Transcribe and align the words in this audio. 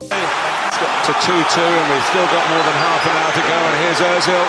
It's 0.00 0.76
got 0.76 0.92
to 1.08 1.12
2 1.12 1.32
2, 1.32 1.32
and 1.32 1.86
we've 1.88 2.04
still 2.12 2.28
got 2.28 2.44
more 2.52 2.60
than 2.60 2.76
half 2.76 3.00
an 3.00 3.16
hour 3.16 3.32
to 3.32 3.40
go. 3.48 3.56
And 3.56 3.76
here's 3.80 4.00
Ozil. 4.04 4.44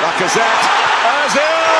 Lacazette. 0.00 0.64
Ozil! 1.04 1.76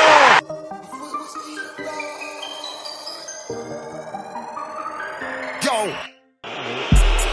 Yo! 5.64 5.76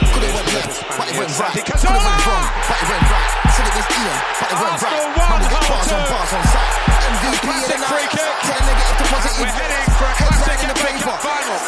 Could 0.07 0.23
it 0.23 0.31
went 0.31 0.49
left, 0.55 0.87
but 0.95 1.03
it 1.03 1.15
went 1.19 1.35
right. 1.35 1.51
Could 1.51 1.67
it 1.67 1.83
went 1.83 2.23
wrong, 2.31 2.47
but 2.63 2.79
it 2.79 2.87
went 2.87 3.03
right. 3.11 3.31
Said 3.51 3.67
it 3.67 3.75
was 3.75 3.87
Ian, 3.91 4.19
but 4.39 4.47
it 4.47 4.59
went 4.63 4.79
right. 4.79 5.03
Man, 5.19 5.35
we 5.35 5.47
Hull 5.51 5.67
bars 5.67 5.91
on 5.91 5.99
bars 6.07 6.31
on 6.31 6.43
site. 6.47 6.75
MVP 7.11 7.43
Classic 7.43 7.75
the 7.75 7.79
night. 7.83 7.91
free 7.91 8.07
kick. 8.07 8.31
Turn 8.47 8.63
negative 8.63 8.97
to 8.97 9.05
positive. 9.11 9.35
We're 9.43 9.51
heading 9.51 9.83
for 9.99 10.07
a 10.07 10.15
classic 10.15 10.59
in 10.63 10.69
the 10.71 10.79
paper. 10.79 11.11
Final. 11.19 11.59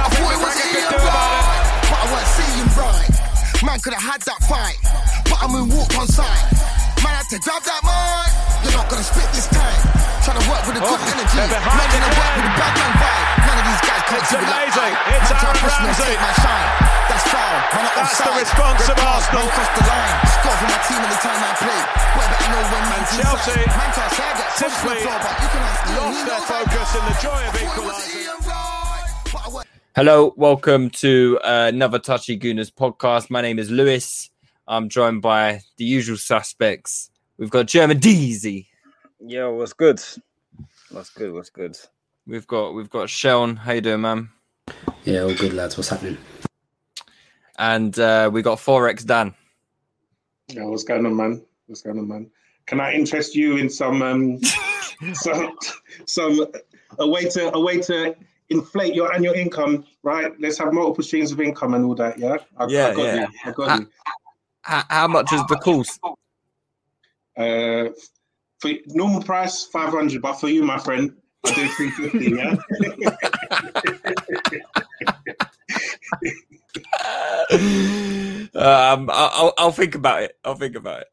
Nothing 0.00 0.24
was 0.24 0.40
McGregor 0.40 0.88
could 0.88 0.96
do 0.96 1.04
about 1.04 1.60
it. 1.60 1.65
But 1.90 1.98
I 2.02 2.06
weren't 2.12 2.30
seeing 2.36 2.68
right. 2.76 3.10
Man 3.64 3.78
could 3.80 3.94
have 3.96 4.04
had 4.04 4.20
that 4.28 4.40
fight, 4.46 4.78
but 5.30 5.38
I'm 5.40 5.54
in 5.56 5.72
walk 5.72 5.90
on 5.96 6.06
side. 6.06 6.44
Man 7.02 7.12
had 7.16 7.28
to 7.32 7.38
grab 7.40 7.62
that 7.64 7.80
mic. 7.86 8.28
You're 8.64 8.76
not 8.76 8.88
gonna 8.90 9.06
spit 9.06 9.28
this 9.32 9.48
time. 9.48 9.80
Trying 10.26 10.42
to 10.42 10.46
work 10.50 10.62
with 10.66 10.76
a 10.76 10.82
good 10.82 11.00
Oh, 11.00 11.12
energy. 11.14 11.38
Man 11.38 11.88
gonna 11.88 12.12
work 12.18 12.32
with 12.36 12.50
a 12.50 12.54
bad 12.58 12.72
man 12.76 12.92
vibe. 12.98 13.26
None 13.46 13.58
of 13.62 13.66
these 13.70 13.82
guys 13.86 14.02
could 14.10 14.20
It's 14.26 14.30
do 14.32 14.36
it 14.42 14.48
like 14.50 14.66
It's 14.66 14.76
Man 14.76 15.38
try 15.38 15.38
to 15.38 15.46
Aaron 15.46 15.86
and 15.86 15.96
Ramsey. 15.96 16.16
my 16.18 16.32
shine. 16.42 16.68
That's 17.06 17.26
foul. 17.30 17.56
Man, 17.76 17.84
That's 17.96 18.18
the 18.18 18.32
response 18.34 18.82
of 18.90 18.98
Arsenal. 18.98 19.46
Man 19.46 19.50
crossed 19.54 19.74
the 19.78 19.84
line. 19.86 20.14
Score 20.36 20.56
for 20.58 20.68
my 20.68 20.80
team 20.90 21.00
anytime 21.06 21.40
I 21.46 21.52
play. 21.62 21.80
Boy, 22.12 22.26
better 22.26 22.48
know 22.50 22.62
when 22.74 22.84
man's 22.90 23.10
Chelsea 23.14 23.54
inside. 23.54 23.70
Man 23.78 23.90
can't 23.94 24.12
say 24.12 24.26
I 24.26 24.32
get 24.36 24.50
touched 24.58 24.82
on 24.82 24.90
the 24.90 24.98
simply 24.98 25.00
can 25.06 25.62
Lost 25.96 26.20
their 26.26 26.42
focus 26.50 26.88
in 26.98 27.02
the 27.06 27.14
joy 27.22 27.40
of 27.46 27.54
equalising. 27.54 28.65
Hello, 29.96 30.34
welcome 30.36 30.90
to 30.90 31.38
uh, 31.42 31.70
another 31.72 31.98
Touchy 31.98 32.38
Gooners 32.38 32.70
podcast. 32.70 33.30
My 33.30 33.40
name 33.40 33.58
is 33.58 33.70
Lewis. 33.70 34.28
I'm 34.68 34.90
joined 34.90 35.22
by 35.22 35.62
the 35.78 35.86
usual 35.86 36.18
suspects. 36.18 37.10
We've 37.38 37.48
got 37.48 37.64
German 37.64 37.98
Deezy. 37.98 38.66
Yo, 39.20 39.54
what's 39.54 39.72
good? 39.72 40.02
What's 40.90 41.08
good? 41.08 41.32
What's 41.32 41.48
good? 41.48 41.78
We've 42.26 42.46
got 42.46 42.74
we've 42.74 42.90
got 42.90 43.08
Sean. 43.08 43.56
How 43.56 43.72
you 43.72 43.80
doing, 43.80 44.02
man? 44.02 44.28
Yeah, 45.04 45.20
all 45.20 45.34
good, 45.34 45.54
lads. 45.54 45.78
What's 45.78 45.88
happening? 45.88 46.18
And 47.58 47.98
uh, 47.98 48.28
we 48.30 48.42
got 48.42 48.58
Forex 48.58 49.02
Dan. 49.02 49.32
Yeah, 50.48 50.64
what's 50.64 50.84
going 50.84 51.06
on, 51.06 51.16
man? 51.16 51.42
What's 51.68 51.80
going 51.80 51.98
on, 51.98 52.06
man? 52.06 52.30
Can 52.66 52.80
I 52.80 52.92
interest 52.92 53.34
you 53.34 53.56
in 53.56 53.70
some 53.70 54.02
um 54.02 54.42
some 55.14 55.56
some 56.04 56.46
a 56.98 57.08
way 57.08 57.30
to 57.30 57.54
a 57.54 57.58
way 57.58 57.80
to 57.80 58.14
inflate 58.48 58.94
your 58.94 59.12
annual 59.12 59.34
income, 59.34 59.84
right? 60.02 60.32
Let's 60.40 60.58
have 60.58 60.72
multiple 60.72 61.04
streams 61.04 61.32
of 61.32 61.40
income 61.40 61.74
and 61.74 61.84
all 61.84 61.94
that, 61.96 62.18
yeah? 62.18 62.36
I, 62.56 62.66
Yeah, 62.68 62.88
I 62.88 62.94
got 62.94 63.04
yeah. 63.04 63.20
you. 63.20 63.26
I 63.44 63.50
got 63.52 63.80
you. 63.80 63.88
How 64.62 65.06
much 65.08 65.32
is 65.32 65.42
the 65.48 65.56
course? 65.56 65.98
Uh, 67.36 67.90
for 68.58 68.70
normal 68.88 69.22
price, 69.22 69.64
five 69.64 69.90
hundred, 69.90 70.22
but 70.22 70.40
for 70.40 70.48
you, 70.48 70.62
my 70.62 70.78
friend, 70.78 71.14
I 71.44 71.54
do 71.54 71.68
three 71.68 71.90
fifty, 71.90 72.30
yeah. 72.32 72.56
um, 78.54 79.10
I'll, 79.12 79.30
I'll 79.32 79.54
I'll 79.58 79.72
think 79.72 79.94
about 79.94 80.22
it. 80.22 80.38
I'll 80.44 80.54
think 80.54 80.74
about 80.74 81.02
it. 81.02 81.08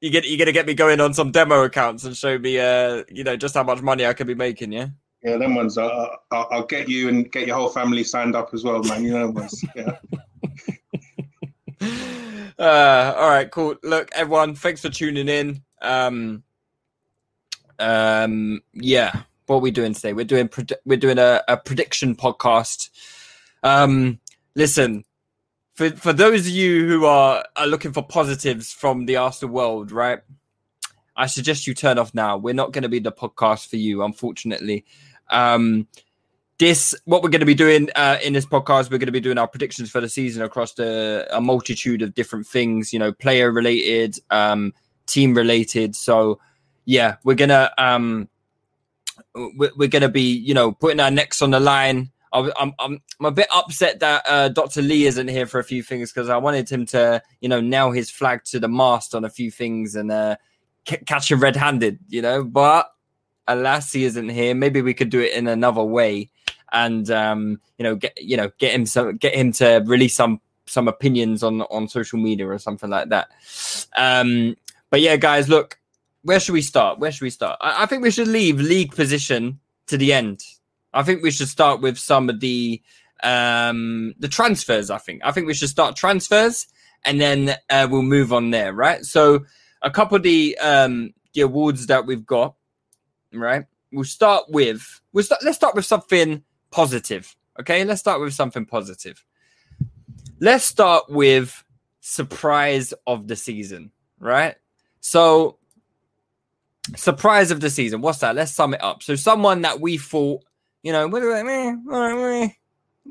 You 0.00 0.10
get 0.10 0.26
you're 0.26 0.38
gonna 0.38 0.52
get 0.52 0.66
me 0.66 0.74
going 0.74 1.00
on 1.00 1.12
some 1.14 1.30
demo 1.30 1.62
accounts 1.64 2.04
and 2.04 2.16
show 2.16 2.38
me, 2.38 2.58
uh, 2.58 3.04
you 3.10 3.22
know, 3.22 3.36
just 3.36 3.54
how 3.54 3.62
much 3.62 3.82
money 3.82 4.06
I 4.06 4.14
could 4.14 4.26
be 4.26 4.34
making. 4.34 4.72
Yeah. 4.72 4.88
Yeah, 5.22 5.36
them 5.36 5.54
ones. 5.54 5.76
I'll, 5.76 6.18
I'll 6.30 6.66
get 6.66 6.88
you 6.88 7.08
and 7.08 7.30
get 7.30 7.46
your 7.46 7.56
whole 7.56 7.68
family 7.68 8.04
signed 8.04 8.36
up 8.36 8.54
as 8.54 8.62
well, 8.62 8.82
man. 8.84 9.02
You 9.04 9.12
know. 9.12 9.48
Yeah. 9.74 9.98
uh, 12.58 13.14
all 13.16 13.28
right, 13.28 13.50
cool. 13.50 13.76
Look, 13.82 14.10
everyone, 14.14 14.54
thanks 14.54 14.80
for 14.82 14.90
tuning 14.90 15.28
in. 15.28 15.62
Um, 15.82 16.44
um, 17.80 18.62
yeah, 18.72 19.22
what 19.46 19.56
are 19.56 19.60
we 19.60 19.70
doing 19.70 19.94
today? 19.94 20.12
We're 20.12 20.24
doing 20.24 20.48
pred- 20.48 20.72
we're 20.84 20.98
doing 20.98 21.18
a, 21.18 21.42
a 21.48 21.56
prediction 21.56 22.14
podcast. 22.14 22.90
Um, 23.62 24.20
listen, 24.54 25.04
for 25.74 25.90
for 25.90 26.12
those 26.12 26.42
of 26.42 26.52
you 26.52 26.86
who 26.86 27.06
are 27.06 27.44
are 27.56 27.66
looking 27.66 27.92
for 27.92 28.02
positives 28.02 28.72
from 28.72 29.06
the 29.06 29.16
Arsenal 29.16 29.54
world, 29.54 29.90
right? 29.90 30.20
I 31.16 31.26
suggest 31.26 31.66
you 31.66 31.74
turn 31.74 31.98
off 31.98 32.14
now. 32.14 32.36
We're 32.36 32.54
not 32.54 32.72
going 32.72 32.82
to 32.82 32.88
be 32.88 33.00
the 33.00 33.10
podcast 33.10 33.68
for 33.68 33.76
you, 33.76 34.04
unfortunately. 34.04 34.84
Um, 35.30 35.86
this 36.58 36.94
what 37.04 37.22
we're 37.22 37.28
going 37.28 37.40
to 37.40 37.46
be 37.46 37.54
doing 37.54 37.88
uh, 37.94 38.18
in 38.22 38.32
this 38.32 38.44
podcast 38.44 38.90
we're 38.90 38.98
going 38.98 39.06
to 39.06 39.12
be 39.12 39.20
doing 39.20 39.38
our 39.38 39.46
predictions 39.46 39.90
for 39.90 40.00
the 40.00 40.08
season 40.08 40.42
across 40.42 40.72
the 40.74 41.24
a 41.30 41.40
multitude 41.40 42.02
of 42.02 42.14
different 42.14 42.46
things 42.46 42.92
you 42.92 42.98
know 42.98 43.12
player 43.12 43.52
related 43.52 44.18
um 44.30 44.72
team 45.06 45.34
related 45.34 45.94
so 45.94 46.40
yeah 46.84 47.14
we're 47.22 47.36
gonna 47.36 47.70
um 47.78 48.28
we're, 49.34 49.70
we're 49.76 49.88
gonna 49.88 50.08
be 50.08 50.36
you 50.36 50.52
know 50.52 50.72
putting 50.72 50.98
our 51.00 51.10
necks 51.12 51.40
on 51.42 51.50
the 51.52 51.60
line 51.60 52.10
I- 52.32 52.52
I'm, 52.58 52.74
I'm 52.78 53.00
I'm 53.20 53.26
a 53.26 53.30
bit 53.30 53.46
upset 53.54 54.00
that 54.00 54.22
uh, 54.28 54.48
Dr. 54.48 54.82
Lee 54.82 55.06
isn't 55.06 55.28
here 55.28 55.46
for 55.46 55.60
a 55.60 55.64
few 55.64 55.82
things 55.82 56.12
because 56.12 56.28
I 56.28 56.36
wanted 56.36 56.68
him 56.68 56.84
to, 56.86 57.22
you 57.40 57.48
know, 57.48 57.60
nail 57.60 57.90
his 57.90 58.10
flag 58.10 58.44
to 58.44 58.60
the 58.60 58.68
mast 58.68 59.14
on 59.14 59.24
a 59.24 59.30
few 59.30 59.50
things 59.50 59.96
and 59.96 60.12
uh, 60.12 60.36
c- 60.86 60.98
catch 61.06 61.32
him 61.32 61.40
red-handed, 61.40 61.98
you 62.08 62.20
know. 62.20 62.44
But 62.44 62.90
alas, 63.48 63.92
he 63.92 64.04
isn't 64.04 64.28
here. 64.28 64.54
Maybe 64.54 64.82
we 64.82 64.94
could 64.94 65.10
do 65.10 65.20
it 65.20 65.32
in 65.32 65.48
another 65.48 65.82
way, 65.82 66.30
and 66.72 67.10
um, 67.10 67.60
you 67.78 67.82
know, 67.82 67.96
get 67.96 68.20
you 68.20 68.36
know, 68.36 68.50
get 68.58 68.72
him 68.72 68.86
some, 68.86 69.16
get 69.16 69.34
him 69.34 69.52
to 69.52 69.82
release 69.86 70.14
some 70.14 70.40
some 70.66 70.86
opinions 70.86 71.42
on 71.42 71.62
on 71.62 71.88
social 71.88 72.18
media 72.18 72.46
or 72.46 72.58
something 72.58 72.90
like 72.90 73.08
that. 73.08 73.28
Um, 73.96 74.56
but 74.90 75.00
yeah, 75.00 75.16
guys, 75.16 75.48
look, 75.48 75.78
where 76.22 76.38
should 76.38 76.52
we 76.52 76.62
start? 76.62 76.98
Where 76.98 77.10
should 77.10 77.24
we 77.24 77.30
start? 77.30 77.58
I, 77.60 77.82
I 77.82 77.86
think 77.86 78.02
we 78.02 78.10
should 78.10 78.28
leave 78.28 78.60
league 78.60 78.94
position 78.94 79.60
to 79.88 79.96
the 79.96 80.12
end. 80.12 80.42
I 80.92 81.02
think 81.02 81.22
we 81.22 81.30
should 81.30 81.48
start 81.48 81.80
with 81.80 81.98
some 81.98 82.28
of 82.28 82.40
the 82.40 82.80
um 83.22 84.14
the 84.18 84.28
transfers. 84.28 84.90
I 84.90 84.98
think 84.98 85.22
I 85.24 85.32
think 85.32 85.46
we 85.46 85.54
should 85.54 85.68
start 85.68 85.96
transfers 85.96 86.66
and 87.04 87.20
then 87.20 87.56
uh, 87.70 87.88
we'll 87.90 88.02
move 88.02 88.32
on 88.32 88.50
there, 88.50 88.72
right? 88.72 89.04
So 89.04 89.44
a 89.82 89.90
couple 89.90 90.16
of 90.16 90.22
the 90.22 90.56
um 90.58 91.14
the 91.34 91.42
awards 91.42 91.86
that 91.86 92.06
we've 92.06 92.26
got, 92.26 92.54
right? 93.32 93.64
We'll 93.92 94.04
start 94.04 94.44
with 94.48 95.00
we'll 95.12 95.24
start. 95.24 95.42
Let's 95.44 95.56
start 95.56 95.74
with 95.74 95.86
something 95.86 96.42
positive. 96.70 97.34
Okay, 97.60 97.84
let's 97.84 98.00
start 98.00 98.20
with 98.20 98.34
something 98.34 98.64
positive. 98.64 99.24
Let's 100.40 100.64
start 100.64 101.04
with 101.08 101.64
surprise 102.00 102.94
of 103.06 103.26
the 103.26 103.36
season, 103.36 103.90
right? 104.20 104.54
So 105.00 105.58
surprise 106.96 107.50
of 107.50 107.60
the 107.60 107.70
season. 107.70 108.00
What's 108.00 108.18
that? 108.18 108.34
Let's 108.34 108.52
sum 108.52 108.74
it 108.74 108.82
up. 108.82 109.02
So 109.02 109.14
someone 109.14 109.62
that 109.62 109.80
we 109.80 109.98
thought, 109.98 110.44
you 110.82 110.92
know. 110.92 111.04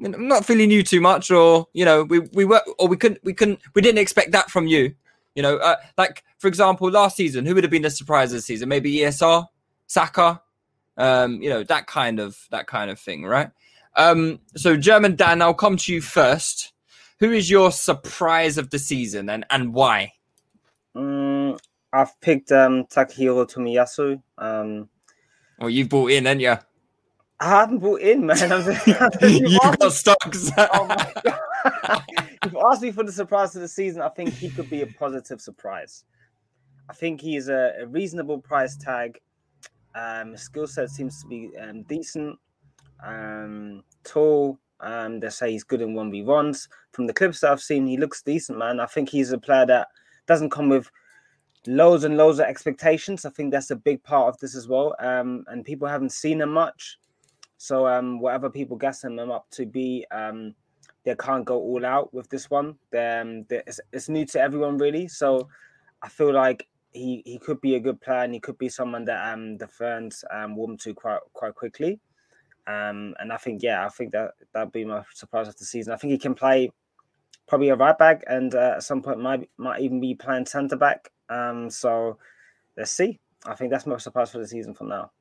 I'm 0.04 0.28
not 0.28 0.46
feeling 0.46 0.70
you 0.70 0.84
too 0.84 1.02
much, 1.02 1.32
or 1.32 1.68
you 1.74 1.84
know, 1.84 2.04
we 2.04 2.20
we 2.20 2.46
were, 2.46 2.62
or 2.78 2.88
we 2.88 2.98
couldn't, 2.98 3.24
we 3.24 3.34
couldn't, 3.34 3.60
we 3.74 3.82
didn't 3.82 3.98
expect 3.98 4.32
that 4.32 4.50
from 4.52 4.68
you. 4.68 4.94
You 5.36 5.44
know, 5.44 5.58
uh, 5.58 5.76
like 5.98 6.24
for 6.40 6.48
example, 6.48 6.90
last 6.90 7.16
season, 7.16 7.46
who 7.46 7.56
would 7.56 7.64
have 7.64 7.72
been 7.72 7.82
the 7.82 7.90
surprise 7.90 8.32
of 8.32 8.38
the 8.38 8.42
season? 8.42 8.70
Maybe 8.70 8.96
ESR, 8.98 9.46
Saka, 9.88 10.42
um, 10.98 11.42
you 11.42 11.50
know, 11.50 11.64
that 11.64 11.88
kind 11.88 12.20
of 12.20 12.38
that 12.52 12.68
kind 12.68 12.92
of 12.92 13.00
thing, 13.00 13.24
right? 13.26 13.50
Um, 13.96 14.40
so 14.56 14.78
German 14.78 15.16
Dan, 15.16 15.42
I'll 15.42 15.54
come 15.54 15.78
to 15.78 15.94
you 15.94 16.02
first. 16.02 16.74
Who 17.20 17.32
is 17.32 17.50
your 17.50 17.72
surprise 17.72 18.58
of 18.58 18.70
the 18.70 18.80
season 18.80 19.30
and 19.30 19.46
and 19.50 19.74
why? 19.74 20.14
Mm, 20.96 21.58
I've 21.94 22.20
picked 22.22 22.52
um, 22.52 22.86
Takehiro 22.86 23.50
Tomiyasu. 23.50 24.22
Um, 24.38 24.90
Well, 25.60 25.70
you've 25.70 25.90
bought 25.90 26.12
in, 26.12 26.26
haven't 26.26 26.42
you? 26.42 26.58
I 27.40 27.50
haven't 27.50 27.80
bought 27.80 28.02
in, 28.02 28.26
man. 28.26 28.52
I'm 28.52 28.62
You've 29.22 29.60
asked 29.64 29.80
got 29.80 29.80
me, 29.80 29.90
stocks. 29.90 30.52
oh 30.58 32.02
You've 32.44 32.58
asked 32.70 32.82
me 32.82 32.92
for 32.92 33.04
the 33.04 33.12
surprise 33.12 33.56
of 33.56 33.62
the 33.62 33.68
season. 33.68 34.02
I 34.02 34.10
think 34.10 34.34
he 34.34 34.50
could 34.50 34.70
be 34.70 34.82
a 34.82 34.88
positive 34.88 35.40
surprise. 35.40 36.04
I 36.90 36.94
think 36.94 37.22
he's 37.22 37.48
a, 37.48 37.74
a 37.82 37.86
reasonable 37.86 38.40
price 38.40 38.76
tag. 38.78 39.20
Um, 39.98 40.38
skill 40.38 40.68
set 40.68 40.90
seems 40.90 41.22
to 41.22 41.28
be 41.28 41.50
um, 41.58 41.84
decent. 41.84 42.38
Um, 43.04 43.84
tall, 44.04 44.60
Um, 44.80 45.20
they 45.20 45.30
say 45.30 45.52
he's 45.52 45.64
good 45.64 45.82
in 45.82 45.96
one 45.96 46.12
v 46.12 46.24
ones. 46.24 46.70
From 46.92 47.08
the 47.08 47.14
clips 47.14 47.40
that 47.40 47.52
I've 47.52 47.62
seen, 47.62 47.88
he 47.88 47.98
looks 47.98 48.22
decent, 48.22 48.58
man. 48.60 48.80
I 48.80 48.86
think 48.86 49.10
he's 49.10 49.32
a 49.32 49.38
player 49.38 49.66
that 49.66 49.88
doesn't 50.28 50.52
come 50.52 50.70
with 50.70 50.90
loads 51.66 52.04
and 52.04 52.18
loads 52.18 52.40
of 52.40 52.46
expectations. 52.46 53.26
I 53.26 53.32
think 53.32 53.52
that's 53.52 53.72
a 53.72 53.76
big 53.76 54.04
part 54.04 54.30
of 54.30 54.40
this 54.40 54.56
as 54.56 54.68
well. 54.68 54.96
Um, 55.00 55.44
and 55.48 55.66
people 55.66 55.88
haven't 55.88 56.12
seen 56.12 56.42
him 56.42 56.52
much, 56.52 57.00
so 57.58 57.88
um, 57.88 58.20
whatever 58.20 58.50
people 58.50 58.78
guessing 58.78 59.18
him 59.18 59.32
up 59.32 59.50
to 59.52 59.66
be, 59.66 60.06
um, 60.12 60.54
they 61.04 61.16
can't 61.16 61.46
go 61.46 61.58
all 61.58 61.86
out 61.86 62.14
with 62.14 62.30
this 62.30 62.50
one. 62.50 62.78
Um, 62.96 63.46
it's, 63.50 63.80
it's 63.92 64.10
new 64.10 64.26
to 64.28 64.40
everyone 64.40 64.78
really, 64.78 65.08
so 65.08 65.48
I 66.02 66.10
feel 66.10 66.34
like 66.34 66.68
he 66.98 67.22
he 67.26 67.38
could 67.38 67.62
be 67.62 67.76
a 67.76 67.80
good 67.80 68.02
player 68.02 68.24
and 68.24 68.34
he 68.34 68.40
could 68.40 68.58
be 68.58 68.70
someone 68.70 69.06
that 69.06 69.34
um 69.34 69.58
the 69.58 69.68
fans 69.68 70.24
um 70.32 70.56
warm 70.56 70.78
to 70.78 70.94
quite 70.94 71.20
quite 71.34 71.56
quickly. 71.56 72.00
Um, 72.68 73.16
and 73.20 73.32
I 73.32 73.38
think 73.38 73.64
yeah, 73.64 73.86
I 73.86 73.90
think 73.90 74.12
that 74.12 74.32
that'd 74.54 74.74
be 74.74 74.84
my 74.84 75.04
surprise 75.14 75.48
of 75.48 75.56
the 75.58 75.66
season. 75.66 75.94
I 75.94 75.98
think 75.98 76.12
he 76.12 76.18
can 76.18 76.36
play 76.36 76.70
probably 77.48 77.70
a 77.70 77.76
right 77.76 77.98
back 77.98 78.24
and 78.28 78.54
uh, 78.54 78.74
at 78.76 78.84
some 78.84 79.02
point 79.02 79.20
might 79.20 79.50
might 79.58 79.82
even 79.82 80.02
be 80.02 80.16
playing 80.16 80.46
centre 80.46 80.76
back. 80.76 81.12
Um, 81.30 81.70
so 81.70 82.18
let's 82.76 82.92
see. 82.92 83.20
I 83.46 83.56
think 83.56 83.72
that's 83.72 83.86
my 83.86 83.98
surprise 83.98 84.32
for 84.32 84.40
the 84.40 84.48
season 84.48 84.74
for 84.74 84.84
now. 84.84 85.12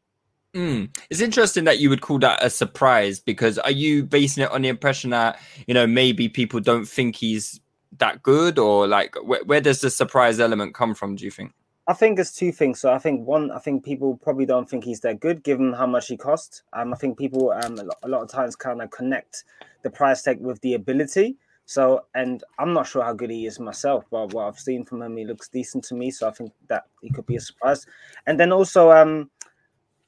Mm. 0.54 0.96
It's 1.10 1.20
interesting 1.20 1.64
that 1.64 1.78
you 1.78 1.90
would 1.90 2.00
call 2.00 2.18
that 2.20 2.42
a 2.42 2.50
surprise 2.50 3.20
because 3.20 3.58
are 3.58 3.70
you 3.70 4.04
basing 4.04 4.44
it 4.44 4.50
on 4.50 4.62
the 4.62 4.68
impression 4.68 5.10
that 5.10 5.38
you 5.66 5.74
know 5.74 5.86
maybe 5.86 6.28
people 6.28 6.60
don't 6.60 6.86
think 6.86 7.16
he's 7.16 7.60
that 7.98 8.22
good 8.22 8.58
or 8.58 8.86
like 8.86 9.14
where, 9.22 9.44
where 9.44 9.60
does 9.60 9.80
the 9.80 9.90
surprise 9.90 10.40
element 10.40 10.74
come 10.74 10.94
from? 10.94 11.14
Do 11.14 11.24
you 11.24 11.30
think? 11.30 11.52
I 11.88 11.92
think 11.92 12.16
there's 12.16 12.32
two 12.32 12.50
things. 12.50 12.80
So 12.80 12.92
I 12.92 12.98
think 12.98 13.26
one, 13.26 13.50
I 13.52 13.58
think 13.58 13.84
people 13.84 14.16
probably 14.16 14.44
don't 14.44 14.68
think 14.68 14.84
he's 14.84 15.00
that 15.00 15.20
good 15.20 15.44
given 15.44 15.72
how 15.72 15.86
much 15.86 16.08
he 16.08 16.16
costs. 16.16 16.62
Um, 16.72 16.92
I 16.92 16.96
think 16.96 17.16
people 17.16 17.52
um, 17.52 17.78
a, 17.78 17.84
lot, 17.84 17.98
a 18.02 18.08
lot 18.08 18.22
of 18.22 18.30
times 18.30 18.56
kind 18.56 18.82
of 18.82 18.90
connect 18.90 19.44
the 19.82 19.90
price 19.90 20.22
tag 20.22 20.40
with 20.40 20.60
the 20.62 20.74
ability. 20.74 21.36
So, 21.64 22.06
and 22.14 22.42
I'm 22.58 22.72
not 22.72 22.86
sure 22.86 23.02
how 23.02 23.12
good 23.12 23.30
he 23.30 23.46
is 23.46 23.58
myself, 23.60 24.04
but 24.10 24.32
what 24.32 24.46
I've 24.46 24.58
seen 24.58 24.84
from 24.84 25.02
him, 25.02 25.16
he 25.16 25.24
looks 25.24 25.48
decent 25.48 25.84
to 25.84 25.94
me. 25.94 26.10
So 26.10 26.28
I 26.28 26.32
think 26.32 26.52
that 26.68 26.84
he 27.02 27.10
could 27.10 27.26
be 27.26 27.36
a 27.36 27.40
surprise. 27.40 27.86
And 28.26 28.38
then 28.38 28.52
also, 28.52 28.90
um, 28.90 29.30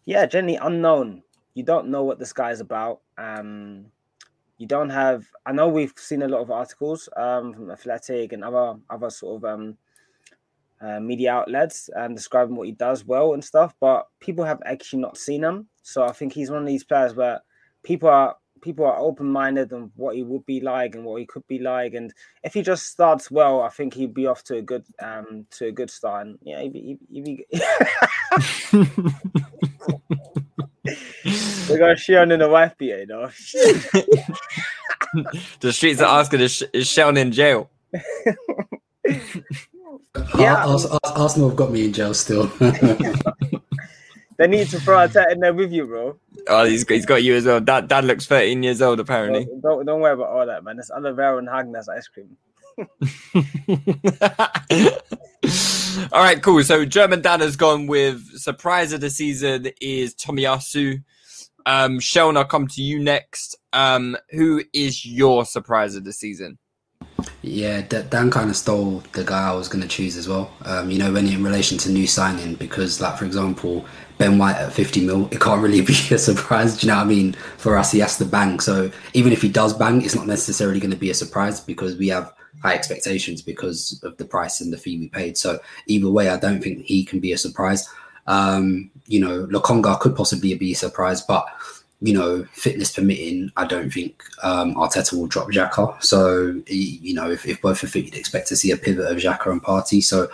yeah, 0.04 0.26
generally 0.26 0.56
unknown. 0.56 1.22
You 1.54 1.64
don't 1.64 1.88
know 1.88 2.04
what 2.04 2.18
this 2.18 2.32
guy's 2.32 2.60
about. 2.60 3.00
Um, 3.18 3.86
you 4.58 4.66
don't 4.66 4.90
have. 4.90 5.26
I 5.46 5.52
know 5.52 5.68
we've 5.68 5.92
seen 5.96 6.22
a 6.22 6.28
lot 6.28 6.40
of 6.40 6.50
articles 6.50 7.08
um, 7.16 7.54
from 7.54 7.70
Athletic 7.70 8.32
and 8.32 8.44
other 8.44 8.78
other 8.90 9.10
sort 9.10 9.36
of 9.36 9.44
um, 9.44 9.76
uh, 10.80 11.00
media 11.00 11.32
outlets 11.32 11.90
and 11.94 12.16
describing 12.16 12.56
what 12.56 12.66
he 12.66 12.72
does 12.72 13.04
well 13.04 13.34
and 13.34 13.44
stuff, 13.44 13.74
but 13.80 14.06
people 14.20 14.44
have 14.44 14.60
actually 14.64 15.00
not 15.00 15.16
seen 15.16 15.42
him. 15.42 15.68
So 15.82 16.04
I 16.04 16.12
think 16.12 16.32
he's 16.32 16.50
one 16.50 16.60
of 16.60 16.66
these 16.66 16.84
players 16.84 17.14
where 17.14 17.40
people 17.82 18.08
are 18.08 18.36
people 18.60 18.84
are 18.84 18.98
open 18.98 19.30
minded 19.30 19.72
on 19.72 19.90
what 19.94 20.16
he 20.16 20.22
would 20.22 20.44
be 20.44 20.60
like 20.60 20.94
and 20.94 21.04
what 21.04 21.20
he 21.20 21.26
could 21.26 21.46
be 21.46 21.58
like. 21.58 21.94
And 21.94 22.12
if 22.42 22.54
he 22.54 22.62
just 22.62 22.86
starts 22.86 23.30
well, 23.30 23.62
I 23.62 23.68
think 23.68 23.94
he'd 23.94 24.14
be 24.14 24.26
off 24.26 24.42
to 24.44 24.56
a 24.56 24.62
good 24.62 24.84
um 25.00 25.46
to 25.52 25.66
a 25.66 25.72
good 25.72 25.90
start. 25.90 26.26
And 26.26 26.38
yeah, 26.42 26.60
he'd 26.62 26.72
be, 26.72 26.98
he'd 27.10 27.24
be... 27.24 27.46
we 27.50 27.58
got 31.78 31.96
Shion 31.96 32.32
in 32.32 32.40
the 32.40 32.48
wife 32.48 32.76
beater, 32.78 33.00
you 33.00 33.06
know. 33.06 33.30
the 35.60 35.72
streets 35.72 36.00
are 36.00 36.20
asking 36.20 36.40
is, 36.40 36.64
is 36.72 36.86
Shion 36.86 37.18
in 37.18 37.32
jail? 37.32 37.70
yeah. 40.38 40.76
Arsenal 41.04 41.48
have 41.48 41.56
got 41.56 41.70
me 41.70 41.86
in 41.86 41.92
jail 41.92 42.14
still. 42.14 42.46
they 44.38 44.46
need 44.46 44.68
to 44.68 44.80
throw 44.80 45.02
a 45.02 45.08
tat 45.08 45.32
in 45.32 45.40
there 45.40 45.54
with 45.54 45.72
you, 45.72 45.86
bro. 45.86 46.18
Oh, 46.48 46.64
he's 46.64 46.84
got, 46.84 46.94
he's 46.94 47.06
got 47.06 47.22
you 47.22 47.34
as 47.34 47.44
well. 47.44 47.60
Dad, 47.60 47.88
Dad 47.88 48.04
looks 48.04 48.26
13 48.26 48.62
years 48.62 48.80
old, 48.80 49.00
apparently. 49.00 49.44
Don't, 49.44 49.60
don't, 49.60 49.86
don't 49.86 50.00
worry 50.00 50.14
about 50.14 50.28
all 50.28 50.46
that, 50.46 50.64
man. 50.64 50.78
It's 50.78 50.90
aloe 50.90 51.14
vera 51.14 51.38
and 51.38 51.48
Häagen-Dazs 51.48 51.88
ice 51.88 52.08
cream. 52.08 52.36
all 56.12 56.22
right, 56.22 56.42
cool. 56.42 56.62
So 56.62 56.84
German 56.84 57.22
Dan 57.22 57.40
has 57.40 57.56
gone 57.56 57.86
with 57.86 58.22
surprise 58.38 58.92
of 58.92 59.00
the 59.00 59.10
season 59.10 59.70
is 59.80 60.14
Tomiyasu. 60.14 61.02
Um, 61.66 62.00
Sheldon, 62.00 62.36
I'll 62.36 62.44
come 62.44 62.68
to 62.68 62.82
you 62.82 62.98
next. 62.98 63.56
Um, 63.72 64.16
who 64.30 64.62
is 64.72 65.04
your 65.04 65.44
surprise 65.44 65.96
of 65.96 66.04
the 66.04 66.12
season? 66.12 66.58
Yeah, 67.42 67.80
Dan 67.82 68.30
kind 68.30 68.50
of 68.50 68.56
stole 68.56 69.02
the 69.12 69.24
guy 69.24 69.48
I 69.48 69.54
was 69.54 69.68
going 69.68 69.82
to 69.82 69.88
choose 69.88 70.16
as 70.16 70.28
well. 70.28 70.50
Um, 70.64 70.90
you 70.90 70.98
know, 70.98 71.12
when 71.12 71.26
in 71.26 71.42
relation 71.42 71.78
to 71.78 71.90
new 71.90 72.06
signing, 72.06 72.54
because 72.54 73.00
like 73.00 73.18
for 73.18 73.24
example, 73.24 73.86
Ben 74.18 74.38
White 74.38 74.56
at 74.56 74.72
50 74.72 75.06
mil, 75.06 75.28
it 75.30 75.40
can't 75.40 75.62
really 75.62 75.80
be 75.92 75.94
a 76.10 76.18
surprise. 76.18 76.76
Do 76.76 76.86
you 76.86 76.92
know 76.92 76.98
what 76.98 77.06
I 77.06 77.08
mean? 77.08 77.32
For 77.56 77.76
us, 77.76 77.92
he 77.92 78.00
has 78.00 78.18
to 78.18 78.24
bang. 78.24 78.60
So 78.60 78.90
even 79.14 79.32
if 79.32 79.42
he 79.42 79.48
does 79.48 79.72
bang, 79.72 80.02
it's 80.02 80.14
not 80.14 80.26
necessarily 80.26 80.80
going 80.80 80.90
to 80.90 80.96
be 80.96 81.10
a 81.10 81.14
surprise 81.14 81.60
because 81.60 81.96
we 81.96 82.08
have 82.08 82.32
high 82.62 82.74
expectations 82.74 83.40
because 83.40 84.00
of 84.02 84.16
the 84.16 84.24
price 84.24 84.60
and 84.60 84.72
the 84.72 84.78
fee 84.78 84.98
we 84.98 85.08
paid. 85.08 85.38
So 85.38 85.58
either 85.86 86.10
way, 86.10 86.28
I 86.28 86.38
don't 86.38 86.60
think 86.60 86.84
he 86.84 87.04
can 87.04 87.20
be 87.20 87.32
a 87.32 87.38
surprise. 87.38 87.88
Um, 88.26 88.90
you 89.06 89.20
know, 89.20 89.46
Lokonga 89.46 89.98
could 90.00 90.14
possibly 90.14 90.54
be 90.54 90.72
a 90.72 90.76
surprise, 90.76 91.22
but 91.22 91.46
you 92.00 92.14
know, 92.14 92.44
fitness 92.52 92.92
permitting, 92.92 93.50
I 93.56 93.66
don't 93.66 93.90
think 93.90 94.22
um, 94.42 94.74
Arteta 94.76 95.14
will 95.14 95.26
drop 95.26 95.48
Xhaka. 95.48 96.02
So, 96.02 96.60
you 96.66 97.14
know, 97.14 97.30
if, 97.30 97.44
if 97.44 97.60
both 97.60 97.82
are 97.82 97.88
fit, 97.88 98.04
you'd 98.04 98.14
expect 98.14 98.48
to 98.48 98.56
see 98.56 98.70
a 98.70 98.76
pivot 98.76 99.10
of 99.10 99.18
Xhaka 99.18 99.50
and 99.50 99.62
Partey. 99.62 100.02
So, 100.02 100.28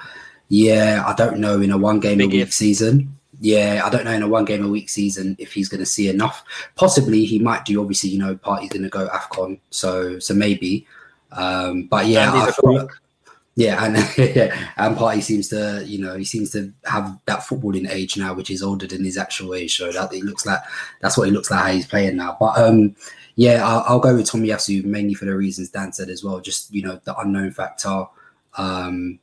yeah, 0.48 1.02
I 1.06 1.14
don't 1.14 1.38
know 1.38 1.60
in 1.62 1.70
a 1.70 1.78
one 1.78 2.00
game 2.00 2.18
Big 2.18 2.28
a 2.28 2.36
week 2.36 2.42
if. 2.48 2.52
season. 2.52 3.16
Yeah, 3.40 3.82
I 3.84 3.90
don't 3.90 4.04
know 4.04 4.12
in 4.12 4.22
a 4.22 4.28
one 4.28 4.44
game 4.44 4.64
a 4.64 4.68
week 4.68 4.88
season 4.88 5.36
if 5.38 5.52
he's 5.52 5.68
going 5.68 5.80
to 5.80 5.86
see 5.86 6.08
enough. 6.08 6.44
Possibly 6.76 7.24
he 7.24 7.38
might 7.38 7.64
do. 7.64 7.80
Obviously, 7.80 8.10
you 8.10 8.18
know, 8.18 8.36
Partey's 8.36 8.70
going 8.70 8.82
to 8.82 8.88
go 8.88 9.08
Afcon, 9.08 9.58
so 9.70 10.18
so 10.18 10.34
maybe. 10.34 10.86
Um, 11.32 11.84
but 11.84 12.06
yeah, 12.06 12.32
I 12.32 12.52
feel, 12.52 12.88
yeah, 13.56 13.84
and 13.84 13.96
yeah, 14.18 14.72
and 14.76 14.96
Partey 14.96 15.22
seems 15.22 15.48
to, 15.48 15.84
you 15.86 15.98
know, 15.98 16.16
he 16.16 16.24
seems 16.24 16.50
to 16.50 16.72
have 16.86 17.16
that 17.26 17.40
footballing 17.40 17.88
age 17.88 18.16
now, 18.16 18.34
which 18.34 18.50
is 18.50 18.64
older 18.64 18.86
than 18.86 19.04
his 19.04 19.16
actual 19.16 19.54
age. 19.54 19.76
So 19.76 19.92
that 19.92 20.12
it 20.12 20.24
looks 20.24 20.44
like 20.44 20.58
that's 21.00 21.16
what 21.16 21.28
it 21.28 21.30
looks 21.30 21.52
like 21.52 21.60
how 21.60 21.70
he's 21.70 21.86
playing 21.86 22.16
now. 22.16 22.36
But 22.40 22.58
um, 22.58 22.96
yeah, 23.36 23.64
I'll, 23.64 23.84
I'll 23.86 24.00
go 24.00 24.16
with 24.16 24.26
Tomiyasu 24.26 24.84
mainly 24.84 25.14
for 25.14 25.24
the 25.24 25.36
reasons 25.36 25.70
Dan 25.70 25.92
said 25.92 26.08
as 26.08 26.24
well. 26.24 26.40
Just 26.40 26.74
you 26.74 26.82
know, 26.82 27.00
the 27.04 27.16
unknown 27.16 27.52
factor. 27.52 28.06
Um, 28.58 29.20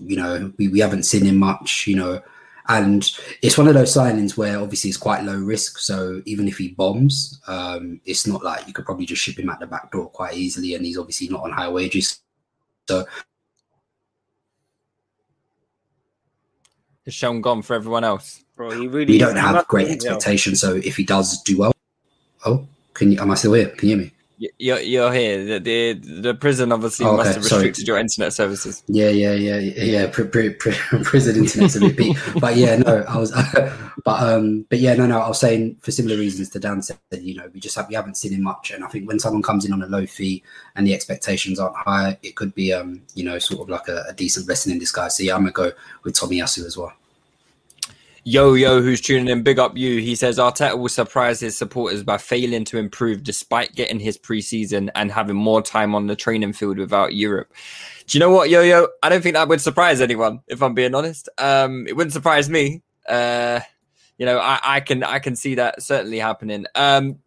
you 0.00 0.16
know, 0.16 0.52
we, 0.58 0.66
we 0.66 0.80
haven't 0.80 1.04
seen 1.04 1.24
him 1.24 1.36
much. 1.36 1.86
You 1.86 1.94
know, 1.94 2.22
and 2.68 3.08
it's 3.42 3.58
one 3.58 3.68
of 3.68 3.74
those 3.74 3.94
signings 3.94 4.36
where 4.36 4.58
obviously 4.58 4.90
it's 4.90 4.96
quite 4.96 5.22
low 5.22 5.38
risk. 5.38 5.78
So 5.78 6.20
even 6.24 6.48
if 6.48 6.58
he 6.58 6.70
bombs, 6.70 7.40
um, 7.46 8.00
it's 8.06 8.26
not 8.26 8.42
like 8.42 8.66
you 8.66 8.72
could 8.72 8.86
probably 8.86 9.06
just 9.06 9.22
ship 9.22 9.38
him 9.38 9.50
at 9.50 9.60
the 9.60 9.68
back 9.68 9.92
door 9.92 10.08
quite 10.08 10.34
easily, 10.34 10.74
and 10.74 10.84
he's 10.84 10.98
obviously 10.98 11.28
not 11.28 11.44
on 11.44 11.52
high 11.52 11.68
wages. 11.68 12.18
So 12.88 13.06
has 17.04 17.14
shown 17.14 17.40
gone 17.40 17.62
for 17.62 17.74
everyone 17.74 18.04
else. 18.04 18.44
Bro, 18.56 18.70
he 18.72 18.88
really. 18.88 19.14
We 19.14 19.18
don't 19.18 19.36
have 19.36 19.66
great 19.68 19.88
expectations, 19.88 20.60
so 20.60 20.76
if 20.76 20.96
he 20.96 21.04
does 21.04 21.42
do 21.42 21.58
well, 21.58 21.72
oh, 22.44 22.66
can 22.94 23.12
you? 23.12 23.20
Am 23.20 23.30
I 23.30 23.34
still 23.34 23.54
here? 23.54 23.68
Can 23.70 23.88
you 23.88 23.96
hear 23.96 24.04
me? 24.04 24.12
You're, 24.58 24.80
you're 24.80 25.12
here. 25.12 25.44
The, 25.44 25.58
the, 25.58 26.20
the 26.20 26.34
prison 26.34 26.72
obviously 26.72 27.06
oh, 27.06 27.10
okay. 27.10 27.16
must 27.18 27.34
have 27.34 27.44
restricted 27.44 27.86
Sorry. 27.86 27.86
your 27.86 27.98
internet 27.98 28.32
services. 28.32 28.82
Yeah, 28.88 29.10
yeah, 29.10 29.34
yeah, 29.34 29.58
yeah. 29.58 30.06
Pr- 30.10 30.24
pr- 30.24 30.50
pr- 30.58 30.70
prison 31.04 31.36
internet's 31.36 31.76
a 31.76 31.80
bit 31.80 31.96
beat, 31.96 32.16
but 32.40 32.56
yeah, 32.56 32.76
no, 32.76 33.04
I 33.08 33.18
was, 33.18 33.30
but 34.04 34.22
um, 34.22 34.66
but 34.68 34.80
yeah, 34.80 34.94
no, 34.94 35.06
no. 35.06 35.20
I 35.20 35.28
was 35.28 35.38
saying 35.38 35.76
for 35.80 35.92
similar 35.92 36.16
reasons 36.16 36.48
to 36.50 36.58
Dan 36.58 36.82
said. 36.82 36.98
You 37.12 37.36
know, 37.36 37.50
we 37.52 37.60
just 37.60 37.76
have 37.76 37.88
we 37.88 37.94
haven't 37.94 38.16
seen 38.16 38.32
him 38.32 38.42
much, 38.42 38.70
and 38.70 38.84
I 38.84 38.88
think 38.88 39.06
when 39.06 39.20
someone 39.20 39.42
comes 39.42 39.64
in 39.64 39.72
on 39.72 39.82
a 39.82 39.86
low 39.86 40.06
fee 40.06 40.42
and 40.74 40.86
the 40.86 40.94
expectations 40.94 41.60
aren't 41.60 41.76
high, 41.76 42.18
it 42.22 42.34
could 42.34 42.54
be 42.54 42.72
um, 42.72 43.02
you 43.14 43.24
know, 43.24 43.38
sort 43.38 43.62
of 43.62 43.68
like 43.68 43.86
a, 43.88 44.04
a 44.08 44.12
decent 44.12 44.46
blessing 44.46 44.72
in 44.72 44.78
disguise. 44.78 45.16
So 45.16 45.22
yeah, 45.22 45.34
I'm 45.34 45.42
gonna 45.42 45.52
go 45.52 45.72
with 46.04 46.14
Tomiyasu 46.14 46.64
as 46.66 46.76
well. 46.76 46.92
Yo 48.24 48.54
Yo, 48.54 48.80
who's 48.80 49.00
tuning 49.00 49.26
in, 49.26 49.42
big 49.42 49.58
up 49.58 49.76
you. 49.76 50.00
He 50.00 50.14
says 50.14 50.38
Arteta 50.38 50.78
will 50.78 50.88
surprise 50.88 51.40
his 51.40 51.56
supporters 51.56 52.04
by 52.04 52.18
failing 52.18 52.64
to 52.66 52.78
improve 52.78 53.24
despite 53.24 53.74
getting 53.74 53.98
his 53.98 54.16
preseason 54.16 54.90
and 54.94 55.10
having 55.10 55.34
more 55.34 55.60
time 55.60 55.92
on 55.92 56.06
the 56.06 56.14
training 56.14 56.52
field 56.52 56.78
without 56.78 57.14
Europe. 57.14 57.52
Do 58.06 58.16
you 58.16 58.20
know 58.20 58.30
what, 58.30 58.48
Yo 58.48 58.62
Yo? 58.62 58.86
I 59.02 59.08
don't 59.08 59.22
think 59.22 59.34
that 59.34 59.48
would 59.48 59.60
surprise 59.60 60.00
anyone, 60.00 60.40
if 60.46 60.62
I'm 60.62 60.72
being 60.72 60.94
honest. 60.94 61.28
Um, 61.38 61.88
it 61.88 61.96
wouldn't 61.96 62.12
surprise 62.12 62.48
me. 62.48 62.82
Uh, 63.08 63.58
you 64.18 64.26
know, 64.26 64.38
I, 64.38 64.60
I 64.62 64.80
can 64.80 65.02
I 65.02 65.18
can 65.18 65.34
see 65.34 65.56
that 65.56 65.82
certainly 65.82 66.20
happening. 66.20 66.66
Um, 66.76 67.18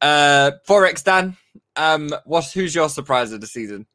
uh, 0.00 0.52
Forex 0.68 1.02
Dan, 1.02 1.36
um, 1.74 2.10
what's 2.26 2.52
who's 2.52 2.76
your 2.76 2.88
surprise 2.88 3.32
of 3.32 3.40
the 3.40 3.48
season? 3.48 3.86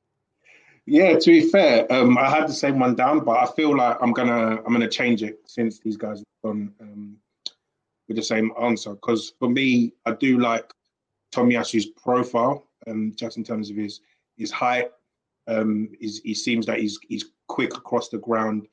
Yeah, 0.86 1.18
to 1.18 1.32
be 1.32 1.50
fair, 1.50 1.92
um, 1.92 2.18
I 2.18 2.30
had 2.30 2.48
the 2.48 2.54
same 2.54 2.78
one 2.78 2.96
down, 2.96 3.24
but 3.24 3.38
I 3.38 3.46
feel 3.54 3.76
like 3.76 3.98
I'm 4.02 4.12
gonna 4.12 4.62
I'm 4.66 4.74
gonna 4.74 4.90
change 4.90 5.24
it 5.24 5.40
since 5.46 5.80
these 5.80 5.96
guys 5.96 6.20
have 6.20 6.26
gone 6.44 6.74
um, 6.82 7.18
with 8.08 8.18
the 8.18 8.24
same 8.24 8.52
answer. 8.62 8.94
Because 8.94 9.34
for 9.40 9.50
me, 9.50 9.94
I 10.06 10.14
do 10.14 10.40
like 10.40 10.74
Tomiyasu's 11.34 11.86
profile, 11.86 12.68
um, 12.88 13.14
just 13.16 13.38
in 13.38 13.44
terms 13.44 13.70
of 13.70 13.78
his 13.78 14.02
his 14.36 14.52
height. 14.52 14.90
Um, 15.48 15.90
he 16.00 16.34
seems 16.34 16.66
that 16.66 16.80
he's 16.80 17.00
he's 17.08 17.26
quick 17.48 17.78
across 17.78 18.10
the 18.10 18.18
ground. 18.18 18.68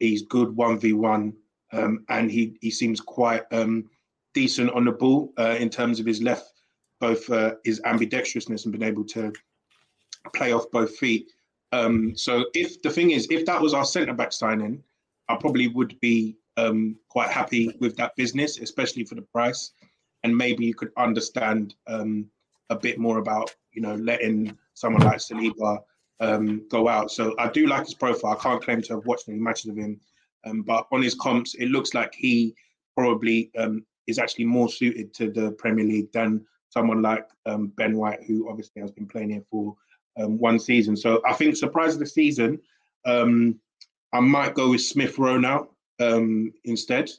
He's 0.00 0.22
good 0.22 0.54
one 0.54 0.78
v 0.78 0.92
one, 0.92 1.34
um, 1.72 2.04
and 2.10 2.30
he 2.30 2.58
he 2.60 2.70
seems 2.70 3.00
quite 3.00 3.44
um, 3.52 3.88
decent 4.34 4.70
on 4.72 4.84
the 4.84 4.92
ball 4.92 5.32
uh, 5.38 5.56
in 5.58 5.70
terms 5.70 5.98
of 5.98 6.04
his 6.04 6.20
left 6.20 6.54
both 7.00 7.28
uh, 7.30 7.54
his 7.64 7.80
ambidextrousness 7.82 8.64
and 8.64 8.72
been 8.72 8.82
able 8.82 9.04
to 9.04 9.32
play 10.34 10.52
off 10.52 10.70
both 10.70 10.96
feet. 10.96 11.30
Um, 11.74 12.16
so 12.16 12.46
if 12.54 12.80
the 12.82 12.90
thing 12.90 13.10
is, 13.10 13.26
if 13.30 13.44
that 13.46 13.60
was 13.60 13.74
our 13.74 13.84
centre 13.84 14.14
back 14.14 14.32
signing, 14.32 14.80
I 15.28 15.34
probably 15.34 15.66
would 15.66 15.98
be 15.98 16.36
um, 16.56 16.96
quite 17.08 17.30
happy 17.30 17.76
with 17.80 17.96
that 17.96 18.14
business, 18.14 18.60
especially 18.60 19.04
for 19.04 19.16
the 19.16 19.22
price. 19.22 19.72
And 20.22 20.36
maybe 20.36 20.64
you 20.64 20.74
could 20.74 20.92
understand 20.96 21.74
um, 21.88 22.30
a 22.70 22.76
bit 22.76 22.98
more 22.98 23.18
about, 23.18 23.52
you 23.72 23.82
know, 23.82 23.96
letting 23.96 24.56
someone 24.74 25.02
like 25.02 25.18
Saliba 25.18 25.80
um, 26.20 26.64
go 26.70 26.88
out. 26.88 27.10
So 27.10 27.34
I 27.40 27.48
do 27.48 27.66
like 27.66 27.86
his 27.86 27.94
profile. 27.94 28.36
I 28.38 28.42
can't 28.42 28.62
claim 28.62 28.80
to 28.82 28.94
have 28.94 29.06
watched 29.06 29.28
any 29.28 29.40
matches 29.40 29.70
of 29.70 29.76
him, 29.76 30.00
um, 30.44 30.62
but 30.62 30.86
on 30.92 31.02
his 31.02 31.16
comps, 31.16 31.54
it 31.54 31.70
looks 31.70 31.92
like 31.92 32.14
he 32.14 32.54
probably 32.96 33.50
um, 33.58 33.84
is 34.06 34.20
actually 34.20 34.44
more 34.44 34.68
suited 34.68 35.12
to 35.14 35.30
the 35.32 35.50
Premier 35.52 35.84
League 35.84 36.12
than 36.12 36.46
someone 36.68 37.02
like 37.02 37.26
Ben 37.76 37.96
White, 37.96 38.22
who 38.26 38.48
obviously 38.48 38.80
has 38.80 38.92
been 38.92 39.06
playing 39.06 39.30
here 39.30 39.44
for 39.50 39.76
um, 40.18 40.38
one 40.38 40.58
season. 40.58 40.96
So 40.96 41.20
I 41.26 41.32
think 41.32 41.56
surprise 41.56 41.94
of 41.94 42.00
the 42.00 42.06
season, 42.06 42.60
um, 43.04 43.58
I 44.12 44.20
might 44.20 44.54
go 44.54 44.70
with 44.70 44.82
Smith 44.82 45.18
Rowe 45.18 45.38
now 45.38 45.68
instead 46.64 47.10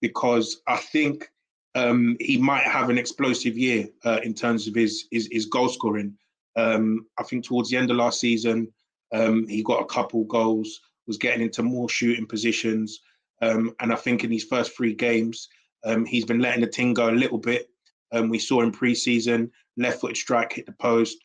because 0.00 0.62
I 0.66 0.76
think 0.76 1.30
um, 1.74 2.16
he 2.20 2.36
might 2.36 2.64
have 2.64 2.90
an 2.90 2.98
explosive 2.98 3.56
year 3.56 3.88
uh, 4.04 4.20
in 4.22 4.34
terms 4.34 4.68
of 4.68 4.74
his 4.74 5.06
his, 5.10 5.28
his 5.32 5.46
goal 5.46 5.68
scoring. 5.68 6.16
Um, 6.56 7.06
I 7.18 7.22
think 7.22 7.44
towards 7.44 7.70
the 7.70 7.78
end 7.78 7.90
of 7.90 7.96
last 7.96 8.20
season, 8.20 8.70
um, 9.12 9.46
he 9.48 9.62
got 9.62 9.80
a 9.80 9.86
couple 9.86 10.24
goals, 10.24 10.80
was 11.06 11.16
getting 11.16 11.42
into 11.42 11.62
more 11.62 11.88
shooting 11.88 12.26
positions, 12.26 13.00
um, 13.40 13.74
and 13.80 13.92
I 13.92 13.96
think 13.96 14.22
in 14.22 14.30
these 14.30 14.44
first 14.44 14.76
three 14.76 14.94
games, 14.94 15.48
um, 15.84 16.04
he's 16.04 16.26
been 16.26 16.40
letting 16.40 16.60
the 16.60 16.66
thing 16.66 16.92
go 16.92 17.08
a 17.08 17.12
little 17.12 17.38
bit. 17.38 17.68
Um, 18.12 18.28
we 18.28 18.38
saw 18.38 18.60
in 18.60 18.70
pre-season, 18.70 19.50
left-footed 19.78 20.18
strike 20.18 20.52
hit 20.52 20.66
the 20.66 20.72
post 20.72 21.16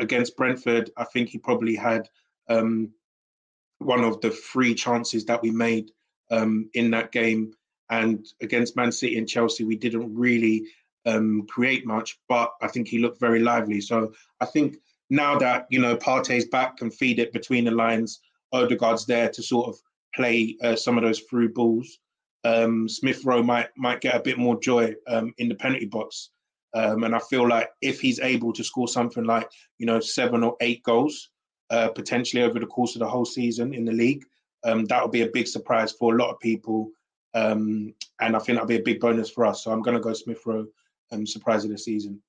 against 0.00 0.36
Brentford. 0.36 0.90
I 0.96 1.04
think 1.04 1.28
he 1.28 1.38
probably 1.38 1.76
had 1.76 2.08
one 2.48 4.04
of 4.04 4.20
the 4.20 4.30
three 4.30 4.74
chances 4.74 5.24
that 5.26 5.42
we 5.42 5.50
made 5.50 5.90
in 6.30 6.90
that 6.90 7.12
game 7.12 7.52
and 7.90 8.26
against 8.40 8.76
Man 8.76 8.92
City 8.92 9.18
and 9.18 9.28
Chelsea, 9.28 9.64
we 9.64 9.76
didn't 9.76 10.14
really 10.14 10.64
um, 11.04 11.46
create 11.48 11.86
much, 11.86 12.18
but 12.28 12.52
I 12.60 12.68
think 12.68 12.88
he 12.88 12.98
looked 12.98 13.20
very 13.20 13.40
lively. 13.40 13.80
So 13.80 14.12
I 14.40 14.46
think 14.46 14.78
now 15.08 15.38
that 15.38 15.66
you 15.70 15.80
know 15.80 15.96
Partey's 15.96 16.48
back 16.48 16.80
and 16.80 16.92
feed 16.92 17.18
it 17.18 17.32
between 17.32 17.64
the 17.64 17.70
lines, 17.70 18.20
Odegaard's 18.52 19.06
there 19.06 19.28
to 19.30 19.42
sort 19.42 19.68
of 19.68 19.80
play 20.14 20.56
uh, 20.62 20.76
some 20.76 20.98
of 20.98 21.04
those 21.04 21.20
through 21.20 21.52
balls. 21.52 21.98
Um, 22.44 22.88
Smith 22.88 23.24
Rowe 23.24 23.42
might 23.42 23.68
might 23.76 24.00
get 24.00 24.16
a 24.16 24.20
bit 24.20 24.38
more 24.38 24.58
joy 24.58 24.94
um, 25.06 25.32
in 25.38 25.48
the 25.48 25.54
penalty 25.54 25.86
box, 25.86 26.30
um, 26.76 27.04
and 27.04 27.14
I 27.14 27.18
feel 27.18 27.48
like 27.48 27.70
if 27.80 28.00
he's 28.00 28.20
able 28.20 28.52
to 28.52 28.62
score 28.62 28.88
something 28.88 29.24
like 29.24 29.48
you 29.78 29.86
know 29.86 30.00
seven 30.00 30.44
or 30.44 30.56
eight 30.60 30.82
goals 30.82 31.30
uh, 31.70 31.88
potentially 31.88 32.42
over 32.42 32.58
the 32.60 32.66
course 32.66 32.94
of 32.94 33.00
the 33.00 33.08
whole 33.08 33.24
season 33.24 33.74
in 33.74 33.84
the 33.84 33.92
league, 33.92 34.24
um, 34.64 34.84
that 34.86 35.02
would 35.02 35.12
be 35.12 35.22
a 35.22 35.28
big 35.28 35.48
surprise 35.48 35.92
for 35.92 36.14
a 36.14 36.18
lot 36.18 36.30
of 36.30 36.38
people 36.40 36.90
um, 37.36 37.94
and 38.20 38.34
I 38.34 38.38
think 38.38 38.56
that'll 38.56 38.66
be 38.66 38.76
a 38.76 38.82
big 38.82 38.98
bonus 38.98 39.28
for 39.28 39.44
us. 39.44 39.62
So 39.62 39.70
I'm 39.70 39.82
going 39.82 39.94
to 39.94 40.00
go 40.00 40.14
Smith 40.14 40.40
Rowe, 40.46 40.66
um, 41.12 41.26
surprise 41.26 41.64
of 41.64 41.70
the 41.70 41.76
season. 41.76 42.22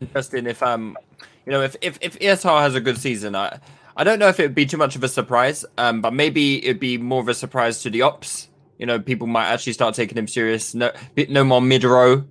Interesting. 0.00 0.46
If 0.46 0.62
um, 0.62 0.96
you 1.44 1.52
know, 1.52 1.60
if 1.60 1.76
if 1.82 1.98
if 2.00 2.18
ESR 2.18 2.60
has 2.62 2.74
a 2.74 2.80
good 2.80 2.96
season, 2.96 3.36
I 3.36 3.60
I 3.96 4.02
don't 4.02 4.18
know 4.18 4.28
if 4.28 4.40
it 4.40 4.44
would 4.44 4.54
be 4.54 4.66
too 4.66 4.78
much 4.78 4.96
of 4.96 5.04
a 5.04 5.08
surprise. 5.08 5.64
Um, 5.76 6.00
but 6.00 6.14
maybe 6.14 6.64
it'd 6.64 6.80
be 6.80 6.96
more 6.96 7.20
of 7.20 7.28
a 7.28 7.34
surprise 7.34 7.82
to 7.82 7.90
the 7.90 8.00
ops. 8.02 8.48
You 8.82 8.86
know, 8.86 8.98
people 8.98 9.28
might 9.28 9.46
actually 9.46 9.74
start 9.74 9.94
taking 9.94 10.18
him 10.18 10.26
serious. 10.26 10.74
No, 10.74 10.90
no 11.28 11.44
more 11.44 11.60
mid 11.60 11.84
row, 11.84 12.24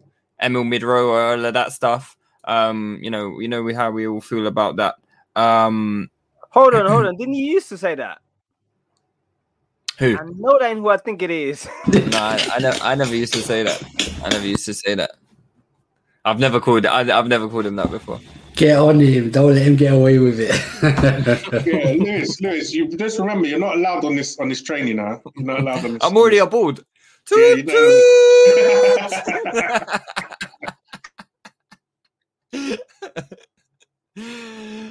Emile 0.43 0.65
mid 0.65 0.83
row, 0.83 1.11
or 1.11 1.21
all 1.21 1.45
of 1.45 1.53
that 1.53 1.71
stuff. 1.71 2.17
Um, 2.43 2.99
you 3.01 3.09
know, 3.09 3.39
you 3.39 3.47
know 3.47 3.73
how 3.73 3.89
we 3.89 4.05
all 4.05 4.19
feel 4.19 4.47
about 4.47 4.75
that. 4.75 4.95
Um, 5.33 6.09
hold 6.49 6.73
on, 6.75 6.87
hold 6.87 7.05
on. 7.05 7.15
Didn't 7.15 7.35
you 7.35 7.53
used 7.53 7.69
to 7.69 7.77
say 7.77 7.95
that? 7.95 8.19
Who? 9.99 10.17
I 10.17 10.25
know 10.25 10.59
that 10.59 10.71
ain't 10.71 10.79
who 10.79 10.89
I 10.89 10.97
think 10.97 11.21
it 11.21 11.31
is. 11.31 11.69
no, 11.87 12.17
I, 12.17 12.45
I, 12.51 12.59
never, 12.59 12.83
I 12.83 12.95
never 12.95 13.15
used 13.15 13.33
to 13.35 13.39
say 13.39 13.63
that. 13.63 13.81
I 14.21 14.27
never 14.27 14.45
used 14.45 14.65
to 14.65 14.73
say 14.73 14.95
that. 14.95 15.11
I've 16.25 16.39
never 16.39 16.59
called. 16.59 16.85
I, 16.85 17.05
have 17.05 17.27
never 17.27 17.47
called 17.47 17.65
him 17.65 17.77
that 17.77 17.91
before. 17.91 18.19
Get 18.55 18.77
on 18.77 18.99
him! 18.99 19.31
Don't 19.31 19.53
let 19.53 19.61
him 19.61 19.75
get 19.75 19.93
away 19.93 20.19
with 20.19 20.39
it. 20.39 20.51
yeah, 21.65 21.91
Lewis, 21.97 22.39
Lewis, 22.41 22.73
you 22.73 22.87
just 22.89 23.17
remember 23.19 23.47
you're 23.47 23.59
not 23.59 23.75
allowed 23.75 24.05
on 24.05 24.15
this 24.15 24.39
on 24.39 24.49
this 24.49 24.61
training 24.61 24.97
now. 24.97 25.21
You're 25.35 25.45
not 25.45 25.59
allowed 25.59 25.85
on 25.85 25.93
this. 25.93 26.03
I'm 26.03 26.15
already 26.17 26.37
aboard. 26.39 26.79
Yeah, 27.31 27.53
you 27.55 27.63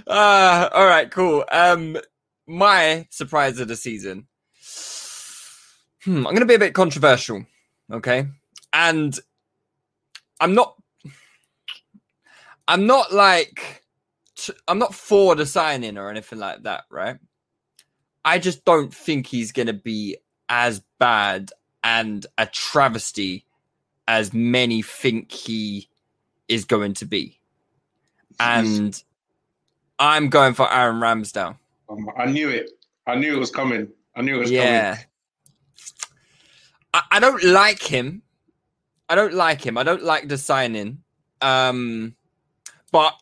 uh, 0.06 0.68
all 0.72 0.86
right, 0.86 1.10
cool. 1.10 1.44
Um, 1.50 1.98
my 2.46 3.06
surprise 3.10 3.60
of 3.60 3.68
the 3.68 3.76
season 3.76 4.26
hmm, 6.04 6.16
I'm 6.16 6.34
going 6.34 6.40
to 6.40 6.46
be 6.46 6.54
a 6.54 6.58
bit 6.58 6.74
controversial, 6.74 7.44
okay? 7.92 8.26
And 8.72 9.18
I'm 10.40 10.54
not, 10.54 10.79
I'm 12.70 12.86
not 12.86 13.12
like, 13.12 13.82
I'm 14.68 14.78
not 14.78 14.94
for 14.94 15.34
the 15.34 15.44
signing 15.44 15.98
or 15.98 16.08
anything 16.08 16.38
like 16.38 16.62
that, 16.62 16.84
right? 16.88 17.16
I 18.24 18.38
just 18.38 18.64
don't 18.64 18.94
think 18.94 19.26
he's 19.26 19.50
going 19.50 19.66
to 19.66 19.72
be 19.72 20.18
as 20.48 20.80
bad 21.00 21.50
and 21.82 22.24
a 22.38 22.46
travesty 22.46 23.44
as 24.06 24.32
many 24.32 24.82
think 24.82 25.32
he 25.32 25.88
is 26.46 26.64
going 26.64 26.94
to 26.94 27.06
be. 27.06 27.40
And 28.38 29.02
I'm 29.98 30.28
going 30.28 30.54
for 30.54 30.72
Aaron 30.72 31.00
Ramsdale. 31.00 31.56
Um, 31.88 32.08
I 32.16 32.26
knew 32.26 32.50
it. 32.50 32.70
I 33.04 33.16
knew 33.16 33.34
it 33.34 33.40
was 33.40 33.50
coming. 33.50 33.88
I 34.14 34.22
knew 34.22 34.36
it 34.36 34.40
was 34.42 34.50
yeah. 34.52 34.94
coming. 34.94 35.06
I, 36.94 37.02
I 37.10 37.18
don't 37.18 37.42
like 37.42 37.82
him. 37.82 38.22
I 39.08 39.16
don't 39.16 39.34
like 39.34 39.66
him. 39.66 39.76
I 39.76 39.82
don't 39.82 40.04
like 40.04 40.28
the 40.28 40.38
signing. 40.38 41.02
Um, 41.40 42.14
but 42.90 43.14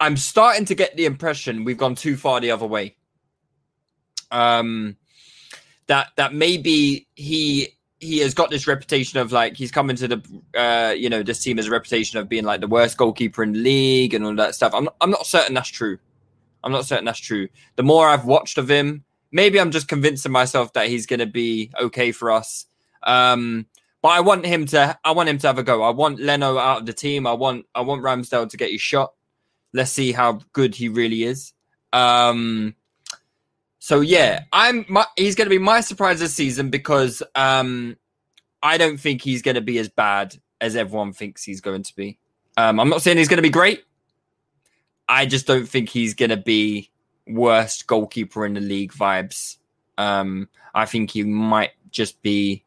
I'm 0.00 0.16
starting 0.16 0.64
to 0.66 0.74
get 0.74 0.96
the 0.96 1.06
impression 1.06 1.64
we've 1.64 1.76
gone 1.76 1.94
too 1.94 2.16
far 2.16 2.40
the 2.40 2.50
other 2.50 2.66
way. 2.66 2.96
Um, 4.30 4.96
that 5.86 6.08
that 6.16 6.32
maybe 6.32 7.08
he 7.16 7.68
he 7.98 8.18
has 8.18 8.32
got 8.32 8.48
this 8.48 8.66
reputation 8.66 9.18
of 9.18 9.32
like 9.32 9.56
he's 9.56 9.70
coming 9.70 9.96
to 9.96 10.08
the 10.08 10.42
uh 10.56 10.92
you 10.92 11.10
know 11.10 11.22
this 11.22 11.42
team 11.42 11.58
has 11.58 11.66
a 11.66 11.70
reputation 11.70 12.18
of 12.18 12.28
being 12.28 12.44
like 12.44 12.60
the 12.60 12.68
worst 12.68 12.96
goalkeeper 12.96 13.42
in 13.42 13.52
the 13.52 13.58
league 13.58 14.14
and 14.14 14.24
all 14.24 14.34
that 14.34 14.54
stuff. 14.54 14.72
I'm 14.74 14.84
not, 14.84 14.96
I'm 15.00 15.10
not 15.10 15.26
certain 15.26 15.54
that's 15.54 15.68
true. 15.68 15.98
I'm 16.62 16.72
not 16.72 16.86
certain 16.86 17.04
that's 17.04 17.18
true. 17.18 17.48
The 17.76 17.82
more 17.82 18.08
I've 18.08 18.24
watched 18.24 18.56
of 18.56 18.70
him, 18.70 19.04
maybe 19.32 19.60
I'm 19.60 19.70
just 19.70 19.88
convincing 19.88 20.32
myself 20.32 20.72
that 20.74 20.88
he's 20.88 21.06
going 21.06 21.20
to 21.20 21.26
be 21.26 21.70
okay 21.80 22.12
for 22.12 22.30
us. 22.30 22.66
Um, 23.02 23.66
but 24.02 24.08
I 24.08 24.20
want 24.20 24.46
him 24.46 24.66
to. 24.66 24.98
I 25.04 25.12
want 25.12 25.28
him 25.28 25.38
to 25.38 25.46
have 25.46 25.58
a 25.58 25.62
go. 25.62 25.82
I 25.82 25.90
want 25.90 26.20
Leno 26.20 26.58
out 26.58 26.80
of 26.80 26.86
the 26.86 26.92
team. 26.92 27.26
I 27.26 27.32
want. 27.32 27.66
I 27.74 27.82
want 27.82 28.02
Ramsdale 28.02 28.48
to 28.48 28.56
get 28.56 28.70
his 28.70 28.80
shot. 28.80 29.12
Let's 29.72 29.92
see 29.92 30.12
how 30.12 30.40
good 30.52 30.74
he 30.74 30.88
really 30.88 31.24
is. 31.24 31.52
Um, 31.92 32.74
so 33.78 34.00
yeah, 34.00 34.44
I'm. 34.52 34.86
My, 34.88 35.06
he's 35.16 35.34
going 35.34 35.46
to 35.46 35.50
be 35.50 35.58
my 35.58 35.80
surprise 35.80 36.20
this 36.20 36.34
season 36.34 36.70
because 36.70 37.22
um, 37.34 37.96
I 38.62 38.78
don't 38.78 38.98
think 38.98 39.22
he's 39.22 39.42
going 39.42 39.56
to 39.56 39.60
be 39.60 39.78
as 39.78 39.88
bad 39.88 40.36
as 40.60 40.76
everyone 40.76 41.12
thinks 41.12 41.44
he's 41.44 41.60
going 41.60 41.82
to 41.82 41.94
be. 41.94 42.18
Um, 42.56 42.80
I'm 42.80 42.88
not 42.88 43.02
saying 43.02 43.18
he's 43.18 43.28
going 43.28 43.38
to 43.38 43.42
be 43.42 43.50
great. 43.50 43.84
I 45.08 45.26
just 45.26 45.46
don't 45.46 45.68
think 45.68 45.88
he's 45.88 46.14
going 46.14 46.30
to 46.30 46.36
be 46.36 46.90
worst 47.26 47.86
goalkeeper 47.86 48.46
in 48.46 48.54
the 48.54 48.60
league 48.60 48.92
vibes. 48.92 49.56
Um, 49.98 50.48
I 50.74 50.86
think 50.86 51.10
he 51.10 51.22
might 51.22 51.72
just 51.90 52.22
be 52.22 52.64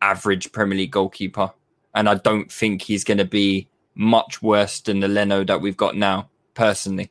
average 0.00 0.52
Premier 0.52 0.78
League 0.78 0.92
goalkeeper, 0.92 1.50
and 1.94 2.08
I 2.08 2.14
don't 2.14 2.50
think 2.50 2.82
he's 2.82 3.04
going 3.04 3.18
to 3.18 3.24
be 3.24 3.68
much 3.94 4.42
worse 4.42 4.80
than 4.80 5.00
the 5.00 5.08
Leno 5.08 5.44
that 5.44 5.60
we've 5.60 5.76
got 5.76 5.96
now, 5.96 6.28
personally. 6.54 7.10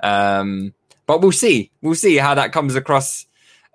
Um, 0.00 0.74
but 1.06 1.20
we'll 1.20 1.32
see. 1.32 1.70
We'll 1.82 1.94
see 1.94 2.16
how 2.16 2.34
that 2.34 2.52
comes 2.52 2.74
across 2.74 3.26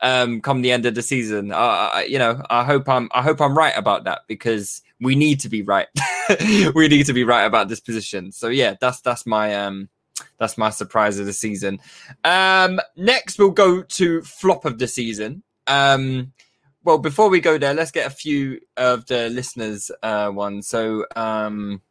um, 0.02 0.42
come 0.42 0.62
the 0.62 0.72
end 0.72 0.86
of 0.86 0.96
the 0.96 1.02
season. 1.02 1.52
Uh, 1.52 2.04
you 2.08 2.20
know, 2.20 2.42
I 2.50 2.64
hope 2.64 2.88
I'm 2.88 3.10
I 3.14 3.22
hope 3.22 3.42
I'm 3.42 3.58
right 3.58 3.74
about 3.76 4.06
that 4.06 4.22
because 4.28 4.82
we 5.00 5.16
need 5.16 5.40
to 5.42 5.50
be 5.50 5.62
right. 5.62 5.88
we 6.76 6.88
need 6.88 7.06
to 7.08 7.14
be 7.14 7.24
right 7.24 7.46
about 7.46 7.70
this 7.70 7.80
position. 7.80 8.32
So 8.32 8.48
yeah, 8.48 8.76
that's 8.80 9.02
that's 9.02 9.26
my 9.26 9.56
um 9.56 9.90
that's 10.38 10.58
my 10.58 10.70
surprise 10.70 11.20
of 11.20 11.26
the 11.26 11.34
season. 11.34 11.80
Um, 12.24 12.80
next, 12.96 13.40
we'll 13.40 13.52
go 13.52 13.82
to 13.82 14.22
flop 14.22 14.66
of 14.66 14.80
the 14.80 14.88
season. 14.88 15.44
Um, 15.68 16.34
well, 16.86 16.98
before 16.98 17.30
we 17.30 17.42
go 17.42 17.58
there, 17.58 17.74
let's 17.74 17.92
get 17.92 18.08
a 18.08 18.16
few 18.16 18.60
of 18.78 19.06
the 19.08 19.30
listeners' 19.30 19.92
uh, 20.04 20.32
ones. 20.34 20.68
So, 20.68 21.06
um, 21.16 21.82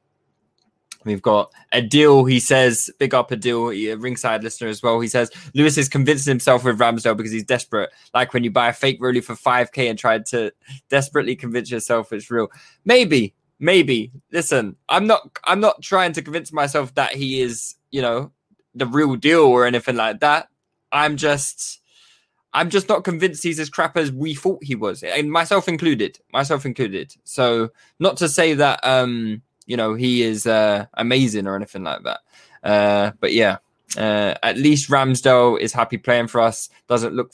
We've 1.05 1.23
got 1.23 1.53
Adil. 1.73 2.31
He 2.31 2.41
says, 2.41 2.91
big 2.99 3.15
up 3.15 3.31
Adil, 3.31 3.93
a 3.93 3.97
ringside 3.97 4.43
listener 4.43 4.69
as 4.69 4.83
well. 4.83 5.01
He 5.01 5.09
says, 5.09 5.31
Lewis 5.55 5.77
is 5.77 5.89
convincing 5.89 6.31
himself 6.31 6.65
with 6.65 6.79
Ramsdale 6.79 7.17
because 7.17 7.33
he's 7.33 7.45
desperate. 7.45 7.91
Like 8.15 8.33
when 8.33 8.43
you 8.43 8.51
buy 8.51 8.69
a 8.69 8.73
fake 8.73 8.99
Rolly 9.01 9.21
for 9.21 9.35
5K 9.35 9.91
and 9.91 9.99
try 9.99 10.19
to 10.19 10.51
desperately 10.89 11.37
convince 11.37 11.71
yourself 11.71 12.13
it's 12.13 12.31
real. 12.31 12.49
Maybe, 12.85 13.35
maybe. 13.59 14.13
Listen, 14.33 14.77
I'm 14.89 15.07
not 15.07 15.39
I'm 15.45 15.61
not 15.61 15.83
trying 15.83 16.13
to 16.15 16.23
convince 16.23 16.53
myself 16.53 16.95
that 16.95 17.15
he 17.15 17.41
is, 17.41 17.75
you 17.91 18.01
know, 18.01 18.33
the 18.75 18.87
real 18.87 19.17
deal 19.17 19.43
or 19.43 19.67
anything 19.67 19.97
like 19.97 20.21
that. 20.21 20.49
I'm 20.91 21.17
just 21.17 21.81
I'm 22.55 22.71
just 22.71 22.89
not 22.89 23.05
convinced 23.05 23.43
he's 23.43 23.59
as 23.59 23.69
crap 23.69 23.97
as 23.97 24.13
we 24.13 24.35
thought 24.35 24.63
he 24.63 24.77
was, 24.77 25.03
and 25.03 25.31
myself 25.31 25.69
included. 25.69 26.19
Myself 26.33 26.65
included. 26.65 27.15
So 27.25 27.71
not 27.99 28.17
to 28.19 28.29
say 28.29 28.55
that 28.55 28.81
um 28.85 29.43
you 29.67 29.77
know 29.77 29.95
he 29.95 30.23
is 30.23 30.47
uh, 30.47 30.87
amazing 30.95 31.47
or 31.47 31.57
anything 31.57 31.85
like 31.85 32.03
that. 32.05 32.21
Uh, 32.63 33.13
but 33.21 33.33
yeah, 33.33 33.59
uh, 33.97 34.35
at 34.43 34.57
least 34.57 34.91
Ramsdale 34.91 35.61
is 35.61 35.73
happy 35.73 35.99
playing 35.99 36.29
for 36.29 36.41
us. 36.41 36.71
Doesn't 36.89 37.15
look 37.15 37.33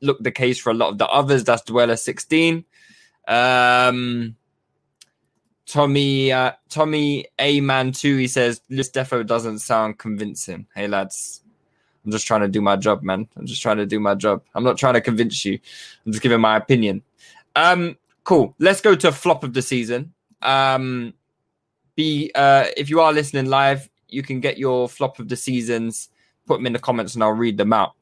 look 0.00 0.18
the 0.20 0.30
case 0.30 0.58
for 0.58 0.70
a 0.70 0.74
lot 0.74 0.90
of 0.90 0.98
the 0.98 1.06
others. 1.06 1.44
That's 1.44 1.62
Dweller 1.62 1.96
sixteen. 1.96 2.64
Um, 3.28 4.36
Tommy 5.66 6.32
uh, 6.32 6.52
Tommy 6.68 7.26
A 7.38 7.60
man 7.60 7.92
two. 7.92 8.16
He 8.16 8.28
says 8.28 8.60
Luis 8.70 8.90
Defo 8.90 9.26
doesn't 9.26 9.58
sound 9.58 9.98
convincing. 9.98 10.66
Hey 10.74 10.86
lads, 10.86 11.42
I'm 12.06 12.12
just 12.12 12.26
trying 12.26 12.42
to 12.42 12.48
do 12.48 12.60
my 12.60 12.76
job, 12.76 13.02
man. 13.02 13.28
I'm 13.36 13.46
just 13.46 13.60
trying 13.60 13.78
to 13.78 13.86
do 13.86 13.98
my 13.98 14.14
job. 14.14 14.42
I'm 14.54 14.62
not 14.62 14.78
trying 14.78 14.94
to 14.94 15.00
convince 15.00 15.44
you. 15.44 15.58
I'm 16.06 16.12
just 16.12 16.22
giving 16.22 16.40
my 16.40 16.56
opinion. 16.56 17.02
Um, 17.56 17.98
cool. 18.22 18.54
Let's 18.60 18.80
go 18.80 18.94
to 18.94 19.10
flop 19.10 19.42
of 19.42 19.52
the 19.52 19.62
season. 19.62 20.14
Um, 20.40 21.14
be 21.96 22.30
uh, 22.34 22.66
if 22.76 22.88
you 22.88 23.00
are 23.00 23.12
listening 23.12 23.46
live, 23.46 23.90
you 24.08 24.22
can 24.22 24.38
get 24.38 24.56
your 24.56 24.88
flop 24.88 25.18
of 25.18 25.28
the 25.28 25.36
seasons. 25.36 26.10
Put 26.46 26.58
them 26.58 26.66
in 26.66 26.72
the 26.72 26.78
comments, 26.78 27.14
and 27.14 27.24
I'll 27.24 27.32
read 27.32 27.56
them 27.56 27.72
out. 27.72 27.94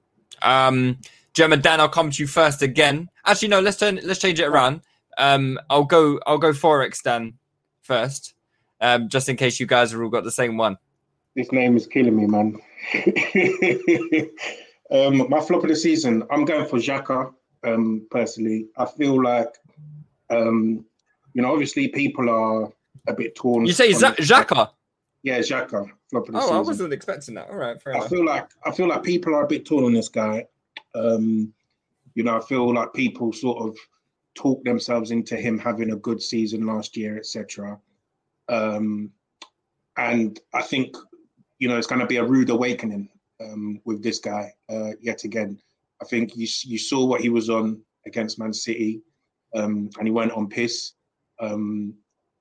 Um, 0.42 0.98
Dan, 1.32 1.80
I'll 1.80 1.88
come 1.88 2.10
to 2.10 2.22
you 2.22 2.26
first 2.26 2.60
again. 2.60 3.08
Actually, 3.24 3.48
no, 3.48 3.60
let's 3.60 3.78
turn 3.78 4.00
let's 4.04 4.20
change 4.20 4.38
it 4.38 4.44
around. 4.44 4.82
Um, 5.16 5.58
I'll 5.70 5.84
go 5.84 6.20
I'll 6.26 6.38
go 6.38 6.52
Forex 6.52 7.02
Dan 7.02 7.34
first, 7.80 8.34
um, 8.82 9.08
just 9.08 9.30
in 9.30 9.36
case 9.36 9.58
you 9.58 9.66
guys 9.66 9.92
have 9.92 10.00
all 10.00 10.10
got 10.10 10.24
the 10.24 10.30
same 10.30 10.58
one. 10.58 10.76
This 11.36 11.50
name 11.52 11.76
is 11.76 11.86
killing 11.86 12.16
me, 12.16 12.26
man. 12.26 12.60
um, 14.90 15.28
my 15.28 15.40
flop 15.40 15.64
of 15.64 15.68
the 15.68 15.76
season, 15.76 16.22
I'm 16.30 16.44
going 16.44 16.66
for 16.66 16.78
Xhaka. 16.78 17.32
Um, 17.64 18.06
personally, 18.10 18.68
I 18.76 18.84
feel 18.86 19.22
like, 19.22 19.48
um, 20.30 20.84
you 21.32 21.42
know, 21.42 21.52
obviously 21.52 21.88
people 21.88 22.30
are 22.30 22.72
a 23.08 23.14
bit 23.14 23.34
torn. 23.34 23.66
You 23.66 23.72
say 23.72 23.92
Z- 23.92 24.06
Xhaka? 24.06 24.70
Yeah, 25.22 25.38
Xhaka. 25.40 25.90
Flop 26.10 26.28
of 26.28 26.34
the 26.34 26.38
oh, 26.38 26.42
season. 26.42 26.56
I 26.56 26.60
wasn't 26.60 26.92
expecting 26.92 27.34
that. 27.34 27.50
All 27.50 27.56
right, 27.56 27.80
fair 27.82 27.94
I 27.94 27.96
enough. 27.96 28.10
feel 28.10 28.24
like 28.24 28.48
I 28.64 28.70
feel 28.70 28.88
like 28.88 29.02
people 29.02 29.34
are 29.34 29.44
a 29.44 29.48
bit 29.48 29.64
torn 29.64 29.84
on 29.84 29.92
this 29.92 30.08
guy. 30.08 30.46
Um, 30.94 31.52
you 32.14 32.22
know, 32.22 32.36
I 32.36 32.40
feel 32.40 32.72
like 32.72 32.92
people 32.92 33.32
sort 33.32 33.58
of 33.66 33.76
talk 34.34 34.62
themselves 34.64 35.10
into 35.10 35.36
him 35.36 35.58
having 35.58 35.92
a 35.92 35.96
good 35.96 36.22
season 36.22 36.66
last 36.66 36.96
year, 36.96 37.16
etc. 37.16 37.78
Um, 38.48 39.10
and 39.96 40.38
I 40.52 40.62
think 40.62 40.96
you 41.58 41.68
know 41.68 41.76
it's 41.76 41.86
going 41.86 42.00
to 42.00 42.06
be 42.06 42.16
a 42.16 42.24
rude 42.24 42.50
awakening 42.50 43.08
um, 43.40 43.80
with 43.84 44.02
this 44.02 44.18
guy 44.18 44.52
uh, 44.68 44.90
yet 45.00 45.24
again. 45.24 45.58
I 46.02 46.04
think 46.06 46.36
you 46.36 46.46
you 46.64 46.78
saw 46.78 47.04
what 47.04 47.20
he 47.20 47.28
was 47.28 47.50
on 47.50 47.82
against 48.06 48.38
Man 48.38 48.52
City, 48.52 49.02
um, 49.54 49.90
and 49.98 50.06
he 50.06 50.10
went 50.10 50.32
on 50.32 50.48
piss. 50.48 50.92
Um, 51.40 51.94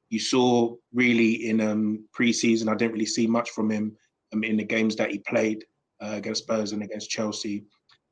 you 0.10 0.20
saw 0.20 0.76
really 0.94 1.50
in 1.50 1.60
um, 1.62 2.06
pre-season, 2.14 2.70
I 2.70 2.76
didn't 2.76 2.94
really 2.94 3.06
see 3.06 3.26
much 3.26 3.50
from 3.52 3.72
him 3.72 3.96
um, 4.32 4.44
in 4.44 4.58
the 4.58 4.64
games 4.64 4.96
that 4.98 5.10
he 5.10 5.20
played 5.20 5.66
uh, 6.02 6.14
against 6.14 6.44
Spurs 6.44 6.72
and 6.72 6.84
against 6.84 7.10
Chelsea, 7.10 7.64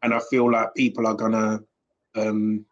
and 0.03 0.13
I 0.13 0.19
feel 0.29 0.51
like 0.51 0.73
people 0.75 1.07
are 1.07 1.15
gonna, 1.15 1.59
um, 2.15 2.65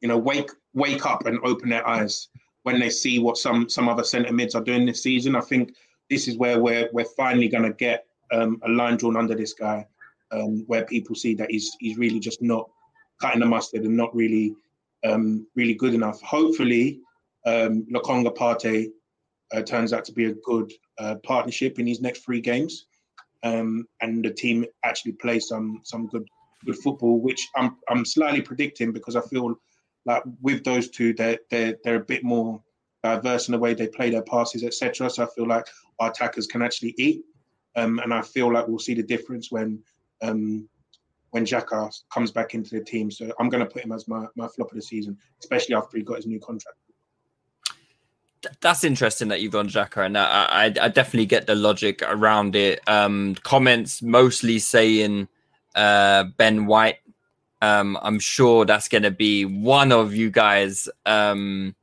you 0.00 0.08
know, 0.08 0.18
wake 0.18 0.50
wake 0.74 1.04
up 1.06 1.26
and 1.26 1.38
open 1.44 1.68
their 1.68 1.86
eyes 1.86 2.28
when 2.62 2.78
they 2.78 2.90
see 2.90 3.18
what 3.18 3.36
some 3.36 3.68
some 3.68 3.88
other 3.88 4.04
centre 4.04 4.32
mids 4.32 4.54
are 4.54 4.62
doing 4.62 4.86
this 4.86 5.02
season. 5.02 5.34
I 5.34 5.40
think 5.40 5.74
this 6.12 6.28
is 6.28 6.36
where 6.36 6.60
we're 6.60 6.90
we're 6.92 7.06
finally 7.16 7.48
gonna 7.48 7.72
get 7.72 8.04
um, 8.32 8.60
a 8.66 8.68
line 8.68 8.98
drawn 8.98 9.16
under 9.16 9.34
this 9.34 9.54
guy, 9.54 9.86
um, 10.30 10.62
where 10.66 10.84
people 10.84 11.14
see 11.16 11.34
that 11.34 11.50
he's 11.50 11.74
he's 11.80 11.96
really 11.96 12.20
just 12.20 12.42
not 12.42 12.68
cutting 13.18 13.40
the 13.40 13.46
mustard 13.46 13.82
and 13.84 13.96
not 13.96 14.14
really 14.14 14.54
um, 15.04 15.46
really 15.56 15.72
good 15.72 15.94
enough. 15.94 16.20
Hopefully, 16.20 17.00
um, 17.46 17.86
Lokonga 17.90 18.36
Partey 18.36 18.90
uh, 19.54 19.62
turns 19.62 19.94
out 19.94 20.04
to 20.04 20.12
be 20.12 20.26
a 20.26 20.34
good 20.34 20.70
uh, 20.98 21.14
partnership 21.22 21.78
in 21.78 21.86
his 21.86 22.02
next 22.02 22.26
three 22.26 22.42
games, 22.42 22.88
um, 23.42 23.88
and 24.02 24.22
the 24.22 24.30
team 24.30 24.66
actually 24.84 25.12
play 25.12 25.40
some 25.40 25.80
some 25.82 26.08
good 26.08 26.28
good 26.66 26.76
football, 26.76 27.20
which 27.20 27.48
I'm 27.56 27.78
I'm 27.88 28.04
slightly 28.04 28.42
predicting 28.42 28.92
because 28.92 29.16
I 29.16 29.22
feel 29.22 29.54
like 30.04 30.22
with 30.42 30.62
those 30.62 30.90
two, 30.90 31.14
they're 31.14 31.38
they're 31.50 31.76
they're 31.82 32.02
a 32.02 32.10
bit 32.12 32.22
more 32.22 32.62
diverse 33.02 33.48
in 33.48 33.52
the 33.52 33.58
way 33.58 33.74
they 33.74 33.88
play 33.88 34.10
their 34.10 34.22
passes, 34.22 34.62
etc. 34.62 35.10
So 35.10 35.24
I 35.24 35.28
feel 35.34 35.46
like 35.46 35.66
attackers 36.10 36.46
can 36.46 36.62
actually 36.62 36.94
eat, 36.98 37.22
um, 37.76 37.98
and 38.00 38.12
I 38.12 38.22
feel 38.22 38.52
like 38.52 38.66
we'll 38.68 38.78
see 38.78 38.94
the 38.94 39.02
difference 39.02 39.50
when 39.50 39.82
um, 40.22 40.68
when 41.30 41.44
Xhaka 41.44 41.90
comes 42.12 42.30
back 42.30 42.54
into 42.54 42.78
the 42.78 42.84
team. 42.84 43.10
So 43.10 43.32
I'm 43.38 43.48
going 43.48 43.64
to 43.64 43.70
put 43.70 43.82
him 43.82 43.92
as 43.92 44.06
my, 44.06 44.26
my 44.36 44.48
flop 44.48 44.70
of 44.70 44.76
the 44.76 44.82
season, 44.82 45.16
especially 45.40 45.74
after 45.74 45.96
he 45.96 46.02
got 46.02 46.16
his 46.16 46.26
new 46.26 46.38
contract. 46.38 46.76
That's 48.60 48.84
interesting 48.84 49.28
that 49.28 49.40
you've 49.40 49.52
gone 49.52 49.68
Xhaka, 49.68 50.04
and 50.04 50.18
I, 50.18 50.24
I, 50.24 50.64
I 50.64 50.88
definitely 50.88 51.26
get 51.26 51.46
the 51.46 51.54
logic 51.54 52.02
around 52.02 52.56
it. 52.56 52.80
Um, 52.88 53.36
comments 53.42 54.02
mostly 54.02 54.58
saying 54.58 55.28
uh, 55.74 56.24
Ben 56.36 56.66
White. 56.66 56.98
Um, 57.60 57.96
I'm 58.02 58.18
sure 58.18 58.64
that's 58.64 58.88
going 58.88 59.04
to 59.04 59.12
be 59.12 59.44
one 59.44 59.92
of 59.92 60.14
you 60.14 60.30
guys. 60.30 60.88
Um, 61.06 61.76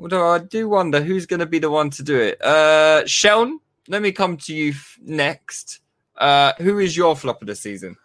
although 0.00 0.28
I 0.32 0.38
do 0.38 0.68
wonder 0.68 1.00
who's 1.00 1.26
going 1.26 1.40
to 1.40 1.46
be 1.46 1.58
the 1.58 1.70
one 1.70 1.90
to 1.90 2.02
do 2.02 2.18
it. 2.18 2.40
Uh, 2.42 3.06
Sheldon, 3.06 3.60
let 3.88 4.02
me 4.02 4.12
come 4.12 4.36
to 4.38 4.54
you 4.54 4.70
f- 4.70 4.98
next. 5.02 5.80
Uh, 6.16 6.52
who 6.58 6.78
is 6.78 6.96
your 6.96 7.14
flop 7.16 7.40
of 7.42 7.48
the 7.48 7.54
season? 7.54 7.96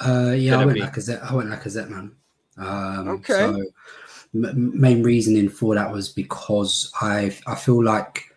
Uh, 0.00 0.34
yeah, 0.36 0.58
I 0.58 0.64
went 0.64 0.78
Lacazette. 0.78 1.22
I 1.22 1.34
went 1.34 1.48
Lacazette, 1.48 1.88
man. 1.88 2.12
Um, 2.58 3.08
Okay. 3.08 3.32
So 3.34 3.64
m- 4.34 4.80
main 4.80 5.02
reasoning 5.02 5.48
for 5.48 5.74
that 5.74 5.90
was 5.90 6.08
because 6.08 6.92
I 7.00 7.36
I 7.46 7.54
feel 7.54 7.82
like 7.82 8.34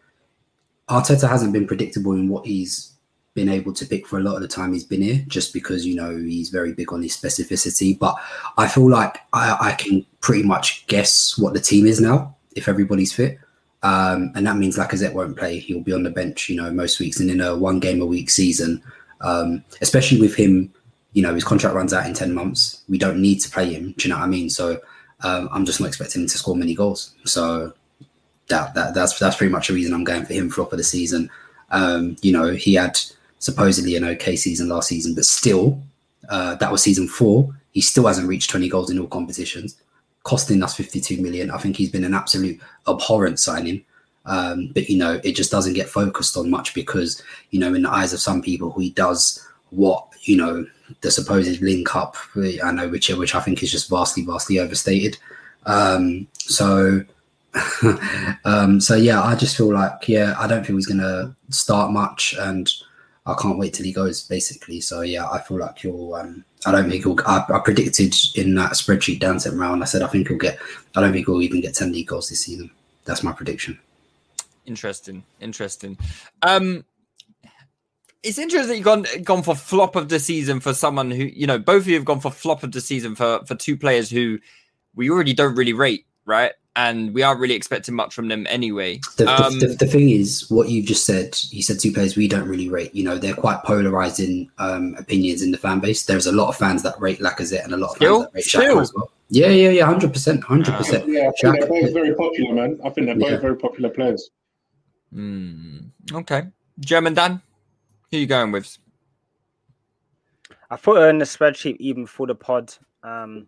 Arteta 0.89 1.28
hasn't 1.28 1.54
been 1.54 1.67
predictable 1.67 2.13
in 2.13 2.30
what 2.30 2.45
he's 2.45 2.93
been 3.36 3.49
able 3.49 3.73
to 3.73 3.86
pick 3.86 4.08
for 4.08 4.17
a 4.17 4.23
lot 4.23 4.36
of 4.36 4.41
the 4.41 4.47
time 4.47 4.73
he's 4.73 4.84
been 4.84 5.02
here, 5.02 5.23
just 5.28 5.54
because 5.54 5.86
you 5.86 5.95
know 5.95 6.17
he's 6.17 6.49
very 6.49 6.73
big 6.73 6.93
on 6.93 7.02
his 7.02 7.15
specificity. 7.15 7.97
But 7.97 8.15
I 8.58 8.67
feel 8.67 8.89
like 8.89 9.17
I, 9.34 9.58
I 9.60 9.71
can 9.73 10.06
pretty 10.21 10.43
much 10.43 10.88
guess 10.88 11.38
what 11.38 11.54
the 11.54 11.60
team 11.60 11.86
is 11.86 11.99
now 11.99 12.36
if 12.60 12.67
everybody's 12.67 13.12
fit. 13.12 13.39
Um, 13.82 14.32
and 14.36 14.45
that 14.45 14.58
means 14.58 14.78
Lacazette 14.78 15.13
won't 15.13 15.38
play. 15.38 15.58
He'll 15.58 15.82
be 15.82 15.93
on 15.93 16.04
the 16.04 16.10
bench, 16.10 16.50
you 16.50 16.56
know, 16.56 16.72
most 16.72 17.00
weeks. 17.00 17.19
And 17.19 17.32
in 17.32 17.41
a 17.41 17.56
one 17.56 17.80
game 17.80 18.02
a 18.02 18.06
week 18.06 18.30
season, 18.30 18.84
um, 19.22 19.63
especially 19.82 20.19
with 20.19 20.36
him, 20.36 20.72
you 21.13 21.24
know, 21.24 21.34
his 21.34 21.43
contract 21.43 21.76
runs 21.76 21.93
out 21.93 22.06
in 22.06 22.13
10 22.13 22.34
months. 22.34 22.84
We 22.88 22.98
don't 22.98 23.22
need 23.22 23.39
to 23.39 23.50
play 23.50 23.74
him. 23.74 23.93
Do 23.98 24.08
you 24.08 24.13
know 24.13 24.19
what 24.19 24.26
I 24.26 24.30
mean? 24.30 24.50
So 24.50 24.80
um, 25.24 25.50
I'm 25.52 25.65
just 25.65 25.80
not 25.80 25.88
expecting 25.88 26.22
him 26.22 26.28
to 26.28 26.38
score 26.38 26.56
many 26.56 26.76
goals. 26.76 27.15
So 27.26 27.74
that, 28.50 28.74
that 28.74 28.93
that's 28.93 29.17
that's 29.17 29.36
pretty 29.36 29.52
much 29.52 29.67
the 29.67 29.74
reason 29.74 29.93
I'm 29.93 30.04
going 30.04 30.26
for 30.26 30.34
him 30.34 30.50
flop 30.50 30.72
of 30.72 30.78
the 30.78 30.84
season. 30.84 31.30
Um, 31.72 32.15
you 32.22 32.32
know, 32.32 32.52
he 32.52 32.74
had 32.76 33.00
supposedly 33.39 33.95
an 33.95 34.04
okay 34.04 34.36
season 34.36 34.69
last 34.69 34.89
season, 34.89 35.15
but 35.15 35.26
still, 35.26 35.82
uh, 36.30 36.56
that 36.56 36.72
was 36.72 36.82
season 36.84 37.08
four. 37.08 37.56
He 37.72 37.82
still 37.82 38.08
hasn't 38.08 38.28
reached 38.28 38.50
20 38.50 38.67
goals 38.69 38.89
in 38.89 39.00
all 39.00 39.08
competitions, 39.08 39.80
costing 40.23 40.63
us 40.63 40.75
52 40.75 41.21
million. 41.21 41.51
I 41.51 41.58
think 41.58 41.75
he's 41.75 41.91
been 41.91 42.03
an 42.03 42.13
absolute 42.13 42.60
abhorrent 42.88 43.39
signing. 43.39 43.84
Um, 44.25 44.71
but 44.73 44.89
you 44.89 44.97
know, 44.97 45.19
it 45.23 45.36
just 45.36 45.51
doesn't 45.51 45.73
get 45.73 45.89
focused 45.89 46.38
on 46.38 46.49
much 46.49 46.73
because 46.73 47.21
you 47.51 47.60
know, 47.60 47.73
in 47.73 47.84
the 47.84 47.91
eyes 47.91 48.13
of 48.13 48.19
some 48.19 48.41
people, 48.41 48.71
he 48.77 48.91
does 48.91 49.45
what 49.71 50.05
you 50.21 50.38
know 50.38 50.65
the 51.01 51.12
supposed 51.12 51.62
link 51.62 51.95
up. 51.95 52.15
I 52.63 52.71
know 52.71 52.89
which 52.89 53.10
which 53.10 53.36
I 53.36 53.39
think 53.39 53.63
is 53.63 53.71
just 53.71 53.89
vastly, 53.89 54.23
vastly 54.23 54.60
overstated. 54.60 55.17
Um, 55.65 56.27
so, 56.38 57.03
um, 58.45 58.79
so 58.79 58.95
yeah, 58.95 59.21
I 59.21 59.36
just 59.36 59.58
feel 59.58 59.73
like 59.73 60.08
yeah, 60.08 60.36
I 60.38 60.47
don't 60.47 60.65
think 60.65 60.77
he's 60.77 60.88
gonna 60.88 61.36
start 61.49 61.91
much, 61.91 62.36
and 62.39 62.71
I 63.25 63.36
can't 63.41 63.58
wait 63.58 63.73
till 63.73 63.86
he 63.86 63.93
goes. 63.93 64.23
Basically, 64.23 64.82
so 64.82 65.01
yeah, 65.01 65.29
I 65.29 65.39
feel 65.39 65.58
like 65.58 65.84
you'll 65.84 66.13
Um, 66.13 66.45
I 66.65 66.72
don't 66.72 66.89
think 66.89 67.04
he'll. 67.04 67.17
I, 67.26 67.45
I 67.50 67.60
predicted 67.60 68.13
in 68.36 68.56
that 68.56 68.72
spreadsheet 68.72 69.41
sent 69.41 69.56
round. 69.56 69.82
I 69.82 69.86
said 69.86 70.02
I 70.02 70.08
think 70.08 70.28
he'll 70.28 70.38
get. 70.38 70.60
I 70.95 71.02
don't 71.02 71.13
think 71.13 71.26
he'll 71.26 71.41
even 71.41 71.62
get 71.62 71.74
ten 71.74 71.91
league 71.91 72.08
goals 72.08 72.30
this 72.30 72.41
season. 72.41 72.69
That's 73.06 73.24
my 73.24 73.32
prediction. 73.32 73.80
Interesting, 74.65 75.24
interesting. 75.39 75.98
Um, 76.41 76.86
it's 78.24 78.38
interesting 78.38 78.76
you've 78.76 78.86
gone 78.86 79.06
gone 79.24 79.43
for 79.43 79.56
flop 79.56 79.95
of 79.95 80.10
the 80.10 80.19
season 80.19 80.60
for 80.60 80.74
someone 80.74 81.10
who 81.10 81.24
you 81.24 81.48
know 81.48 81.58
both 81.58 81.84
of 81.84 81.88
you 81.88 81.95
have 81.95 82.06
gone 82.06 82.19
for 82.19 82.32
flop 82.32 82.63
of 82.63 82.72
the 82.72 82.82
season 82.82 83.15
for 83.15 83.43
for 83.45 83.56
two 83.56 83.78
players 83.78 84.10
who 84.10 84.38
we 84.95 85.10
already 85.10 85.34
don't 85.34 85.56
really 85.56 85.74
rate, 85.74 86.06
right? 86.26 86.52
And 86.80 87.13
we 87.13 87.22
aren't 87.24 87.42
really 87.42 87.56
expecting 87.56 87.94
much 87.94 88.13
from 88.13 88.30
them 88.30 88.48
anyway. 88.50 89.02
The, 89.18 89.28
Um, 89.28 89.60
the, 89.60 89.68
the, 89.68 89.74
the 89.76 89.88
thing 89.88 90.12
is, 90.12 90.50
what 90.50 90.70
you've 90.70 90.86
just 90.86 91.06
said, 91.06 91.38
you 91.50 91.62
said 91.62 91.78
two 91.78 91.92
players 91.92 92.15
we 92.15 92.28
don't 92.30 92.48
really 92.48 92.70
rate. 92.70 92.96
You 92.96 93.04
know, 93.04 93.18
they're 93.18 93.36
quite 93.36 93.62
polarizing 93.63 94.50
um, 94.60 94.96
opinions 94.98 95.42
in 95.42 95.52
the 95.52 95.58
fan 95.58 95.82
base. 95.82 96.06
There's 96.06 96.26
a 96.26 96.32
lot 96.32 96.48
of 96.48 96.56
fans 96.56 96.82
that 96.84 96.98
rate 96.98 97.20
Lacazette 97.20 97.65
and 97.65 97.74
a 97.74 97.78
lot 97.78 97.89
of 97.92 97.96
Still? 97.98 98.22
fans 98.22 98.32
that 98.32 98.36
rate 98.36 98.44
Still? 98.46 98.76
Xhaka 98.78 98.82
as 98.82 98.94
well. 98.96 99.12
Yeah, 99.30 99.48
yeah, 99.50 99.70
yeah, 99.72 99.86
hundred 99.86 100.13
percent, 100.13 100.42
hundred 100.42 100.74
percent. 100.76 101.06
Yeah, 101.08 101.30
I 101.30 101.32
think 101.42 101.60
they're 101.60 101.68
both 101.68 101.94
very 101.94 102.15
popular, 102.15 102.54
man. 102.54 102.80
I 102.86 102.89
think 102.89 103.08
they're 103.08 103.15
both 103.15 103.32
Yeah. 103.32 103.38
very 103.38 103.58
popular 103.58 103.89
players. 103.89 104.30
hmm, 105.13 105.80
okay, 106.13 106.44
German 106.80 107.13
Dan, 107.13 107.42
who 108.10 108.18
are 108.18 108.20
you 108.22 108.26
going 108.26 108.52
with? 108.54 108.78
I 110.72 110.78
put 110.78 110.98
her 110.98 111.10
in 111.10 111.18
the 111.18 111.26
spreadsheet 111.26 111.76
even 111.80 112.06
for 112.06 112.26
the 112.26 112.36
pod. 112.36 112.74
Um, 113.04 113.48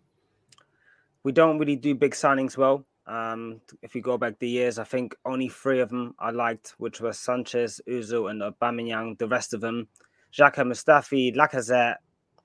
we 1.24 1.32
don't 1.32 1.60
really 1.60 1.78
do 1.78 1.96
big 1.96 2.14
signings 2.14 2.58
well. 2.58 2.86
Um, 3.12 3.60
if 3.82 3.94
you 3.94 4.02
go 4.02 4.18
back 4.18 4.40
the 4.40 4.48
years, 4.48 4.80
I 4.80 4.86
think 4.86 5.16
only 5.26 5.50
three 5.50 5.82
of 5.82 5.90
them 5.90 6.16
I 6.18 6.32
liked, 6.32 6.76
which 6.78 7.02
were 7.02 7.12
Sanchez, 7.12 7.82
Ozil, 7.86 8.32
and 8.32 8.42
Aubameyang. 8.42 9.18
The 9.18 9.28
rest 9.28 9.54
of 9.54 9.60
them, 9.60 9.90
Xhaka, 10.34 10.64
Mustafi, 10.64 11.36
Lacazette, 11.36 11.98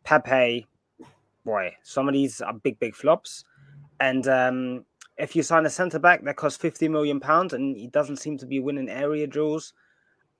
Pepe. 0.03 0.67
Boy, 1.45 1.77
some 1.85 2.09
of 2.09 2.15
these 2.15 2.41
are 2.41 2.53
big, 2.53 2.81
big 2.81 2.97
flops. 2.97 3.45
And 4.01 4.27
um, 4.27 4.85
if 5.17 5.37
you 5.37 5.45
sign 5.45 5.67
a 5.67 5.71
centre 5.71 6.01
back 6.01 6.25
that 6.25 6.35
costs 6.35 6.59
fifty 6.59 6.89
million 6.89 7.21
pounds 7.21 7.53
and 7.53 7.77
he 7.77 7.87
doesn't 7.87 8.17
seem 8.17 8.37
to 8.39 8.47
be 8.47 8.59
winning 8.59 8.89
area 8.89 9.29
duels, 9.29 9.73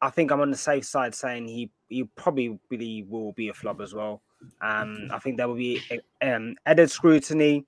I 0.03 0.11
think 0.11 0.33
I'm 0.33 0.41
on 0.41 0.51
the 0.51 0.57
safe 0.57 0.85
side 0.85 1.15
saying 1.15 1.47
he 1.47 1.71
he 1.89 2.03
probably 2.17 2.59
really 2.69 3.07
will 3.09 3.31
be 3.33 3.49
a 3.49 3.55
flop 3.55 3.81
as 3.81 3.95
well. 3.95 4.23
Um, 4.61 5.09
I 5.13 5.21
think 5.21 5.37
there 5.37 5.47
will 5.47 5.55
be 5.55 5.81
um, 6.21 6.57
added 6.67 6.91
scrutiny. 6.91 7.65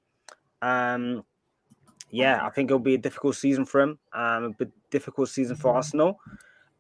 Um, 0.61 1.23
yeah, 2.11 2.45
I 2.45 2.51
think 2.51 2.71
it'll 2.71 2.79
be 2.79 2.95
a 2.95 2.99
difficult 2.99 3.37
season 3.37 3.65
for 3.65 3.81
him. 3.81 3.99
Um, 4.13 4.45
a 4.45 4.51
bit 4.51 4.71
difficult 4.91 5.29
season 5.29 5.57
for 5.57 5.75
Arsenal, 5.75 6.19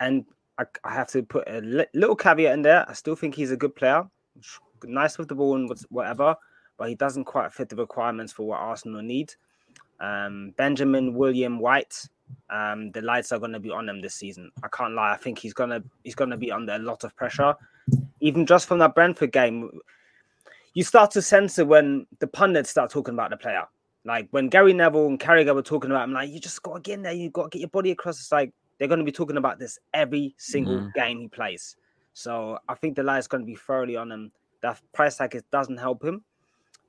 and 0.00 0.24
I, 0.58 0.64
I 0.84 0.92
have 0.92 1.08
to 1.08 1.22
put 1.22 1.48
a 1.48 1.60
li- 1.60 1.86
little 1.94 2.16
caveat 2.16 2.54
in 2.54 2.62
there. 2.62 2.88
I 2.88 2.92
still 2.94 3.16
think 3.16 3.34
he's 3.34 3.50
a 3.50 3.56
good 3.56 3.74
player, 3.76 4.04
nice 4.84 5.18
with 5.18 5.28
the 5.28 5.34
ball 5.34 5.56
and 5.56 5.70
whatever, 5.90 6.34
but 6.76 6.88
he 6.88 6.94
doesn't 6.94 7.24
quite 7.24 7.52
fit 7.52 7.68
the 7.68 7.76
requirements 7.76 8.32
for 8.32 8.46
what 8.46 8.60
Arsenal 8.60 9.02
need. 9.02 9.34
Um, 10.00 10.54
Benjamin 10.56 11.14
William 11.14 11.58
White, 11.58 12.08
um, 12.50 12.90
the 12.92 13.02
lights 13.02 13.32
are 13.32 13.38
going 13.38 13.52
to 13.52 13.60
be 13.60 13.70
on 13.70 13.88
him 13.88 14.00
this 14.00 14.14
season. 14.14 14.50
I 14.62 14.68
can't 14.68 14.94
lie. 14.94 15.12
I 15.12 15.16
think 15.16 15.38
he's 15.38 15.54
gonna 15.54 15.82
he's 16.04 16.14
gonna 16.14 16.36
be 16.36 16.52
under 16.52 16.74
a 16.74 16.78
lot 16.78 17.04
of 17.04 17.16
pressure, 17.16 17.54
even 18.20 18.46
just 18.46 18.66
from 18.66 18.78
that 18.78 18.94
Brentford 18.94 19.32
game. 19.32 19.70
You 20.74 20.84
start 20.84 21.10
to 21.12 21.22
sense 21.22 21.58
it 21.58 21.66
when 21.66 22.06
the 22.20 22.26
pundits 22.28 22.70
start 22.70 22.90
talking 22.90 23.14
about 23.14 23.30
the 23.30 23.36
player. 23.36 23.64
Like 24.08 24.28
when 24.30 24.48
Gary 24.48 24.72
Neville 24.72 25.06
and 25.06 25.20
Carragher 25.20 25.54
were 25.54 25.62
talking 25.62 25.90
about 25.90 26.04
him, 26.04 26.14
like 26.14 26.30
you 26.30 26.40
just 26.40 26.62
got 26.62 26.76
to 26.76 26.80
get 26.80 26.94
in 26.94 27.02
there. 27.02 27.12
You 27.12 27.28
got 27.28 27.44
to 27.44 27.48
get 27.50 27.60
your 27.60 27.68
body 27.68 27.90
across. 27.90 28.18
It's 28.18 28.32
like 28.32 28.54
they're 28.78 28.88
going 28.88 29.00
to 29.00 29.04
be 29.04 29.12
talking 29.12 29.36
about 29.36 29.58
this 29.58 29.78
every 29.92 30.34
single 30.38 30.78
Mhm. 30.78 30.94
game 30.94 31.20
he 31.20 31.28
plays. 31.28 31.76
So 32.14 32.58
I 32.66 32.74
think 32.74 32.96
the 32.96 33.02
light's 33.02 33.26
going 33.28 33.42
to 33.42 33.46
be 33.46 33.54
thoroughly 33.54 33.96
on 33.96 34.10
him. 34.10 34.32
That 34.62 34.80
price 34.94 35.18
tag 35.18 35.34
is, 35.34 35.42
doesn't 35.52 35.76
help 35.76 36.02
him. 36.02 36.24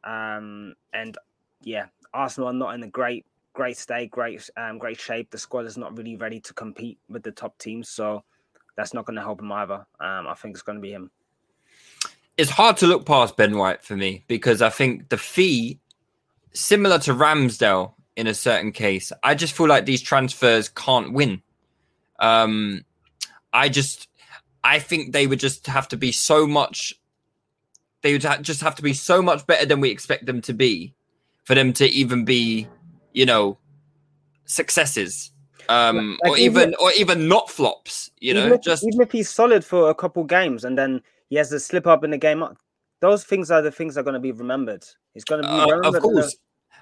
Um, 0.06 0.76
and 0.94 1.18
yeah, 1.62 1.88
Arsenal 2.14 2.50
are 2.50 2.54
not 2.54 2.74
in 2.76 2.84
a 2.84 2.88
great, 2.88 3.26
great 3.54 3.76
state, 3.76 4.12
great, 4.12 4.50
um, 4.56 4.78
great 4.78 4.98
shape. 4.98 5.30
The 5.30 5.38
squad 5.38 5.66
is 5.66 5.78
not 5.78 5.98
really 5.98 6.16
ready 6.16 6.40
to 6.40 6.54
compete 6.54 7.00
with 7.10 7.24
the 7.24 7.32
top 7.34 7.58
teams, 7.58 7.90
so 7.90 8.24
that's 8.78 8.94
not 8.94 9.06
going 9.06 9.18
to 9.18 9.22
help 9.22 9.42
him 9.42 9.52
either. 9.52 9.86
Um, 10.00 10.26
I 10.26 10.36
think 10.36 10.56
it's 10.56 10.62
going 10.62 10.78
to 10.78 10.82
be 10.82 10.94
him. 10.94 11.12
It's 12.38 12.50
hard 12.52 12.78
to 12.78 12.88
look 12.88 13.06
past 13.06 13.36
Ben 13.36 13.58
White 13.58 13.84
for 13.84 13.98
me 13.98 14.24
because 14.28 14.62
I 14.62 14.70
think 14.70 15.10
the 15.10 15.18
fee, 15.18 15.82
similar 16.54 17.00
to 17.00 17.14
Ramsdale 17.14 17.94
in 18.16 18.28
a 18.28 18.34
certain 18.34 18.72
case, 18.72 19.12
I 19.24 19.36
just 19.36 19.54
feel 19.56 19.68
like 19.68 19.86
these 19.86 20.02
transfers 20.02 20.70
can't 20.70 21.14
win. 21.14 21.42
Um, 22.20 22.84
I 23.54 23.70
just, 23.70 24.08
I 24.64 24.80
think 24.80 25.14
they 25.14 25.26
would 25.28 25.40
just 25.40 25.68
have 25.68 25.88
to 25.90 25.98
be 25.98 26.12
so 26.12 26.46
much. 26.46 26.94
They 28.02 28.14
would 28.14 28.24
ha- 28.24 28.38
just 28.42 28.62
have 28.62 28.76
to 28.76 28.82
be 28.82 28.94
so 28.94 29.22
much 29.22 29.46
better 29.48 29.66
than 29.66 29.80
we 29.80 29.90
expect 29.90 30.26
them 30.26 30.42
to 30.42 30.54
be, 30.54 30.94
for 31.46 31.56
them 31.56 31.74
to 31.74 31.88
even 31.88 32.26
be, 32.26 32.68
you 33.14 33.26
know, 33.26 33.58
successes, 34.46 35.32
um, 35.70 36.18
Like 36.24 36.32
or 36.32 36.38
even- 36.38 36.76
or 36.76 36.92
even 36.98 37.28
not 37.28 37.50
flops. 37.50 38.12
You 38.20 38.34
know, 38.34 38.54
if, 38.54 38.62
just 38.62 38.84
even 38.86 39.02
if 39.02 39.12
he's 39.12 39.30
solid 39.30 39.64
for 39.64 39.90
a 39.90 39.96
couple 39.96 40.24
games 40.26 40.66
and 40.66 40.78
then 40.78 41.02
he 41.30 41.36
has 41.38 41.52
a 41.52 41.60
slip 41.60 41.88
up 41.88 42.04
in 42.04 42.10
the 42.12 42.18
game, 42.18 42.44
those 43.02 43.24
things 43.24 43.50
are 43.52 43.62
the 43.62 43.72
things 43.72 43.96
that 43.96 44.02
are 44.02 44.04
going 44.04 44.14
to 44.14 44.20
be 44.20 44.32
remembered. 44.32 44.84
He's 45.14 45.24
going 45.24 45.42
to 45.44 45.48
be 45.48 45.54
Uh, 45.54 45.80
of 45.80 45.86
in 45.88 45.92
the- 45.94 46.00
course. 46.00 46.36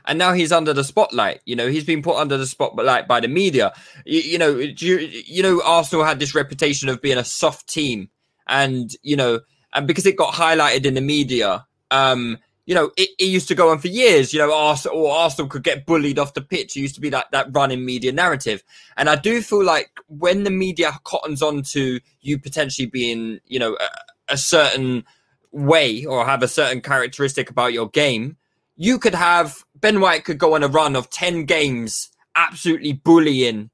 And 0.06 0.17
now 0.17 0.32
he's 0.32 0.53
under 0.53 0.71
the 0.73 0.86
spotlight. 0.86 1.41
You 1.45 1.56
know, 1.58 1.67
he's 1.67 1.84
been 1.84 2.01
put 2.01 2.15
under 2.15 2.38
the 2.38 2.45
spotlight 2.47 3.10
by 3.10 3.19
the 3.19 3.27
media. 3.27 3.73
You, 4.06 4.21
you 4.21 4.38
know, 4.38 4.56
you, 4.58 4.97
you 5.25 5.43
know, 5.43 5.62
Arsenal 5.65 6.06
had 6.06 6.19
this 6.19 6.34
reputation 6.34 6.88
of 6.88 7.01
being 7.01 7.17
a 7.17 7.25
soft 7.25 7.67
team, 7.67 8.10
and 8.47 8.89
you 9.01 9.17
know, 9.17 9.41
and 9.73 9.86
because 9.86 10.06
it 10.06 10.15
got 10.15 10.34
highlighted 10.34 10.86
in 10.86 10.93
the 10.93 11.01
media, 11.01 11.65
um, 11.91 12.38
you 12.65 12.73
know, 12.73 12.91
it, 12.95 13.10
it 13.19 13.25
used 13.25 13.49
to 13.49 13.56
go 13.56 13.69
on 13.69 13.80
for 13.80 13.89
years. 13.89 14.32
You 14.34 14.39
know, 14.39 14.53
Arsenal 14.53 14.97
or 14.97 15.12
Arsenal 15.13 15.49
could 15.49 15.63
get 15.63 15.86
bullied 15.86 16.19
off 16.19 16.36
the 16.36 16.41
pitch. 16.41 16.77
It 16.77 16.82
used 16.82 16.95
to 16.95 17.01
be 17.01 17.10
like 17.12 17.30
that 17.32 17.47
running 17.51 17.84
media 17.84 18.13
narrative, 18.13 18.63
and 18.95 19.10
I 19.10 19.15
do 19.17 19.41
feel 19.41 19.63
like 19.63 19.91
when 20.08 20.43
the 20.45 20.51
media 20.51 20.97
cottons 21.03 21.41
on 21.41 21.63
to 21.73 21.99
you 22.21 22.39
potentially 22.39 22.86
being, 22.86 23.39
you 23.45 23.60
know, 23.60 23.75
a, 23.77 24.34
a 24.34 24.38
certain 24.38 25.03
way 25.52 26.06
or 26.06 26.26
have 26.26 26.44
a 26.44 26.48
certain 26.48 26.82
characteristic 26.82 27.50
about 27.50 27.74
your 27.74 27.90
game, 27.90 28.38
you 28.76 29.00
could 29.00 29.16
have 29.16 29.64
Ben 29.76 30.00
White 30.02 30.24
could 30.26 30.38
go 30.38 30.56
on 30.56 30.64
a 30.64 30.68
run 30.68 30.96
of 30.96 31.10
10 31.10 31.46
games 31.46 32.10
absolutely 32.36 32.94
bullying 32.94 33.70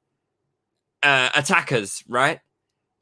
uh, 1.02 1.30
attackers, 1.34 2.02
right? 2.08 2.40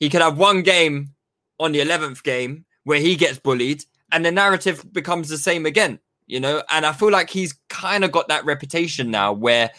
He 0.00 0.08
could 0.08 0.20
have 0.22 0.36
one 0.38 0.62
game 0.62 1.14
on 1.60 1.72
the 1.72 1.80
11th 1.80 2.22
game 2.24 2.64
where 2.84 2.98
he 2.98 3.14
gets 3.14 3.38
bullied 3.38 3.84
and 4.10 4.24
the 4.24 4.32
narrative 4.32 4.84
becomes 4.92 5.28
the 5.28 5.38
same 5.38 5.64
again, 5.66 6.00
you 6.26 6.40
know? 6.40 6.62
And 6.70 6.84
I 6.84 6.92
feel 6.92 7.10
like 7.10 7.30
he's 7.30 7.54
kind 7.68 8.04
of 8.04 8.10
got 8.10 8.28
that 8.28 8.44
reputation 8.44 9.10
now 9.12 9.32
where, 9.32 9.70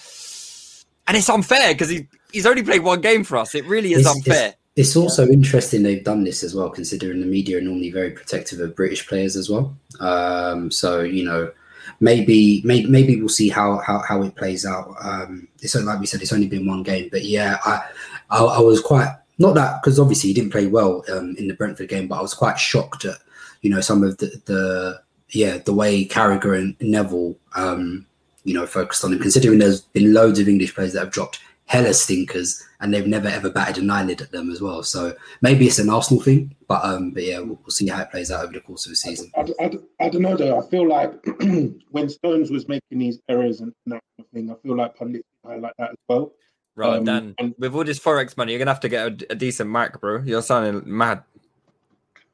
and 1.08 1.18
it's 1.18 1.30
unfair 1.30 1.74
because 1.74 1.90
he, 1.90 2.08
he's 2.32 2.46
only 2.46 2.64
played 2.64 2.84
one 2.84 3.02
game 3.02 3.26
for 3.26 3.38
us. 3.38 3.54
It 3.56 3.66
really 3.66 3.92
is 3.94 4.00
It's- 4.02 4.16
unfair. 4.16 4.48
It's 4.50 4.58
also 4.96 5.28
interesting 5.28 5.84
they've 5.84 6.04
done 6.04 6.24
this 6.24 6.44
as 6.44 6.56
well, 6.56 6.70
considering 6.70 7.20
the 7.20 7.28
media 7.28 7.60
are 7.60 7.62
normally 7.62 7.92
very 7.92 8.12
protective 8.12 8.60
of 8.60 8.76
British 8.76 9.08
players 9.08 9.36
as 9.36 9.50
well. 9.50 9.76
Um, 10.00 10.72
so 10.72 11.02
you 11.02 11.24
know, 11.24 11.52
maybe 12.00 12.62
maybe 12.66 12.90
maybe 12.90 13.20
we'll 13.20 13.30
see 13.30 13.50
how 13.50 13.78
how, 13.80 14.00
how 14.00 14.24
it 14.24 14.36
plays 14.36 14.66
out. 14.66 14.96
Um, 15.02 15.48
it's 15.62 15.76
like 15.76 16.00
we 16.00 16.08
said, 16.08 16.22
it's 16.22 16.34
only 16.34 16.48
been 16.48 16.68
one 16.68 16.84
game, 16.84 17.10
but 17.12 17.24
yeah, 17.24 17.58
I 17.66 17.84
I, 18.32 18.44
I 18.44 18.60
was 18.62 18.82
quite 18.82 19.16
not 19.38 19.56
that 19.56 19.82
because 19.82 20.00
obviously 20.00 20.30
he 20.30 20.34
didn't 20.34 20.52
play 20.52 20.68
well 20.68 21.04
um, 21.12 21.36
in 21.38 21.48
the 21.48 21.54
Brentford 21.54 21.90
game, 21.90 22.08
but 22.08 22.18
I 22.18 22.22
was 22.22 22.34
quite 22.34 22.58
shocked 22.58 23.06
at 23.06 23.18
you 23.62 23.70
know 23.70 23.82
some 23.82 24.04
of 24.04 24.18
the 24.18 24.42
the 24.46 25.02
yeah 25.30 25.58
the 25.60 25.74
way 25.74 26.06
Carragher 26.06 26.58
and 26.58 26.76
Neville 26.82 27.36
um, 27.56 28.08
you 28.44 28.56
know 28.56 28.66
focused 28.66 29.04
on 29.06 29.14
him, 29.14 29.20
considering 29.20 29.60
there's 29.60 29.82
been 29.82 30.14
loads 30.14 30.40
of 30.40 30.48
English 30.48 30.74
players 30.74 30.94
that 30.94 31.00
have 31.02 31.12
dropped 31.12 31.40
hella 31.66 31.94
stinkers 31.94 32.62
and 32.82 32.94
they've 32.94 33.08
never 33.08 33.28
ever 33.30 33.50
batted 33.50 33.82
an 33.84 33.90
eyelid 33.90 34.22
at 34.22 34.32
them 34.32 34.52
as 34.52 34.62
well. 34.62 34.84
So 34.84 35.16
maybe 35.42 35.66
it's 35.66 35.80
an 35.80 35.90
Arsenal 35.90 36.22
thing, 36.22 36.54
but 36.68 36.84
um, 36.84 37.12
but 37.12 37.24
yeah, 37.24 37.40
we'll, 37.40 37.56
we'll 37.64 37.70
see 37.72 37.88
how 37.88 38.02
it 38.02 38.12
plays 38.12 38.32
out 38.32 38.44
over 38.44 38.54
the 38.54 38.60
course 38.60 38.86
of 38.86 38.92
the 38.92 38.96
season. 38.96 39.32
I, 39.36 39.42
I, 39.60 39.72
I 40.06 40.10
don't 40.10 40.22
know 40.22 40.36
though. 40.36 40.60
I 40.60 40.70
feel 40.70 40.88
like 40.88 41.14
when 41.92 42.10
Stones 42.10 42.52
was 42.52 42.68
making 42.68 43.00
these 43.00 43.20
errors 43.30 43.62
and 43.62 43.74
that 43.88 44.02
kind 44.18 44.20
of 44.20 44.26
thing, 44.34 44.52
I 44.52 44.56
feel 44.68 44.76
like 44.76 44.96
pundits 44.96 45.28
highlight 45.46 45.74
that 45.78 45.92
as 45.92 45.98
well. 46.08 46.32
Right, 46.76 46.98
Um, 46.98 47.06
Dan. 47.06 47.36
and- 47.38 47.56
With 47.60 47.74
all 47.76 47.84
this 47.84 48.00
forex 48.00 48.36
money, 48.36 48.52
you're 48.52 48.60
gonna 48.60 48.72
have 48.72 48.80
to 48.82 48.90
get 48.90 49.08
a, 49.24 49.32
a 49.32 49.36
decent 49.36 49.70
mic, 49.70 50.00
bro. 50.02 50.22
You're 50.24 50.42
sounding 50.42 50.82
mad. 50.86 51.24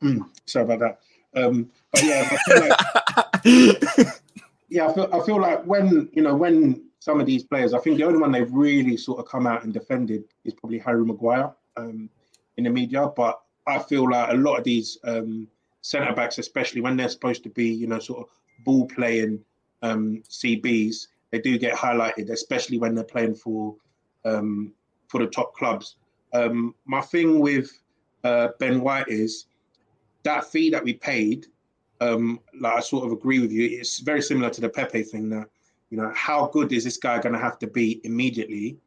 Hmm, 0.02 0.22
sorry 0.46 0.66
about 0.66 0.80
that. 0.80 1.00
Um, 1.46 1.70
but 1.92 2.04
yeah, 2.04 2.28
I 2.32 3.38
feel 3.38 3.70
like 4.08 4.08
yeah, 4.70 4.88
I 4.88 4.94
feel 4.94 5.10
I 5.14 5.26
feel 5.26 5.40
like 5.42 5.64
when 5.66 6.10
you 6.14 6.22
know 6.24 6.36
when 6.36 6.82
some 7.10 7.20
of 7.20 7.26
these 7.26 7.44
players, 7.44 7.74
I 7.74 7.80
think 7.80 7.98
the 7.98 8.04
only 8.04 8.20
one 8.20 8.32
they've 8.32 8.52
really 8.52 8.96
sort 8.96 9.18
of 9.18 9.26
come 9.26 9.48
out 9.48 9.64
and 9.64 9.74
defended 9.74 10.26
is 10.46 10.54
probably 10.54 10.78
Harry 10.78 11.04
Maguire 11.04 11.52
um, 11.76 12.08
in 12.58 12.66
the 12.66 12.70
media. 12.70 13.08
But 13.16 13.42
I 13.66 13.80
feel 13.80 14.08
like 14.08 14.32
a 14.32 14.36
lot 14.36 14.60
of 14.60 14.64
these 14.64 15.00
um, 15.06 15.48
centre 15.82 16.14
backs, 16.14 16.38
especially 16.38 16.82
when 16.82 16.96
they're 16.96 17.10
supposed 17.10 17.42
to 17.46 17.50
be, 17.50 17.68
you 17.68 17.88
know, 17.88 17.98
sort 17.98 18.20
of 18.20 18.30
ball 18.64 18.86
playing 18.86 19.40
um, 19.82 20.22
CBs, 20.30 21.08
they 21.32 21.40
do 21.40 21.58
get 21.58 21.74
highlighted, 21.76 22.30
especially 22.30 22.78
when 22.78 22.94
they're 22.94 23.04
playing 23.04 23.34
for 23.34 23.76
um, 24.24 24.72
for 25.08 25.20
the 25.20 25.28
top 25.28 25.56
clubs. 25.56 25.96
Um, 26.34 26.76
my 26.86 27.02
thing 27.02 27.40
with 27.40 27.72
uh, 28.24 28.50
Ben 28.60 28.82
White 28.82 29.08
is 29.08 29.48
that 30.22 30.46
fee 30.46 30.70
that 30.70 30.84
we 30.84 30.94
paid. 30.94 31.48
Um, 32.02 32.40
like 32.60 32.76
I 32.76 32.80
sort 32.82 33.08
of 33.08 33.12
agree 33.14 33.40
with 33.40 33.52
you. 33.52 33.68
It's 33.80 33.98
very 33.98 34.22
similar 34.22 34.52
to 34.52 34.62
the 34.62 34.70
Pepe 34.70 35.02
thing. 35.02 35.28
That 35.30 35.50
you 35.90 35.98
know, 35.98 36.12
how 36.16 36.48
good 36.48 36.72
is 36.72 36.84
this 36.84 36.98
guy 36.98 37.20
going 37.20 37.34
to 37.34 37.40
have 37.40 37.60
to 37.60 37.68
be 37.68 38.02
immediately 38.04 38.78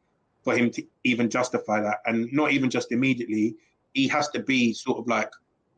for 0.43 0.55
him 0.55 0.69
to 0.71 0.83
even 1.03 1.29
justify 1.29 1.81
that? 1.81 1.99
And 2.05 2.31
not 2.31 2.51
even 2.51 2.69
just 2.69 2.91
immediately, 2.91 3.55
he 3.93 4.07
has 4.07 4.29
to 4.29 4.39
be 4.39 4.73
sort 4.73 4.99
of 4.99 5.07
like 5.07 5.29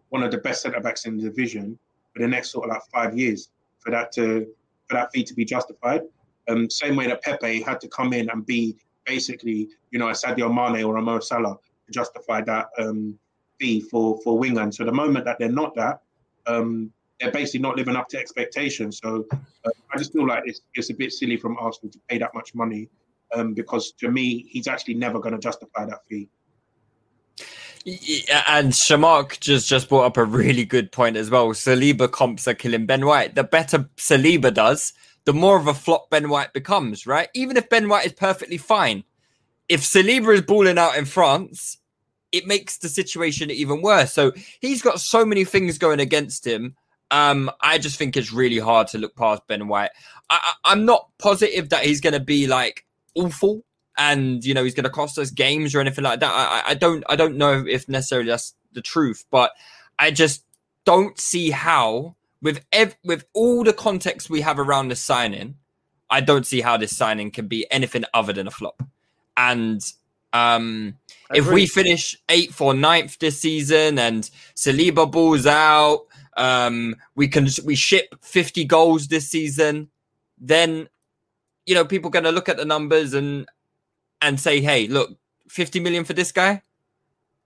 one 0.10 0.24
of 0.24 0.32
the 0.32 0.38
best 0.38 0.62
centre 0.62 0.80
backs 0.80 1.06
in 1.06 1.18
the 1.18 1.24
division 1.24 1.78
for 2.14 2.22
the 2.22 2.28
next 2.28 2.52
sort 2.52 2.66
of 2.66 2.72
like 2.72 2.84
five 2.94 3.18
years 3.18 3.50
for 3.80 3.92
that 3.92 4.12
to 4.14 4.48
for 4.88 4.96
that 4.96 5.12
fee 5.12 5.24
to 5.24 5.34
be 5.34 5.46
justified. 5.46 6.02
Um, 6.48 6.70
same 6.70 6.96
way 6.96 7.08
that 7.08 7.24
Pepe 7.24 7.62
had 7.62 7.82
to 7.82 7.88
come 7.88 8.14
in 8.14 8.30
and 8.30 8.46
be 8.46 8.76
basically, 9.06 9.70
you 9.92 9.98
know, 9.98 10.10
a 10.10 10.14
Sadio 10.14 10.54
Mane 10.54 10.84
or 10.84 10.98
a 10.98 11.02
Mo 11.02 11.20
Salah 11.20 11.58
to 11.88 11.92
justify 11.92 12.42
that 12.42 12.68
um, 12.78 13.18
fee 13.60 13.82
for 13.82 14.20
for 14.24 14.40
Wingan. 14.40 14.74
So 14.74 14.86
the 14.86 14.92
moment 14.92 15.26
that 15.26 15.40
they're 15.40 15.50
not 15.50 15.76
that, 15.76 16.02
um, 16.46 16.92
they're 17.20 17.32
basically 17.32 17.62
not 17.62 17.76
living 17.76 17.96
up 17.96 18.10
to 18.10 18.18
expectations. 18.18 19.00
So 19.02 19.26
uh, 19.32 19.70
I 19.94 19.98
just 19.98 20.14
feel 20.14 20.28
like 20.28 20.44
it's, 20.46 20.62
it's 20.74 20.90
a 20.90 20.94
bit 20.94 21.14
silly 21.14 21.38
from 21.38 21.58
Arsenal 21.58 21.92
to 21.92 22.00
pay 22.10 22.18
that 22.18 22.34
much 22.34 22.54
money 22.54 22.90
um, 23.34 23.54
because 23.54 23.92
to 23.94 24.10
me, 24.12 24.48
he's 24.50 24.68
actually 24.68 24.96
never 24.96 25.20
going 25.20 25.34
to 25.34 25.40
justify 25.40 25.86
that 25.86 26.06
fee. 26.08 26.30
And 28.48 28.72
Shamark 28.72 29.40
just 29.40 29.70
just 29.70 29.90
brought 29.90 30.06
up 30.06 30.18
a 30.18 30.26
really 30.26 30.66
good 30.66 30.92
point 30.92 31.18
as 31.18 31.30
well. 31.30 31.50
Saliba 31.50 32.12
comps 32.12 32.48
are 32.48 32.56
killing 32.56 32.88
Ben 32.88 33.06
White. 33.06 33.36
The 33.36 33.44
better 33.44 33.90
Saliba 33.98 34.52
does, 34.52 34.94
the 35.26 35.34
more 35.34 35.58
of 35.58 35.68
a 35.68 35.74
flop 35.74 36.10
Ben 36.10 36.30
White 36.30 36.52
becomes, 36.52 37.06
right? 37.06 37.30
Even 37.36 37.58
if 37.58 37.70
Ben 37.70 37.88
White 37.88 38.08
is 38.08 38.14
perfectly 38.14 38.58
fine, 38.58 39.04
if 39.70 39.82
Saliba 39.82 40.34
is 40.34 40.42
balling 40.42 40.80
out 40.80 40.98
in 40.98 41.06
France, 41.06 41.78
it 42.32 42.48
makes 42.48 42.78
the 42.78 42.90
situation 42.90 43.52
even 43.52 43.84
worse. 43.84 44.14
So 44.14 44.34
he's 44.60 44.82
got 44.82 45.00
so 45.00 45.24
many 45.24 45.46
things 45.46 45.78
going 45.78 46.00
against 46.00 46.46
him. 46.46 46.76
Um, 47.12 47.52
I 47.62 47.78
just 47.78 47.98
think 47.98 48.18
it's 48.18 48.32
really 48.32 48.60
hard 48.60 48.88
to 48.90 48.98
look 48.98 49.16
past 49.16 49.48
Ben 49.48 49.68
White. 49.68 49.92
I, 50.30 50.40
I, 50.42 50.72
I'm 50.72 50.86
not 50.86 51.10
positive 51.20 51.70
that 51.70 51.86
he's 51.86 52.02
going 52.02 52.14
to 52.14 52.20
be 52.20 52.48
like 52.48 52.86
awful 53.14 53.64
and 53.98 54.44
you 54.44 54.54
know 54.54 54.64
he's 54.64 54.74
going 54.74 54.86
to 54.86 54.90
cost 54.90 55.18
us 55.18 55.30
games 55.32 55.74
or 55.74 55.80
anything 55.80 56.04
like 56.04 56.20
that. 56.20 56.32
I, 56.32 56.72
I 56.72 56.74
don't 56.74 57.04
I 57.08 57.16
don't 57.16 57.38
know 57.38 57.64
if 57.68 57.88
necessarily 57.88 58.30
that's 58.30 58.56
the 58.74 58.82
truth, 58.82 59.26
but 59.32 59.52
I 59.98 60.12
just 60.12 60.44
don't 60.84 61.20
see 61.20 61.52
how 61.52 62.16
with 62.42 62.64
ev- 62.72 62.98
with 63.04 63.26
all 63.34 63.64
the 63.64 63.74
context 63.74 64.30
we 64.30 64.42
have 64.42 64.60
around 64.60 64.90
the 64.90 64.96
signing, 64.96 65.56
I 66.10 66.22
don't 66.22 66.46
see 66.46 66.62
how 66.62 66.78
this 66.78 66.96
signing 66.96 67.32
can 67.32 67.48
be 67.48 67.66
anything 67.72 68.06
other 68.14 68.34
than 68.34 68.48
a 68.48 68.52
flop. 68.52 68.84
And 69.38 69.82
um, 70.34 70.98
if 71.34 71.50
we 71.50 71.66
finish 71.66 72.18
eighth 72.30 72.60
or 72.60 72.74
ninth 72.74 73.20
this 73.20 73.40
season 73.40 73.98
and 73.98 74.30
Saliba 74.56 75.10
balls 75.10 75.46
out, 75.48 76.06
um, 76.36 76.96
we 77.16 77.28
can 77.28 77.48
we 77.64 77.76
ship 77.76 78.16
50 78.22 78.66
goals 78.66 79.08
this 79.08 79.30
season, 79.30 79.90
then 80.38 80.90
you 81.66 81.76
know 81.76 81.86
people 81.86 82.10
going 82.10 82.26
to 82.26 82.32
look 82.32 82.50
at 82.50 82.58
the 82.58 82.66
numbers 82.66 83.14
and 83.14 83.48
and 84.22 84.40
say, 84.40 84.62
hey, 84.62 84.88
look, 84.88 85.18
50 85.50 85.80
million 85.80 86.04
for 86.04 86.14
this 86.14 86.32
guy. 86.32 86.62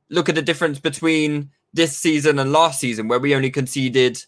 Look 0.09 0.29
at 0.29 0.35
the 0.35 0.41
difference 0.41 0.79
between 0.79 1.51
this 1.73 1.95
season 1.95 2.39
and 2.39 2.51
last 2.51 2.79
season 2.79 3.07
where 3.07 3.19
we 3.19 3.35
only 3.35 3.51
conceded 3.51 4.23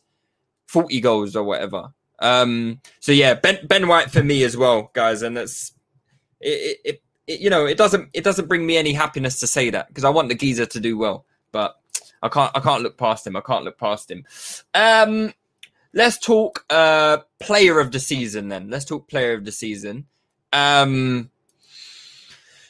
40 0.68 1.00
goals 1.02 1.36
or 1.36 1.44
whatever. 1.44 1.94
Um, 2.20 2.82
so 3.00 3.12
yeah, 3.12 3.34
Ben 3.34 3.66
Ben 3.66 3.88
White 3.88 4.12
for 4.12 4.24
me 4.24 4.44
as 4.44 4.56
well, 4.56 4.92
guys, 4.94 5.24
and 5.24 5.36
that's 5.36 5.74
it, 6.40 6.78
it, 6.84 7.02
it 7.26 7.42
you 7.42 7.50
know, 7.50 7.66
it 7.66 7.78
doesn't 7.78 8.10
it 8.14 8.24
doesn't 8.24 8.48
bring 8.48 8.66
me 8.66 8.78
any 8.78 8.94
happiness 8.94 9.40
to 9.40 9.48
say 9.48 9.72
that 9.72 9.88
because 9.88 10.04
I 10.04 10.10
want 10.10 10.30
the 10.30 10.36
geezer 10.36 10.68
to 10.68 10.80
do 10.80 10.98
well, 10.98 11.26
but 11.52 11.81
I 12.22 12.30
can't 12.30 12.52
I 12.56 12.60
can't 12.60 12.84
look 12.84 12.98
past 12.98 13.26
him. 13.26 13.36
I 13.36 13.42
can't 13.42 13.66
look 13.66 13.78
past 13.78 14.10
him. 14.12 14.26
Um, 14.74 15.34
let's 15.94 16.18
talk 16.18 16.66
uh 16.70 17.20
player 17.40 17.80
of 17.80 17.92
the 17.92 18.00
season 18.00 18.50
then. 18.50 18.70
Let's 18.70 18.86
talk 18.86 19.08
player 19.08 19.34
of 19.34 19.46
the 19.46 19.52
season. 19.52 20.06
Um, 20.54 21.30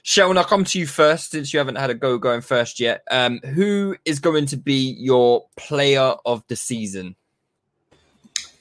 Sheldon, 0.04 0.38
I'll 0.38 0.44
come 0.44 0.64
to 0.66 0.80
you 0.80 0.88
first 0.88 1.32
since 1.32 1.54
you 1.54 1.60
haven't 1.60 1.76
had 1.76 1.90
a 1.90 1.94
go 1.94 2.18
going 2.18 2.42
first 2.42 2.80
yet. 2.80 3.04
Um, 3.12 3.40
who 3.40 3.96
is 4.06 4.20
going 4.20 4.48
to 4.48 4.58
be 4.58 4.96
your 4.98 5.46
player 5.58 6.16
of 6.26 6.44
the 6.48 6.56
season? 6.56 7.16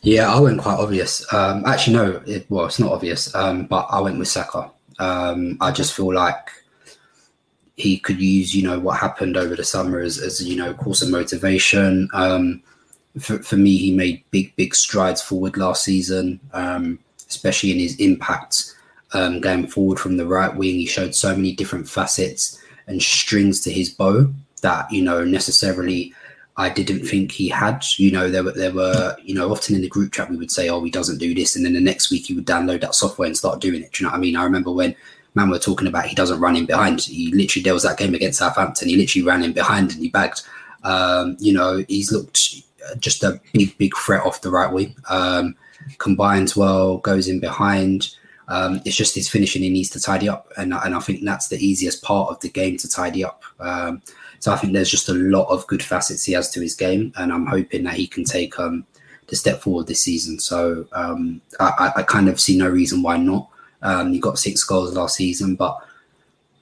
Yeah, 0.03 0.33
I 0.33 0.40
went 0.40 0.61
quite 0.61 0.79
obvious. 0.79 1.31
Um, 1.33 1.64
actually, 1.66 1.96
no, 1.96 2.22
it, 2.26 2.46
well, 2.48 2.66
it's 2.66 2.79
not 2.79 2.92
obvious, 2.92 3.35
um, 3.35 3.66
but 3.66 3.87
I 3.90 4.00
went 4.00 4.18
with 4.18 4.29
Saka. 4.29 4.70
Um, 4.98 5.57
I 5.61 5.72
just 5.72 5.94
feel 5.94 6.12
like 6.12 6.50
he 7.80 7.98
could 7.98 8.20
use, 8.20 8.54
you 8.54 8.62
know, 8.62 8.78
what 8.78 8.98
happened 8.98 9.36
over 9.36 9.56
the 9.56 9.64
summer 9.64 10.00
as, 10.00 10.18
as 10.18 10.46
you 10.46 10.56
know, 10.56 10.74
course 10.74 11.02
of 11.02 11.10
motivation. 11.10 12.08
Um, 12.12 12.62
for, 13.18 13.42
for 13.42 13.56
me, 13.56 13.76
he 13.76 13.94
made 13.94 14.22
big, 14.30 14.54
big 14.56 14.74
strides 14.74 15.20
forward 15.20 15.56
last 15.56 15.84
season, 15.84 16.40
um, 16.52 16.98
especially 17.28 17.72
in 17.72 17.78
his 17.78 17.96
impact 17.96 18.74
um, 19.12 19.40
going 19.40 19.66
forward 19.66 19.98
from 19.98 20.16
the 20.16 20.26
right 20.26 20.54
wing. 20.54 20.76
He 20.76 20.86
showed 20.86 21.14
so 21.14 21.34
many 21.34 21.52
different 21.52 21.88
facets 21.88 22.60
and 22.86 23.02
strings 23.02 23.60
to 23.62 23.72
his 23.72 23.90
bow 23.90 24.32
that 24.62 24.90
you 24.92 25.02
know 25.02 25.24
necessarily 25.24 26.12
I 26.56 26.68
didn't 26.68 27.06
think 27.06 27.32
he 27.32 27.48
had. 27.48 27.84
You 27.96 28.12
know, 28.12 28.30
there 28.30 28.44
were 28.44 28.52
there 28.52 28.72
were 28.72 29.16
you 29.22 29.34
know 29.34 29.50
often 29.50 29.74
in 29.74 29.82
the 29.82 29.88
group 29.88 30.12
chat 30.12 30.30
we 30.30 30.36
would 30.36 30.50
say, 30.50 30.68
"Oh, 30.68 30.82
he 30.84 30.90
doesn't 30.90 31.18
do 31.18 31.34
this," 31.34 31.56
and 31.56 31.64
then 31.64 31.72
the 31.72 31.80
next 31.80 32.10
week 32.10 32.26
he 32.26 32.34
would 32.34 32.46
download 32.46 32.80
that 32.82 32.94
software 32.94 33.26
and 33.26 33.36
start 33.36 33.60
doing 33.60 33.82
it. 33.82 33.92
Do 33.92 34.02
you 34.02 34.06
know 34.06 34.12
what 34.12 34.18
I 34.18 34.20
mean? 34.20 34.36
I 34.36 34.44
remember 34.44 34.70
when 34.70 34.94
man 35.34 35.50
we're 35.50 35.58
talking 35.58 35.86
about 35.86 36.06
he 36.06 36.14
doesn't 36.14 36.40
run 36.40 36.56
in 36.56 36.66
behind. 36.66 37.00
He 37.02 37.32
literally 37.32 37.62
there 37.62 37.74
was 37.74 37.82
that 37.84 37.98
game 37.98 38.14
against 38.14 38.38
Southampton. 38.38 38.88
He 38.88 38.96
literally 38.96 39.26
ran 39.26 39.42
in 39.42 39.52
behind 39.52 39.92
and 39.92 40.02
he 40.02 40.08
bagged. 40.08 40.42
Um, 40.82 41.36
you 41.38 41.52
know, 41.52 41.84
he's 41.88 42.10
looked 42.10 42.62
just 42.98 43.22
a 43.22 43.40
big 43.52 43.76
big 43.78 43.96
threat 43.96 44.24
off 44.24 44.40
the 44.40 44.50
right 44.50 44.72
wing. 44.72 44.96
Um, 45.08 45.56
combines 45.98 46.56
well, 46.56 46.98
goes 46.98 47.28
in 47.28 47.40
behind. 47.40 48.14
Um, 48.48 48.80
it's 48.84 48.96
just 48.96 49.14
his 49.14 49.28
finishing 49.28 49.62
he 49.62 49.70
needs 49.70 49.90
to 49.90 50.00
tidy 50.00 50.28
up, 50.28 50.50
and 50.56 50.74
and 50.74 50.94
I 50.94 51.00
think 51.00 51.24
that's 51.24 51.48
the 51.48 51.64
easiest 51.64 52.02
part 52.02 52.30
of 52.30 52.40
the 52.40 52.48
game 52.48 52.76
to 52.78 52.88
tidy 52.88 53.24
up. 53.24 53.44
Um, 53.60 54.02
so 54.40 54.52
I 54.52 54.56
think 54.56 54.72
there's 54.72 54.90
just 54.90 55.08
a 55.08 55.14
lot 55.14 55.48
of 55.48 55.66
good 55.66 55.82
facets 55.82 56.24
he 56.24 56.32
has 56.32 56.50
to 56.52 56.60
his 56.60 56.74
game, 56.74 57.12
and 57.16 57.32
I'm 57.32 57.46
hoping 57.46 57.84
that 57.84 57.94
he 57.94 58.06
can 58.06 58.24
take 58.24 58.58
um, 58.58 58.86
the 59.28 59.36
step 59.36 59.60
forward 59.60 59.86
this 59.86 60.02
season. 60.02 60.40
So 60.40 60.86
um, 60.92 61.40
I, 61.60 61.92
I, 61.96 62.02
kind 62.02 62.28
of 62.28 62.40
see 62.40 62.56
no 62.56 62.68
reason 62.68 63.02
why 63.02 63.18
not. 63.18 63.49
Um, 63.82 64.12
he 64.12 64.18
got 64.18 64.38
six 64.38 64.64
goals 64.64 64.94
last 64.94 65.16
season, 65.16 65.54
but 65.54 65.78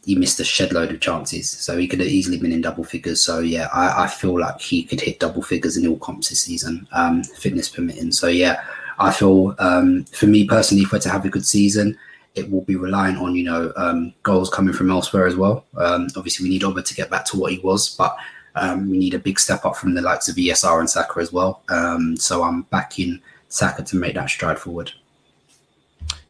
he 0.05 0.15
missed 0.15 0.41
a 0.41 0.45
shed 0.45 0.73
load 0.73 0.91
of 0.91 1.01
chances, 1.01 1.51
so 1.51 1.77
he 1.77 1.87
could 1.87 2.01
have 2.01 2.09
easily 2.09 2.39
been 2.39 2.53
in 2.53 2.63
double 2.63 2.85
figures. 2.85 3.21
So 3.21 3.41
yeah, 3.41 3.69
I, 3.73 4.05
I 4.05 4.07
feel 4.07 4.39
like 4.41 4.61
he 4.61 4.83
could 4.83 5.01
hit 5.01 5.21
double 5.21 5.43
figures 5.43 5.77
in 5.77 5.87
all 5.87 5.99
comps 5.99 6.31
this 6.31 6.41
season, 6.41 6.89
um, 6.93 7.23
fitness 7.25 7.69
permitting. 7.69 8.13
So 8.13 8.29
yeah, 8.29 8.65
I 8.99 9.13
feel 9.13 9.55
um, 9.59 10.05
for 10.05 10.27
me 10.27 10.47
personally, 10.47 10.85
if 10.85 10.93
we're 10.93 10.99
to 11.01 11.11
have 11.11 11.25
a 11.25 11.31
good 11.31 11.45
season, 11.45 11.99
it 12.35 12.51
will 12.51 12.63
be 12.63 12.77
reliant 12.77 13.19
on 13.19 13.35
you 13.35 13.45
know 13.45 13.73
um, 13.77 14.15
goals 14.23 14.49
coming 14.49 14.73
from 14.73 14.91
elsewhere 14.91 15.27
as 15.27 15.37
well. 15.37 15.65
Um, 15.77 16.09
obviously, 16.17 16.45
we 16.45 16.51
need 16.51 16.65
Oba 16.65 16.83
to 16.83 16.95
get 16.95 17.11
back 17.11 17.25
to 17.27 17.39
what 17.39 17.53
he 17.53 17.59
was, 17.59 17.95
but 17.95 18.17
um, 18.55 18.89
we 18.91 18.99
need 18.99 19.15
a 19.15 19.19
big 19.19 19.39
step 19.39 19.65
up 19.65 19.77
from 19.77 19.95
the 19.95 20.03
likes 20.03 20.29
of 20.29 20.37
ESR 20.37 20.81
and 20.81 20.89
Saka 20.89 21.21
as 21.21 21.33
well. 21.33 21.63
Um, 21.69 22.17
so 22.17 22.43
I'm 22.43 22.63
backing 22.63 23.21
Saka 23.49 23.83
to 23.85 23.97
make 23.97 24.15
that 24.15 24.31
stride 24.31 24.59
forward. 24.59 24.93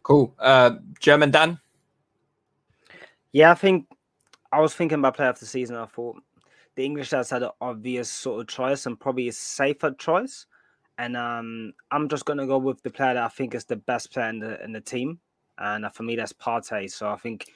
Cool, 0.09 0.35
uh, 0.39 0.77
German 1.01 1.31
Dan. 1.31 1.61
Yeah, 3.33 3.51
I 3.51 3.55
think 3.55 3.87
I 4.51 4.59
was 4.59 4.75
thinking 4.75 5.01
about 5.01 5.17
player 5.17 5.29
of 5.29 5.39
the 5.39 5.45
season. 5.45 5.77
I 5.77 5.85
thought 5.85 6.17
the 6.77 6.85
English 6.87 7.11
has 7.11 7.29
had 7.29 7.43
an 7.43 7.51
obvious 7.61 8.09
sort 8.09 8.41
of 8.41 8.47
choice 8.47 8.87
and 8.87 8.99
probably 8.99 9.29
a 9.29 9.33
safer 9.33 9.91
choice. 9.91 10.47
And 10.97 11.15
um, 11.15 11.75
I'm 11.91 12.09
just 12.09 12.25
going 12.25 12.39
to 12.39 12.47
go 12.47 12.57
with 12.57 12.83
the 12.83 12.89
player 12.89 13.13
that 13.15 13.23
I 13.23 13.29
think 13.29 13.55
is 13.55 13.67
the 13.67 13.77
best 13.77 14.11
player 14.11 14.31
in 14.31 14.39
the 14.39 14.65
in 14.65 14.73
the 14.73 14.81
team, 14.81 15.21
and 15.59 15.85
uh, 15.85 15.91
for 15.91 16.05
me 16.05 16.17
that's 16.17 16.33
Partey. 16.33 16.91
So 16.91 17.11
I 17.11 17.17
think 17.17 17.53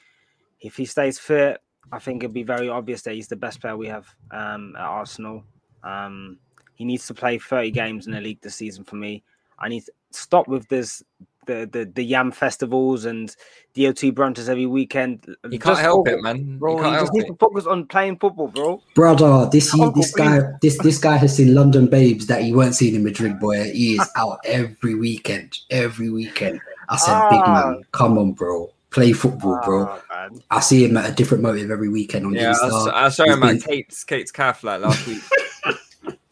if 0.61 0.77
he 0.77 0.85
stays 0.85 1.19
fit, 1.19 1.59
I 1.91 2.01
think 2.01 2.23
it'd 2.23 2.35
be 2.35 2.43
very 2.43 2.69
obvious 2.69 3.01
that 3.03 3.15
he's 3.15 3.29
the 3.29 3.37
best 3.37 3.62
player 3.62 3.79
we 3.79 3.88
have 3.88 4.15
um, 4.31 4.77
at 4.77 4.85
Arsenal. 4.85 5.43
Um, 5.83 6.38
he 6.75 6.85
needs 6.85 7.07
to 7.07 7.15
play 7.15 7.38
30 7.38 7.71
games 7.71 8.07
in 8.07 8.12
the 8.12 8.21
league 8.21 8.43
this 8.43 8.57
season 8.57 8.85
for 8.85 8.97
me. 8.97 9.25
I 9.59 9.71
need 9.71 9.87
to 9.87 9.93
stop 10.11 10.49
with 10.49 10.69
this 10.69 11.03
the 11.47 11.69
the, 11.71 11.85
the 11.85 12.03
yam 12.03 12.31
festivals 12.31 13.05
and 13.05 13.35
DOT 13.75 13.97
brunches 14.15 14.49
every 14.49 14.67
weekend. 14.67 15.35
You 15.51 15.59
can't 15.59 15.79
help 15.79 16.09
it, 16.09 16.23
man. 16.23 16.59
Bro, 16.59 16.81
you, 16.81 16.93
you 16.93 17.01
just 17.01 17.13
need 17.13 17.27
to 17.27 17.35
focus 17.35 17.67
on 17.67 17.87
playing 17.87 18.19
football, 18.19 18.49
bro. 18.49 18.83
Brother, 18.95 19.49
this 19.51 19.73
he, 19.73 19.91
this 19.95 20.15
guy 20.15 20.41
this 20.61 20.79
this 20.79 20.99
guy 20.99 21.17
has 21.17 21.37
seen 21.37 21.55
London 21.55 21.87
babes 21.87 22.27
that 22.27 22.43
he 22.43 22.53
weren't 22.53 22.75
seeing 22.75 22.95
in 22.95 23.05
Madrid, 23.05 23.39
boy. 23.39 23.73
He 23.73 23.95
is 23.95 24.11
out 24.17 24.41
every 24.45 24.95
weekend, 24.95 25.59
every 25.71 26.11
weekend. 26.11 26.61
I 26.89 26.97
said, 26.97 27.15
ah. 27.15 27.31
big 27.31 27.41
man, 27.47 27.83
come 27.93 28.19
on, 28.19 28.33
bro. 28.33 28.71
Play 28.91 29.13
football, 29.13 29.59
bro. 29.65 29.89
Ah, 30.11 30.29
I 30.51 30.61
see 30.61 30.85
him 30.85 30.97
at 30.99 31.09
a 31.09 31.15
different 31.15 31.43
motive 31.43 31.71
every 31.71 31.89
weekend 31.89 32.27
on 32.27 32.35
yeah, 32.35 32.53
Insta. 32.53 32.93
I, 32.93 33.07
I 33.07 33.09
saw 33.09 33.25
him 33.25 33.43
at 33.43 33.63
Kate's 33.63 34.05
Kate's 34.05 34.31
calf 34.31 34.63
like 34.63 34.83
last 34.83 35.07
week. 35.07 35.23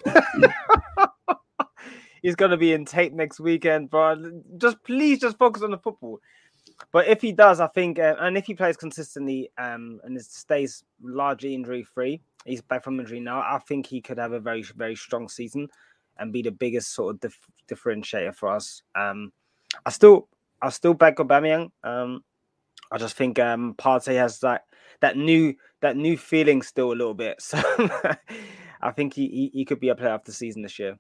he's 2.22 2.37
gonna 2.37 2.56
be 2.56 2.72
in 2.72 2.85
Tate 2.85 3.12
next 3.12 3.40
weekend, 3.40 3.90
bro. 3.90 4.42
Just 4.59 4.83
please, 4.85 5.20
just 5.20 5.38
focus 5.38 5.62
on 5.62 5.70
the 5.70 5.78
football. 5.78 6.20
But 6.92 7.09
if 7.09 7.20
he 7.20 7.33
does, 7.33 7.61
I 7.61 7.68
think, 7.68 7.98
uh, 7.98 8.16
and 8.20 8.37
if 8.37 8.46
he 8.46 8.54
plays 8.54 8.76
consistently 8.76 9.50
um, 9.59 10.00
and 10.04 10.20
stays 10.20 10.85
largely 11.02 11.54
injury 11.54 11.83
free, 11.83 12.20
he's 12.44 12.62
back 12.62 12.85
from 12.85 12.98
injury 13.00 13.20
now. 13.20 13.40
I 13.40 13.59
think 13.66 13.87
he 13.87 14.00
could 14.00 14.18
have 14.18 14.33
a 14.33 14.40
very, 14.40 14.62
very 14.62 14.94
strong 14.96 15.28
season 15.28 15.68
and 16.18 16.33
be 16.33 16.42
the 16.42 16.50
biggest 16.50 16.94
sort 16.94 17.14
of 17.14 17.20
dif- 17.20 17.48
differentiator 17.70 18.35
for 18.35 18.48
us. 18.48 18.83
Um, 18.94 19.33
I 19.87 19.90
still, 19.90 20.28
I 20.61 20.70
still 20.70 20.94
back 20.94 21.16
Aubameyang. 21.16 21.70
Um, 21.85 22.24
I 22.92 22.98
just 22.98 23.16
think 23.16 23.38
um, 23.38 23.74
Partey 23.74 24.16
has 24.16 24.40
that 24.40 24.64
that 25.00 25.16
new 25.16 25.54
that 25.80 25.96
new 25.96 26.16
feeling 26.16 26.62
still 26.62 26.92
a 26.92 26.94
little 26.94 27.14
bit. 27.14 27.42
So 28.83 28.88
I 28.88 28.92
think 28.92 29.12
he, 29.12 29.28
he, 29.28 29.50
he 29.52 29.64
could 29.66 29.78
be 29.78 29.90
a 29.90 29.94
player 29.94 30.14
of 30.14 30.24
the 30.24 30.33
season 30.33 30.62
this 30.62 30.78
year. 30.78 30.98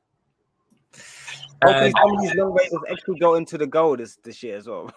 Hopefully, 1.62 1.92
uh, 1.94 2.00
some 2.00 2.16
of 2.16 2.22
these 2.22 2.34
long 2.34 2.52
races 2.52 2.78
actually 2.90 3.18
go 3.18 3.34
into 3.34 3.58
the 3.58 3.66
goal 3.66 3.96
this, 3.96 4.16
this 4.16 4.42
year 4.42 4.56
as 4.56 4.66
well. 4.66 4.90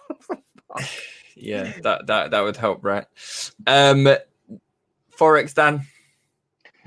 yeah, 1.36 1.72
that 1.82 2.06
that 2.06 2.30
that 2.30 2.40
would 2.40 2.56
help, 2.56 2.84
right? 2.84 3.04
Um, 3.66 4.08
Forex 5.18 5.54
Dan, 5.54 5.86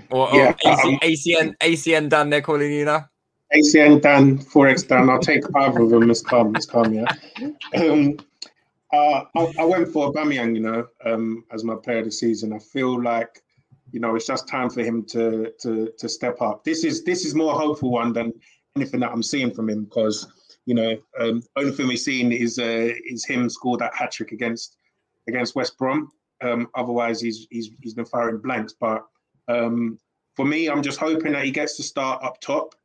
or, 0.10 0.30
Yeah, 0.34 0.54
or 0.66 1.00
AC, 1.02 1.36
um, 1.36 1.52
ACN 1.52 1.58
ACN 1.60 2.10
Dan, 2.10 2.30
they're 2.30 2.42
calling 2.42 2.72
you 2.72 2.86
now. 2.86 3.10
ACN 3.54 4.02
Dan, 4.02 4.38
Forex 4.38 4.88
Dan. 4.88 5.10
I'll 5.10 5.20
take 5.20 5.44
either 5.56 5.82
of 5.82 5.90
them. 5.90 6.10
It's 6.10 6.22
calm. 6.22 6.56
It's 6.56 6.66
calm. 6.66 6.94
Yeah. 6.94 7.06
Um, 7.76 8.18
uh, 8.94 9.24
I, 9.36 9.54
I 9.60 9.66
went 9.66 9.90
for 9.90 10.12
Aubameyang, 10.12 10.56
you 10.56 10.62
know, 10.62 10.88
um, 11.06 11.44
as 11.52 11.64
my 11.64 11.76
player 11.76 12.00
of 12.00 12.06
the 12.06 12.12
season. 12.12 12.54
I 12.54 12.60
feel 12.60 13.02
like, 13.02 13.42
you 13.92 14.00
know, 14.00 14.16
it's 14.16 14.28
just 14.28 14.48
time 14.48 14.70
for 14.70 14.82
him 14.82 15.04
to 15.06 15.52
to 15.62 15.92
to 15.98 16.10
step 16.10 16.42
up. 16.42 16.64
This 16.64 16.84
is 16.84 17.04
this 17.04 17.26
is 17.26 17.36
more 17.36 17.54
hopeful 17.54 17.92
one 17.92 18.14
than 18.14 18.34
anything 18.78 19.00
that 19.02 19.12
I'm 19.12 19.24
seeing 19.24 19.54
from 19.54 19.70
him 19.70 19.84
because, 19.86 20.28
you 20.66 20.76
know, 20.76 20.98
um, 21.20 21.44
only 21.56 21.72
thing 21.72 21.88
we've 21.88 22.00
seen 22.00 22.32
is 22.32 22.60
uh, 22.60 22.90
is 23.06 23.26
him 23.26 23.50
score 23.50 23.78
that 23.78 23.96
hat 23.96 24.12
trick 24.12 24.32
against 24.32 24.78
against 25.28 25.56
West 25.56 25.78
Brom. 25.78 26.12
Um, 26.42 26.70
otherwise, 26.76 27.22
he's 27.22 27.48
he's 27.50 27.72
he's 27.82 27.94
been 27.94 28.06
firing 28.06 28.40
blanks. 28.40 28.74
But 28.80 29.06
um, 29.48 30.00
for 30.36 30.46
me, 30.46 30.70
I'm 30.70 30.84
just 30.84 31.00
hoping 31.00 31.34
that 31.34 31.46
he 31.46 31.52
gets 31.52 31.76
to 31.78 31.84
start 31.84 32.24
up 32.24 32.40
top 32.40 32.76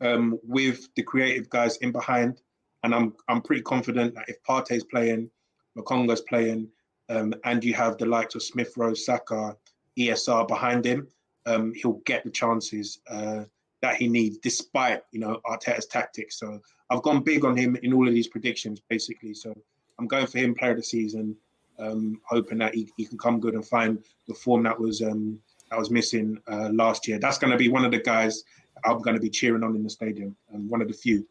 um, 0.00 0.38
with 0.42 0.88
the 0.94 1.02
creative 1.02 1.48
guys 1.48 1.76
in 1.78 1.92
behind, 1.92 2.40
and 2.84 2.94
I'm 2.94 3.14
I'm 3.28 3.40
pretty 3.40 3.62
confident 3.62 4.14
that 4.14 4.28
if 4.28 4.42
Partey's 4.42 4.84
playing, 4.84 5.30
Lokonga's 5.76 6.22
playing, 6.22 6.68
um, 7.08 7.34
and 7.44 7.64
you 7.64 7.74
have 7.74 7.98
the 7.98 8.06
likes 8.06 8.34
of 8.34 8.42
Smith 8.42 8.76
Rowe, 8.76 8.94
Saka, 8.94 9.56
ESR 9.98 10.46
behind 10.46 10.84
him, 10.84 11.08
um, 11.46 11.72
he'll 11.74 12.00
get 12.04 12.24
the 12.24 12.30
chances 12.30 13.00
uh, 13.08 13.44
that 13.80 13.96
he 13.96 14.08
needs, 14.08 14.38
despite 14.38 15.02
you 15.12 15.20
know 15.20 15.40
Arteta's 15.46 15.86
tactics. 15.86 16.38
So 16.38 16.60
I've 16.90 17.02
gone 17.02 17.22
big 17.22 17.44
on 17.44 17.56
him 17.56 17.76
in 17.82 17.92
all 17.92 18.06
of 18.08 18.14
these 18.14 18.28
predictions, 18.28 18.80
basically. 18.88 19.34
So 19.34 19.54
I'm 19.98 20.06
going 20.06 20.26
for 20.26 20.38
him 20.38 20.54
player 20.54 20.72
of 20.72 20.78
the 20.78 20.82
season, 20.82 21.36
um, 21.78 22.20
hoping 22.24 22.58
that 22.58 22.74
he, 22.74 22.90
he 22.96 23.04
can 23.04 23.18
come 23.18 23.40
good 23.40 23.54
and 23.54 23.66
find 23.66 24.02
the 24.26 24.34
form 24.34 24.62
that 24.64 24.78
was 24.78 25.02
um, 25.02 25.38
that 25.70 25.78
was 25.78 25.90
missing 25.90 26.38
uh, 26.50 26.70
last 26.72 27.06
year. 27.06 27.18
That's 27.18 27.38
going 27.38 27.50
to 27.50 27.58
be 27.58 27.68
one 27.68 27.84
of 27.84 27.90
the 27.90 28.00
guys 28.00 28.44
I'm 28.84 29.00
going 29.00 29.14
to 29.14 29.20
be 29.20 29.30
cheering 29.30 29.62
on 29.62 29.74
in 29.74 29.82
the 29.82 29.90
stadium, 29.90 30.36
and 30.52 30.68
one 30.68 30.82
of 30.82 30.88
the 30.88 30.94
few. 30.94 31.26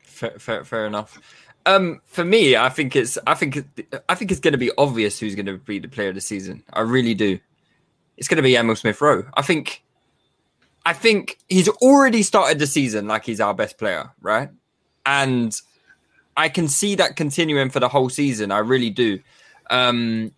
Fair, 0.00 0.38
fair, 0.38 0.64
fair 0.64 0.86
enough. 0.86 1.20
Um, 1.64 2.00
for 2.06 2.24
me, 2.24 2.56
I 2.56 2.68
think 2.68 2.96
it's, 2.96 3.18
I 3.26 3.34
think, 3.34 3.64
I 4.08 4.14
think 4.14 4.30
it's 4.30 4.40
going 4.40 4.52
to 4.52 4.58
be 4.58 4.72
obvious 4.76 5.18
who's 5.18 5.34
going 5.34 5.46
to 5.46 5.58
be 5.58 5.78
the 5.78 5.88
player 5.88 6.08
of 6.08 6.16
the 6.16 6.20
season. 6.20 6.64
I 6.72 6.80
really 6.80 7.14
do. 7.14 7.38
It's 8.16 8.28
going 8.28 8.36
to 8.36 8.42
be 8.42 8.56
Emile 8.56 8.76
Smith 8.76 9.00
Rowe. 9.00 9.24
I 9.34 9.42
think, 9.42 9.84
I 10.84 10.92
think 10.92 11.38
he's 11.48 11.68
already 11.68 12.22
started 12.22 12.58
the 12.58 12.66
season 12.66 13.06
like 13.06 13.24
he's 13.24 13.40
our 13.40 13.54
best 13.54 13.78
player, 13.78 14.10
right? 14.20 14.50
And 15.06 15.58
I 16.36 16.48
can 16.48 16.68
see 16.68 16.94
that 16.96 17.16
continuing 17.16 17.70
for 17.70 17.80
the 17.80 17.88
whole 17.88 18.08
season. 18.08 18.50
I 18.50 18.58
really 18.58 18.90
do. 18.90 19.20
Um, 19.70 20.32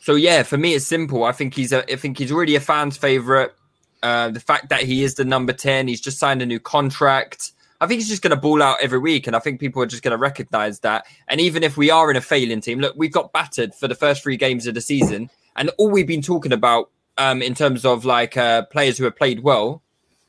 so 0.00 0.14
yeah, 0.14 0.42
for 0.42 0.56
me, 0.56 0.74
it's 0.74 0.86
simple. 0.86 1.24
I 1.24 1.32
think 1.32 1.54
he's 1.54 1.72
a, 1.72 1.90
I 1.92 1.96
think 1.96 2.18
he's 2.18 2.32
already 2.32 2.56
a 2.56 2.60
fan's 2.60 2.96
favorite. 2.96 3.54
Uh, 4.02 4.30
the 4.30 4.40
fact 4.40 4.68
that 4.68 4.82
he 4.82 5.02
is 5.02 5.16
the 5.16 5.24
number 5.24 5.52
10, 5.52 5.88
he's 5.88 6.00
just 6.00 6.18
signed 6.18 6.40
a 6.40 6.46
new 6.46 6.60
contract. 6.60 7.52
I 7.80 7.86
think 7.86 8.00
he's 8.00 8.08
just 8.08 8.22
going 8.22 8.30
to 8.30 8.36
ball 8.36 8.62
out 8.62 8.78
every 8.80 8.98
week. 8.98 9.26
And 9.26 9.34
I 9.34 9.38
think 9.38 9.60
people 9.60 9.82
are 9.82 9.86
just 9.86 10.02
going 10.02 10.12
to 10.12 10.18
recognize 10.18 10.80
that. 10.80 11.04
And 11.28 11.40
even 11.40 11.62
if 11.62 11.76
we 11.76 11.90
are 11.90 12.10
in 12.10 12.16
a 12.16 12.20
failing 12.20 12.60
team, 12.60 12.80
look, 12.80 12.94
we've 12.96 13.12
got 13.12 13.32
battered 13.32 13.74
for 13.74 13.88
the 13.88 13.94
first 13.94 14.22
three 14.22 14.36
games 14.36 14.66
of 14.66 14.74
the 14.74 14.80
season. 14.80 15.30
And 15.56 15.70
all 15.78 15.90
we've 15.90 16.06
been 16.06 16.22
talking 16.22 16.52
about 16.52 16.90
um, 17.18 17.42
in 17.42 17.54
terms 17.54 17.84
of 17.84 18.04
like 18.04 18.36
uh, 18.36 18.62
players 18.66 18.96
who 18.96 19.04
have 19.04 19.16
played 19.16 19.42
well, 19.42 19.82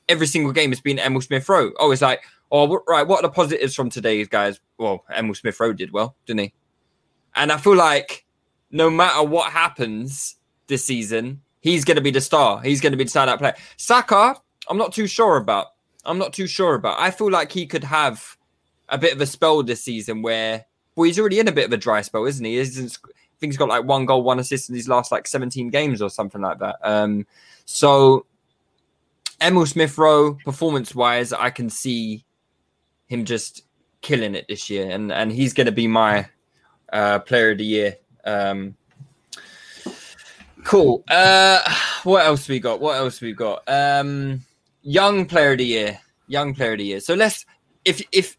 every 0.10 0.28
single 0.28 0.52
game 0.52 0.72
has 0.72 0.82
been 0.82 1.00
Emile 1.00 1.22
Smith 1.22 1.48
Rowe. 1.48 1.72
Oh, 1.80 1.92
it's 1.92 2.02
like, 2.02 2.24
oh, 2.52 2.84
right, 2.88 3.08
what 3.08 3.20
are 3.20 3.28
the 3.28 3.30
positives 3.30 3.76
from 3.76 3.90
today's 3.90 4.28
guys? 4.28 4.60
Well, 4.78 5.06
Emile 5.16 5.36
Smith 5.36 5.60
Rowe 5.60 5.74
did 5.74 5.92
well, 5.92 6.16
didn't 6.26 6.42
he? 6.42 6.54
And 7.36 7.52
I 7.52 7.58
feel 7.58 7.76
like 7.76 8.26
no 8.72 8.90
matter 8.90 9.24
what 9.24 9.52
happens 9.52 10.36
this 10.68 10.84
season, 10.84 11.42
he's 11.62 11.86
going 11.86 11.96
to 11.96 12.02
be 12.02 12.12
the 12.12 12.22
star. 12.22 12.62
He's 12.62 12.82
going 12.82 12.92
to 12.92 12.98
be 12.98 13.04
the 13.04 13.10
standout 13.10 13.38
player. 13.38 13.56
Saka, 13.78 14.36
I'm 14.68 14.78
not 14.78 14.94
too 14.94 15.08
sure 15.08 15.38
about. 15.38 15.68
I'm 16.06 16.18
not 16.18 16.34
too 16.34 16.48
sure 16.48 16.76
about. 16.76 17.00
I 17.00 17.12
feel 17.12 17.30
like 17.30 17.52
he 17.52 17.66
could 17.66 17.84
have 17.84 18.38
a 18.90 18.98
bit 18.98 19.14
of 19.14 19.22
a 19.22 19.26
spell 19.26 19.62
this 19.62 19.84
season 19.84 20.22
where, 20.22 20.66
well, 20.96 21.06
he's 21.06 21.20
already 21.20 21.40
in 21.40 21.48
a 21.48 21.52
bit 21.52 21.66
of 21.66 21.74
a 21.74 21.78
dry 21.78 22.02
spell, 22.02 22.26
isn't 22.26 22.44
he? 22.44 22.54
He 22.54 22.58
isn't, 22.58 22.98
think 23.40 23.54
he's 23.54 23.58
got 23.58 23.70
like 23.70 23.86
one 23.86 24.06
goal, 24.06 24.24
one 24.24 24.40
assist 24.40 24.70
in 24.70 24.76
his 24.76 24.88
last 24.88 25.12
like 25.12 25.28
17 25.28 25.70
games 25.70 26.02
or 26.02 26.10
something 26.10 26.42
like 26.42 26.60
that. 26.60 26.78
Um, 26.84 27.26
so, 27.66 28.26
Emile 29.42 29.66
Smith 29.66 29.98
Rowe, 29.98 30.34
performance 30.46 30.94
wise, 30.94 31.32
I 31.32 31.50
can 31.50 31.70
see 31.70 32.26
him 33.08 33.26
just 33.26 33.64
killing 34.02 34.36
it 34.36 34.46
this 34.50 34.70
year, 34.70 34.90
and 34.90 35.12
and 35.12 35.32
he's 35.32 35.54
going 35.54 35.66
to 35.66 35.72
be 35.72 35.88
my 35.88 36.28
uh, 36.92 37.20
player 37.20 37.52
of 37.52 37.58
the 37.60 37.66
year. 37.66 37.96
Um, 38.26 38.76
cool. 40.64 41.04
Uh, 41.08 41.62
what 42.04 42.26
else 42.26 42.48
we 42.48 42.60
got? 42.60 42.82
What 42.82 42.98
else 42.98 43.22
we 43.22 43.34
got? 43.34 43.64
Um, 43.68 44.42
young 44.82 45.26
player 45.26 45.54
of 45.54 45.60
the 45.60 45.66
year. 45.66 46.00
Young 46.28 46.54
player 46.54 46.74
of 46.74 46.80
the 46.80 46.86
year. 46.86 47.00
So 47.00 47.14
let's 47.14 47.46
if 47.86 48.02
if 48.12 48.38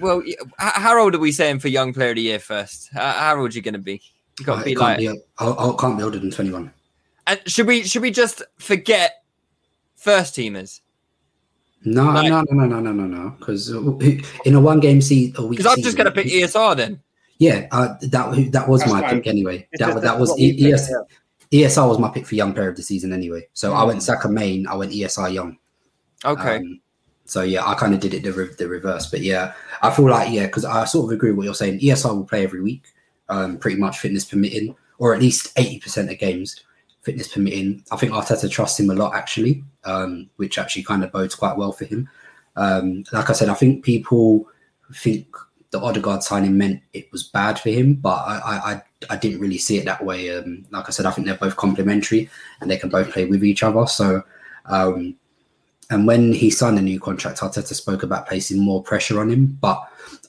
well, 0.00 0.18
y- 0.18 0.26
h- 0.28 0.36
how 0.58 0.98
old 1.00 1.14
are 1.14 1.18
we 1.18 1.32
saying 1.32 1.58
for 1.60 1.68
young 1.68 1.92
player 1.92 2.10
of 2.10 2.16
the 2.16 2.22
year 2.22 2.38
first? 2.38 2.90
How, 2.92 3.12
how 3.12 3.40
old 3.40 3.52
are 3.52 3.54
you 3.56 3.62
going 3.62 3.74
to 3.74 3.80
be? 3.80 4.02
You 4.38 4.44
got 4.46 4.56
to 4.56 4.60
Uh, 4.60 4.64
be 4.64 4.74
like. 4.76 4.98
can't 4.98 5.16
be, 5.16 5.22
I, 5.38 5.46
I 5.50 5.74
can't 5.78 5.96
be 5.98 6.04
older 6.04 6.18
than 6.18 6.30
21. 6.30 6.70
and 7.26 7.40
should 7.46 7.66
we 7.66 7.82
should 7.84 8.02
we 8.02 8.10
just 8.10 8.42
forget 8.58 9.24
first 9.94 10.34
teamers? 10.36 10.80
No, 11.84 12.04
Like- 12.04 12.28
no, 12.28 12.42
no, 12.50 12.64
no, 12.64 12.66
no, 12.66 12.80
no, 12.80 12.92
no, 12.92 13.06
no. 13.06 13.30
Because 13.38 13.70
in 13.70 14.54
a 14.54 14.60
one 14.60 14.80
game 14.80 15.00
season, 15.00 15.48
Because 15.50 15.66
I'm 15.66 15.82
just 15.82 15.96
going 15.96 16.06
to 16.06 16.10
pick 16.12 16.26
ESR 16.26 16.76
then. 16.76 17.00
Yeah, 17.38 17.66
uh, 17.70 17.94
that 18.02 18.48
that 18.52 18.68
was 18.68 18.80
That's 18.80 18.92
my 18.92 19.00
fine. 19.02 19.10
pick 19.16 19.26
anyway. 19.26 19.68
It's 19.72 19.80
That 19.80 19.90
just- 19.92 20.02
that 20.02 20.18
was 20.18 20.30
what 20.30 20.38
we 20.38 20.46
E- 20.46 20.70
picked, 20.72 20.88
yeah. 21.52 21.66
ESR 21.66 21.88
was 21.88 21.98
my 21.98 22.08
pick 22.08 22.26
for 22.26 22.34
young 22.34 22.52
player 22.54 22.70
of 22.70 22.76
the 22.76 22.82
season 22.82 23.12
anyway. 23.12 23.46
So 23.52 23.72
I 23.72 23.84
went 23.84 24.02
Saka 24.02 24.28
main, 24.28 24.66
I 24.66 24.74
went 24.74 24.92
ESR 24.92 25.28
young. 25.32 25.56
Okay. 26.24 26.56
Um, 26.56 26.80
so 27.26 27.42
yeah, 27.42 27.66
I 27.66 27.74
kind 27.74 27.92
of 27.92 28.00
did 28.00 28.14
it 28.14 28.22
the, 28.22 28.32
re- 28.32 28.54
the 28.56 28.68
reverse, 28.68 29.10
but 29.10 29.20
yeah, 29.20 29.52
I 29.82 29.90
feel 29.90 30.08
like 30.08 30.30
yeah, 30.30 30.46
because 30.46 30.64
I 30.64 30.84
sort 30.84 31.06
of 31.06 31.14
agree 31.14 31.30
with 31.30 31.38
what 31.38 31.44
you're 31.44 31.54
saying. 31.54 31.80
ESR 31.80 32.16
will 32.16 32.24
play 32.24 32.44
every 32.44 32.62
week, 32.62 32.84
um, 33.28 33.58
pretty 33.58 33.78
much 33.78 33.98
fitness 33.98 34.24
permitting, 34.24 34.76
or 34.98 35.12
at 35.12 35.20
least 35.20 35.52
eighty 35.56 35.80
percent 35.80 36.10
of 36.10 36.18
games, 36.18 36.62
fitness 37.02 37.28
permitting. 37.28 37.84
I 37.90 37.96
think 37.96 38.12
Arteta 38.12 38.50
trusts 38.50 38.78
him 38.78 38.90
a 38.90 38.94
lot 38.94 39.14
actually, 39.14 39.64
um, 39.84 40.30
which 40.36 40.56
actually 40.56 40.84
kind 40.84 41.02
of 41.02 41.10
bodes 41.10 41.34
quite 41.34 41.56
well 41.56 41.72
for 41.72 41.84
him. 41.84 42.08
Um, 42.54 43.04
like 43.12 43.28
I 43.28 43.32
said, 43.32 43.48
I 43.48 43.54
think 43.54 43.84
people 43.84 44.48
think 44.94 45.26
the 45.72 45.80
Odegaard 45.80 46.22
signing 46.22 46.56
meant 46.56 46.80
it 46.92 47.10
was 47.10 47.24
bad 47.24 47.58
for 47.58 47.70
him, 47.70 47.94
but 47.94 48.18
I 48.18 48.38
I, 48.38 48.72
I, 48.72 48.82
I 49.10 49.16
didn't 49.16 49.40
really 49.40 49.58
see 49.58 49.78
it 49.78 49.84
that 49.86 50.04
way. 50.04 50.30
Um, 50.30 50.64
like 50.70 50.86
I 50.86 50.90
said, 50.92 51.06
I 51.06 51.10
think 51.10 51.26
they're 51.26 51.36
both 51.36 51.56
complementary 51.56 52.30
and 52.60 52.70
they 52.70 52.76
can 52.76 52.88
both 52.88 53.10
play 53.10 53.24
with 53.24 53.44
each 53.44 53.64
other. 53.64 53.86
So. 53.86 54.22
Um, 54.68 55.16
and 55.90 56.06
when 56.06 56.32
he 56.32 56.50
signed 56.50 56.78
a 56.78 56.82
new 56.82 56.98
contract, 56.98 57.40
Arteta 57.40 57.74
spoke 57.74 58.02
about 58.02 58.26
placing 58.26 58.60
more 58.60 58.82
pressure 58.82 59.20
on 59.20 59.30
him. 59.30 59.58
But 59.60 59.80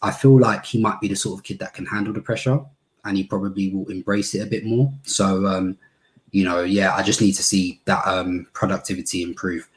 I 0.01 0.11
feel 0.11 0.39
like 0.39 0.65
he 0.65 0.79
might 0.79 1.01
be 1.01 1.07
the 1.07 1.15
sort 1.15 1.39
of 1.39 1.43
kid 1.43 1.59
that 1.59 1.73
can 1.73 1.85
handle 1.85 2.13
the 2.13 2.21
pressure, 2.21 2.59
and 3.05 3.17
he 3.17 3.23
probably 3.23 3.73
will 3.73 3.89
embrace 3.89 4.35
it 4.35 4.45
a 4.45 4.49
bit 4.49 4.65
more. 4.65 4.91
So, 5.03 5.45
um, 5.47 5.77
you 6.31 6.43
know, 6.43 6.61
yeah, 6.61 6.95
I 6.95 7.03
just 7.03 7.21
need 7.21 7.33
to 7.33 7.43
see 7.43 7.81
that 7.85 8.05
um, 8.05 8.47
productivity 8.53 9.23
improve. 9.23 9.67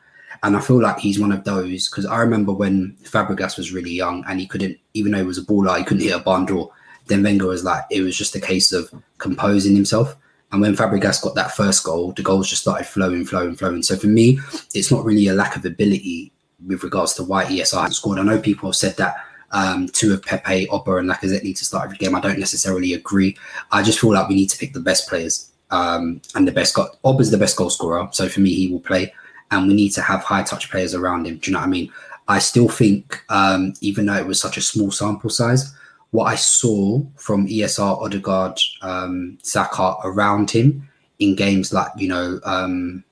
And 0.42 0.56
I 0.56 0.60
feel 0.60 0.80
like 0.80 0.98
he's 0.98 1.20
one 1.20 1.32
of 1.32 1.44
those 1.44 1.88
because 1.88 2.06
I 2.06 2.18
remember 2.18 2.52
when 2.52 2.96
Fabregas 3.02 3.58
was 3.58 3.72
really 3.72 3.90
young 3.90 4.24
and 4.26 4.40
he 4.40 4.46
couldn't, 4.46 4.78
even 4.94 5.12
though 5.12 5.18
he 5.18 5.24
was 5.24 5.38
a 5.38 5.42
baller, 5.42 5.76
he 5.76 5.84
couldn't 5.84 6.02
hit 6.02 6.16
a 6.16 6.18
barn 6.18 6.46
door. 6.46 6.70
Then 7.06 7.22
Wenger 7.22 7.46
was 7.46 7.64
like, 7.64 7.84
it 7.90 8.00
was 8.00 8.16
just 8.16 8.34
a 8.36 8.40
case 8.40 8.72
of 8.72 8.90
composing 9.18 9.74
himself. 9.74 10.16
And 10.52 10.60
when 10.60 10.74
Fabregas 10.74 11.22
got 11.22 11.34
that 11.36 11.52
first 11.52 11.84
goal, 11.84 12.12
the 12.12 12.22
goals 12.22 12.48
just 12.48 12.62
started 12.62 12.86
flowing, 12.86 13.24
flowing, 13.24 13.54
flowing. 13.54 13.82
So 13.82 13.96
for 13.96 14.08
me, 14.08 14.38
it's 14.74 14.90
not 14.90 15.04
really 15.04 15.28
a 15.28 15.34
lack 15.34 15.56
of 15.56 15.64
ability 15.64 16.32
with 16.66 16.82
regards 16.82 17.14
to 17.14 17.24
why 17.24 17.44
ESR 17.44 17.92
scored. 17.92 18.18
I 18.18 18.22
know 18.22 18.40
people 18.40 18.68
have 18.68 18.76
said 18.76 18.96
that 18.96 19.16
um, 19.52 19.88
two 19.88 20.12
of 20.12 20.22
Pepe, 20.22 20.68
Oba, 20.68 20.96
and 20.96 21.10
Lacazette 21.10 21.42
need 21.42 21.56
to 21.56 21.64
start 21.64 21.84
every 21.84 21.98
game. 21.98 22.14
I 22.14 22.20
don't 22.20 22.38
necessarily 22.38 22.94
agree. 22.94 23.36
I 23.72 23.82
just 23.82 24.00
feel 24.00 24.12
like 24.12 24.28
we 24.28 24.34
need 24.34 24.50
to 24.50 24.58
pick 24.58 24.72
the 24.72 24.80
best 24.80 25.08
players 25.08 25.50
um, 25.70 26.20
and 26.34 26.46
the 26.46 26.52
best. 26.52 26.74
Go- 26.74 26.90
Oba's 27.04 27.30
the 27.30 27.38
best 27.38 27.56
goal 27.56 27.70
scorer, 27.70 28.08
so 28.12 28.28
for 28.28 28.40
me, 28.40 28.54
he 28.54 28.68
will 28.68 28.80
play. 28.80 29.12
And 29.50 29.66
we 29.66 29.74
need 29.74 29.90
to 29.90 30.02
have 30.02 30.22
high 30.22 30.44
touch 30.44 30.70
players 30.70 30.94
around 30.94 31.26
him. 31.26 31.38
Do 31.38 31.50
you 31.50 31.54
know 31.54 31.60
what 31.60 31.66
I 31.66 31.70
mean? 31.70 31.92
I 32.28 32.38
still 32.38 32.68
think, 32.68 33.24
um, 33.28 33.74
even 33.80 34.06
though 34.06 34.14
it 34.14 34.26
was 34.26 34.40
such 34.40 34.56
a 34.56 34.60
small 34.60 34.92
sample 34.92 35.30
size, 35.30 35.74
what 36.10 36.24
I 36.24 36.34
saw 36.34 37.02
from 37.16 37.46
ESR, 37.46 38.02
Odegaard, 38.02 38.60
um, 38.82 39.38
Saka 39.42 39.96
around 40.04 40.50
him 40.50 40.88
in 41.18 41.36
games 41.36 41.72
like 41.72 41.92
you 41.96 42.08
know 42.08 42.40
um, 42.44 43.04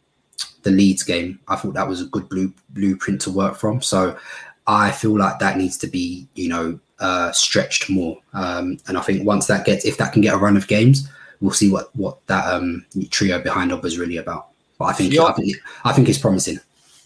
the 0.62 0.70
Leeds 0.70 1.03
game, 1.03 1.38
I 1.49 1.57
thought 1.57 1.74
that 1.74 1.88
was 1.88 2.03
a 2.03 2.07
good 2.07 2.28
blue, 2.28 2.53
blueprint 2.70 3.20
to 3.22 3.30
work 3.30 3.57
from. 3.57 3.80
So 3.80 4.18
I 4.66 4.90
feel 4.90 5.16
like 5.16 5.38
that 5.38 5.57
needs 5.57 5.78
to 5.78 5.86
be 5.86 6.26
you 6.34 6.49
know 6.49 6.80
uh, 6.99 7.32
stretched 7.32 7.88
more. 7.88 8.18
Um, 8.32 8.78
and 8.88 8.99
I 8.99 9.03
think 9.03 9.24
once 9.24 9.46
that 9.46 9.64
gets, 9.64 9.84
if 9.84 9.96
that 9.99 10.12
can 10.12 10.22
get 10.22 10.34
a 10.34 10.38
run 10.38 10.57
of 10.57 10.66
games, 10.66 11.09
we'll 11.40 11.53
see 11.53 11.70
what 11.70 11.94
what 11.94 12.26
that 12.26 12.53
um, 12.53 12.84
trio 13.11 13.40
behind 13.40 13.72
Oba 13.72 13.86
is 13.86 13.99
really 13.99 14.16
about. 14.16 14.49
But 14.78 14.86
I 14.86 14.92
think 14.92 15.18
I 15.18 15.32
think 15.32 15.57
I 15.84 15.92
think 15.92 16.09
it's 16.09 16.18
promising. 16.18 16.59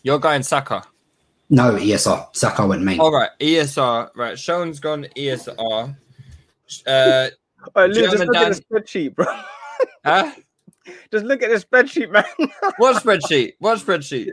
You're 0.03 0.19
going 0.19 0.43
Saka. 0.43 0.85
No, 1.53 1.73
ESR 1.75 2.35
Saka 2.35 2.67
went 2.67 2.83
main. 2.83 2.99
All 2.99 3.13
right, 3.13 3.29
ESR. 3.39 4.09
Right, 4.17 4.39
Sean's 4.39 4.81
gone 4.81 5.07
ESR. 5.17 5.95
Uh, 6.87 7.29
Oh, 7.77 7.87
Lou, 7.87 7.95
just 7.95 8.11
German 8.11 8.27
look 8.27 8.37
at 8.37 8.43
Dan- 8.43 8.53
the 8.53 8.81
spreadsheet, 8.81 9.15
bro. 9.15 9.27
huh? 10.05 10.33
just 11.13 11.25
look 11.25 11.45
at 11.45 11.51
the 11.51 11.65
spreadsheet, 11.65 12.11
man. 12.11 12.25
What 12.79 13.01
spreadsheet? 13.01 13.53
What 13.61 13.79
spreadsheet? 13.79 14.31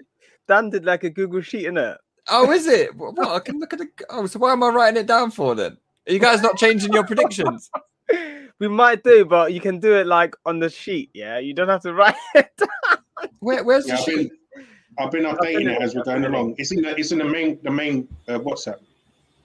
Dan 0.47 0.71
did 0.71 0.83
like 0.83 1.03
a 1.03 1.11
Google 1.11 1.41
sheet 1.41 1.65
in 1.67 1.77
it. 1.77 1.95
Oh, 2.27 2.49
is 2.51 2.65
it? 2.65 2.95
What? 2.95 3.15
what? 3.15 3.27
I 3.27 3.39
can 3.39 3.59
look 3.59 3.73
at 3.73 3.77
the. 3.79 3.87
Oh, 4.09 4.25
so 4.25 4.39
why 4.39 4.53
am 4.53 4.63
I 4.63 4.69
writing 4.69 4.99
it 4.99 5.05
down 5.05 5.29
for 5.29 5.53
then? 5.53 5.77
Are 6.07 6.13
you 6.13 6.17
guys 6.17 6.41
not 6.41 6.57
changing 6.57 6.91
your 6.91 7.05
predictions? 7.05 7.69
We 8.57 8.67
might 8.67 9.03
do, 9.03 9.25
but 9.25 9.53
you 9.53 9.61
can 9.61 9.79
do 9.79 9.93
it 9.95 10.07
like 10.07 10.35
on 10.45 10.57
the 10.59 10.69
sheet. 10.69 11.11
Yeah, 11.13 11.37
you 11.37 11.53
don't 11.53 11.69
have 11.69 11.83
to 11.83 11.93
write 11.93 12.15
it. 12.33 12.49
Where, 13.41 13.63
where's 13.63 13.87
Yeah, 13.87 13.97
the 13.97 14.01
sheet? 14.01 14.31
Been, 15.11 15.25
I've 15.25 15.37
been 15.39 15.47
updating 15.55 15.71
it 15.75 15.81
as 15.81 15.95
we're 15.95 16.03
going 16.03 16.25
along. 16.25 16.55
It's 16.57 16.71
in 16.71 16.81
the, 16.81 16.97
it's 16.97 17.11
in 17.11 17.19
the 17.19 17.25
main, 17.25 17.59
the 17.63 17.71
main 17.71 18.07
uh, 18.27 18.39
WhatsApp. 18.39 18.79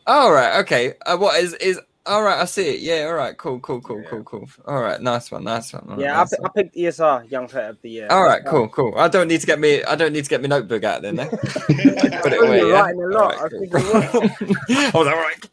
All 0.06 0.32
right. 0.32 0.58
Okay. 0.60 0.94
Uh, 1.06 1.16
what 1.16 1.40
is 1.42 1.54
is? 1.54 1.80
All 2.06 2.22
right. 2.22 2.38
I 2.38 2.44
see 2.44 2.68
it. 2.74 2.80
Yeah. 2.80 3.04
All 3.06 3.14
right. 3.14 3.36
Cool. 3.36 3.58
Cool. 3.60 3.80
Cool. 3.80 4.02
Cool. 4.10 4.22
Cool. 4.24 4.48
All 4.66 4.80
right. 4.82 5.00
Nice 5.00 5.30
one. 5.30 5.44
Nice 5.44 5.72
one. 5.72 5.84
all 5.88 5.90
right, 5.96 6.00
yeah, 6.00 6.14
I, 6.16 6.18
nice 6.18 6.36
pi- 6.36 6.42
one. 6.42 6.50
I 6.54 6.62
picked 6.62 6.76
ESR 6.76 7.30
Young 7.30 7.48
Player 7.48 7.68
of 7.68 7.80
the 7.80 7.88
Year. 7.90 8.06
All 8.10 8.22
right. 8.22 8.44
Cool. 8.44 8.68
Cool. 8.68 8.92
I 8.98 9.08
don't 9.08 9.28
need 9.28 9.40
to 9.40 9.46
get 9.46 9.58
me. 9.58 9.82
I 9.84 9.94
don't 9.94 10.12
need 10.12 10.24
to 10.24 10.30
get 10.30 10.42
my 10.42 10.48
notebook 10.48 10.84
out 10.84 11.00
then. 11.06 11.18
eh? 11.20 11.28
Put 11.30 11.40
it 11.70 12.40
Oh, 12.40 12.46
away. 12.46 12.58
you're 12.58 12.68
yeah? 12.70 12.80
writing 12.80 13.02
a 13.02 13.06
lot. 13.06 13.34
All 13.34 13.40
I 13.40 13.42
right, 13.44 13.50
think 13.52 13.72
cool. 13.72 13.96
I 14.76 14.90
was 14.94 15.06
all 15.08 15.16
right. 15.16 15.48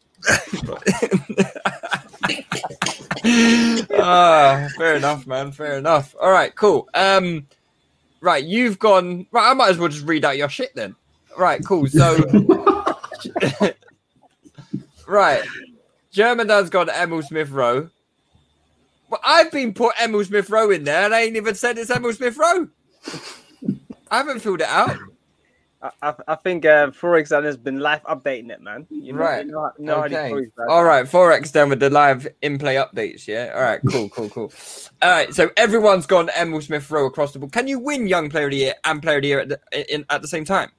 Ah, 3.98 4.68
fair 4.76 4.96
enough, 4.96 5.26
man. 5.26 5.52
Fair 5.52 5.78
enough. 5.78 6.14
All 6.20 6.30
right, 6.30 6.54
cool. 6.54 6.88
Um, 6.94 7.46
right, 8.22 8.42
you've 8.42 8.78
gone. 8.78 9.26
Right, 9.30 9.50
I 9.50 9.52
might 9.52 9.68
as 9.68 9.78
well 9.78 9.88
just 9.88 10.06
read 10.06 10.24
out 10.24 10.38
your 10.38 10.48
shit 10.48 10.74
then. 10.74 10.96
Right, 11.36 11.62
cool. 11.64 11.86
So, 11.86 12.16
right, 15.06 15.42
German 16.10 16.48
has 16.48 16.70
gone 16.70 16.88
Emile 16.88 17.22
Smith 17.22 17.50
Rowe. 17.50 17.90
Well, 19.10 19.20
I've 19.22 19.52
been 19.52 19.74
put 19.74 19.94
Emile 20.02 20.24
Smith 20.24 20.48
Rowe 20.48 20.70
in 20.70 20.84
there, 20.84 21.04
and 21.04 21.14
I 21.14 21.22
ain't 21.22 21.36
even 21.36 21.54
said 21.54 21.76
it's 21.76 21.90
Emile 21.90 22.14
Smith 22.14 22.38
Rowe. 22.38 22.68
I 24.10 24.18
haven't 24.18 24.40
filled 24.40 24.62
it 24.62 24.68
out. 24.68 24.96
I, 25.82 25.90
I, 26.00 26.14
I 26.28 26.34
think 26.36 26.64
uh, 26.64 26.90
Forex 26.92 27.30
has 27.42 27.56
been 27.56 27.80
live 27.80 28.02
updating 28.04 28.50
it, 28.50 28.60
man. 28.60 28.86
You 28.88 29.14
know, 29.14 29.18
Right. 29.18 29.44
You 29.44 29.50
know, 29.52 29.60
how- 29.62 29.72
know 29.78 30.04
Okay. 30.04 30.28
stories 30.28 30.50
are. 30.58 30.68
All 30.68 30.84
right, 30.84 31.04
Forex 31.06 31.52
done 31.52 31.70
with 31.70 31.80
the 31.80 31.90
live 31.90 32.28
in-play 32.40 32.76
updates. 32.76 33.26
Yeah. 33.26 33.52
All 33.54 33.62
right. 33.62 33.80
Cool. 33.90 34.08
Cool. 34.10 34.28
Cool. 34.28 34.52
All 35.02 35.10
right. 35.10 35.34
So 35.34 35.50
everyone's 35.56 36.06
gone 36.06 36.30
Emile 36.38 36.60
Smith 36.60 36.88
Rowe 36.90 37.06
across 37.06 37.32
the 37.32 37.40
board. 37.40 37.50
Can 37.52 37.66
you 37.66 37.80
win 37.80 38.06
Young 38.06 38.30
Player 38.30 38.44
of 38.44 38.52
the 38.52 38.58
Year 38.58 38.74
and 38.84 39.02
Player 39.02 39.16
of 39.16 39.22
the 39.22 39.28
Year 39.28 39.40
at 39.40 39.48
the, 39.48 39.94
in, 39.94 40.04
at 40.08 40.22
the 40.22 40.28
same 40.28 40.44
time? 40.44 40.70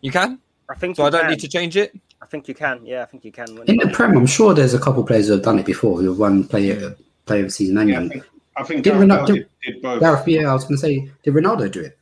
You 0.00 0.10
can. 0.10 0.38
I 0.68 0.74
think 0.74 0.96
So 0.96 1.02
you 1.02 1.06
I 1.06 1.10
don't 1.10 1.20
can. 1.22 1.30
need 1.30 1.40
to 1.40 1.48
change 1.48 1.76
it. 1.76 1.98
I 2.20 2.26
think 2.26 2.48
you 2.48 2.54
can. 2.54 2.84
Yeah, 2.84 3.02
I 3.02 3.04
think 3.06 3.24
you 3.24 3.32
can. 3.32 3.54
Win 3.54 3.64
in 3.68 3.76
the 3.76 3.88
Prem, 3.88 4.16
I'm 4.16 4.26
sure 4.26 4.52
there's 4.54 4.74
a 4.74 4.78
couple 4.78 5.00
of 5.02 5.06
players 5.06 5.28
who 5.28 5.34
have 5.34 5.42
done 5.42 5.58
it 5.58 5.66
before. 5.66 6.00
Who 6.00 6.08
have 6.10 6.18
won 6.18 6.44
player 6.44 6.94
player 7.24 7.40
of 7.40 7.46
the 7.46 7.52
season 7.52 7.78
and 7.78 7.88
Yeah, 7.90 8.00
I 8.00 8.08
think, 8.08 8.24
I 8.56 8.62
think 8.64 8.84
Did 8.84 8.94
Ronaldo- 8.94 9.26
Bale 9.26 9.36
did, 9.36 9.48
did 9.64 9.82
both. 9.82 10.00
Gareth, 10.00 10.28
yeah, 10.28 10.50
I 10.50 10.52
was 10.54 10.64
going 10.64 10.76
to 10.76 10.80
say, 10.80 11.10
did 11.22 11.34
Ronaldo 11.34 11.70
do 11.70 11.80
it? 11.82 11.98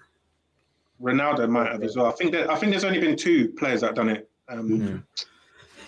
Ronaldo 1.05 1.49
might 1.49 1.71
have 1.71 1.83
as 1.83 1.97
well. 1.97 2.07
I 2.07 2.13
think 2.13 2.33
that 2.33 2.51
I 2.51 2.57
think 2.57 2.71
there's 2.73 2.85
only 2.85 2.99
been 3.01 3.17
two 3.17 3.49
players 3.51 3.83
that 3.83 3.89
have 3.89 3.97
done 3.97 4.09
it. 4.09 4.29
Um, 4.49 4.69
Mm. 4.69 5.03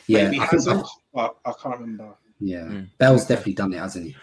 Yeah, 0.08 0.24
maybe 0.24 0.36
I 0.36 0.46
think, 0.46 0.50
Hazard, 0.52 0.82
but 1.12 1.36
I 1.44 1.52
can't 1.60 1.80
remember. 1.80 2.14
yeah. 2.38 2.60
Mm. 2.60 2.88
Bale's 2.98 3.26
definitely 3.26 3.54
done 3.54 3.72
it, 3.72 3.78
hasn't 3.78 4.06
he? 4.06 4.16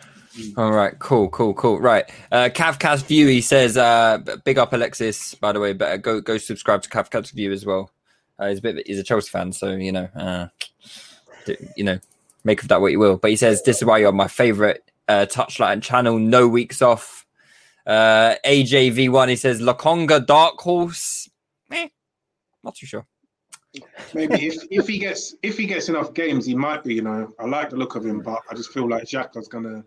All 0.57 0.71
right. 0.71 0.97
Cool. 0.97 1.29
Cool. 1.29 1.53
Cool. 1.53 1.79
Right. 1.79 2.09
Uh, 2.31 2.49
Cavcast 2.51 3.05
View. 3.05 3.27
He 3.27 3.41
says, 3.41 3.75
uh, 3.77 4.19
"Big 4.45 4.57
up 4.57 4.71
Alexis." 4.73 5.35
By 5.35 5.51
the 5.51 5.59
way, 5.59 5.73
but 5.73 5.91
uh, 5.91 5.97
go 5.97 6.21
go 6.21 6.37
subscribe 6.37 6.81
to 6.83 6.89
Cavcast 6.89 7.33
View 7.33 7.51
as 7.51 7.65
well. 7.65 7.91
Uh, 8.39 8.47
he's 8.49 8.59
a 8.59 8.61
bit. 8.61 8.87
He's 8.87 8.97
a 8.97 9.03
Chelsea 9.03 9.29
fan, 9.29 9.51
so 9.51 9.71
you 9.71 9.91
know. 9.91 10.05
Uh, 10.15 10.47
d- 11.45 11.57
you 11.75 11.83
know, 11.83 11.99
make 12.43 12.61
of 12.63 12.69
that 12.69 12.81
what 12.81 12.91
you 12.91 12.99
will. 12.99 13.17
But 13.17 13.29
he 13.31 13.35
says 13.35 13.61
this 13.63 13.77
is 13.77 13.85
why 13.85 13.99
you're 13.99 14.11
my 14.11 14.27
favorite 14.27 14.89
uh, 15.07 15.27
touchline 15.29 15.81
channel. 15.83 16.17
No 16.17 16.47
weeks 16.47 16.81
off. 16.81 17.25
Uh, 17.85 18.35
AJV1. 18.45 19.29
He 19.29 19.35
says 19.35 19.61
Lokonga 19.61 20.25
Dark 20.25 20.59
Horse. 20.59 21.29
Eh, 21.71 21.87
not 22.63 22.75
too 22.75 22.85
sure. 22.85 23.05
Maybe 24.13 24.47
if, 24.47 24.63
if 24.69 24.87
he 24.87 24.99
gets 24.99 25.35
if 25.41 25.57
he 25.57 25.65
gets 25.65 25.89
enough 25.89 26.13
games, 26.13 26.45
he 26.45 26.53
might 26.53 26.83
be. 26.83 26.93
You 26.93 27.01
know, 27.01 27.33
I 27.39 27.45
like 27.45 27.71
the 27.71 27.75
look 27.75 27.95
of 27.95 28.05
him, 28.05 28.19
but 28.19 28.39
I 28.49 28.53
just 28.53 28.71
feel 28.71 28.87
like 28.87 29.05
Xhaka's 29.05 29.47
gonna 29.47 29.83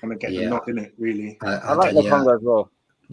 gonna 0.00 0.16
get 0.16 0.32
Yeah. 0.32 0.44
the 0.44 0.50
nod 0.50 0.68
in 0.68 0.78
it. 0.78 0.94
Really, 0.98 1.36
I, 1.42 1.54
I 1.56 1.72
like 1.74 1.94
yeah, 1.94 2.02
the 2.02 2.08
Congo 2.08 2.34
as 2.34 2.40
well. 2.42 2.70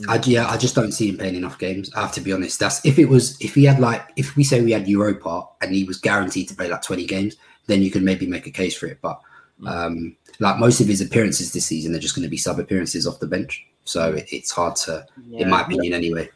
I, 0.07 0.21
yeah, 0.23 0.47
I 0.47 0.55
just 0.55 0.75
don't 0.75 0.93
see 0.93 1.09
him 1.09 1.17
playing 1.17 1.35
enough 1.35 1.59
games. 1.59 1.93
I 1.93 2.01
have 2.01 2.13
to 2.13 2.21
be 2.21 2.31
honest. 2.31 2.59
That's 2.59 2.83
if 2.85 2.97
it 2.97 3.09
was 3.09 3.39
if 3.41 3.55
he 3.55 3.65
had 3.65 3.79
like 3.79 4.01
if 4.15 4.37
we 4.37 4.45
say 4.45 4.61
we 4.61 4.71
had 4.71 4.87
Europa 4.87 5.45
and 5.61 5.73
he 5.75 5.83
was 5.83 5.97
guaranteed 5.97 6.47
to 6.47 6.55
play 6.55 6.69
like 6.69 6.81
20 6.81 7.05
games, 7.05 7.35
then 7.67 7.81
you 7.81 7.91
could 7.91 8.03
maybe 8.03 8.25
make 8.25 8.47
a 8.47 8.51
case 8.51 8.75
for 8.75 8.85
it. 8.85 8.99
But 9.01 9.19
um 9.65 10.15
like 10.39 10.57
most 10.57 10.79
of 10.79 10.87
his 10.87 11.01
appearances 11.01 11.51
this 11.51 11.65
season, 11.65 11.91
they're 11.91 12.01
just 12.01 12.15
going 12.15 12.23
to 12.23 12.29
be 12.29 12.37
sub 12.37 12.59
appearances 12.59 13.05
off 13.05 13.19
the 13.19 13.27
bench. 13.27 13.67
So 13.83 14.13
it, 14.13 14.27
it's 14.31 14.51
hard 14.51 14.75
to, 14.77 15.05
Yeah. 15.27 15.43
in 15.43 15.49
my 15.49 15.61
opinion, 15.61 15.93
anyway. 15.93 16.29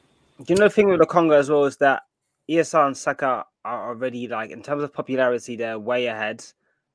Do 0.44 0.54
you 0.54 0.56
know 0.56 0.66
the 0.66 0.70
thing 0.70 0.90
with 0.90 1.00
the 1.00 1.06
Congo 1.06 1.36
as 1.36 1.50
well 1.50 1.66
is 1.66 1.78
that 1.78 2.04
ESR 2.50 2.88
and 2.88 2.98
Saka 2.98 3.46
are 3.64 3.90
already 3.90 4.28
like 4.28 4.52
in 4.52 4.62
terms 4.62 4.84
of 4.84 4.94
popularity, 4.94 5.56
they're 5.56 5.80
way 5.80 6.08
ahead, 6.08 6.44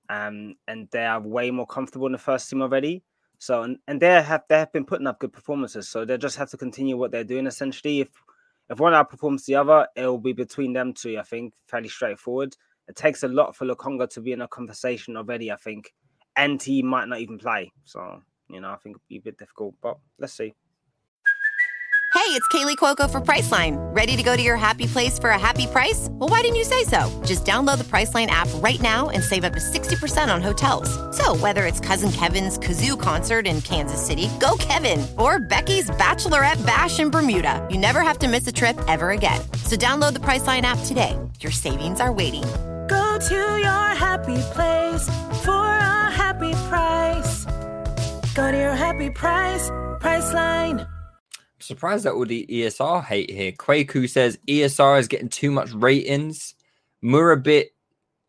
um, 0.08 0.56
and 0.68 0.88
they 0.90 1.06
are 1.06 1.20
way 1.20 1.50
more 1.50 1.66
comfortable 1.66 2.06
in 2.06 2.12
the 2.12 2.18
first 2.18 2.50
team 2.50 2.62
already. 2.62 3.02
So 3.38 3.62
and, 3.62 3.78
and 3.88 4.00
they 4.00 4.22
have 4.22 4.42
they 4.48 4.58
have 4.58 4.72
been 4.72 4.84
putting 4.84 5.06
up 5.06 5.18
good 5.18 5.32
performances. 5.32 5.88
So 5.88 6.04
they 6.04 6.18
just 6.18 6.36
have 6.36 6.50
to 6.50 6.56
continue 6.56 6.96
what 6.96 7.10
they're 7.10 7.24
doing. 7.24 7.46
Essentially, 7.46 8.00
if 8.00 8.08
if 8.68 8.78
one 8.78 8.92
outperforms 8.92 9.46
the 9.46 9.56
other, 9.56 9.88
it 9.96 10.04
will 10.04 10.18
be 10.18 10.32
between 10.32 10.72
them 10.72 10.92
two. 10.92 11.18
I 11.18 11.22
think 11.22 11.54
fairly 11.66 11.88
straightforward. 11.88 12.54
It 12.88 12.96
takes 12.96 13.22
a 13.22 13.28
lot 13.28 13.56
for 13.56 13.66
Lokonga 13.66 14.08
to 14.10 14.20
be 14.20 14.32
in 14.32 14.42
a 14.42 14.48
conversation 14.48 15.16
already. 15.16 15.50
I 15.50 15.56
think, 15.56 15.94
and 16.36 16.62
he 16.62 16.82
might 16.82 17.08
not 17.08 17.20
even 17.20 17.38
play. 17.38 17.72
So 17.84 18.22
you 18.52 18.60
know, 18.60 18.70
I 18.70 18.76
think 18.76 18.96
it'd 18.96 19.08
be 19.08 19.16
a 19.16 19.20
bit 19.20 19.38
difficult. 19.38 19.74
But 19.82 19.98
let's 20.18 20.32
see. 20.32 20.54
Hey, 22.12 22.36
it's 22.36 22.46
Kaley 22.48 22.76
Cuoco 22.76 23.08
for 23.10 23.20
Priceline. 23.20 23.78
Ready 23.94 24.16
to 24.16 24.22
go 24.22 24.36
to 24.36 24.42
your 24.42 24.56
happy 24.56 24.86
place 24.86 25.18
for 25.18 25.30
a 25.30 25.38
happy 25.38 25.66
price? 25.68 26.08
Well, 26.10 26.28
why 26.28 26.42
didn't 26.42 26.56
you 26.56 26.64
say 26.64 26.84
so? 26.84 27.08
Just 27.24 27.44
download 27.44 27.78
the 27.78 27.84
Priceline 27.84 28.26
app 28.26 28.48
right 28.56 28.80
now 28.80 29.10
and 29.10 29.22
save 29.22 29.44
up 29.44 29.52
to 29.52 29.60
60% 29.60 30.32
on 30.32 30.42
hotels. 30.42 30.90
So, 31.16 31.36
whether 31.36 31.66
it's 31.66 31.80
Cousin 31.80 32.10
Kevin's 32.10 32.58
Kazoo 32.58 33.00
concert 33.00 33.46
in 33.46 33.60
Kansas 33.62 34.04
City, 34.04 34.28
go 34.40 34.56
Kevin, 34.58 35.06
or 35.18 35.38
Becky's 35.38 35.88
Bachelorette 35.90 36.64
Bash 36.66 36.98
in 36.98 37.10
Bermuda, 37.10 37.66
you 37.70 37.78
never 37.78 38.00
have 38.00 38.18
to 38.18 38.28
miss 38.28 38.46
a 38.46 38.52
trip 38.52 38.78
ever 38.88 39.10
again. 39.10 39.40
So, 39.64 39.76
download 39.76 40.12
the 40.12 40.20
Priceline 40.20 40.62
app 40.62 40.78
today. 40.86 41.16
Your 41.40 41.52
savings 41.52 42.00
are 42.00 42.12
waiting. 42.12 42.44
Go 42.88 43.18
to 43.28 43.58
your 43.64 43.94
happy 43.94 44.38
place 44.52 45.04
for 45.44 45.50
a 45.50 46.10
happy 46.10 46.52
price. 46.68 47.46
Go 48.40 48.50
to 48.50 48.56
your 48.56 48.74
happy 48.74 49.10
price, 49.10 49.68
Priceline. 50.00 50.88
surprised 51.58 52.06
at 52.06 52.14
all 52.14 52.24
the 52.24 52.46
ESR 52.48 53.04
hate 53.04 53.28
here. 53.28 53.52
Kwaku 53.52 54.08
says 54.08 54.38
ESR 54.48 54.98
is 54.98 55.08
getting 55.08 55.28
too 55.28 55.50
much 55.50 55.70
ratings. 55.72 56.54
Murabit 57.04 57.66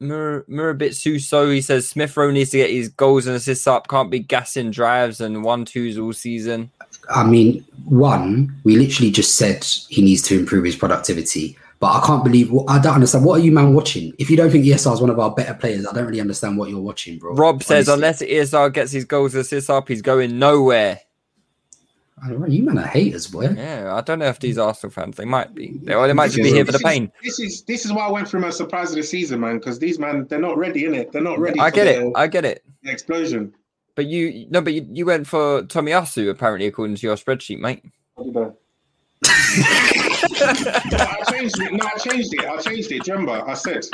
Mur- 0.01 0.43
Murabit 0.49 0.95
Suso, 0.95 1.49
he 1.49 1.61
says 1.61 1.87
Smith 1.87 2.17
Rowe 2.17 2.29
needs 2.29 2.49
to 2.49 2.57
get 2.57 2.71
his 2.71 2.89
goals 2.89 3.25
and 3.25 3.37
assists 3.37 3.67
up. 3.67 3.87
Can't 3.87 4.11
be 4.11 4.19
gassing 4.19 4.69
drives 4.69 5.21
and 5.21 5.45
one 5.45 5.63
twos 5.63 5.97
all 5.97 6.11
season. 6.11 6.71
I 7.09 7.23
mean, 7.23 7.63
one, 7.85 8.53
we 8.65 8.75
literally 8.75 9.11
just 9.11 9.37
said 9.37 9.63
he 9.63 10.01
needs 10.01 10.23
to 10.23 10.37
improve 10.37 10.65
his 10.65 10.75
productivity. 10.75 11.57
But 11.81 11.95
I 11.95 12.05
can't 12.05 12.23
believe, 12.23 12.53
I 12.67 12.77
don't 12.77 12.93
understand. 12.93 13.25
What 13.25 13.39
are 13.39 13.43
you, 13.43 13.51
man, 13.51 13.73
watching? 13.73 14.13
If 14.19 14.29
you 14.29 14.37
don't 14.37 14.51
think 14.51 14.65
ESR 14.65 14.93
is 14.93 15.01
one 15.01 15.09
of 15.09 15.19
our 15.19 15.31
better 15.31 15.55
players, 15.55 15.87
I 15.87 15.91
don't 15.91 16.05
really 16.05 16.21
understand 16.21 16.59
what 16.59 16.69
you're 16.69 16.79
watching, 16.79 17.17
bro. 17.17 17.33
Rob 17.33 17.63
says 17.63 17.87
unless 17.87 18.21
ESR 18.21 18.71
gets 18.71 18.91
his 18.91 19.03
goals 19.03 19.33
and 19.33 19.41
assists 19.41 19.67
up, 19.67 19.87
he's 19.87 20.03
going 20.03 20.37
nowhere. 20.37 20.99
I 22.23 22.29
don't 22.29 22.41
know, 22.41 22.45
you 22.45 22.61
man 22.61 22.77
are 22.77 22.85
haters, 22.85 23.25
boy. 23.25 23.49
Yeah, 23.49 23.95
I 23.95 24.01
don't 24.01 24.19
know 24.19 24.27
if 24.27 24.39
these 24.39 24.59
Arsenal 24.59 24.91
fans 24.91 25.15
they 25.15 25.25
might 25.25 25.55
be, 25.55 25.79
they, 25.81 25.95
or 25.95 26.05
they 26.05 26.13
might 26.13 26.27
just 26.27 26.43
be 26.43 26.51
here 26.51 26.63
for 26.63 26.71
the 26.71 26.77
pain. 26.77 27.11
This 27.23 27.39
is 27.39 27.63
this 27.63 27.83
is 27.83 27.91
why 27.91 28.05
I 28.05 28.11
went 28.11 28.27
through 28.27 28.41
my 28.41 28.51
surprise 28.51 28.91
of 28.91 28.97
the 28.97 29.03
season, 29.03 29.39
man. 29.39 29.57
Because 29.57 29.79
these 29.79 29.97
man, 29.97 30.27
they're 30.29 30.39
not 30.39 30.59
ready 30.59 30.85
in 30.85 30.93
it. 30.93 31.11
They're 31.11 31.23
not 31.23 31.39
ready. 31.39 31.59
I 31.59 31.71
for 31.71 31.75
get 31.77 31.85
the, 31.85 32.09
it, 32.09 32.13
I 32.15 32.27
get 32.27 32.45
it. 32.45 32.63
the 32.83 32.91
explosion. 32.91 33.55
But 33.95 34.05
you 34.05 34.45
no, 34.51 34.61
but 34.61 34.73
you, 34.73 34.85
you 34.91 35.07
went 35.07 35.25
for 35.25 35.63
Tomiyasu 35.63 36.29
apparently 36.29 36.67
according 36.67 36.97
to 36.97 37.07
your 37.07 37.15
spreadsheet, 37.15 37.57
mate. 37.57 37.83
I- 39.25 40.87
no, 40.91 40.97
I 40.97 41.23
changed 41.31 41.59
it. 41.61 41.73
No, 41.73 41.85
I 41.85 41.97
changed 41.97 42.33
it. 42.33 42.45
I 42.45 42.57
changed 42.57 42.91
it. 42.91 43.03
Do 43.03 43.11
you 43.11 43.17
remember? 43.17 43.47
I 43.49 43.53
said. 43.53 43.85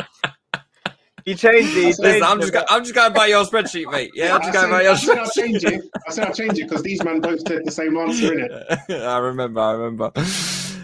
He 1.25 1.35
changed 1.35 1.75
it. 1.75 1.99
Listen, 1.99 2.23
I'm 2.23 2.39
just 2.39 2.53
go- 2.53 2.63
I'm 2.69 2.83
just 2.83 2.95
going 2.95 3.11
by 3.13 3.27
your 3.27 3.43
spreadsheet, 3.43 3.91
mate. 3.91 4.11
Yeah, 4.13 4.35
I'm 4.35 4.41
I 4.41 4.45
just 4.45 4.53
said, 4.53 4.61
going 4.61 4.71
by 4.71 4.79
I 4.79 4.81
your 4.83 4.95
said 4.95 5.17
I'll 5.17 5.29
change 5.29 5.63
it. 5.65 5.81
I 6.07 6.11
said 6.11 6.27
I'll 6.27 6.33
change 6.33 6.59
it 6.59 6.69
because 6.69 6.83
these 6.83 7.03
man 7.03 7.19
both 7.19 7.45
said 7.45 7.63
the 7.65 7.71
same 7.71 7.97
answer 7.97 8.33
in 8.33 8.39
it. 8.49 8.79
I 9.03 9.17
remember, 9.17 9.59
I 9.59 9.71
remember. 9.73 10.11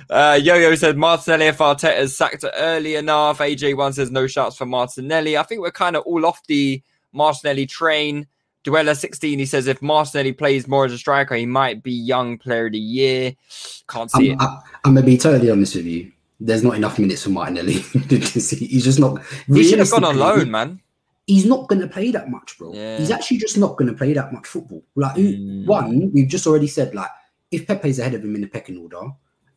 Uh, 0.09 0.37
Yo-Yo 0.41 0.75
said 0.75 0.97
Martinelli 0.97 1.45
if 1.45 1.59
Arteta's 1.59 2.17
sacked 2.17 2.43
early 2.55 2.95
enough. 2.95 3.39
AJ1 3.39 3.93
says 3.93 4.11
no 4.11 4.27
shots 4.27 4.57
for 4.57 4.65
Martinelli. 4.65 5.37
I 5.37 5.43
think 5.43 5.61
we're 5.61 5.71
kind 5.71 5.95
of 5.95 6.03
all 6.03 6.25
off 6.25 6.45
the 6.47 6.83
Martinelli 7.13 7.65
train. 7.65 8.27
Duella16, 8.63 9.39
he 9.39 9.45
says 9.45 9.67
if 9.67 9.81
Martinelli 9.81 10.31
plays 10.33 10.67
more 10.67 10.85
as 10.85 10.93
a 10.93 10.97
striker, 10.97 11.35
he 11.35 11.45
might 11.45 11.83
be 11.83 11.91
young 11.91 12.37
player 12.37 12.67
of 12.67 12.71
the 12.73 12.79
year. 12.79 13.33
Can't 13.89 14.09
see 14.09 14.31
I'm, 14.31 14.39
it. 14.39 14.41
I, 14.41 14.59
I'm 14.85 14.93
going 14.93 15.05
to 15.05 15.11
be 15.11 15.17
totally 15.17 15.49
honest 15.49 15.75
with 15.75 15.85
you. 15.85 16.11
There's 16.39 16.63
not 16.63 16.75
enough 16.75 16.99
minutes 16.99 17.23
for 17.23 17.29
Martinelli. 17.29 17.73
He's 18.09 18.83
just 18.83 18.99
not. 18.99 19.21
He 19.47 19.63
should 19.63 19.79
have 19.79 19.91
gone 19.91 20.03
on 20.03 20.17
loan, 20.17 20.51
man. 20.51 20.81
he's 21.25 21.45
not 21.45 21.69
going 21.69 21.79
to 21.81 21.87
play 21.87 22.11
that 22.11 22.29
much, 22.29 22.57
bro. 22.57 22.73
Yeah. 22.73 22.97
He's 22.97 23.11
actually 23.11 23.37
just 23.37 23.57
not 23.57 23.77
going 23.77 23.89
to 23.89 23.97
play 23.97 24.11
that 24.13 24.33
much 24.33 24.45
football. 24.47 24.83
Like, 24.95 25.15
Mm. 25.15 25.65
one, 25.65 26.11
we've 26.11 26.27
just 26.27 26.45
already 26.47 26.67
said, 26.67 26.93
like, 26.93 27.09
if 27.51 27.65
Pepe's 27.67 27.99
ahead 27.99 28.13
of 28.13 28.23
him 28.23 28.35
in 28.35 28.41
the 28.41 28.47
pecking 28.47 28.77
order, 28.77 29.11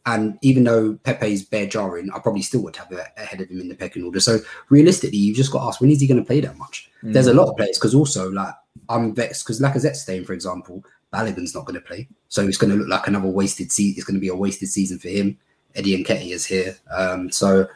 and 0.05 0.39
even 0.43 0.63
though 0.63 0.95
Pepe's 1.03 1.43
bare 1.43 1.67
jarring, 1.67 2.09
I 2.15 2.21
probably 2.21 2.43
still 2.43 2.63
would 2.63 2.77
have 2.77 2.93
it 2.93 3.01
ahead 3.17 3.41
of 3.41 3.49
him 3.51 3.61
in 3.61 3.69
the 3.69 3.75
pecking 3.75 4.05
order. 4.05 4.21
So 4.21 4.39
realistically, 4.69 5.19
you've 5.19 5.37
just 5.37 5.51
got 5.51 5.63
to 5.63 5.67
ask, 5.67 5.81
when 5.81 5.91
is 5.91 6.01
he 6.01 6.07
going 6.07 6.21
to 6.21 6.27
play 6.27 6.41
that 6.41 6.57
much? 6.57 6.89
There's 7.03 7.27
a 7.27 7.35
lot 7.35 7.49
of 7.49 7.57
players 7.57 7.77
because 7.79 7.95
also, 7.97 8.31
like, 8.31 8.55
I'm 8.89 9.15
vexed 9.15 9.45
because 9.45 9.61
Lacazette's 9.61 10.03
staying, 10.03 10.25
for 10.25 10.33
example. 10.33 10.85
Balogun's 11.13 11.55
not 11.55 11.65
going 11.65 11.81
to 11.81 11.87
play, 11.87 12.09
so 12.29 12.47
it's 12.47 12.59
going 12.59 12.71
to 12.71 12.77
look 12.77 12.89
like 12.89 13.07
another 13.07 13.29
wasted 13.29 13.71
season. 13.71 13.95
It's 13.97 14.05
going 14.05 14.17
to 14.17 14.21
be 14.21 14.29
a 14.29 14.35
wasted 14.35 14.69
season 14.69 14.99
for 14.99 15.09
him. 15.09 15.39
Eddie 15.75 16.03
Nketiah 16.03 16.33
is 16.33 16.45
here, 16.45 16.77
um, 16.91 17.31
so 17.31 17.69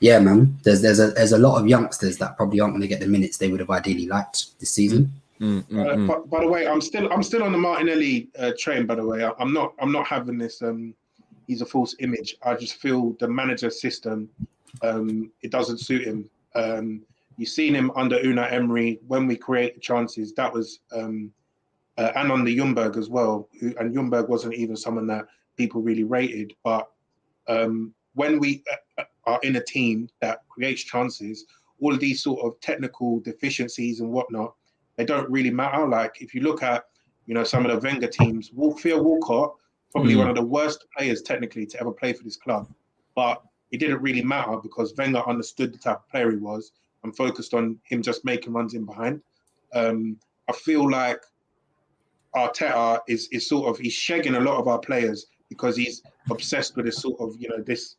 yeah, 0.00 0.18
man. 0.18 0.58
There's 0.62 0.80
there's 0.80 1.00
a 1.00 1.08
there's 1.08 1.32
a 1.32 1.38
lot 1.38 1.60
of 1.60 1.66
youngsters 1.66 2.18
that 2.18 2.36
probably 2.36 2.60
aren't 2.60 2.74
going 2.74 2.82
to 2.82 2.88
get 2.88 3.00
the 3.00 3.06
minutes 3.06 3.36
they 3.36 3.48
would 3.48 3.60
have 3.60 3.70
ideally 3.70 4.06
liked 4.06 4.58
this 4.60 4.70
season. 4.70 5.12
Mm, 5.40 5.62
mm, 5.64 5.86
Uh, 5.86 5.94
mm. 5.96 6.06
but, 6.06 6.28
by 6.30 6.40
the 6.40 6.48
way, 6.48 6.66
I'm 6.66 6.80
still 6.80 7.12
I'm 7.12 7.22
still 7.22 7.42
on 7.42 7.52
the 7.52 7.58
Martinelli 7.58 8.28
uh, 8.38 8.52
train. 8.58 8.86
By 8.86 8.96
the 8.96 9.04
way, 9.06 9.24
I, 9.24 9.32
I'm 9.38 9.52
not 9.52 9.74
I'm 9.80 9.92
not 9.92 10.06
having 10.06 10.38
this. 10.38 10.62
Um, 10.62 10.94
he's 11.46 11.62
a 11.62 11.66
false 11.66 11.94
image. 12.00 12.36
I 12.42 12.54
just 12.54 12.74
feel 12.76 13.16
the 13.20 13.28
manager 13.28 13.70
system. 13.70 14.28
Um, 14.82 15.30
it 15.42 15.50
doesn't 15.50 15.78
suit 15.78 16.06
him. 16.06 16.30
Um, 16.54 17.02
you've 17.38 17.48
seen 17.48 17.74
him 17.74 17.90
under 17.94 18.18
Unai 18.18 18.52
Emery 18.52 18.98
when 19.06 19.26
we 19.26 19.36
create 19.36 19.80
chances. 19.80 20.34
That 20.34 20.52
was 20.52 20.80
um, 20.92 21.30
uh, 21.96 22.12
and 22.16 22.30
on 22.30 22.44
the 22.44 22.58
Ljungberg 22.58 22.98
as 22.98 23.08
well. 23.08 23.48
Who, 23.60 23.72
and 23.78 23.94
Ljungberg 23.94 24.28
wasn't 24.28 24.54
even 24.54 24.76
someone 24.76 25.06
that 25.06 25.26
people 25.56 25.80
really 25.80 26.04
rated. 26.04 26.52
But 26.64 26.88
um, 27.46 27.94
when 28.14 28.38
we 28.40 28.62
uh, 28.98 29.04
are 29.24 29.40
in 29.44 29.56
a 29.56 29.64
team 29.64 30.08
that 30.20 30.42
creates 30.48 30.82
chances, 30.82 31.46
all 31.80 31.94
of 31.94 32.00
these 32.00 32.22
sort 32.22 32.44
of 32.44 32.60
technical 32.60 33.20
deficiencies 33.20 34.00
and 34.00 34.10
whatnot, 34.10 34.54
they 34.96 35.04
don't 35.04 35.30
really 35.30 35.50
matter. 35.50 35.86
Like 35.86 36.20
if 36.20 36.34
you 36.34 36.40
look 36.42 36.62
at, 36.62 36.84
you 37.26 37.34
know, 37.34 37.44
some 37.44 37.64
of 37.64 37.70
the 37.70 37.78
Wenger 37.88 38.08
teams, 38.08 38.50
Theo 38.80 39.00
Walcott, 39.00 39.54
probably 39.92 40.14
Mm. 40.14 40.18
one 40.18 40.28
of 40.28 40.34
the 40.34 40.42
worst 40.42 40.84
players 40.96 41.22
technically 41.22 41.66
to 41.66 41.80
ever 41.80 41.92
play 41.92 42.12
for 42.12 42.24
this 42.24 42.36
club, 42.36 42.68
but 43.14 43.42
it 43.70 43.78
didn't 43.78 44.02
really 44.02 44.22
matter 44.22 44.56
because 44.60 44.94
Wenger 44.96 45.22
understood 45.28 45.72
the 45.72 45.78
type 45.78 45.98
of 45.98 46.08
player 46.08 46.30
he 46.30 46.36
was 46.36 46.72
and 47.04 47.16
focused 47.16 47.54
on 47.54 47.78
him 47.84 48.02
just 48.02 48.24
making 48.24 48.52
runs 48.52 48.74
in 48.74 48.84
behind. 48.84 49.20
Um, 49.74 50.18
I 50.48 50.52
feel 50.52 50.90
like 50.90 51.20
Arteta 52.34 53.00
is 53.08 53.28
is 53.32 53.48
sort 53.48 53.68
of 53.68 53.78
he's 53.78 53.94
shagging 53.94 54.36
a 54.36 54.40
lot 54.40 54.58
of 54.58 54.68
our 54.68 54.78
players 54.78 55.26
because 55.48 55.76
he's 55.76 56.02
obsessed 56.30 56.76
with 56.76 56.86
this 56.86 57.00
sort 57.00 57.20
of 57.20 57.34
you 57.38 57.48
know 57.48 57.62
this 57.62 57.96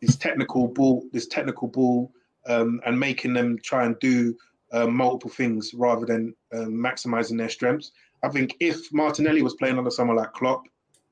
this 0.00 0.16
technical 0.16 0.68
ball 0.68 1.04
this 1.12 1.26
technical 1.26 1.68
ball 1.68 2.12
um, 2.46 2.80
and 2.86 2.98
making 2.98 3.32
them 3.32 3.58
try 3.62 3.84
and 3.84 3.98
do 4.00 4.34
uh, 4.72 4.86
multiple 4.86 5.30
things 5.30 5.74
rather 5.74 6.06
than 6.06 6.34
um, 6.52 6.72
maximizing 6.72 7.36
their 7.36 7.48
strengths. 7.48 7.92
I 8.22 8.28
think 8.28 8.56
if 8.60 8.92
Martinelli 8.92 9.42
was 9.42 9.54
playing 9.54 9.78
under 9.78 9.90
someone 9.90 10.16
like 10.16 10.32
Klopp 10.32 10.64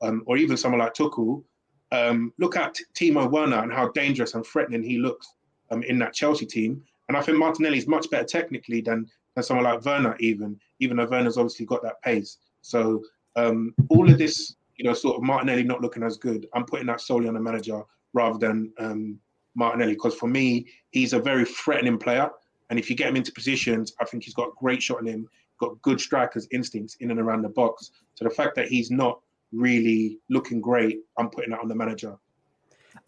um, 0.03 0.23
or 0.27 0.37
even 0.37 0.57
someone 0.57 0.81
like 0.81 0.95
Tuchel, 0.95 1.43
um, 1.91 2.33
look 2.39 2.57
at 2.57 2.77
Timo 2.95 3.31
Werner 3.31 3.63
and 3.63 3.73
how 3.73 3.89
dangerous 3.89 4.35
and 4.35 4.47
threatening 4.47 4.83
he 4.83 4.99
looks 4.99 5.27
um, 5.71 5.83
in 5.83 5.99
that 6.01 6.15
Chelsea 6.15 6.47
team. 6.47 6.83
And 7.09 7.17
I 7.17 7.23
think 7.23 7.39
Martinelli 7.39 7.79
is 7.79 7.89
much 7.89 8.11
better 8.11 8.25
technically 8.25 8.81
than, 8.81 9.07
than 9.35 9.43
someone 9.43 9.65
like 9.65 9.85
Werner, 9.85 10.17
even 10.21 10.59
even 10.81 10.97
though 10.97 11.07
Werner's 11.07 11.39
obviously 11.39 11.67
got 11.67 11.83
that 11.83 12.01
pace. 12.03 12.39
So 12.63 13.03
um, 13.37 13.75
all 13.89 14.11
of 14.11 14.19
this, 14.19 14.55
you 14.77 14.85
know, 14.85 14.95
sort 14.95 15.17
of 15.17 15.23
Martinelli 15.23 15.63
not 15.63 15.81
looking 15.81 16.03
as 16.03 16.17
good, 16.17 16.47
I'm 16.55 16.65
putting 16.65 16.87
that 16.87 17.01
solely 17.01 17.29
on 17.29 17.35
the 17.35 17.41
manager 17.41 17.83
rather 18.13 18.39
than 18.39 18.73
um, 18.79 19.19
Martinelli 19.55 19.95
because 19.95 20.15
for 20.15 20.29
me, 20.29 20.67
he's 20.91 21.13
a 21.13 21.19
very 21.19 21.45
threatening 21.45 21.99
player. 21.99 22.31
And 22.71 22.79
if 22.79 22.91
you 22.91 22.97
get 22.97 23.09
him 23.09 23.17
into 23.17 23.33
positions, 23.33 23.95
I 24.01 24.05
think 24.05 24.25
he's 24.25 24.35
got 24.35 24.55
great 24.57 24.83
shot 24.83 25.01
in 25.01 25.07
him, 25.07 25.29
got 25.59 25.81
good 25.83 26.01
strikers' 26.01 26.47
instincts 26.53 26.97
in 27.01 27.11
and 27.11 27.19
around 27.19 27.43
the 27.43 27.49
box. 27.49 27.91
So 28.15 28.25
the 28.25 28.31
fact 28.31 28.55
that 28.57 28.69
he's 28.69 28.91
not 28.91 29.21
really 29.53 30.19
looking 30.29 30.61
great, 30.61 30.99
I'm 31.17 31.31
putting 31.31 31.51
that 31.51 31.61
on 31.61 31.69
the 31.69 31.75
manager. 31.75 32.17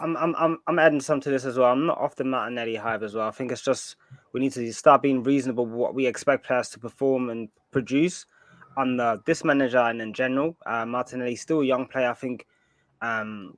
I'm, 0.01 0.17
I'm, 0.17 0.35
I'm, 0.37 0.59
I'm 0.67 0.79
adding 0.79 1.01
some 1.01 1.21
to 1.21 1.31
this 1.31 1.45
as 1.45 1.59
well. 1.59 1.71
I'm 1.71 1.87
not 1.87 1.99
off 1.99 2.17
the 2.17 2.25
Martinelli 2.25 2.77
hype 2.77 3.03
as 3.03 3.15
well. 3.15 3.29
I 3.29 3.31
think 3.31 3.53
it's 3.53 3.63
just 3.63 3.97
we 4.33 4.41
need 4.41 4.53
to 4.53 4.73
start 4.73 5.03
being 5.03 5.23
reasonable 5.23 5.67
with 5.67 5.75
what 5.75 5.95
we 5.95 6.07
expect 6.07 6.47
players 6.47 6.71
to 6.71 6.79
perform 6.79 7.31
and 7.31 7.49
produce 7.71 8.27
under 8.77 9.21
this 9.27 9.45
manager 9.45 9.79
and 9.79 10.01
in 10.01 10.13
general. 10.13 10.57
Uh, 10.65 10.87
Martinelli's 10.87 11.41
still 11.41 11.61
a 11.61 11.67
young 11.67 11.87
player. 11.87 12.11
I 12.11 12.15
think 12.15 12.47
um, 13.03 13.57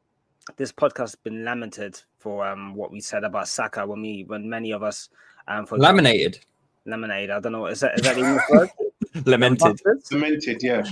this 0.57 0.73
podcast 0.73 0.99
has 0.99 1.15
been 1.15 1.45
lamented 1.45 2.01
for 2.19 2.47
um, 2.47 2.75
what 2.75 2.91
we 2.91 3.01
said 3.01 3.25
about 3.25 3.49
Saka 3.49 3.87
when 3.87 4.03
we 4.03 4.25
when 4.27 4.49
many 4.49 4.73
of 4.73 4.83
us 4.83 5.09
um, 5.49 5.67
for 5.67 5.79
Laminated, 5.79 6.41
lemonade. 6.87 7.31
I 7.31 7.41
don't 7.41 7.53
know. 7.53 7.67
Is 7.67 7.81
that 7.81 7.99
is 7.99 8.03
that 8.03 8.17
the 8.17 8.25
English 8.25 8.45
word? 8.51 8.71
lamented. 9.27 9.77
Bastards? 9.77 10.09
Cemented, 10.09 10.63
yeah. 10.63 10.85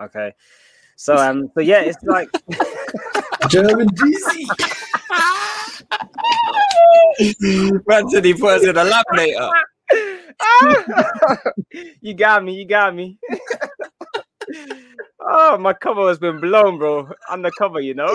Okay. 0.00 0.32
So 0.96 1.16
um 1.16 1.50
so 1.54 1.60
yeah, 1.60 1.80
it's 1.80 2.02
like 2.04 2.28
German 3.48 3.88
GC. 7.20 7.80
Anthony 7.90 8.34
puts 8.34 8.64
in 8.64 8.76
a 8.76 8.84
laminator. 8.84 9.50
you 12.00 12.14
got 12.14 12.44
me, 12.44 12.54
you 12.54 12.66
got 12.66 12.94
me. 12.94 13.18
oh, 15.20 15.58
my 15.58 15.72
cover 15.72 16.08
has 16.08 16.18
been 16.18 16.40
blown, 16.40 16.78
bro. 16.78 17.08
Undercover, 17.30 17.80
you 17.80 17.94
know. 17.94 18.14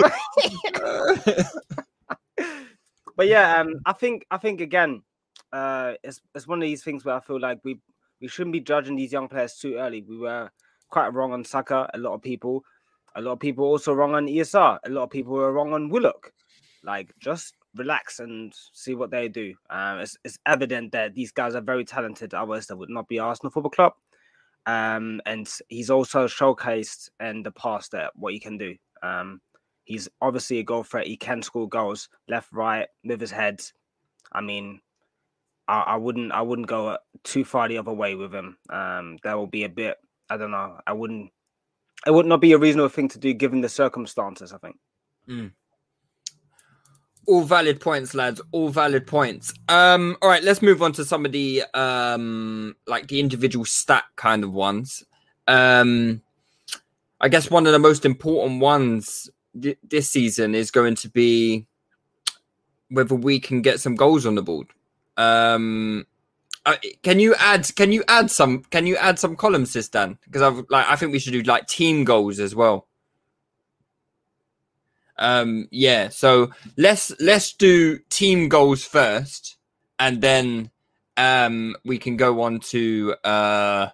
but 3.16 3.26
yeah, 3.26 3.60
um, 3.60 3.74
I 3.86 3.92
think 3.92 4.26
I 4.30 4.38
think 4.38 4.60
again, 4.60 5.02
uh, 5.52 5.94
it's 6.02 6.20
it's 6.34 6.46
one 6.46 6.58
of 6.58 6.66
these 6.66 6.82
things 6.82 7.04
where 7.04 7.16
I 7.16 7.20
feel 7.20 7.40
like 7.40 7.60
we 7.64 7.80
we 8.20 8.28
shouldn't 8.28 8.52
be 8.52 8.60
judging 8.60 8.96
these 8.96 9.12
young 9.12 9.28
players 9.28 9.56
too 9.56 9.76
early. 9.76 10.02
We 10.02 10.18
were 10.18 10.50
quite 10.88 11.14
wrong 11.14 11.32
on 11.32 11.44
Saka. 11.44 11.88
A 11.94 11.98
lot 11.98 12.14
of 12.14 12.22
people, 12.22 12.64
a 13.14 13.20
lot 13.20 13.32
of 13.32 13.40
people 13.40 13.64
also 13.64 13.92
wrong 13.92 14.14
on 14.14 14.26
ESR. 14.26 14.78
A 14.84 14.90
lot 14.90 15.04
of 15.04 15.10
people 15.10 15.32
were 15.32 15.52
wrong 15.52 15.72
on 15.72 15.88
Willock. 15.88 16.32
Like, 16.82 17.12
just 17.18 17.54
relax 17.76 18.20
and 18.20 18.52
see 18.72 18.94
what 18.94 19.10
they 19.10 19.28
do. 19.28 19.54
Um, 19.68 19.98
it's, 19.98 20.16
it's 20.24 20.38
evident 20.46 20.92
that 20.92 21.14
these 21.14 21.32
guys 21.32 21.54
are 21.54 21.60
very 21.60 21.84
talented. 21.84 22.34
Otherwise, 22.34 22.66
they 22.66 22.74
would 22.74 22.90
not 22.90 23.08
be 23.08 23.18
Arsenal 23.18 23.50
Football 23.50 23.70
Club. 23.70 23.92
Um, 24.66 25.20
and 25.26 25.48
he's 25.68 25.90
also 25.90 26.26
showcased 26.26 27.10
in 27.20 27.42
the 27.42 27.50
past 27.52 27.92
that 27.92 28.12
what 28.14 28.32
he 28.32 28.40
can 28.40 28.58
do. 28.58 28.76
Um, 29.02 29.40
he's 29.84 30.08
obviously 30.20 30.58
a 30.58 30.62
goal 30.62 30.82
threat. 30.84 31.06
He 31.06 31.16
can 31.16 31.42
score 31.42 31.68
goals 31.68 32.08
left, 32.28 32.52
right, 32.52 32.88
with 33.04 33.20
his 33.20 33.30
head. 33.30 33.62
I 34.32 34.40
mean, 34.40 34.80
I, 35.66 35.80
I 35.80 35.96
wouldn't, 35.96 36.32
I 36.32 36.42
wouldn't 36.42 36.68
go 36.68 36.98
too 37.24 37.44
far 37.44 37.68
the 37.68 37.78
other 37.78 37.92
way 37.92 38.14
with 38.14 38.34
him. 38.34 38.58
Um, 38.68 39.18
that 39.22 39.36
will 39.36 39.46
be 39.46 39.64
a 39.64 39.68
bit. 39.68 39.96
I 40.28 40.36
don't 40.36 40.50
know. 40.50 40.78
I 40.86 40.92
wouldn't. 40.92 41.30
It 42.06 42.12
would 42.12 42.26
not 42.26 42.40
be 42.40 42.52
a 42.52 42.58
reasonable 42.58 42.88
thing 42.88 43.08
to 43.08 43.18
do 43.18 43.34
given 43.34 43.60
the 43.60 43.68
circumstances. 43.68 44.52
I 44.52 44.58
think. 44.58 44.76
All 47.30 47.44
valid 47.44 47.80
points 47.80 48.12
lads. 48.12 48.40
All 48.50 48.68
valid 48.70 49.06
points. 49.06 49.54
Um 49.68 50.16
all 50.20 50.28
right 50.28 50.42
let's 50.42 50.60
move 50.60 50.82
on 50.82 50.92
to 50.94 51.04
some 51.04 51.24
of 51.24 51.32
the 51.32 51.62
um 51.74 52.74
like 52.86 53.06
the 53.06 53.20
individual 53.20 53.64
stat 53.64 54.04
kind 54.16 54.42
of 54.42 54.52
ones. 54.52 55.04
Um 55.46 56.22
i 57.20 57.28
guess 57.28 57.50
one 57.50 57.66
of 57.66 57.72
the 57.72 57.78
most 57.78 58.04
important 58.04 58.60
ones 58.60 59.30
th- 59.60 59.78
this 59.82 60.10
season 60.10 60.54
is 60.54 60.70
going 60.70 60.94
to 60.96 61.08
be 61.08 61.66
whether 62.88 63.14
we 63.14 63.38
can 63.38 63.62
get 63.62 63.78
some 63.78 63.94
goals 63.94 64.26
on 64.26 64.34
the 64.34 64.42
board. 64.42 64.66
Um 65.16 66.06
uh, 66.66 66.76
can 67.02 67.20
you 67.20 67.34
add 67.36 67.74
can 67.76 67.92
you 67.92 68.02
add 68.08 68.30
some 68.30 68.64
can 68.64 68.86
you 68.86 68.96
add 68.96 69.18
some 69.18 69.36
columns 69.36 69.72
this 69.72 69.88
dan? 69.88 70.18
Because 70.24 70.42
i've 70.42 70.64
like 70.68 70.86
i 70.88 70.96
think 70.96 71.12
we 71.12 71.20
should 71.20 71.32
do 71.32 71.42
like 71.42 71.68
team 71.68 72.04
goals 72.04 72.40
as 72.40 72.54
well 72.54 72.88
um 75.20 75.68
yeah 75.70 76.08
so 76.08 76.50
let's 76.76 77.12
let's 77.20 77.52
do 77.52 77.98
team 78.08 78.48
goals 78.48 78.84
first 78.84 79.56
and 79.98 80.20
then 80.20 80.70
um 81.16 81.76
we 81.84 81.98
can 81.98 82.16
go 82.16 82.42
on 82.42 82.58
to 82.58 83.14
uh 83.24 83.88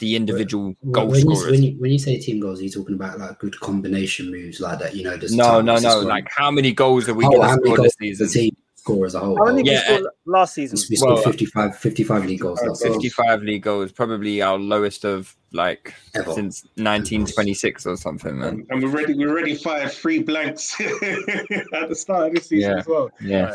the 0.00 0.16
individual 0.16 0.74
goal 0.90 1.08
when, 1.08 1.30
you, 1.30 1.46
when, 1.50 1.62
you, 1.62 1.76
when 1.78 1.90
you 1.92 1.98
say 1.98 2.18
team 2.18 2.40
goals, 2.40 2.60
are 2.60 2.64
you 2.64 2.70
talking 2.70 2.96
about 2.96 3.18
like 3.18 3.38
good 3.38 3.58
combination 3.60 4.30
moves 4.30 4.60
like 4.60 4.78
that? 4.80 4.96
You 4.96 5.04
know, 5.04 5.16
no 5.30 5.60
no 5.60 5.78
no 5.78 6.00
like 6.00 6.28
how 6.34 6.50
many 6.50 6.72
goals 6.72 7.08
are 7.08 7.14
we 7.14 7.24
Oh, 7.24 7.30
gonna 7.30 7.46
how 7.46 7.56
many 7.56 7.66
score 7.66 7.76
goals 7.76 7.94
this 7.98 8.18
the 8.18 8.26
season 8.26 8.28
team 8.28 8.56
score 8.84 9.06
as 9.06 9.14
a 9.14 9.18
whole. 9.20 9.38
How 9.38 9.50
many 9.54 9.70
Yeah, 9.70 9.82
scored 9.82 10.04
last 10.26 10.54
season? 10.54 10.78
we 10.90 10.96
scored 10.96 11.14
well, 11.14 11.22
55, 11.22 11.78
55 11.78 12.26
league 12.26 12.40
goals 12.40 12.60
last 12.62 12.82
season. 12.82 12.92
55 12.94 13.42
league 13.42 13.62
goals 13.62 13.92
probably 13.92 14.42
our 14.42 14.58
lowest 14.58 15.04
of 15.06 15.34
like 15.52 15.94
Ever. 16.14 16.32
since 16.34 16.64
1926 16.76 17.86
or 17.86 17.96
something 17.96 18.38
man 18.38 18.48
And, 18.48 18.66
and 18.68 18.82
we 18.82 18.88
already 18.90 19.14
we 19.14 19.24
already 19.26 19.54
fired 19.54 19.90
three 19.90 20.18
blanks 20.22 20.78
at 20.80 21.88
the 21.88 21.94
start 21.94 22.28
of 22.28 22.34
this 22.34 22.48
season 22.48 22.72
Yeah. 22.72 22.78
as 22.80 22.86
well. 22.86 23.10
yeah 23.22 23.54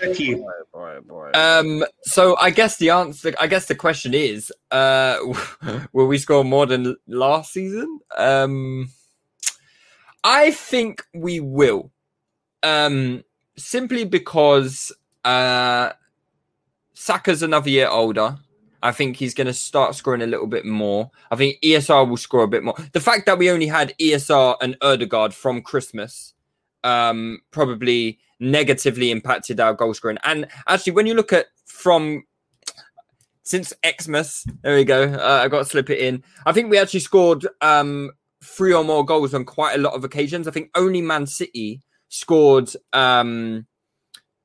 Thank 0.00 0.18
you. 0.20 0.36
Boy, 0.72 0.98
boy. 1.06 1.30
Um. 1.34 1.84
So 2.04 2.36
I 2.36 2.50
guess 2.50 2.76
the 2.78 2.90
answer, 2.90 3.32
I 3.40 3.48
guess 3.48 3.66
the 3.66 3.74
question 3.74 4.14
is, 4.14 4.52
uh, 4.70 5.18
will 5.92 6.06
we 6.06 6.16
score 6.18 6.44
more 6.44 6.64
than 6.64 6.96
last 7.08 7.52
season? 7.52 7.98
Um, 8.16 8.88
I 10.22 10.52
think 10.52 11.02
we 11.12 11.40
will. 11.40 11.90
Um, 12.62 13.24
simply 13.56 14.04
because 14.04 14.92
uh, 15.24 15.90
Saka's 16.94 17.42
another 17.42 17.70
year 17.70 17.88
older. 17.88 18.38
I 18.82 18.92
think 18.92 19.16
he's 19.16 19.32
going 19.32 19.46
to 19.46 19.54
start 19.54 19.94
scoring 19.94 20.20
a 20.20 20.26
little 20.26 20.46
bit 20.46 20.66
more. 20.66 21.10
I 21.30 21.36
think 21.36 21.56
ESR 21.62 22.06
will 22.06 22.18
score 22.18 22.42
a 22.42 22.48
bit 22.48 22.62
more. 22.62 22.74
The 22.92 23.00
fact 23.00 23.24
that 23.24 23.38
we 23.38 23.50
only 23.50 23.66
had 23.66 23.94
ESR 23.98 24.56
and 24.60 24.76
Odegaard 24.82 25.32
from 25.32 25.62
Christmas 25.62 26.34
um, 26.82 27.40
probably 27.50 28.18
negatively 28.40 29.10
impacted 29.10 29.58
our 29.58 29.72
goal 29.72 29.94
scoring. 29.94 30.18
And 30.22 30.46
actually, 30.68 30.92
when 30.92 31.06
you 31.06 31.14
look 31.14 31.32
at 31.32 31.46
from 31.64 32.24
since 33.42 33.72
Xmas, 33.84 34.46
there 34.62 34.76
we 34.76 34.84
go. 34.84 35.04
Uh, 35.04 35.40
I 35.44 35.48
got 35.48 35.58
to 35.58 35.64
slip 35.64 35.90
it 35.90 35.98
in. 35.98 36.22
I 36.46 36.52
think 36.52 36.70
we 36.70 36.78
actually 36.78 37.00
scored 37.00 37.46
um, 37.62 38.10
three 38.42 38.72
or 38.74 38.84
more 38.84 39.04
goals 39.04 39.34
on 39.34 39.44
quite 39.44 39.76
a 39.76 39.80
lot 39.80 39.94
of 39.94 40.04
occasions. 40.04 40.46
I 40.46 40.50
think 40.50 40.70
only 40.74 41.00
Man 41.00 41.26
City 41.26 41.82
scored. 42.08 42.70
Um, 42.92 43.66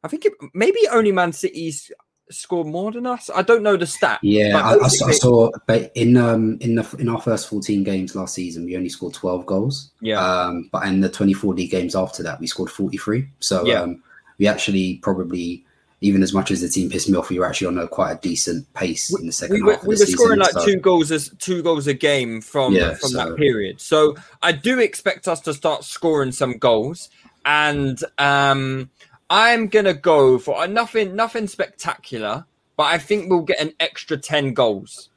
I 0.04 0.08
think 0.08 0.26
it, 0.26 0.34
maybe 0.54 0.80
only 0.92 1.12
Man 1.12 1.34
City's 1.34 1.92
scored 2.32 2.68
more 2.68 2.92
than 2.92 3.06
us. 3.06 3.30
I 3.36 3.42
don't 3.42 3.64
know 3.64 3.76
the 3.76 3.88
stat. 3.88 4.20
Yeah, 4.22 4.54
but 4.54 4.64
I, 4.66 4.86
I, 4.86 4.88
saw, 4.88 5.08
I 5.08 5.12
saw. 5.12 5.52
But 5.66 5.92
in 5.96 6.16
um 6.16 6.58
in 6.62 6.76
the 6.76 6.96
in 7.00 7.10
our 7.10 7.22
first 7.22 7.50
fourteen 7.50 7.84
games 7.84 8.16
last 8.16 8.34
season, 8.36 8.66
we 8.66 8.78
only 8.78 8.90
scored 8.90 9.14
twelve 9.14 9.46
goals. 9.46 9.92
Yeah. 10.02 10.20
Um, 10.20 10.70
but 10.72 10.88
in 10.88 11.02
the 11.02 11.10
twenty 11.10 11.34
four 11.34 11.54
league 11.54 11.72
games 11.72 11.96
after 11.96 12.24
that, 12.24 12.40
we 12.40 12.48
scored 12.48 12.70
forty 12.72 12.98
three. 12.98 13.28
So 13.40 13.66
Yeah. 13.66 13.82
um, 13.82 14.04
we 14.38 14.48
actually 14.48 14.98
probably. 14.98 15.66
Even 16.02 16.24
as 16.24 16.32
much 16.34 16.50
as 16.50 16.62
the 16.62 16.70
team 16.70 16.90
pissed 16.90 17.10
me 17.10 17.18
off, 17.18 17.30
we 17.30 17.40
were 17.40 17.46
actually 17.46 17.68
on 17.68 17.78
a 17.78 17.86
quite 17.86 18.14
a 18.14 18.16
decent 18.22 18.74
pace 18.74 19.14
in 19.20 19.26
the 19.26 19.34
second 19.34 19.56
we 19.56 19.62
were, 19.64 19.74
half 19.74 19.82
we 19.84 19.90
were 19.90 19.96
season. 19.98 20.14
scoring 20.14 20.40
like 20.40 20.52
so- 20.52 20.64
two 20.66 20.78
goals 20.78 21.12
as 21.12 21.30
two 21.40 21.62
goals 21.62 21.88
a 21.88 21.94
game 21.94 22.40
from 22.40 22.72
Yeah, 22.74 22.94
from 22.94 23.10
so- 23.10 23.18
that 23.18 23.36
period. 23.36 23.82
So 23.82 24.16
I 24.42 24.54
do 24.54 24.80
expect 24.80 25.28
us 25.28 25.42
to 25.42 25.54
start 25.54 25.84
scoring 25.84 26.32
some 26.32 26.54
goals, 26.58 27.10
and 27.46 28.02
um, 28.18 28.90
I'm 29.30 29.68
gonna 29.68 29.94
go 29.94 30.40
for 30.40 30.58
uh, 30.58 30.68
nothing 30.68 31.16
nothing 31.16 31.48
spectacular, 31.48 32.46
but 32.78 32.84
I 32.84 32.98
think 32.98 33.30
we'll 33.30 33.42
get 33.42 33.60
an 33.60 33.74
extra 33.80 34.18
ten 34.18 34.54
goals. 34.54 35.10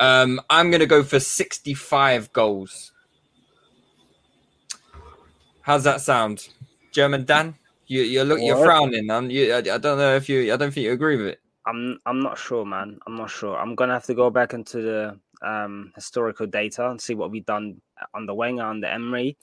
Um, 0.00 0.40
I'm 0.48 0.70
gonna 0.70 0.86
go 0.86 1.02
for 1.02 1.18
65 1.18 2.32
goals. 2.32 2.92
How's 5.62 5.84
that 5.84 6.00
sound, 6.00 6.48
German 6.92 7.24
Dan? 7.24 7.56
You 7.86 8.02
you 8.02 8.22
look 8.22 8.40
you're 8.40 8.64
frowning. 8.64 9.10
Um, 9.10 9.30
you, 9.30 9.52
I, 9.52 9.58
I 9.58 9.78
don't 9.78 9.98
know 9.98 10.14
if 10.14 10.28
you 10.28 10.52
I 10.52 10.56
don't 10.56 10.72
think 10.72 10.84
you 10.84 10.92
agree 10.92 11.16
with 11.16 11.26
it. 11.26 11.40
I'm 11.66 11.98
I'm 12.06 12.20
not 12.20 12.38
sure, 12.38 12.64
man. 12.64 12.98
I'm 13.06 13.16
not 13.16 13.30
sure. 13.30 13.58
I'm 13.58 13.74
gonna 13.74 13.94
have 13.94 14.06
to 14.06 14.14
go 14.14 14.30
back 14.30 14.54
into 14.54 14.80
the 14.80 15.20
um, 15.46 15.92
historical 15.94 16.46
data 16.46 16.88
and 16.88 17.00
see 17.00 17.14
what 17.14 17.30
we've 17.30 17.44
done 17.44 17.80
under 18.14 18.34
Wenger 18.34 18.70
and 18.70 18.82
the 18.82 18.92
Emery. 18.92 19.36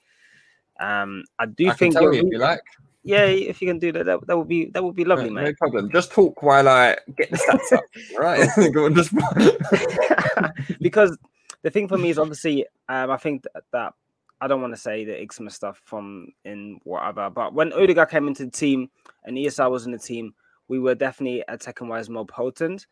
Um, 0.79 1.23
I 1.39 1.45
do 1.45 1.69
I 1.69 1.73
think 1.73 1.93
tell 1.93 2.03
you're 2.03 2.13
if 2.13 2.23
you 2.31 2.37
like. 2.37 2.61
yeah, 3.03 3.25
if 3.25 3.61
you 3.61 3.67
can 3.67 3.79
do 3.79 3.91
that, 3.93 4.05
that, 4.05 4.27
that 4.27 4.37
would 4.37 4.47
be 4.47 4.65
that 4.71 4.83
would 4.83 4.95
be 4.95 5.05
lovely, 5.05 5.29
no, 5.29 5.35
mate. 5.35 5.43
no 5.43 5.53
problem. 5.57 5.91
Just 5.91 6.11
talk 6.11 6.41
while 6.43 6.67
I 6.67 6.97
get 7.15 7.31
the 7.31 7.37
stats 7.37 7.77
up. 7.77 7.83
Right. 8.17 8.49
Go 8.73 8.85
on, 8.85 8.95
just- 8.95 9.13
because 10.81 11.17
the 11.61 11.69
thing 11.71 11.87
for 11.87 11.97
me 11.97 12.09
is 12.09 12.17
obviously 12.19 12.65
um, 12.89 13.11
I 13.11 13.17
think 13.17 13.43
that, 13.43 13.63
that 13.71 13.93
I 14.41 14.47
don't 14.47 14.61
want 14.61 14.73
to 14.73 14.79
say 14.79 15.05
the 15.05 15.13
Ixma 15.13 15.51
stuff 15.51 15.81
from 15.85 16.27
in 16.43 16.79
whatever, 16.83 17.29
but 17.29 17.53
when 17.53 17.71
Odegaard 17.73 18.09
came 18.09 18.27
into 18.27 18.45
the 18.45 18.51
team 18.51 18.89
and 19.23 19.37
ESR 19.37 19.71
was 19.71 19.85
in 19.85 19.91
the 19.91 19.97
team, 19.97 20.33
we 20.67 20.79
were 20.79 20.95
definitely 20.95 21.43
attacking 21.47 21.87
wise 21.87 22.09
more 22.09 22.25
potent. 22.25 22.85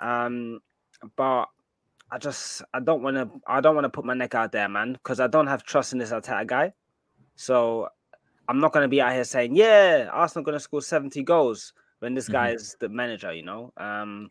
Um, 0.00 0.60
but 1.16 1.46
I 2.10 2.18
just 2.18 2.62
I 2.72 2.80
don't 2.80 3.02
want 3.02 3.16
to 3.16 3.28
I 3.46 3.60
don't 3.60 3.74
want 3.74 3.84
to 3.84 3.90
put 3.90 4.04
my 4.04 4.14
neck 4.14 4.34
out 4.34 4.52
there, 4.52 4.68
man, 4.68 4.92
because 4.92 5.18
I 5.18 5.26
don't 5.26 5.48
have 5.48 5.64
trust 5.64 5.92
in 5.92 5.98
this 5.98 6.12
attack 6.12 6.46
guy. 6.46 6.72
So 7.36 7.88
I'm 8.48 8.58
not 8.58 8.72
going 8.72 8.84
to 8.84 8.88
be 8.88 9.00
out 9.00 9.12
here 9.12 9.24
saying, 9.24 9.54
yeah, 9.54 10.08
Arsenal 10.12 10.44
going 10.44 10.56
to 10.56 10.60
score 10.60 10.82
70 10.82 11.22
goals 11.22 11.72
when 12.00 12.14
this 12.14 12.28
guy 12.28 12.50
is 12.50 12.76
the 12.80 12.88
manager, 12.88 13.32
you 13.32 13.42
know. 13.42 13.72
Um, 13.76 14.30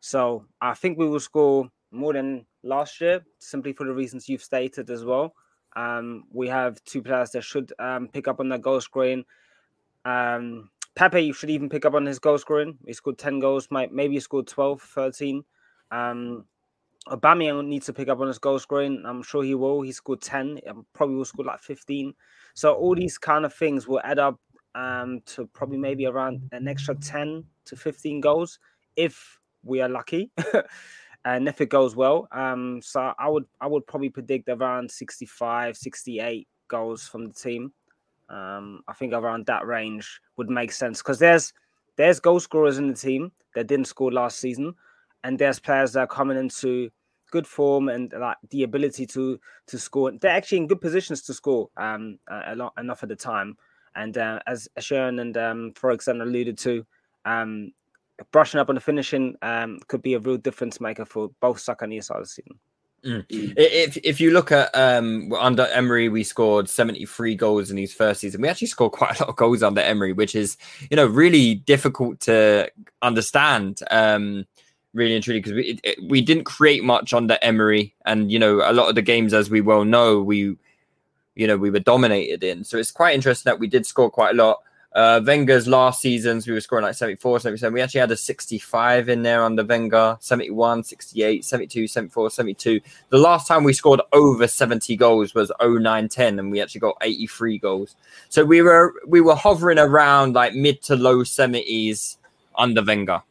so 0.00 0.44
I 0.60 0.74
think 0.74 0.98
we 0.98 1.08
will 1.08 1.20
score 1.20 1.68
more 1.90 2.12
than 2.12 2.46
last 2.62 3.00
year, 3.00 3.24
simply 3.38 3.72
for 3.72 3.86
the 3.86 3.92
reasons 3.92 4.28
you've 4.28 4.42
stated 4.42 4.90
as 4.90 5.04
well. 5.04 5.34
Um, 5.76 6.24
we 6.30 6.48
have 6.48 6.82
two 6.84 7.02
players 7.02 7.30
that 7.30 7.44
should 7.44 7.72
um, 7.78 8.08
pick 8.08 8.28
up 8.28 8.40
on 8.40 8.48
their 8.48 8.58
goal 8.58 8.80
scoring. 8.80 9.24
Um, 10.04 10.70
Pepe 10.94 11.32
should 11.32 11.50
even 11.50 11.68
pick 11.68 11.84
up 11.84 11.94
on 11.94 12.04
his 12.04 12.18
goal 12.18 12.38
scoring. 12.38 12.76
He 12.86 12.92
scored 12.92 13.18
10 13.18 13.38
goals, 13.38 13.68
might 13.70 13.92
maybe 13.92 14.14
he 14.14 14.20
scored 14.20 14.46
12, 14.46 14.82
13. 14.82 15.44
Um, 15.90 16.44
Aubameyang 17.08 17.66
needs 17.66 17.86
to 17.86 17.92
pick 17.92 18.08
up 18.08 18.20
on 18.20 18.28
his 18.28 18.38
goal 18.38 18.58
scoring. 18.58 19.02
I'm 19.04 19.22
sure 19.22 19.42
he 19.42 19.54
will. 19.54 19.82
He 19.82 19.92
scored 19.92 20.20
10. 20.20 20.60
um, 20.68 20.86
Probably 20.92 21.16
will 21.16 21.24
score 21.24 21.44
like 21.44 21.60
15. 21.60 22.14
So 22.54 22.74
all 22.74 22.94
these 22.94 23.18
kind 23.18 23.44
of 23.44 23.52
things 23.52 23.88
will 23.88 24.00
add 24.04 24.18
up 24.18 24.38
um, 24.74 25.20
to 25.26 25.46
probably 25.46 25.78
maybe 25.78 26.06
around 26.06 26.48
an 26.52 26.68
extra 26.68 26.94
10 26.94 27.44
to 27.66 27.76
15 27.76 28.20
goals 28.20 28.58
if 28.96 29.38
we 29.64 29.80
are 29.80 29.88
lucky. 29.88 30.30
and 31.24 31.48
if 31.48 31.60
it 31.60 31.68
goes 31.68 31.96
well, 31.96 32.28
um, 32.32 32.80
so 32.82 33.12
I 33.18 33.28
would 33.28 33.44
I 33.60 33.66
would 33.66 33.86
probably 33.86 34.08
predict 34.08 34.48
around 34.48 34.90
65, 34.90 35.76
68 35.76 36.48
goals 36.68 37.06
from 37.06 37.26
the 37.26 37.34
team. 37.34 37.72
Um, 38.28 38.80
I 38.88 38.94
think 38.94 39.12
around 39.12 39.46
that 39.46 39.66
range 39.66 40.20
would 40.36 40.48
make 40.48 40.72
sense 40.72 40.98
because 40.98 41.18
there's 41.18 41.52
there's 41.96 42.20
goal 42.20 42.40
scorers 42.40 42.78
in 42.78 42.88
the 42.88 42.94
team 42.94 43.32
that 43.54 43.66
didn't 43.66 43.86
score 43.86 44.10
last 44.10 44.38
season, 44.38 44.74
and 45.24 45.38
there's 45.38 45.58
players 45.58 45.92
that 45.92 46.00
are 46.00 46.06
coming 46.06 46.38
into 46.38 46.90
good 47.30 47.46
form 47.46 47.88
and 47.88 48.12
like 48.18 48.36
the 48.50 48.62
ability 48.62 49.06
to 49.06 49.40
to 49.66 49.78
score. 49.78 50.12
They're 50.12 50.30
actually 50.30 50.58
in 50.58 50.66
good 50.68 50.80
positions 50.80 51.22
to 51.22 51.34
score 51.34 51.70
um, 51.76 52.18
a, 52.28 52.54
lot 52.54 52.74
enough 52.78 53.02
at 53.02 53.08
the 53.08 53.16
time. 53.16 53.56
And 53.96 54.16
uh, 54.16 54.40
as 54.46 54.68
Sharon 54.78 55.18
and 55.18 55.36
um, 55.36 55.72
example 55.84 56.26
alluded 56.26 56.56
to, 56.58 56.86
um, 57.24 57.72
brushing 58.30 58.60
up 58.60 58.68
on 58.68 58.74
the 58.76 58.80
finishing 58.80 59.36
um, 59.42 59.80
could 59.88 60.02
be 60.02 60.14
a 60.14 60.18
real 60.18 60.36
difference 60.36 60.80
maker 60.80 61.04
for 61.04 61.30
both 61.40 61.58
Saka 61.60 61.84
and 61.84 61.92
ESR 61.92 62.20
this 62.20 62.34
season. 62.34 62.58
I- 63.04 63.24
If 63.28 63.96
if 64.04 64.20
you 64.20 64.30
look 64.30 64.52
at 64.52 64.70
um 64.74 65.32
under 65.32 65.66
Emery, 65.66 66.08
we 66.08 66.22
scored 66.22 66.68
73 66.68 67.34
goals 67.34 67.70
in 67.70 67.76
his 67.76 67.92
first 67.92 68.20
season. 68.20 68.40
We 68.42 68.48
actually 68.48 68.68
scored 68.68 68.92
quite 68.92 69.18
a 69.18 69.22
lot 69.24 69.30
of 69.30 69.36
goals 69.36 69.62
under 69.62 69.80
Emery, 69.80 70.12
which 70.12 70.34
is 70.36 70.56
you 70.90 70.96
know 70.96 71.06
really 71.06 71.56
difficult 71.56 72.20
to 72.20 72.70
understand. 73.02 73.80
Um, 73.90 74.44
really 74.94 75.14
and 75.14 75.24
truly 75.24 75.40
because 75.40 75.52
we 75.52 75.80
it, 75.82 75.98
we 76.02 76.20
didn't 76.20 76.44
create 76.44 76.84
much 76.84 77.14
under 77.14 77.38
Emery, 77.42 77.94
and 78.06 78.30
you 78.30 78.38
know 78.38 78.56
a 78.64 78.72
lot 78.72 78.88
of 78.88 78.94
the 78.94 79.02
games, 79.02 79.34
as 79.34 79.50
we 79.50 79.60
well 79.60 79.84
know, 79.84 80.22
we 80.22 80.56
you 81.34 81.46
know 81.46 81.56
we 81.56 81.70
were 81.70 81.80
dominated 81.80 82.44
in. 82.44 82.64
So 82.64 82.78
it's 82.78 82.90
quite 82.90 83.14
interesting 83.14 83.50
that 83.50 83.58
we 83.58 83.68
did 83.68 83.86
score 83.86 84.10
quite 84.10 84.34
a 84.34 84.38
lot. 84.38 84.62
Uh, 84.94 85.22
Wenger's 85.24 85.66
last 85.66 86.02
seasons, 86.02 86.46
we 86.46 86.52
were 86.52 86.60
scoring 86.60 86.84
like 86.84 86.94
74, 86.94 87.40
77. 87.40 87.72
We 87.72 87.80
actually 87.80 88.00
had 88.00 88.10
a 88.10 88.16
65 88.16 89.08
in 89.08 89.22
there 89.22 89.42
under 89.42 89.64
Wenger, 89.64 90.18
71, 90.20 90.84
68, 90.84 91.44
72, 91.46 91.88
74, 91.88 92.30
72. 92.30 92.80
The 93.08 93.18
last 93.18 93.48
time 93.48 93.64
we 93.64 93.72
scored 93.72 94.02
over 94.12 94.46
70 94.46 94.94
goals 94.96 95.34
was 95.34 95.50
09 95.62 96.08
10, 96.08 96.38
and 96.38 96.50
we 96.50 96.60
actually 96.60 96.82
got 96.82 96.98
83 97.00 97.58
goals. 97.58 97.96
So 98.28 98.44
we 98.44 98.60
were 98.60 98.92
we 99.06 99.22
were 99.22 99.34
hovering 99.34 99.78
around 99.78 100.34
like 100.34 100.54
mid 100.54 100.82
to 100.82 100.96
low 100.96 101.18
70s 101.18 102.18
under 102.56 102.84
Wenger. 102.84 103.22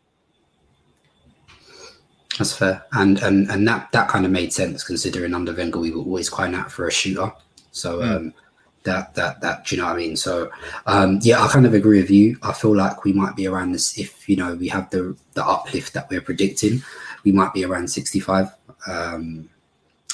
That's 2.42 2.54
fair, 2.54 2.84
and 2.94 3.22
and 3.22 3.52
and 3.52 3.68
that 3.68 3.92
that 3.92 4.08
kind 4.08 4.26
of 4.26 4.32
made 4.32 4.52
sense 4.52 4.84
considering 4.84 5.36
under 5.36 5.54
Wenger 5.54 5.78
we 5.78 5.92
were 5.92 6.02
always 6.02 6.28
quite 6.28 6.56
out 6.56 6.72
for 6.72 6.88
a 6.88 6.92
shooter. 6.92 7.32
So 7.72 8.02
um, 8.02 8.34
that 8.82 9.14
that 9.14 9.42
that 9.42 9.68
do 9.68 9.76
you 9.76 9.82
know 9.82 9.88
what 9.88 9.94
I 9.94 9.98
mean? 10.00 10.18
So 10.18 10.50
um, 10.88 11.20
yeah, 11.22 11.40
I 11.40 11.48
kind 11.50 11.68
of 11.68 11.76
agree 11.76 12.02
with 12.02 12.10
you. 12.10 12.40
I 12.42 12.52
feel 12.52 12.76
like 12.76 13.04
we 13.04 13.14
might 13.14 13.36
be 13.36 13.46
around 13.46 13.74
this 13.74 13.96
if 14.00 14.28
you 14.28 14.38
know 14.38 14.56
we 14.56 14.70
have 14.70 14.90
the 14.90 15.16
the 15.36 15.46
uplift 15.46 15.94
that 15.94 16.10
we're 16.10 16.20
predicting. 16.22 16.82
We 17.24 17.32
might 17.32 17.54
be 17.54 17.64
around 17.64 17.92
sixty 17.92 18.20
five. 18.20 18.50
Um, 18.88 19.48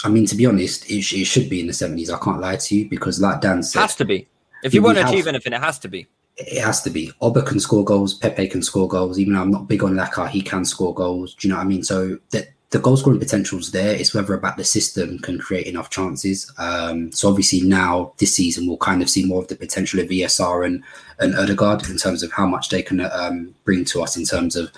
I 0.03 0.09
mean, 0.09 0.25
to 0.25 0.35
be 0.35 0.45
honest, 0.45 0.91
it, 0.91 0.97
it 1.13 1.23
should 1.23 1.49
be 1.49 1.61
in 1.61 1.67
the 1.67 1.73
seventies. 1.73 2.09
I 2.09 2.19
can't 2.19 2.41
lie 2.41 2.57
to 2.57 2.75
you 2.75 2.89
because, 2.89 3.21
like 3.21 3.39
Dan 3.39 3.63
said, 3.63 3.79
Has 3.79 3.95
to 3.95 4.05
be. 4.05 4.27
If 4.65 4.73
you 4.73 4.81
want 4.81 4.97
to 4.97 5.07
achieve 5.07 5.27
anything, 5.27 5.53
it 5.53 5.61
has 5.61 5.79
to 5.79 5.87
be. 5.87 6.07
It 6.37 6.61
has 6.61 6.81
to 6.83 6.89
be. 6.89 7.11
Oba 7.21 7.41
can 7.41 7.59
score 7.59 7.83
goals. 7.83 8.13
Pepe 8.13 8.47
can 8.47 8.61
score 8.61 8.87
goals. 8.87 9.17
Even 9.17 9.33
though 9.33 9.41
I'm 9.41 9.51
not 9.51 9.67
big 9.67 9.83
on 9.83 9.93
Laka, 9.93 10.29
he 10.29 10.41
can 10.41 10.65
score 10.65 10.93
goals. 10.93 11.33
Do 11.33 11.47
you 11.47 11.53
know 11.53 11.57
what 11.57 11.65
I 11.65 11.69
mean? 11.69 11.83
So 11.83 12.19
the 12.29 12.47
the 12.69 12.79
goal 12.79 12.97
scoring 12.97 13.19
potential's 13.19 13.71
there. 13.71 13.95
It's 13.95 14.13
whether 14.13 14.33
about 14.33 14.57
the 14.57 14.63
system 14.63 15.19
can 15.19 15.39
create 15.39 15.67
enough 15.67 15.89
chances. 15.89 16.51
Um, 16.57 17.11
so 17.13 17.29
obviously 17.29 17.61
now 17.61 18.11
this 18.17 18.35
season 18.35 18.67
we'll 18.67 18.77
kind 18.77 19.01
of 19.01 19.09
see 19.09 19.25
more 19.25 19.41
of 19.41 19.47
the 19.47 19.55
potential 19.55 19.99
of 19.99 20.09
ESR 20.09 20.65
and 20.65 20.83
and 21.19 21.33
Odegaard 21.35 21.89
in 21.89 21.97
terms 21.97 22.23
of 22.23 22.31
how 22.31 22.45
much 22.45 22.69
they 22.69 22.81
can 22.81 23.01
um, 23.01 23.55
bring 23.63 23.85
to 23.85 24.03
us 24.03 24.17
in 24.17 24.25
terms 24.25 24.55
of 24.55 24.69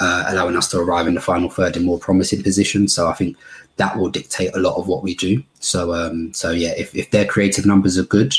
uh, 0.00 0.24
allowing 0.28 0.56
us 0.56 0.68
to 0.68 0.78
arrive 0.78 1.06
in 1.06 1.14
the 1.14 1.20
final 1.20 1.48
third 1.48 1.76
in 1.76 1.84
more 1.84 1.98
promising 1.98 2.42
positions. 2.42 2.94
So 2.94 3.08
I 3.08 3.14
think 3.14 3.36
that 3.76 3.96
will 3.96 4.10
dictate 4.10 4.54
a 4.54 4.60
lot 4.60 4.76
of 4.76 4.86
what 4.86 5.02
we 5.02 5.14
do. 5.14 5.42
So 5.60 5.94
um, 5.94 6.34
so 6.34 6.50
yeah, 6.50 6.74
if 6.76 6.94
if 6.94 7.10
their 7.10 7.24
creative 7.24 7.64
numbers 7.64 7.96
are 7.96 8.04
good, 8.04 8.34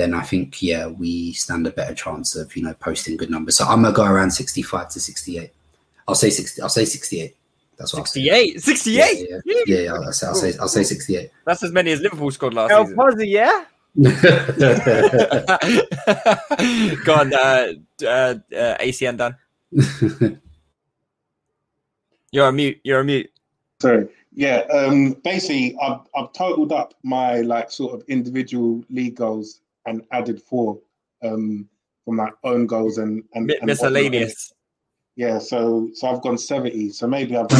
then 0.00 0.14
I 0.14 0.22
think 0.22 0.62
yeah 0.62 0.86
we 0.86 1.32
stand 1.32 1.66
a 1.66 1.70
better 1.70 1.94
chance 1.94 2.34
of 2.34 2.56
you 2.56 2.62
know 2.62 2.74
posting 2.74 3.16
good 3.16 3.30
numbers. 3.30 3.58
So 3.58 3.66
I'm 3.66 3.82
gonna 3.82 3.94
go 3.94 4.04
around 4.04 4.30
65 4.30 4.88
to 4.90 5.00
68. 5.00 5.52
I'll 6.08 6.14
say 6.14 6.30
60. 6.30 6.62
I'll 6.62 6.68
say 6.68 6.84
68. 6.84 7.36
That's 7.76 7.94
what 7.94 8.08
68. 8.08 8.60
68. 8.60 8.96
Yeah, 8.96 9.38
yeah, 9.44 9.62
yeah, 9.66 9.78
yeah, 9.78 9.92
I'll 9.92 10.12
say 10.12 10.26
I'll 10.26 10.34
say 10.34 10.54
I'll 10.58 10.68
say 10.68 10.82
68. 10.82 11.30
That's 11.44 11.62
as 11.62 11.72
many 11.72 11.92
as 11.92 12.00
Liverpool 12.00 12.30
scored 12.30 12.54
last 12.54 12.72
El 12.72 12.86
season. 12.86 12.98
Pozzi, 12.98 13.28
yeah? 13.28 13.64
Go 17.04 17.14
on, 17.14 17.34
uh, 17.34 17.72
uh, 18.02 18.06
uh, 18.06 18.76
ACN 18.78 19.16
Dan. 19.16 19.34
You're 22.30 22.46
on 22.46 22.56
mute. 22.56 22.80
You're 22.84 23.00
on 23.00 23.06
mute. 23.06 23.32
Sorry. 23.80 24.06
Yeah. 24.32 24.58
Um. 24.72 25.14
Basically, 25.24 25.76
I've 25.82 26.02
I've 26.14 26.32
totaled 26.32 26.70
up 26.70 26.94
my 27.02 27.40
like 27.40 27.72
sort 27.72 27.94
of 27.94 28.04
individual 28.08 28.84
league 28.90 29.16
goals 29.16 29.60
and 29.86 30.02
added 30.12 30.42
four 30.42 30.78
um 31.22 31.68
from 32.04 32.16
my 32.16 32.30
own 32.44 32.66
goals 32.66 32.98
and 32.98 33.22
and, 33.34 33.46
Mi- 33.46 33.56
and 33.56 33.66
miscellaneous. 33.66 34.52
Yeah. 35.16 35.38
So 35.38 35.90
so 35.94 36.08
I've 36.08 36.22
gone 36.22 36.38
seventy. 36.38 36.90
So 36.90 37.06
maybe 37.06 37.36
I've. 37.36 37.48
but 37.48 37.58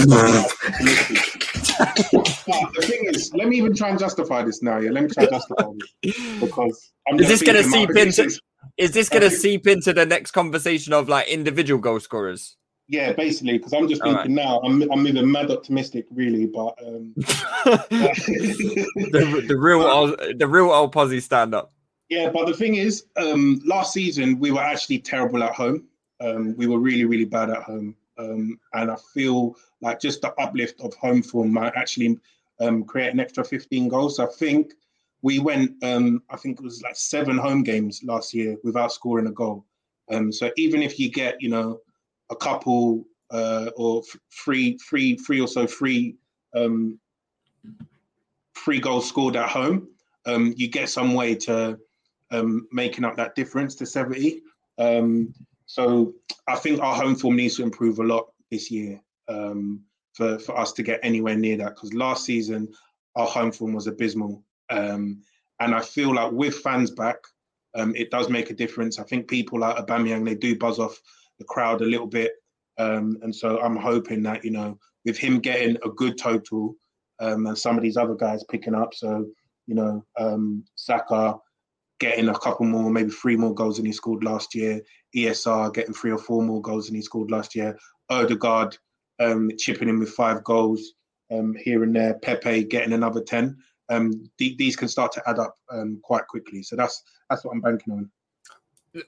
the 2.75 2.83
thing 2.83 3.05
is, 3.05 3.33
let 3.35 3.49
me 3.49 3.59
even 3.59 3.75
try 3.75 3.91
and 3.91 3.99
justify 3.99 4.43
this 4.43 4.63
now. 4.63 4.79
Yeah. 4.79 4.91
Let 4.91 5.05
me 5.05 5.11
try 5.11 5.25
and 5.25 5.33
justify 5.33 5.65
this 6.03 6.41
because 6.41 6.93
I'm 7.09 7.21
Is 7.21 7.29
just 7.29 7.41
this 7.41 7.47
gonna 7.47 7.63
thinking 7.63 8.13
seep 8.13 8.23
into? 8.23 8.41
Is 8.77 8.93
this 8.93 9.09
gonna 9.09 9.31
seep 9.31 9.67
into 9.67 9.93
the 9.93 10.07
next 10.07 10.31
conversation 10.31 10.93
of 10.93 11.09
like 11.09 11.29
individual 11.29 11.81
goal 11.81 12.01
scorers? 12.01 12.57
Yeah, 12.89 13.13
basically, 13.13 13.59
because 13.59 13.73
I'm 13.73 13.89
just 13.89 14.03
All 14.03 14.15
thinking 14.15 14.35
now, 14.35 14.61
I'm 14.65 14.83
I'm 14.91 15.05
moving 15.05 15.31
mad 15.31 15.53
optimistic, 15.53 16.07
really, 16.11 16.47
but 16.47 16.75
um, 16.85 17.13
the, 17.17 19.45
the 19.47 19.57
real 19.57 19.83
old, 19.83 20.21
the 20.37 20.49
real 20.49 20.73
old 20.73 20.91
posse 20.91 21.21
stand 21.21 21.55
up. 21.55 21.73
Yeah. 22.11 22.29
But 22.29 22.47
the 22.47 22.55
thing 22.55 22.75
is, 22.75 23.07
um, 23.17 23.63
last 23.65 23.95
season 23.95 24.39
we 24.39 24.51
were 24.51 24.61
actually 24.61 24.99
terrible 24.99 25.43
at 25.43 25.55
home. 25.55 25.87
Um, 26.21 26.55
we 26.57 26.67
were 26.67 26.79
really, 26.79 27.07
really 27.07 27.25
bad 27.25 27.49
at 27.49 27.63
home, 27.63 27.97
um, 28.19 28.59
and 28.75 28.91
I 28.91 28.97
feel 29.15 29.57
like 29.81 30.01
just 30.01 30.21
the 30.21 30.35
uplift 30.35 30.81
of 30.83 30.93
home 30.95 31.23
form 31.23 31.51
might 31.53 31.73
actually 31.77 32.19
um, 32.61 32.85
create 32.85 33.13
an 33.13 33.21
extra 33.21 33.45
15 33.45 33.89
goals. 33.89 34.19
I 34.19 34.27
think 34.27 34.75
we 35.23 35.39
went, 35.39 35.83
um, 35.83 36.23
I 36.29 36.37
think 36.37 36.59
it 36.59 36.65
was 36.65 36.83
like 36.83 36.97
seven 36.97 37.39
home 37.39 37.63
games 37.63 38.03
last 38.05 38.35
year 38.35 38.57
without 38.63 38.93
scoring 38.93 39.27
a 39.27 39.33
goal. 39.33 39.65
Um, 40.11 40.33
so 40.33 40.51
even 40.57 40.83
if 40.83 40.99
you 40.99 41.11
get, 41.11 41.41
you 41.41 41.49
know, 41.49 41.81
a 42.31 42.37
couple 42.37 43.07
uh, 43.31 43.71
or 43.77 44.03
three, 44.33 44.77
three, 44.79 45.17
three 45.17 45.41
or 45.41 45.49
so 45.49 45.67
free, 45.67 46.17
um, 46.55 46.99
free 48.55 48.81
goals 48.81 49.09
scored 49.09 49.37
at 49.37 49.49
home, 49.49 49.89
you 50.27 50.69
get 50.69 50.91
some 50.91 51.15
way 51.15 51.35
to 51.35 51.79
um, 52.31 52.67
making 52.73 53.05
up 53.05 53.17
that 53.17 53.35
difference 53.35 53.75
to 53.77 53.87
70. 53.87 54.43
Um, 54.79 55.33
so 55.67 56.15
I 56.49 56.57
think 56.57 56.81
our 56.81 56.95
home 56.95 57.15
form 57.15 57.37
needs 57.37 57.57
to 57.57 57.63
improve 57.63 57.99
a 57.99 58.05
lot 58.05 58.33
this 58.51 58.71
year 58.71 59.01
um, 59.29 59.83
for, 60.15 60.39
for 60.39 60.59
us 60.59 60.73
to 60.73 60.83
get 60.83 61.01
anywhere 61.03 61.37
near 61.37 61.57
that. 61.59 61.75
Because 61.75 61.95
last 61.95 62.25
season, 62.25 62.69
our 63.17 63.27
home 63.27 63.53
form 63.53 63.75
was 63.75 63.87
abysmal. 63.87 64.43
Um, 64.71 65.23
and 65.61 65.75
I 65.75 65.81
feel 65.81 66.15
like 66.15 66.33
with 66.33 66.57
fans 66.57 66.91
back, 66.91 67.19
um, 67.75 67.95
it 67.95 68.11
does 68.11 68.29
make 68.29 68.51
a 68.51 68.55
difference. 68.55 68.99
I 68.99 69.05
think 69.05 69.29
people 69.29 69.61
like 69.61 69.77
Aubameyang, 69.77 70.25
they 70.25 70.35
do 70.35 70.59
buzz 70.59 70.79
off 70.79 71.01
the 71.39 71.45
crowd 71.45 71.83
a 71.83 71.87
little 71.87 72.07
bit. 72.07 72.33
Um, 72.79 73.19
and 73.23 73.35
so 73.35 73.61
I'm 73.61 73.77
hoping 73.77 74.23
that, 74.25 74.45
you 74.45 74.51
know, 74.51 74.79
with 75.05 75.19
him 75.19 75.39
getting 75.39 75.77
a 75.85 75.91
good 75.91 76.19
total 76.19 76.75
and 77.21 77.57
some 77.57 77.77
of 77.77 77.83
these 77.83 77.99
other 77.99 78.15
guys 78.15 78.43
picking 78.45 78.75
up, 78.75 78.95
so, 78.95 79.27
you 79.67 79.75
know, 79.75 80.03
Saka 80.75 81.39
getting 82.01 82.29
a 82.29 82.39
couple 82.39 82.67
more, 82.67 82.91
maybe 82.91 83.11
three 83.11 83.37
more 83.37 83.55
goals 83.55 83.77
than 83.77 83.87
he 83.87 83.93
scored 83.93 84.25
last 84.25 84.55
year, 84.55 84.81
ESR 85.15 85.73
getting 85.73 85.95
three 85.95 86.11
or 86.11 86.19
four 86.19 86.43
more 86.43 86.61
goals 86.61 86.87
than 86.87 86.97
he 86.97 87.03
scored 87.03 87.31
last 87.31 87.55
year, 87.55 87.79
Odegaard 88.09 88.77
um, 89.21 89.51
chipping 89.59 89.89
in 89.89 90.01
with 90.01 90.11
five 90.11 90.43
goals 90.43 90.95
um, 91.31 91.55
here 91.55 91.85
and 91.85 91.95
there, 91.95 92.15
Pepe 92.15 92.65
getting 92.65 92.95
another 92.95 93.23
10. 93.23 93.57
Um, 93.91 94.31
th- 94.39 94.57
these 94.57 94.77
can 94.77 94.89
start 94.89 95.13
to 95.13 95.23
add 95.29 95.39
up 95.39 95.57
um, 95.71 96.01
quite 96.03 96.27
quickly. 96.27 96.63
So 96.63 96.75
that's 96.75 97.03
that's 97.29 97.45
what 97.45 97.53
I'm 97.53 97.61
banking 97.61 97.93
on. 97.93 98.11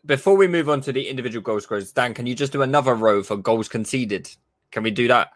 Before 0.07 0.37
we 0.37 0.47
move 0.47 0.69
on 0.69 0.81
to 0.83 0.93
the 0.93 1.09
individual 1.09 1.43
goal 1.43 1.61
scorers, 1.61 1.93
Dan, 1.93 2.15
can 2.15 2.27
you 2.27 2.35
just 2.35 2.53
do 2.53 2.63
another 2.63 2.95
row 2.95 3.23
for 3.23 3.37
goals 3.37 3.69
conceded? 3.69 4.31
Can 4.71 4.83
we 4.83 4.91
do 4.91 5.09
that? 5.09 5.31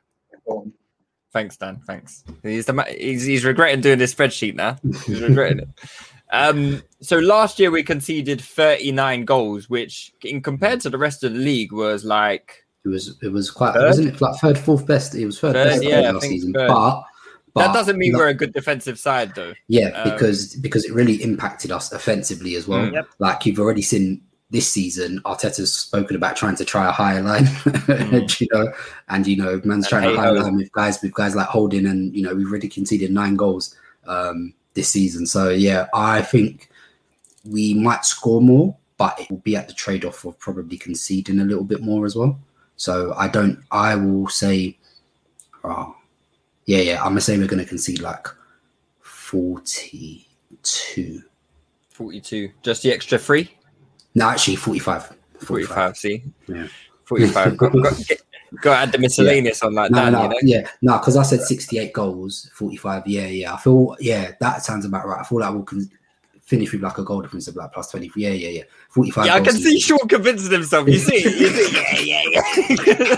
Thanks, 1.32 1.56
Dan. 1.56 1.80
Thanks. 1.86 2.24
He's 2.42 2.66
the 2.66 2.72
ma- 2.72 2.84
he's, 2.84 3.24
he's 3.24 3.44
regretting 3.44 3.80
doing 3.80 3.98
this 3.98 4.14
spreadsheet 4.14 4.54
now. 4.54 4.78
He's 5.04 5.20
regretting 5.20 5.60
it. 5.60 5.68
Um, 6.32 6.82
so 7.00 7.18
last 7.18 7.58
year 7.58 7.70
we 7.70 7.82
conceded 7.82 8.40
39 8.40 9.24
goals, 9.24 9.70
which 9.70 10.12
in 10.24 10.42
compared 10.42 10.80
to 10.80 10.90
the 10.90 10.98
rest 10.98 11.22
of 11.24 11.32
the 11.32 11.38
league 11.38 11.72
was 11.72 12.04
like 12.04 12.64
It 12.84 12.88
was 12.88 13.16
it 13.22 13.28
was 13.28 13.50
quite 13.50 13.74
Third? 13.74 13.86
wasn't 13.86 14.08
it 14.08 14.20
like 14.20 14.36
third, 14.40 14.58
fourth 14.58 14.86
best? 14.86 15.14
It 15.14 15.26
was 15.26 15.38
third, 15.38 15.52
Third, 15.54 15.68
best 15.68 15.84
yeah, 15.84 16.10
last 16.10 16.24
season. 16.26 16.52
But, 16.52 16.68
but 17.54 17.66
that 17.68 17.72
doesn't 17.74 17.96
mean 17.98 18.12
no- 18.12 18.18
we're 18.18 18.28
a 18.28 18.34
good 18.34 18.52
defensive 18.52 18.98
side 18.98 19.34
though. 19.34 19.54
Yeah, 19.68 19.88
Um, 19.90 20.10
because 20.10 20.56
because 20.56 20.84
it 20.84 20.92
really 20.92 21.22
impacted 21.22 21.70
us 21.70 21.92
offensively 21.92 22.54
as 22.56 22.66
well. 22.66 22.86
Mm. 22.86 22.92
Yep. 22.94 23.08
Like 23.18 23.46
you've 23.46 23.58
already 23.60 23.82
seen 23.82 24.20
this 24.50 24.70
season, 24.70 25.20
Arteta's 25.24 25.72
spoken 25.74 26.14
about 26.14 26.36
trying 26.36 26.54
to 26.56 26.64
try 26.64 26.88
a 26.88 26.92
higher 26.92 27.20
line, 27.22 27.48
you 28.38 28.46
know, 28.52 28.72
and 29.08 29.26
you 29.26 29.36
know, 29.36 29.60
man's 29.64 29.86
And 29.86 29.86
trying 29.88 30.08
to 30.08 30.16
higher 30.16 30.32
line 30.34 30.54
with 30.56 30.70
guys 30.72 31.02
with 31.02 31.12
guys 31.14 31.34
like 31.34 31.48
Holding, 31.48 31.86
and 31.86 32.14
you 32.14 32.22
know, 32.22 32.32
we've 32.34 32.48
already 32.48 32.68
conceded 32.68 33.10
nine 33.10 33.34
goals 33.36 33.74
um, 34.06 34.54
this 34.76 34.90
season. 34.90 35.26
So 35.26 35.48
yeah, 35.48 35.88
I 35.92 36.22
think 36.22 36.70
we 37.44 37.74
might 37.74 38.04
score 38.04 38.40
more, 38.40 38.76
but 38.96 39.18
it 39.20 39.28
will 39.28 39.38
be 39.38 39.56
at 39.56 39.66
the 39.66 39.74
trade 39.74 40.04
off 40.04 40.24
of 40.24 40.38
probably 40.38 40.78
conceding 40.78 41.40
a 41.40 41.44
little 41.44 41.64
bit 41.64 41.82
more 41.82 42.06
as 42.06 42.14
well. 42.14 42.38
So 42.76 43.12
I 43.16 43.26
don't. 43.26 43.58
I 43.72 43.96
will 43.96 44.28
say, 44.28 44.78
oh, 45.64 45.96
yeah, 46.66 46.78
yeah. 46.78 46.98
I'm 47.02 47.08
gonna 47.08 47.20
say 47.20 47.36
we're 47.36 47.48
gonna 47.48 47.64
concede 47.64 48.00
like 48.00 48.28
forty-two. 49.00 51.22
42. 51.90 52.50
Just 52.62 52.82
the 52.82 52.92
extra 52.92 53.18
three? 53.18 53.50
No, 54.14 54.28
actually, 54.28 54.56
45. 54.56 55.16
45, 55.40 55.96
see? 55.96 56.22
Yeah. 56.46 56.66
45. 57.04 57.56
got, 57.56 57.72
got, 57.72 57.96
get- 58.06 58.20
got 58.60 58.74
to 58.74 58.80
add 58.80 58.92
the 58.92 58.98
miscellaneous 58.98 59.62
on 59.62 59.74
that, 59.74 59.90
No, 59.90 60.10
no, 60.10 60.22
you 60.22 60.28
know? 60.28 60.36
yeah, 60.42 60.68
no, 60.82 60.98
because 60.98 61.16
I 61.16 61.22
said 61.22 61.40
68 61.40 61.92
goals, 61.92 62.50
45. 62.54 63.06
Yeah, 63.06 63.26
yeah. 63.26 63.54
I 63.54 63.56
feel, 63.58 63.96
yeah, 64.00 64.32
that 64.40 64.62
sounds 64.62 64.84
about 64.84 65.06
right. 65.06 65.20
I 65.20 65.24
feel 65.24 65.40
like 65.40 65.52
we'll 65.52 65.62
con- 65.62 65.90
finish 66.42 66.72
with 66.72 66.82
like 66.82 66.98
a 66.98 67.04
goal 67.04 67.22
difference 67.22 67.48
of 67.48 67.56
like 67.56 67.72
plus 67.72 67.90
23. 67.90 68.22
Yeah, 68.22 68.30
yeah, 68.30 68.48
yeah. 68.48 68.62
45. 68.90 69.26
Yeah, 69.26 69.34
I 69.34 69.40
can 69.40 69.54
see 69.54 69.78
Sean 69.80 70.06
convincing 70.08 70.52
himself. 70.52 70.88
You 70.88 70.98
see? 70.98 71.16
You 71.16 71.48
see? 71.48 72.06
Yeah, 72.06 72.22
yeah, 72.30 72.42
yeah. 73.00 73.16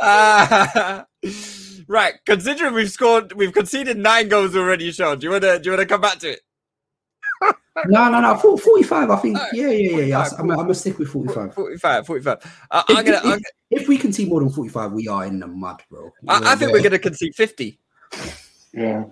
Ah, 0.00 1.06
right. 1.88 2.14
Considering 2.26 2.74
we've 2.74 2.90
scored, 2.90 3.32
we've 3.32 3.52
conceded 3.52 3.96
nine 3.98 4.28
goals 4.28 4.56
already, 4.56 4.90
Sean. 4.92 5.18
Do 5.18 5.26
you 5.26 5.32
wanna 5.32 5.58
do 5.58 5.70
you 5.70 5.72
wanna 5.76 5.86
come 5.86 6.00
back 6.00 6.18
to 6.20 6.32
it? 6.32 6.40
No, 7.86 8.08
no, 8.08 8.20
no. 8.20 8.36
45. 8.36 9.10
I 9.10 9.16
think. 9.16 9.36
Alright, 9.36 9.52
yeah, 9.54 9.68
yeah, 9.68 9.96
yeah. 9.98 10.04
yeah. 10.04 10.28
I'm, 10.38 10.50
I'm 10.50 10.56
gonna 10.56 10.74
stick 10.74 10.98
with 10.98 11.08
45. 11.08 11.54
45, 11.54 12.06
45. 12.06 12.62
Uh, 12.70 12.82
If, 12.88 12.96
I'm 12.96 13.04
gonna, 13.04 13.16
if, 13.18 13.24
I'm, 13.24 13.32
if, 13.70 13.82
if 13.82 13.88
we 13.88 13.98
concede 13.98 14.28
more 14.28 14.40
than 14.40 14.50
45, 14.50 14.92
we 14.92 15.08
are 15.08 15.24
in 15.26 15.40
the 15.40 15.46
mud, 15.46 15.82
bro. 15.90 16.12
I, 16.28 16.52
I 16.52 16.56
think 16.56 16.72
we're 16.72 16.82
gonna 16.82 16.98
concede 16.98 17.34
50. 17.34 17.78
Yeah. 18.72 19.04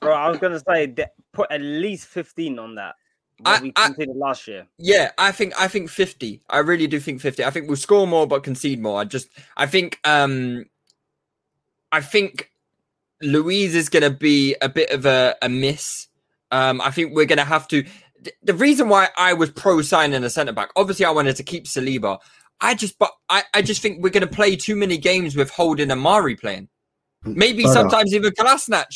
Bro, 0.00 0.12
I 0.12 0.28
was 0.28 0.38
gonna 0.38 0.60
say 0.68 0.92
put 1.32 1.50
at 1.50 1.60
least 1.60 2.06
fifteen 2.06 2.58
on 2.58 2.74
that. 2.76 2.96
What 3.38 3.60
I- 3.60 3.62
we 3.62 3.72
I- 3.76 3.86
conceded 3.86 4.16
last 4.16 4.48
year. 4.48 4.66
Yeah, 4.78 5.12
I 5.18 5.30
think 5.32 5.54
I 5.60 5.68
think 5.68 5.88
50. 5.88 6.42
I 6.50 6.58
really 6.58 6.86
do 6.86 6.98
think 6.98 7.20
50. 7.20 7.44
I 7.44 7.50
think 7.50 7.68
we'll 7.68 7.76
score 7.76 8.06
more 8.06 8.26
but 8.26 8.42
concede 8.42 8.80
more. 8.80 9.00
I 9.00 9.04
just 9.04 9.28
I 9.56 9.66
think 9.66 10.00
um 10.04 10.64
I 11.92 12.00
think 12.00 12.50
Luiz 13.22 13.74
is 13.74 13.88
going 13.88 14.02
to 14.02 14.10
be 14.10 14.54
a 14.60 14.68
bit 14.68 14.90
of 14.90 15.06
a, 15.06 15.34
a 15.42 15.48
miss. 15.48 16.07
Um 16.50 16.80
I 16.80 16.90
think 16.90 17.14
we're 17.14 17.26
going 17.26 17.38
to 17.38 17.44
have 17.44 17.68
to 17.68 17.84
the 18.42 18.54
reason 18.54 18.88
why 18.88 19.08
I 19.16 19.32
was 19.32 19.50
pro 19.50 19.80
signing 19.82 20.24
a 20.24 20.30
centre 20.30 20.52
back. 20.52 20.70
Obviously 20.76 21.04
I 21.04 21.10
wanted 21.10 21.36
to 21.36 21.42
keep 21.42 21.64
Saliba. 21.66 22.18
I 22.60 22.74
just 22.74 22.98
but 22.98 23.12
I 23.28 23.44
I 23.54 23.62
just 23.62 23.80
think 23.82 24.02
we're 24.02 24.10
going 24.10 24.26
to 24.26 24.34
play 24.34 24.56
too 24.56 24.74
many 24.76 24.98
games 24.98 25.36
with 25.36 25.50
Holding 25.50 25.90
and 25.90 26.00
Mari 26.00 26.34
playing. 26.36 26.68
Maybe 27.24 27.62
Brother. 27.62 27.80
sometimes 27.80 28.14
even 28.14 28.32
Kolasinac. 28.32 28.86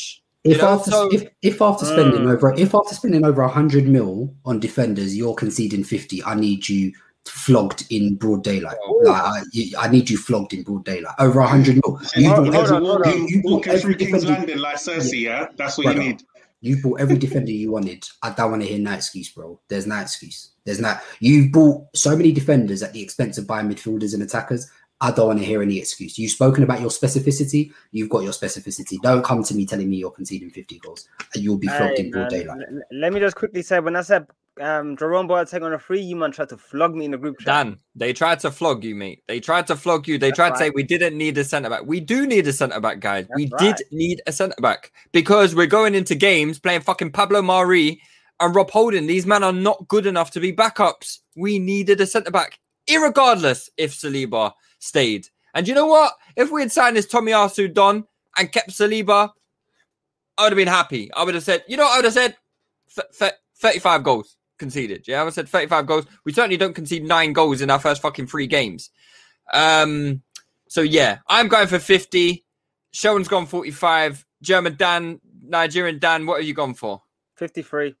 You 0.43 0.51
If 0.55 0.61
know, 0.61 0.67
after 0.69 0.91
so 0.91 1.09
if, 1.13 1.27
if 1.41 1.61
after 1.61 1.85
spending 1.85 2.21
Mm. 2.23 2.33
over 2.33 2.53
if 2.57 2.75
after 2.75 2.93
spending 2.95 3.23
over 3.23 3.47
hundred 3.47 3.87
mil 3.87 4.33
on 4.43 4.59
defenders, 4.59 5.15
you're 5.15 5.35
conceding 5.35 5.85
fifty, 5.85 6.21
I 6.23 6.35
need 6.35 6.67
you 6.67 6.91
flogged 7.25 7.85
in 7.89 8.15
broad 8.15 8.43
daylight. 8.43 8.75
Like 9.03 9.21
I, 9.21 9.41
I 9.79 9.87
need 9.87 10.09
you 10.09 10.17
flogged 10.17 10.51
in 10.53 10.63
broad 10.63 10.83
daylight. 10.83 11.15
Over 11.19 11.41
hundred 11.43 11.75
mil. 11.85 11.97
You 12.17 12.27
Hold- 12.29 12.51
bought 12.51 12.55
hold 12.55 12.65
every- 12.65 12.75
on, 12.75 12.83
hold 12.85 13.07
on. 13.07 13.13
you- 13.19 13.27
you 13.29 13.41
bought 13.43 13.51
Walking 13.53 13.71
every 13.71 13.81
through 13.81 13.95
King's 13.95 14.11
defender- 14.23 14.39
Landing 14.39 14.57
like 14.57 14.75
Cersei, 14.75 15.21
yeah? 15.21 15.47
That's 15.55 15.77
what 15.77 15.85
Brother. 15.85 16.01
you 16.01 16.09
need. 16.09 16.23
You 16.63 16.81
bought 16.81 17.01
every 17.01 17.17
defender 17.25 17.51
you 17.51 17.71
wanted. 17.71 18.07
I 18.23 18.31
don't 18.31 18.51
want 18.51 18.63
to 18.63 18.67
hear 18.67 18.79
no 18.79 18.93
excuse, 18.93 19.29
bro. 19.29 19.59
There's 19.67 19.85
no 19.85 19.99
excuse. 19.99 20.53
There's 20.65 20.79
not. 20.79 21.01
You've 21.19 21.51
bought 21.51 21.85
so 21.93 22.15
many 22.15 22.31
defenders 22.31 22.81
at 22.81 22.93
the 22.93 23.01
expense 23.01 23.37
of 23.37 23.45
buying 23.45 23.69
midfielders 23.69 24.13
and 24.13 24.23
attackers. 24.23 24.71
I 25.01 25.11
don't 25.11 25.27
want 25.27 25.39
to 25.39 25.45
hear 25.45 25.61
any 25.61 25.77
excuse. 25.77 26.17
You've 26.17 26.31
spoken 26.31 26.63
about 26.63 26.79
your 26.79 26.89
specificity. 26.89 27.73
You've 27.91 28.09
got 28.09 28.23
your 28.23 28.31
specificity. 28.31 28.97
Don't 29.01 29.25
come 29.25 29.43
to 29.43 29.53
me 29.53 29.65
telling 29.65 29.89
me 29.89 29.97
you're 29.97 30.11
conceding 30.11 30.49
50 30.49 30.79
goals. 30.79 31.09
And 31.33 31.43
you'll 31.43 31.57
be 31.57 31.67
flogged 31.67 31.97
Hey, 31.97 32.05
in 32.05 32.11
broad 32.11 32.29
daylight. 32.29 32.59
Let 32.91 33.11
me 33.11 33.19
just 33.19 33.35
quickly 33.35 33.63
say 33.63 33.81
when 33.81 33.97
I 33.97 34.01
said 34.01 34.27
um 34.61 34.95
Jerome 34.95 35.27
Boateng 35.27 35.63
on 35.63 35.73
a 35.73 35.79
free, 35.79 35.99
you 36.01 36.15
man 36.15 36.31
tried 36.31 36.49
to 36.49 36.57
flog 36.57 36.93
me 36.95 37.05
in 37.05 37.11
the 37.11 37.17
group 37.17 37.39
chat. 37.39 37.45
Dan, 37.45 37.79
they 37.95 38.13
tried 38.13 38.39
to 38.41 38.51
flog 38.51 38.83
you, 38.83 38.95
mate. 38.95 39.23
They 39.27 39.39
tried 39.39 39.67
to 39.67 39.75
flog 39.75 40.07
you. 40.07 40.17
They 40.17 40.29
That's 40.29 40.37
tried 40.37 40.49
to 40.51 40.57
say 40.57 40.71
we 40.75 40.83
didn't 40.83 41.17
need 41.17 41.37
a 41.37 41.43
centre 41.43 41.69
back. 41.69 41.83
We 41.85 41.99
do 41.99 42.27
need 42.27 42.47
a 42.47 42.53
centre 42.53 42.79
back, 42.79 42.99
guys. 42.99 43.25
we 43.35 43.45
That's 43.45 43.81
did 43.81 43.87
need 43.91 44.21
a 44.27 44.31
centre 44.31 44.61
back 44.61 44.91
because 45.11 45.55
we're 45.55 45.65
going 45.65 45.95
into 45.95 46.15
games 46.15 46.59
playing 46.59 46.81
fucking 46.81 47.11
Pablo 47.11 47.41
Mari 47.41 47.99
and 48.39 48.53
Rob 48.55 48.69
Holding. 48.69 49.07
These 49.07 49.25
men 49.25 49.43
are 49.43 49.53
not 49.53 49.87
good 49.87 50.05
enough 50.05 50.31
to 50.31 50.39
be 50.39 50.53
backups. 50.53 51.19
We 51.35 51.57
needed 51.57 51.99
a 52.01 52.05
centre 52.05 52.31
back, 52.31 52.59
irregardless 52.87 53.69
if 53.77 53.93
Saliba 53.93 54.53
stayed. 54.79 55.27
And 55.55 55.67
you 55.67 55.73
know 55.73 55.87
what? 55.87 56.13
If 56.35 56.51
we 56.51 56.61
had 56.61 56.71
signed 56.71 56.95
this 56.95 57.07
Tomiyasu 57.07 57.73
Don 57.73 58.05
and 58.37 58.51
kept 58.51 58.69
Saliba, 58.69 59.31
I 60.37 60.43
would 60.43 60.51
have 60.51 60.57
been 60.57 60.67
happy. 60.67 61.11
I 61.13 61.23
would 61.23 61.35
have 61.35 61.43
said, 61.43 61.63
you 61.67 61.77
know 61.77 61.83
what 61.83 61.93
I 61.93 61.97
would 61.97 62.05
have 62.05 62.13
said? 62.13 62.37
F- 62.97 63.05
f- 63.21 63.33
35 63.57 64.03
goals 64.03 64.37
conceded. 64.57 65.07
Yeah, 65.07 65.23
I 65.23 65.29
said 65.29 65.49
35 65.49 65.85
goals. 65.85 66.05
We 66.25 66.33
certainly 66.33 66.57
don't 66.57 66.73
concede 66.73 67.03
nine 67.03 67.33
goals 67.33 67.61
in 67.61 67.69
our 67.69 67.79
first 67.79 68.01
fucking 68.01 68.27
three 68.27 68.47
games. 68.47 68.89
Um, 69.53 70.21
so 70.69 70.81
yeah, 70.81 71.19
I'm 71.27 71.47
going 71.47 71.67
for 71.67 71.79
50. 71.79 72.45
Sheldon's 72.91 73.27
gone 73.27 73.45
45. 73.45 74.25
German 74.41 74.75
Dan, 74.75 75.19
Nigerian 75.43 75.99
Dan, 75.99 76.25
what 76.25 76.37
have 76.39 76.47
you 76.47 76.53
gone 76.53 76.73
for? 76.73 77.01
53. 77.37 77.95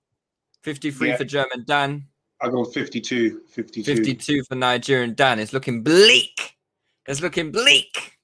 53 0.61 1.09
Yeah. 1.09 1.17
for 1.17 1.25
German 1.25 1.65
Dan, 1.65 2.05
I 2.41 2.49
go 2.49 2.63
52. 2.65 3.41
52. 3.49 3.95
52 3.95 4.43
for 4.43 4.55
Nigerian 4.55 5.13
Dan. 5.13 5.39
It's 5.39 5.53
looking 5.53 5.81
bleak. 5.83 6.57
It's 7.05 7.21
looking 7.21 7.51
bleak. 7.51 8.17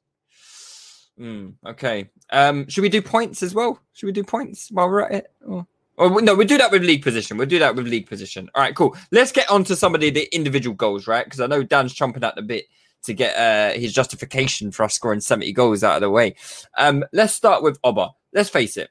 Hmm, 1.17 1.49
okay. 1.65 2.09
Um, 2.31 2.67
should 2.69 2.81
we 2.81 2.89
do 2.89 3.01
points 3.01 3.43
as 3.43 3.53
well? 3.53 3.79
Should 3.93 4.05
we 4.05 4.11
do 4.13 4.23
points 4.23 4.69
while 4.71 4.89
we're 4.89 5.01
at 5.01 5.11
it? 5.11 5.31
Or, 5.45 5.67
or 5.99 6.21
no, 6.21 6.33
we'll 6.33 6.47
do 6.47 6.57
that 6.57 6.71
with 6.71 6.81
league 6.83 7.03
position. 7.03 7.37
We'll 7.37 7.47
do 7.47 7.59
that 7.59 7.75
with 7.75 7.85
league 7.85 8.07
position. 8.07 8.49
All 8.55 8.63
right, 8.63 8.73
cool. 8.73 8.95
Let's 9.11 9.33
get 9.33 9.49
on 9.51 9.65
to 9.65 9.75
some 9.75 9.93
of 9.93 10.01
the, 10.01 10.09
the 10.09 10.33
individual 10.33 10.73
goals, 10.75 11.07
right? 11.07 11.25
Because 11.25 11.41
I 11.41 11.47
know 11.47 11.61
Dan's 11.61 11.93
chomping 11.93 12.23
at 12.23 12.35
the 12.35 12.41
bit 12.41 12.65
to 13.03 13.13
get 13.13 13.35
uh, 13.35 13.77
his 13.77 13.93
justification 13.93 14.71
for 14.71 14.83
us 14.83 14.93
scoring 14.95 15.19
70 15.19 15.51
goals 15.53 15.83
out 15.83 15.95
of 15.95 16.01
the 16.01 16.09
way. 16.09 16.35
Um, 16.77 17.03
let's 17.11 17.33
start 17.33 17.63
with 17.63 17.77
Oba. 17.83 18.09
Let's 18.33 18.49
face 18.49 18.77
it. 18.77 18.89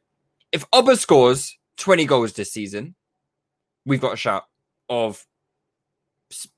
If 0.53 0.67
Oba 0.73 0.97
scores 0.97 1.59
20 1.79 2.05
goals 2.05 2.35
this 2.35 2.53
season, 2.53 2.95
we've 3.87 4.01
got 4.01 4.13
a 4.13 4.17
shout 4.17 4.45
of 4.91 5.25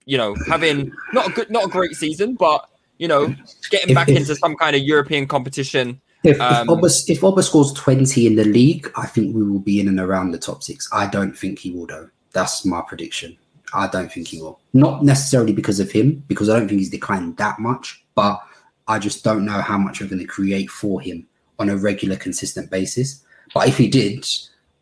you 0.04 0.18
know 0.18 0.34
having 0.48 0.90
not 1.12 1.28
a 1.28 1.32
good 1.32 1.48
not 1.48 1.64
a 1.64 1.68
great 1.68 1.94
season 1.94 2.34
but 2.34 2.68
you 2.98 3.06
know 3.06 3.32
getting 3.70 3.90
If- 3.90 3.94
back 3.94 4.08
if- 4.08 4.16
into 4.16 4.34
some 4.34 4.56
kind 4.56 4.74
of 4.74 4.82
european 4.82 5.28
competition 5.28 6.00
If, 6.22 6.40
Um, 6.40 6.64
if, 6.64 6.68
Oba, 6.70 6.88
if 7.08 7.24
Oba 7.24 7.42
scores 7.42 7.72
20 7.72 8.26
in 8.26 8.36
the 8.36 8.44
league, 8.44 8.90
I 8.96 9.06
think 9.06 9.34
we 9.34 9.42
will 9.42 9.58
be 9.58 9.80
in 9.80 9.88
and 9.88 9.98
around 9.98 10.32
the 10.32 10.38
top 10.38 10.62
six. 10.62 10.88
I 10.92 11.06
don't 11.06 11.36
think 11.36 11.58
he 11.58 11.70
will, 11.70 11.86
though. 11.86 12.08
That's 12.32 12.64
my 12.64 12.82
prediction. 12.82 13.36
I 13.72 13.86
don't 13.86 14.12
think 14.12 14.28
he 14.28 14.40
will. 14.40 14.60
Not 14.74 15.04
necessarily 15.04 15.52
because 15.52 15.80
of 15.80 15.90
him, 15.90 16.22
because 16.28 16.48
I 16.48 16.58
don't 16.58 16.68
think 16.68 16.78
he's 16.80 16.90
declined 16.90 17.36
that 17.38 17.58
much, 17.58 18.04
but 18.14 18.40
I 18.88 18.98
just 18.98 19.24
don't 19.24 19.44
know 19.44 19.60
how 19.60 19.78
much 19.78 20.00
we're 20.00 20.08
going 20.08 20.18
to 20.20 20.26
create 20.26 20.70
for 20.70 21.00
him 21.00 21.26
on 21.58 21.70
a 21.70 21.76
regular, 21.76 22.16
consistent 22.16 22.70
basis. 22.70 23.22
But 23.54 23.68
if 23.68 23.76
he 23.78 23.88
did, 23.88 24.26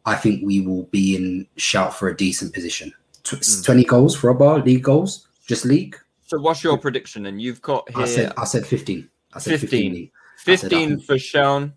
I 0.06 0.14
think 0.16 0.42
we 0.44 0.60
will 0.60 0.84
be 0.84 1.14
in 1.16 1.46
shout 1.56 1.94
for 1.94 2.08
a 2.08 2.16
decent 2.16 2.52
position. 2.54 2.92
Tw- 3.24 3.34
Hmm. 3.44 3.62
20 3.62 3.84
goals 3.84 4.16
for 4.16 4.30
Oba, 4.30 4.62
league 4.64 4.82
goals, 4.84 5.26
just 5.46 5.64
league. 5.66 5.96
so 6.26 6.38
what's 6.40 6.62
your 6.64 6.76
prediction 6.78 7.26
and 7.26 7.40
you've 7.40 7.60
got 7.62 7.88
here 7.90 8.02
I 8.02 8.06
said 8.06 8.32
I 8.36 8.44
said 8.44 8.66
15. 8.66 9.08
I 9.34 9.38
said 9.38 9.60
15. 9.60 9.92
15. 9.92 10.10
League. 10.46 10.54
I 10.54 10.60
said 10.60 10.72
I 10.72 10.76
15 10.78 11.00
for 11.00 11.18
Sean. 11.18 11.72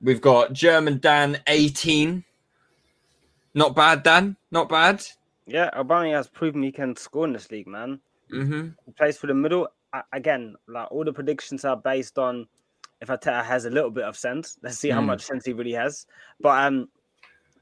We've 0.00 0.20
got 0.20 0.52
German 0.52 0.98
Dan 0.98 1.40
18. 1.46 2.24
Not 3.54 3.74
bad, 3.74 4.02
Dan. 4.02 4.36
Not 4.50 4.68
bad. 4.68 5.04
Yeah, 5.46 5.70
Aubameyang 5.76 6.14
has 6.14 6.28
proven 6.28 6.62
he 6.62 6.70
can 6.70 6.94
score 6.94 7.24
in 7.26 7.32
this 7.32 7.50
league, 7.50 7.66
man. 7.66 8.00
Mm-hmm. 8.32 8.68
He 8.86 8.92
plays 8.92 9.16
for 9.16 9.26
the 9.26 9.34
middle. 9.34 9.68
Again, 10.12 10.54
like 10.68 10.90
all 10.92 11.04
the 11.04 11.12
predictions 11.12 11.64
are 11.64 11.76
based 11.76 12.18
on 12.18 12.46
if 13.00 13.08
Arteta 13.08 13.42
has 13.42 13.64
a 13.64 13.70
little 13.70 13.90
bit 13.90 14.04
of 14.04 14.16
sense. 14.16 14.58
Let's 14.62 14.78
see 14.78 14.90
how 14.90 15.00
Mm. 15.00 15.06
much 15.06 15.22
sense 15.22 15.46
he 15.46 15.52
really 15.54 15.72
has. 15.72 16.06
But 16.40 16.64
um, 16.66 16.88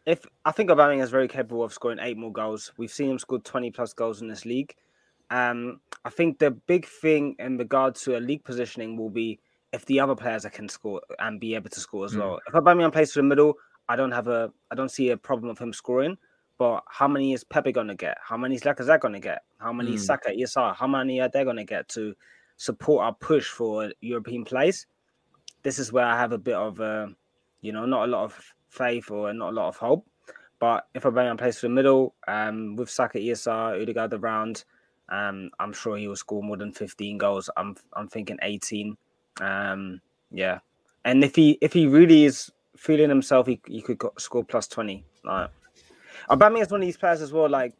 if 0.07 0.27
I 0.45 0.51
think 0.51 0.69
Aubameyang 0.71 1.03
is 1.03 1.11
very 1.11 1.29
capable 1.29 1.63
of 1.63 1.73
scoring 1.73 1.99
eight 2.01 2.17
more 2.17 2.33
goals. 2.33 2.73
We've 2.77 2.91
seen 2.91 3.11
him 3.11 3.19
score 3.19 3.39
twenty 3.39 3.71
plus 3.71 3.93
goals 3.93 4.21
in 4.23 4.29
this 4.29 4.45
league. 4.45 4.75
Um, 5.31 5.81
I 6.05 6.11
think 6.11 6.39
the 6.39 6.51
big 6.51 6.87
thing 6.87 7.37
in 7.39 7.59
regard 7.59 7.95
to 7.97 8.17
a 8.17 8.21
league 8.21 8.45
positioning 8.45 8.97
will 8.97 9.11
be 9.11 9.39
if 9.77 9.85
the 9.87 10.01
other 10.01 10.17
players 10.17 10.45
I 10.45 10.49
can 10.49 10.69
score 10.69 11.01
and 11.19 11.39
be 11.39 11.55
able 11.55 11.71
to 11.71 11.81
score 11.81 12.05
as 12.07 12.15
Mm. 12.15 12.19
well. 12.21 12.41
If 12.49 12.55
Aubameyang 12.55 12.93
plays 12.93 13.13
for 13.13 13.21
the 13.21 13.29
middle, 13.33 13.55
I 13.89 13.95
don't 13.97 14.13
have 14.13 14.27
a 14.27 14.53
I 14.71 14.75
don't 14.75 14.89
see 14.99 15.11
a 15.11 15.17
problem 15.17 15.51
of 15.51 15.59
him 15.59 15.73
scoring. 15.73 16.17
But 16.59 16.83
how 16.89 17.07
many 17.07 17.35
is 17.35 17.45
Pepe 17.45 17.71
going 17.73 17.89
to 17.89 17.95
get? 17.95 18.17
How 18.31 18.39
many 18.39 18.55
is 18.55 18.63
Lacazette 18.63 19.01
going 19.01 19.13
to 19.21 19.21
get? 19.21 19.41
How 19.61 19.73
many 19.75 19.93
is 19.95 20.03
Mm. 20.03 20.07
Saka, 20.07 20.31
ESR? 20.31 20.75
How 20.75 20.87
many 20.87 21.21
are 21.21 21.29
they 21.29 21.45
going 21.45 21.61
to 21.65 21.65
get 21.77 21.87
to 21.91 22.15
support 22.57 23.05
our 23.05 23.15
push 23.15 23.49
for 23.51 23.93
European 24.01 24.43
place? 24.45 24.87
This 25.63 25.79
is 25.79 25.93
where 25.93 26.07
I 26.07 26.17
have 26.17 26.33
a 26.33 26.39
bit 26.39 26.55
of, 26.55 26.81
uh, 26.81 27.09
you 27.61 27.73
know, 27.73 27.85
not 27.85 28.05
a 28.09 28.11
lot 28.11 28.25
of 28.25 28.33
faith 28.71 29.11
or 29.11 29.33
not 29.35 29.51
a 29.53 29.57
lot 29.61 29.69
of 29.69 29.77
hope. 29.77 30.07
But 30.59 30.89
if 30.95 31.03
Aubameyang 31.03 31.37
plays 31.39 31.59
for 31.59 31.67
the 31.69 31.75
middle, 31.75 32.15
um, 32.27 32.77
with 32.77 32.89
Saka, 32.89 33.19
ESR, 33.19 33.77
Odegaard 33.83 34.15
around, 34.15 34.65
um, 35.11 35.51
I'm 35.61 35.75
sure 35.75 35.99
he 35.99 36.09
will 36.09 36.17
score 36.17 36.43
more 36.43 36.57
than 36.57 36.73
15 36.73 37.19
goals. 37.19 37.51
I'm 37.59 37.77
I'm 37.93 38.09
thinking 38.09 38.39
18. 38.41 38.97
Um, 39.41 40.01
yeah, 40.31 40.61
and 41.05 41.23
if 41.25 41.37
he 41.37 41.59
if 41.61 41.73
he 41.73 41.87
really 41.87 42.25
is 42.25 42.51
feeling 42.77 43.09
himself, 43.09 43.47
he, 43.47 43.61
he 43.67 43.83
could 43.83 44.01
score 44.19 44.45
plus 44.45 44.69
20. 44.69 45.05
Like, 45.25 45.51
Aubameyang 46.31 46.63
is 46.63 46.71
one 46.71 46.81
of 46.81 46.87
these 46.87 46.97
players 46.97 47.21
as 47.21 47.33
well. 47.33 47.49
Like 47.49 47.75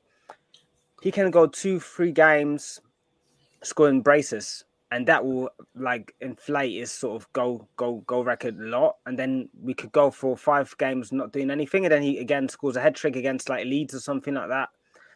he 1.03 1.11
can 1.11 1.31
go 1.31 1.47
two, 1.47 1.81
three 1.81 2.13
games 2.13 2.81
scoring 3.63 4.01
braces, 4.01 4.65
and 4.91 5.07
that 5.09 5.25
will 5.25 5.51
like 5.75 6.15
inflate 6.21 6.79
his 6.79 6.93
sort 6.93 7.21
of 7.21 7.33
goal 7.33 7.69
goal 7.77 8.03
goal 8.07 8.25
record 8.25 8.59
a 8.59 8.65
lot. 8.65 8.97
And 9.07 9.19
then 9.19 9.49
we 9.61 9.75
could 9.75 9.93
go 9.93 10.11
for 10.11 10.37
five 10.37 10.77
games 10.79 11.13
not 11.13 11.33
doing 11.33 11.51
anything, 11.51 11.85
and 11.85 11.93
then 11.93 12.03
he 12.03 12.19
again 12.19 12.49
scores 12.49 12.77
a 12.77 12.81
head 12.81 12.95
trick 12.95 13.17
against 13.17 13.49
like 13.49 13.67
Leeds 13.67 13.95
or 13.95 14.01
something 14.01 14.35
like 14.35 14.49
that. 14.49 14.69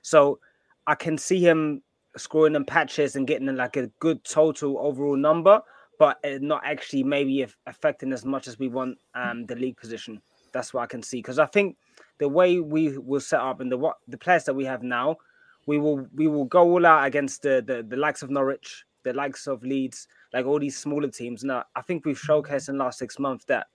So 0.02 0.40
I 0.86 0.94
can 0.94 1.18
see 1.18 1.40
him 1.40 1.82
scoring 2.16 2.56
in 2.56 2.64
patches 2.64 3.16
and 3.16 3.26
getting 3.26 3.54
like 3.54 3.76
a 3.76 3.86
good 4.00 4.24
total 4.24 4.78
overall 4.78 5.16
number, 5.16 5.62
but 6.00 6.18
not 6.40 6.62
actually 6.64 7.02
maybe 7.04 7.42
aff- 7.42 7.58
affecting 7.66 8.10
as 8.10 8.24
much 8.24 8.48
as 8.48 8.58
we 8.58 8.68
want 8.68 8.96
um, 9.14 9.44
the 9.44 9.54
league 9.54 9.76
position. 9.76 10.18
That's 10.50 10.72
what 10.72 10.80
I 10.80 10.86
can 10.86 11.02
see 11.02 11.18
because 11.18 11.38
I 11.38 11.44
think 11.44 11.76
the 12.16 12.26
way 12.26 12.58
we 12.58 12.96
will 12.96 13.20
set 13.20 13.40
up 13.40 13.60
and 13.60 13.70
the 13.70 13.76
what 13.76 13.98
the 14.08 14.16
players 14.16 14.44
that 14.44 14.54
we 14.54 14.64
have 14.64 14.82
now, 14.82 15.18
we 15.66 15.78
will 15.78 16.06
we 16.14 16.26
will 16.26 16.46
go 16.46 16.62
all 16.62 16.86
out 16.86 17.04
against 17.04 17.42
the 17.42 17.62
the, 17.64 17.82
the 17.86 17.98
likes 17.98 18.22
of 18.22 18.30
Norwich, 18.30 18.86
the 19.02 19.12
likes 19.12 19.46
of 19.46 19.62
Leeds, 19.62 20.08
like 20.32 20.46
all 20.46 20.58
these 20.58 20.78
smaller 20.78 21.08
teams. 21.08 21.44
Now 21.44 21.64
I 21.76 21.82
think 21.82 22.06
we've 22.06 22.18
showcased 22.18 22.70
in 22.70 22.78
the 22.78 22.84
last 22.84 22.98
six 22.98 23.18
months 23.18 23.44
that 23.44 23.66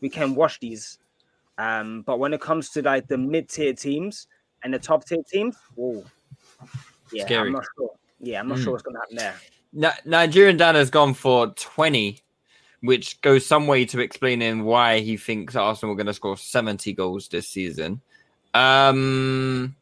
we 0.00 0.08
can 0.08 0.34
wash 0.34 0.58
these. 0.60 0.98
Um, 1.58 2.00
but 2.06 2.18
when 2.18 2.32
it 2.32 2.40
comes 2.40 2.70
to 2.70 2.80
like 2.82 3.08
the 3.08 3.18
mid 3.18 3.50
tier 3.50 3.74
teams 3.74 4.26
and 4.62 4.72
the 4.72 4.78
top 4.78 5.04
tier 5.04 5.22
teams, 5.30 5.56
whoa, 5.74 6.02
yeah, 7.12 7.26
Scary. 7.26 7.48
I'm 7.48 7.52
not 7.52 7.66
sure. 7.76 7.90
Yeah, 8.20 8.40
I'm 8.40 8.48
not 8.48 8.56
Mm. 8.56 8.64
sure 8.64 8.72
what's 8.72 8.82
going 8.82 8.94
to 8.94 9.00
happen 9.00 9.16
there. 9.16 9.34
Ni- 9.74 9.88
Nigerian 10.04 10.56
Dan 10.56 10.76
has 10.76 10.88
gone 10.88 11.12
for 11.14 11.48
20, 11.48 12.20
which 12.80 13.20
goes 13.20 13.44
some 13.44 13.66
way 13.66 13.84
to 13.86 14.00
explaining 14.00 14.64
why 14.64 15.00
he 15.00 15.16
thinks 15.16 15.56
Arsenal 15.56 15.92
are 15.92 15.96
going 15.96 16.06
to 16.06 16.14
score 16.14 16.36
70 16.36 16.92
goals 16.94 17.28
this 17.28 17.48
season. 17.48 18.00
Um, 18.54 19.74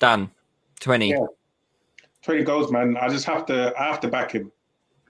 Dan, 0.00 0.30
20. 0.80 1.10
Yeah. 1.10 1.26
20 2.22 2.42
goals, 2.44 2.72
man. 2.72 2.96
I 2.96 3.08
just 3.08 3.24
have 3.26 3.46
to 3.46 3.72
I 3.78 3.84
have 3.84 4.00
to 4.00 4.08
back 4.08 4.32
him. 4.32 4.50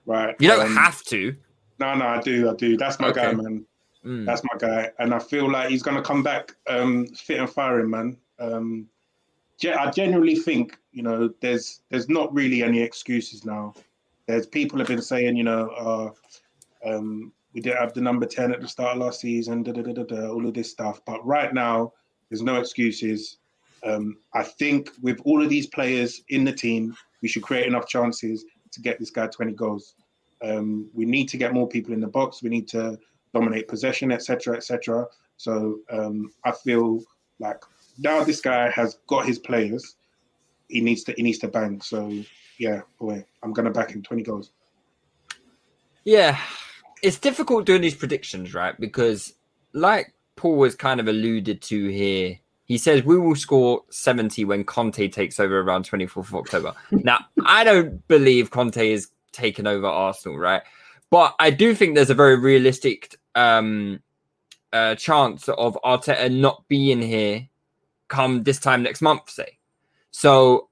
Right. 0.05 0.35
You 0.39 0.49
don't 0.49 0.67
Um, 0.67 0.75
have 0.75 1.01
to. 1.05 1.35
No, 1.79 1.95
no, 1.95 2.05
I 2.05 2.21
do, 2.21 2.49
I 2.49 2.53
do. 2.55 2.77
That's 2.77 2.99
my 2.99 3.11
guy, 3.11 3.31
man. 3.33 3.65
Mm. 4.05 4.25
That's 4.25 4.41
my 4.43 4.57
guy. 4.59 4.91
And 4.99 5.13
I 5.13 5.19
feel 5.19 5.49
like 5.51 5.69
he's 5.69 5.81
gonna 5.83 6.01
come 6.01 6.21
back 6.23 6.55
um 6.67 7.07
fit 7.07 7.39
and 7.39 7.49
firing, 7.49 7.89
man. 7.89 8.17
Um 8.39 8.87
I 9.65 9.91
genuinely 9.91 10.35
think, 10.35 10.77
you 10.91 11.03
know, 11.03 11.33
there's 11.41 11.81
there's 11.89 12.09
not 12.09 12.33
really 12.33 12.63
any 12.63 12.81
excuses 12.81 13.45
now. 13.45 13.73
There's 14.27 14.45
people 14.45 14.77
have 14.79 14.87
been 14.87 15.01
saying, 15.01 15.35
you 15.37 15.43
know, 15.43 15.69
uh, 15.69 16.89
um, 16.89 17.31
we 17.53 17.61
didn't 17.61 17.79
have 17.79 17.93
the 17.93 18.01
number 18.01 18.25
10 18.25 18.51
at 18.51 18.61
the 18.61 18.67
start 18.67 18.97
of 18.97 19.01
last 19.01 19.21
season, 19.21 19.63
da, 19.63 19.71
da, 19.71 19.81
da, 19.81 19.93
da, 19.93 20.03
da, 20.03 20.29
all 20.29 20.45
of 20.45 20.53
this 20.53 20.69
stuff. 20.69 21.01
But 21.05 21.25
right 21.25 21.53
now, 21.53 21.93
there's 22.29 22.43
no 22.43 22.57
excuses. 22.57 23.37
Um, 23.83 24.17
I 24.33 24.43
think 24.43 24.91
with 25.01 25.19
all 25.23 25.41
of 25.41 25.49
these 25.49 25.67
players 25.67 26.21
in 26.29 26.43
the 26.43 26.51
team, 26.51 26.95
we 27.21 27.27
should 27.27 27.43
create 27.43 27.67
enough 27.67 27.87
chances 27.87 28.45
to 28.71 28.81
get 28.81 28.99
this 28.99 29.09
guy 29.09 29.27
20 29.27 29.53
goals. 29.53 29.95
Um, 30.43 30.89
we 30.93 31.05
need 31.05 31.29
to 31.29 31.37
get 31.37 31.53
more 31.53 31.67
people 31.67 31.93
in 31.93 31.99
the 31.99 32.07
box. 32.07 32.43
We 32.43 32.49
need 32.49 32.67
to 32.69 32.99
dominate 33.33 33.67
possession, 33.67 34.11
etc., 34.11 34.57
etc. 34.57 35.07
So 35.37 35.79
um, 35.89 36.31
I 36.43 36.51
feel 36.51 37.01
like 37.39 37.63
now 37.97 38.23
this 38.23 38.41
guy 38.41 38.69
has 38.69 38.99
got 39.07 39.25
his 39.25 39.39
players. 39.39 39.95
He 40.67 40.81
needs 40.81 41.03
to 41.05 41.13
he 41.13 41.23
needs 41.23 41.39
to 41.39 41.47
bang. 41.47 41.81
So 41.81 42.11
yeah, 42.57 42.81
boy, 42.99 43.23
I'm 43.43 43.53
gonna 43.53 43.71
back 43.71 43.91
him 43.91 44.01
20 44.01 44.23
goals. 44.23 44.51
Yeah, 46.03 46.39
it's 47.01 47.19
difficult 47.19 47.65
doing 47.65 47.81
these 47.81 47.95
predictions, 47.95 48.53
right? 48.53 48.79
Because, 48.79 49.33
like 49.73 50.13
Paul 50.35 50.55
was 50.57 50.75
kind 50.75 50.99
of 50.99 51.07
alluded 51.07 51.61
to 51.63 51.87
here, 51.87 52.39
he 52.65 52.77
says 52.77 53.03
we 53.03 53.17
will 53.17 53.35
score 53.35 53.83
70 53.89 54.45
when 54.45 54.63
Conte 54.63 55.07
takes 55.09 55.39
over 55.39 55.59
around 55.59 55.89
24th 55.89 56.17
of 56.17 56.35
October. 56.35 56.73
now, 56.91 57.19
I 57.45 57.63
don't 57.63 58.07
believe 58.07 58.51
Conte 58.51 58.91
is 58.91 59.09
taken 59.31 59.67
over 59.67 59.85
Arsenal, 59.85 60.37
right? 60.37 60.61
But 61.09 61.35
I 61.39 61.49
do 61.49 61.73
think 61.73 61.95
there's 61.95 62.09
a 62.09 62.15
very 62.15 62.37
realistic 62.37 63.17
um, 63.35 64.01
uh, 64.73 64.95
chance 64.95 65.47
of 65.49 65.77
Arteta 65.83 66.33
not 66.33 66.67
being 66.67 67.01
here 67.01 67.47
come 68.07 68.43
this 68.43 68.59
time 68.59 68.83
next 68.83 69.01
month, 69.01 69.29
say. 69.29 69.57
So 70.11 70.69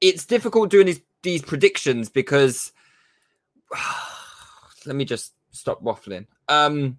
it's 0.00 0.26
difficult 0.26 0.70
doing 0.70 0.86
these 0.86 1.00
these 1.22 1.42
predictions 1.42 2.08
because 2.08 2.72
let 4.86 4.96
me 4.96 5.04
just 5.04 5.34
stop 5.52 5.82
waffling. 5.82 6.26
Um, 6.48 6.98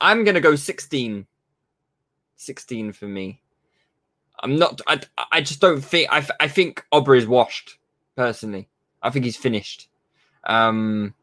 I'm 0.00 0.24
gonna 0.24 0.40
go 0.40 0.56
16. 0.56 1.26
16 2.36 2.92
for 2.92 3.06
me. 3.06 3.40
I'm 4.40 4.56
not. 4.56 4.80
I. 4.86 5.00
I 5.32 5.40
just 5.40 5.60
don't 5.60 5.80
think. 5.80 6.08
I. 6.10 6.26
I 6.40 6.48
think 6.48 6.84
Aubrey 6.92 7.18
is 7.18 7.26
washed. 7.26 7.78
Personally, 8.16 8.68
I 9.02 9.10
think 9.10 9.24
he's 9.24 9.36
finished. 9.36 9.88
Um, 10.44 11.14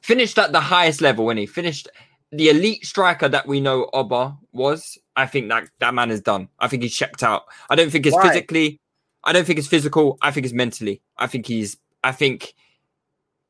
finished 0.00 0.38
at 0.38 0.52
the 0.52 0.60
highest 0.60 1.00
level 1.00 1.26
when 1.26 1.36
he 1.36 1.46
finished 1.46 1.88
the 2.32 2.48
elite 2.50 2.84
striker 2.84 3.28
that 3.28 3.46
we 3.46 3.60
know 3.60 3.88
Oba 3.92 4.36
was. 4.52 4.98
I 5.16 5.26
think 5.26 5.48
that 5.48 5.68
that 5.80 5.94
man 5.94 6.10
is 6.10 6.20
done. 6.20 6.48
I 6.58 6.68
think 6.68 6.82
he's 6.82 6.94
checked 6.94 7.22
out. 7.22 7.44
I 7.70 7.74
don't 7.74 7.90
think 7.90 8.06
it's 8.06 8.14
Why? 8.14 8.28
physically. 8.28 8.80
I 9.24 9.32
don't 9.32 9.46
think 9.46 9.58
it's 9.58 9.68
physical. 9.68 10.18
I 10.22 10.30
think 10.30 10.46
it's 10.46 10.54
mentally. 10.54 11.02
I 11.16 11.26
think 11.26 11.46
he's. 11.46 11.76
I 12.04 12.12
think. 12.12 12.54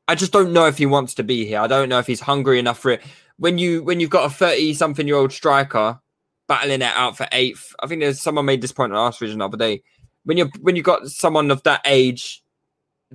I 0.07 0.15
just 0.15 0.31
don't 0.31 0.53
know 0.53 0.65
if 0.65 0.77
he 0.77 0.87
wants 0.87 1.13
to 1.15 1.23
be 1.23 1.45
here. 1.45 1.59
I 1.59 1.67
don't 1.67 1.89
know 1.89 1.99
if 1.99 2.07
he's 2.07 2.21
hungry 2.21 2.57
enough 2.57 2.79
for 2.79 2.91
it. 2.91 3.03
When 3.37 3.57
you 3.57 3.83
when 3.83 3.99
you've 3.99 4.09
got 4.09 4.25
a 4.25 4.33
thirty 4.33 4.73
something 4.73 5.07
year 5.07 5.17
old 5.17 5.31
striker 5.31 5.99
battling 6.47 6.81
it 6.81 6.93
out 6.95 7.15
for 7.15 7.27
eighth, 7.31 7.75
I 7.81 7.87
think 7.87 8.01
there's 8.01 8.21
someone 8.21 8.45
made 8.45 8.61
this 8.61 8.71
point 8.71 8.91
on 8.91 8.97
Arsenal 8.97 9.27
Vision 9.27 9.39
the 9.39 9.45
other 9.45 9.57
day. 9.57 9.83
When 10.23 10.37
you 10.37 10.49
when 10.61 10.75
you've 10.75 10.85
got 10.85 11.07
someone 11.07 11.51
of 11.51 11.61
that 11.63 11.81
age 11.85 12.43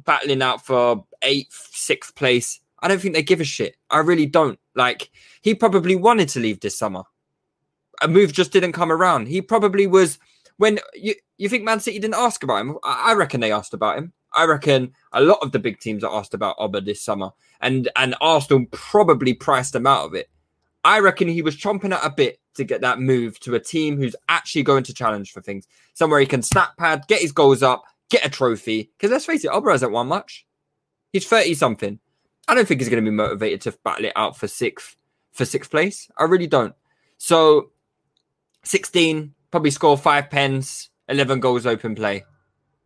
battling 0.04 0.42
out 0.42 0.64
for 0.64 1.04
eighth, 1.22 1.70
sixth 1.72 2.14
place, 2.14 2.60
I 2.80 2.88
don't 2.88 3.00
think 3.00 3.14
they 3.14 3.22
give 3.22 3.40
a 3.40 3.44
shit. 3.44 3.76
I 3.90 3.98
really 3.98 4.26
don't. 4.26 4.58
Like 4.74 5.10
he 5.42 5.54
probably 5.54 5.96
wanted 5.96 6.28
to 6.30 6.40
leave 6.40 6.60
this 6.60 6.76
summer. 6.76 7.04
A 8.02 8.08
move 8.08 8.32
just 8.32 8.52
didn't 8.52 8.72
come 8.72 8.90
around. 8.90 9.28
He 9.28 9.40
probably 9.40 9.86
was 9.86 10.18
when 10.56 10.80
you 10.94 11.14
you 11.38 11.48
think 11.48 11.64
Man 11.64 11.80
City 11.80 11.98
didn't 11.98 12.14
ask 12.14 12.42
about 12.42 12.60
him. 12.60 12.78
I, 12.84 13.10
I 13.10 13.14
reckon 13.14 13.40
they 13.40 13.52
asked 13.52 13.74
about 13.74 13.98
him. 13.98 14.12
I 14.32 14.44
reckon 14.44 14.92
a 15.12 15.20
lot 15.20 15.38
of 15.42 15.52
the 15.52 15.58
big 15.58 15.78
teams 15.78 16.02
are 16.02 16.14
asked 16.14 16.34
about 16.34 16.56
Oba 16.58 16.80
this 16.80 17.02
summer, 17.02 17.30
and 17.60 17.88
and 17.96 18.16
Arsenal 18.20 18.66
probably 18.72 19.34
priced 19.34 19.74
him 19.74 19.86
out 19.86 20.06
of 20.06 20.14
it. 20.14 20.28
I 20.84 20.98
reckon 20.98 21.28
he 21.28 21.42
was 21.42 21.56
chomping 21.56 21.94
at 21.94 22.04
a 22.04 22.10
bit 22.10 22.40
to 22.56 22.64
get 22.64 22.82
that 22.82 23.00
move 23.00 23.40
to 23.40 23.54
a 23.54 23.60
team 23.60 23.96
who's 23.96 24.16
actually 24.28 24.62
going 24.64 24.84
to 24.84 24.94
challenge 24.94 25.32
for 25.32 25.40
things, 25.40 25.66
somewhere 25.94 26.20
he 26.20 26.26
can 26.26 26.42
snap 26.42 26.76
pad, 26.76 27.04
get 27.08 27.22
his 27.22 27.32
goals 27.32 27.62
up, 27.62 27.84
get 28.10 28.26
a 28.26 28.28
trophy. 28.28 28.90
Because 28.96 29.10
let's 29.10 29.24
face 29.24 29.44
it, 29.44 29.50
Oba 29.50 29.70
hasn't 29.70 29.92
won 29.92 30.08
much. 30.08 30.46
He's 31.12 31.26
thirty 31.26 31.54
something. 31.54 32.00
I 32.46 32.54
don't 32.54 32.66
think 32.66 32.80
he's 32.80 32.88
going 32.88 33.04
to 33.04 33.10
be 33.10 33.14
motivated 33.14 33.62
to 33.62 33.78
battle 33.84 34.06
it 34.06 34.12
out 34.16 34.36
for 34.36 34.48
sixth 34.48 34.96
for 35.32 35.44
sixth 35.44 35.70
place. 35.70 36.08
I 36.18 36.24
really 36.24 36.46
don't. 36.46 36.74
So, 37.18 37.70
sixteen 38.62 39.34
probably 39.50 39.70
score 39.70 39.96
five 39.96 40.30
pens, 40.30 40.90
eleven 41.08 41.40
goals 41.40 41.64
open 41.64 41.94
play. 41.94 42.24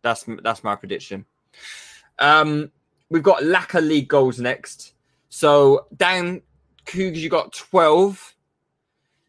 That's 0.01 0.25
that's 0.43 0.63
my 0.63 0.75
prediction. 0.75 1.25
Um, 2.19 2.71
we've 3.09 3.23
got 3.23 3.41
Laca 3.41 3.81
League 3.81 4.07
goals 4.07 4.39
next. 4.39 4.93
So 5.29 5.87
Dan 5.95 6.41
Cougs, 6.85 7.17
you 7.17 7.29
got 7.29 7.53
twelve. 7.53 8.35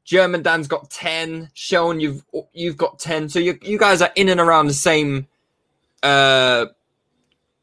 German 0.05 0.43
Dan's 0.43 0.69
got 0.69 0.91
ten. 0.91 1.51
Sean, 1.55 2.01
you've 2.01 2.25
you've 2.53 2.77
got 2.77 2.99
ten. 2.99 3.29
So 3.29 3.39
you 3.39 3.59
you 3.63 3.79
guys 3.79 4.03
are 4.03 4.13
in 4.17 4.29
and 4.29 4.41
around 4.41 4.67
the 4.67 4.75
same 4.75 5.27
uh 6.03 6.67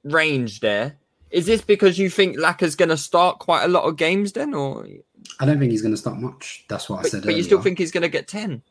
range 0.04 0.60
there. 0.60 0.98
Is 1.32 1.46
this 1.46 1.62
because 1.62 2.00
you 2.00 2.10
think 2.10 2.38
Laca's 2.38 2.76
going 2.76 2.90
to 2.90 2.98
start 2.98 3.40
quite 3.40 3.64
a 3.64 3.68
lot 3.68 3.84
of 3.84 3.98
games 3.98 4.32
then, 4.32 4.54
or 4.54 4.88
I 5.40 5.46
don't 5.46 5.60
think 5.60 5.72
he's 5.72 5.82
going 5.82 5.94
to 5.94 5.98
start 5.98 6.18
much. 6.18 6.66
That's 6.70 6.90
what 6.90 7.06
I 7.06 7.10
said 7.10 7.24
but 7.24 7.36
you 7.36 7.44
still 7.44 7.62
think 7.62 7.78
he's 7.78 7.92
going 7.92 8.04
to 8.04 8.10
get 8.10 8.28
ten? 8.28 8.62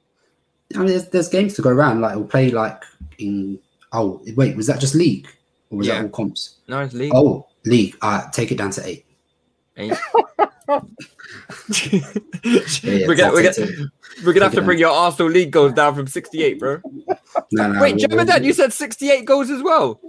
I 0.74 0.78
mean, 0.78 0.88
there's, 0.88 1.08
there's 1.08 1.28
games 1.28 1.54
to 1.54 1.62
go 1.62 1.70
around. 1.70 2.00
Like 2.00 2.16
we'll 2.16 2.26
play 2.26 2.50
like 2.50 2.82
in. 3.18 3.58
Oh 3.92 4.20
wait, 4.36 4.56
was 4.56 4.66
that 4.66 4.80
just 4.80 4.94
league 4.94 5.28
or 5.70 5.78
was 5.78 5.86
Yeah. 5.86 5.96
that 5.96 6.02
all 6.04 6.08
comps? 6.10 6.56
No, 6.66 6.80
it's 6.80 6.94
league. 6.94 7.12
Oh, 7.14 7.46
league. 7.64 7.96
Uh, 8.02 8.28
take 8.30 8.50
it 8.52 8.58
down 8.58 8.70
to 8.72 8.86
eight. 8.86 9.04
Eight. 9.76 9.92
yeah, 10.68 10.80
we're 13.06 13.14
gonna, 13.14 13.32
we're 13.32 13.52
gonna, 13.52 13.90
we're 14.24 14.32
gonna 14.32 14.44
have 14.46 14.54
to 14.54 14.62
bring 14.62 14.78
your 14.78 14.90
Arsenal 14.90 15.30
league 15.30 15.50
goals 15.50 15.72
down 15.74 15.94
from 15.94 16.06
68, 16.06 16.58
bro. 16.58 16.80
No, 17.52 17.72
no. 17.72 17.80
Wait, 17.80 17.96
we'll- 17.96 18.08
German 18.08 18.26
Dad, 18.26 18.44
you 18.44 18.52
said 18.52 18.72
68 18.72 19.24
goals 19.24 19.50
as 19.50 19.62
well. 19.62 20.00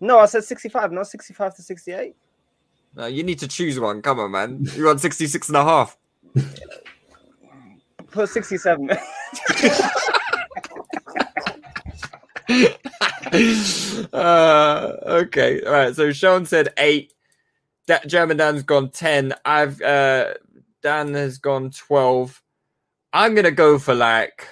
No, 0.00 0.18
I 0.18 0.26
said 0.26 0.44
65, 0.44 0.92
not 0.92 1.06
65 1.06 1.56
to 1.56 1.62
68. 1.62 2.14
No, 2.96 3.06
you 3.06 3.22
need 3.22 3.38
to 3.38 3.48
choose 3.48 3.78
one. 3.78 4.02
Come 4.02 4.18
on, 4.18 4.30
man. 4.32 4.66
You're 4.74 4.88
on 4.88 4.98
66 4.98 5.48
and 5.48 5.56
a 5.56 5.62
half. 5.64 5.96
Put 8.10 8.28
67. 8.28 8.90
uh, 14.12 14.92
okay. 15.06 15.62
All 15.62 15.72
right. 15.72 15.94
So 15.94 16.12
Sean 16.12 16.44
said 16.46 16.72
eight. 16.78 17.12
Da- 17.86 18.04
German 18.06 18.36
Dan's 18.38 18.62
gone 18.64 18.90
10. 18.90 19.34
I've 19.44 19.80
uh 19.80 20.34
Dan 20.82 21.14
has 21.14 21.38
gone 21.38 21.70
12. 21.70 22.42
I'm 23.12 23.34
gonna 23.34 23.50
go 23.52 23.78
for 23.78 23.94
like 23.94 24.48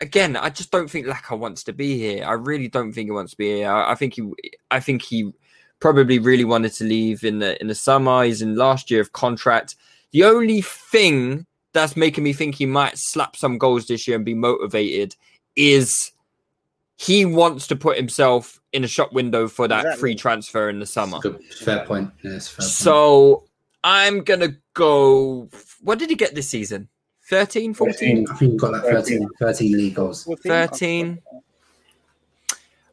again, 0.00 0.36
I 0.36 0.50
just 0.50 0.70
don't 0.70 0.90
think 0.90 1.06
Laka 1.06 1.38
wants 1.38 1.64
to 1.64 1.72
be 1.72 1.98
here. 1.98 2.24
I 2.24 2.32
really 2.32 2.68
don't 2.68 2.92
think 2.92 3.06
he 3.06 3.12
wants 3.12 3.32
to 3.32 3.36
be 3.38 3.56
here. 3.56 3.70
I, 3.70 3.92
I 3.92 3.94
think 3.94 4.14
he 4.14 4.30
I 4.70 4.80
think 4.80 5.02
he 5.02 5.32
probably 5.80 6.18
really 6.18 6.44
wanted 6.44 6.72
to 6.74 6.84
leave 6.84 7.24
in 7.24 7.38
the 7.38 7.60
in 7.60 7.68
the 7.68 7.74
summer. 7.74 8.24
He's 8.24 8.42
in 8.42 8.56
last 8.56 8.90
year 8.90 9.00
of 9.00 9.12
contract. 9.12 9.76
The 10.12 10.24
only 10.24 10.62
thing 10.62 11.46
that's 11.72 11.96
making 11.96 12.22
me 12.24 12.32
think 12.32 12.54
he 12.54 12.66
might 12.66 12.96
slap 12.96 13.36
some 13.36 13.58
goals 13.58 13.86
this 13.86 14.06
year 14.06 14.16
and 14.16 14.24
be 14.24 14.34
motivated 14.34 15.16
is 15.56 16.12
he 16.96 17.24
wants 17.24 17.66
to 17.66 17.76
put 17.76 17.96
himself 17.96 18.60
in 18.72 18.84
a 18.84 18.88
shop 18.88 19.12
window 19.12 19.48
for 19.48 19.66
that 19.66 19.80
Exactly. 19.80 20.00
free 20.00 20.14
transfer 20.14 20.68
in 20.68 20.78
the 20.78 20.86
summer. 20.86 21.20
Fair 21.60 21.84
point. 21.84 22.10
Yes, 22.22 22.46
fair 22.48 22.62
point. 22.62 22.70
So 22.70 23.44
I'm 23.82 24.22
gonna 24.22 24.56
go. 24.74 25.48
What 25.80 25.98
did 25.98 26.10
he 26.10 26.16
get 26.16 26.34
this 26.34 26.48
season? 26.48 26.88
13, 27.28 27.74
14? 27.74 28.26
I 28.30 28.34
think 28.34 28.52
he 28.52 28.56
got 28.58 28.72
like 28.72 28.82
13, 28.82 29.28
13 29.40 29.72
league 29.72 29.94
goals. 29.94 30.28
13. 30.42 31.20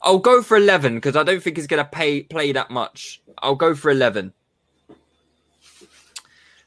I'll 0.04 0.20
go 0.20 0.42
for 0.42 0.58
11 0.58 0.96
because 0.96 1.16
I 1.16 1.24
don't 1.24 1.44
think 1.44 1.58
he's 1.58 1.68
going 1.68 1.84
to 1.84 1.90
pay 1.90 2.24
play 2.24 2.52
that 2.54 2.72
much. 2.72 3.22
I'll 3.40 3.56
go 3.56 3.76
for 3.76 3.92
11. 3.92 4.34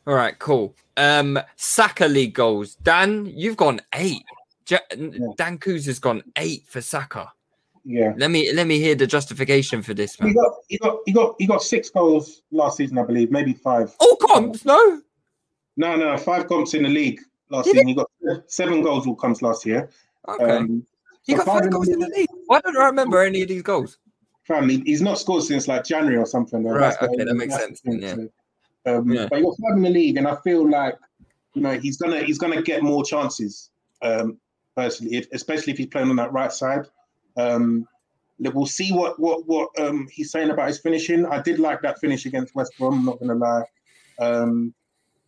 All 0.06 0.14
right, 0.14 0.38
cool. 0.38 0.74
Um, 0.96 1.40
Saka 1.56 2.06
league 2.06 2.34
goals. 2.34 2.76
Dan, 2.76 3.26
you've 3.26 3.56
gone 3.56 3.80
eight. 3.94 4.22
Ja- 4.68 4.78
Dan 5.36 5.58
Kuz 5.58 5.86
has 5.86 5.98
gone 5.98 6.22
eight 6.36 6.64
for 6.68 6.80
Saka. 6.80 7.32
Yeah. 7.84 8.14
Let 8.16 8.30
me 8.30 8.50
let 8.52 8.66
me 8.66 8.78
hear 8.78 8.94
the 8.94 9.06
justification 9.06 9.82
for 9.82 9.92
this, 9.92 10.16
He 10.16 10.24
man. 10.24 10.34
got 10.34 10.54
he 10.68 10.78
got 10.78 10.98
he 11.04 11.12
got 11.12 11.34
he 11.38 11.46
got 11.46 11.62
six 11.62 11.90
goals 11.90 12.42
last 12.50 12.78
season, 12.78 12.96
I 12.98 13.02
believe, 13.02 13.30
maybe 13.30 13.52
five. 13.52 13.94
All 13.98 14.16
comps, 14.16 14.64
no. 14.64 15.02
No, 15.76 15.96
no, 15.96 16.16
five 16.16 16.46
comps 16.48 16.72
in 16.74 16.84
the 16.84 16.88
league 16.88 17.20
last 17.54 17.66
Did 17.66 17.72
season. 17.72 17.88
He 17.88 17.94
got 17.94 18.10
seven 18.46 18.82
goals 18.82 19.06
all 19.06 19.14
comps 19.14 19.42
last 19.42 19.64
year. 19.66 19.88
Okay. 20.28 20.44
Um, 20.44 20.86
he 21.22 21.34
got 21.34 21.46
five 21.46 21.70
goals 21.70 21.88
in 21.88 21.98
the 21.98 22.08
league. 22.08 22.28
Why 22.46 22.60
don't 22.60 22.76
I 22.76 22.86
remember 22.86 23.22
any 23.22 23.42
of 23.42 23.48
these 23.48 23.62
goals? 23.62 23.98
family. 24.44 24.82
He's 24.84 25.02
not 25.02 25.18
scored 25.18 25.42
since 25.42 25.68
like 25.68 25.84
January 25.84 26.16
or 26.16 26.26
something. 26.26 26.62
though. 26.62 26.72
Right, 26.72 26.80
That's 26.80 26.98
the- 26.98 27.08
okay, 27.10 27.24
that 27.24 27.34
makes 27.34 27.54
sense 27.56 27.80
the 27.80 27.90
then, 27.90 28.00
thing, 28.00 28.30
so, 28.86 28.98
Um, 28.98 29.10
Yeah. 29.10 29.26
But 29.28 29.38
he 29.38 29.44
got 29.44 29.56
five 29.56 29.76
in 29.76 29.82
the 29.82 29.90
league, 29.90 30.16
and 30.16 30.28
I 30.28 30.36
feel 30.36 30.68
like 30.68 30.98
you 31.54 31.62
know 31.62 31.78
he's 31.78 31.96
gonna 31.96 32.22
he's 32.22 32.38
gonna 32.38 32.62
get 32.62 32.82
more 32.82 33.04
chances. 33.04 33.70
Um, 34.02 34.38
personally, 34.76 35.16
if, 35.16 35.26
especially 35.32 35.72
if 35.72 35.78
he's 35.78 35.86
playing 35.86 36.10
on 36.10 36.16
that 36.16 36.32
right 36.32 36.52
side. 36.52 36.86
Um, 37.36 37.88
we'll 38.38 38.66
see 38.66 38.92
what 38.92 39.18
what 39.18 39.46
what 39.46 39.70
um, 39.78 40.06
he's 40.10 40.30
saying 40.30 40.50
about 40.50 40.68
his 40.68 40.80
finishing. 40.80 41.24
I 41.26 41.40
did 41.40 41.58
like 41.58 41.80
that 41.82 41.98
finish 41.98 42.26
against 42.26 42.54
West 42.54 42.72
Brom. 42.78 42.98
I'm 42.98 43.04
not 43.04 43.20
gonna 43.20 43.34
lie. 43.34 43.64
Um, 44.18 44.74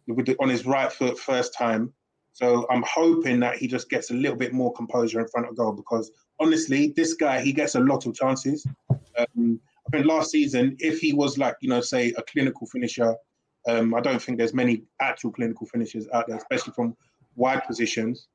with 0.07 0.27
the, 0.27 0.37
on 0.39 0.49
his 0.49 0.66
right 0.66 0.93
foot 0.93 1.18
first 1.18 1.55
time. 1.55 1.93
So 2.37 2.66
I'm 2.68 2.84
hoping 2.87 3.41
that 3.41 3.57
he 3.57 3.66
just 3.66 3.89
gets 3.89 4.11
a 4.11 4.14
little 4.14 4.37
bit 4.37 4.53
more 4.53 4.70
composure 4.74 5.20
in 5.20 5.28
front 5.28 5.49
of 5.49 5.57
goal 5.57 5.72
because 5.72 6.11
honestly, 6.39 6.93
this 6.95 7.14
guy 7.14 7.41
he 7.41 7.51
gets 7.51 7.76
a 7.76 7.80
lot 7.80 8.05
of 8.05 8.14
chances. 8.14 8.66
Um, 8.91 9.59
I 9.87 9.91
think 9.91 10.05
last 10.05 10.32
season, 10.32 10.76
if 10.78 10.99
he 10.99 11.14
was 11.14 11.39
like 11.39 11.57
you 11.62 11.70
know, 11.70 11.80
say 11.80 12.12
a 12.18 12.22
clinical 12.24 12.66
finisher, 12.66 13.16
um, 13.66 13.95
I 13.95 14.03
don't 14.03 14.20
think 14.20 14.37
there's 14.37 14.53
many 14.53 14.82
actual 15.01 15.32
clinical 15.32 15.66
finishers 15.66 16.09
out 16.12 16.26
there, 16.28 16.37
especially 16.37 16.74
from 16.74 16.95
wide 17.37 17.64
positions. 17.66 18.28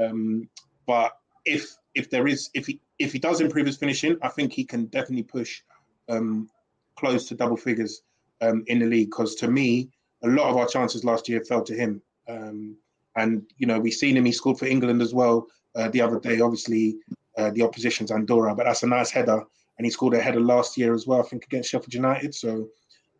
Um, 0.00 0.48
but 0.86 1.18
if 1.44 1.74
if 1.96 2.10
there 2.10 2.28
is 2.28 2.50
if 2.54 2.64
he 2.64 2.80
if 3.00 3.12
he 3.12 3.18
does 3.18 3.40
improve 3.40 3.66
his 3.66 3.76
finishing, 3.76 4.18
I 4.22 4.28
think 4.28 4.52
he 4.52 4.64
can 4.64 4.86
definitely 4.86 5.24
push 5.24 5.62
um, 6.08 6.48
close 6.94 7.26
to 7.26 7.34
double 7.34 7.56
figures 7.56 8.02
um, 8.40 8.62
in 8.68 8.78
the 8.78 8.86
league. 8.86 9.10
Because 9.10 9.34
to 9.36 9.48
me, 9.48 9.90
a 10.22 10.28
lot 10.28 10.48
of 10.48 10.56
our 10.56 10.68
chances 10.68 11.04
last 11.04 11.28
year 11.28 11.40
fell 11.40 11.64
to 11.64 11.74
him. 11.74 12.00
Um, 12.28 12.76
and 13.18 13.42
you 13.58 13.66
know, 13.66 13.78
we've 13.78 13.92
seen 13.92 14.16
him. 14.16 14.24
He 14.24 14.32
scored 14.32 14.58
for 14.58 14.66
England 14.66 15.02
as 15.02 15.12
well 15.12 15.46
uh, 15.76 15.88
the 15.88 16.00
other 16.00 16.18
day. 16.20 16.40
Obviously, 16.40 16.96
uh, 17.36 17.50
the 17.50 17.62
opposition's 17.62 18.10
Andorra, 18.10 18.54
but 18.54 18.64
that's 18.64 18.82
a 18.82 18.86
nice 18.86 19.10
header. 19.10 19.42
And 19.76 19.84
he 19.86 19.90
scored 19.90 20.14
a 20.14 20.20
header 20.20 20.40
last 20.40 20.76
year 20.76 20.92
as 20.94 21.06
well, 21.06 21.20
I 21.20 21.28
think, 21.28 21.44
against 21.44 21.70
Sheffield 21.70 21.94
United. 21.94 22.34
So 22.34 22.68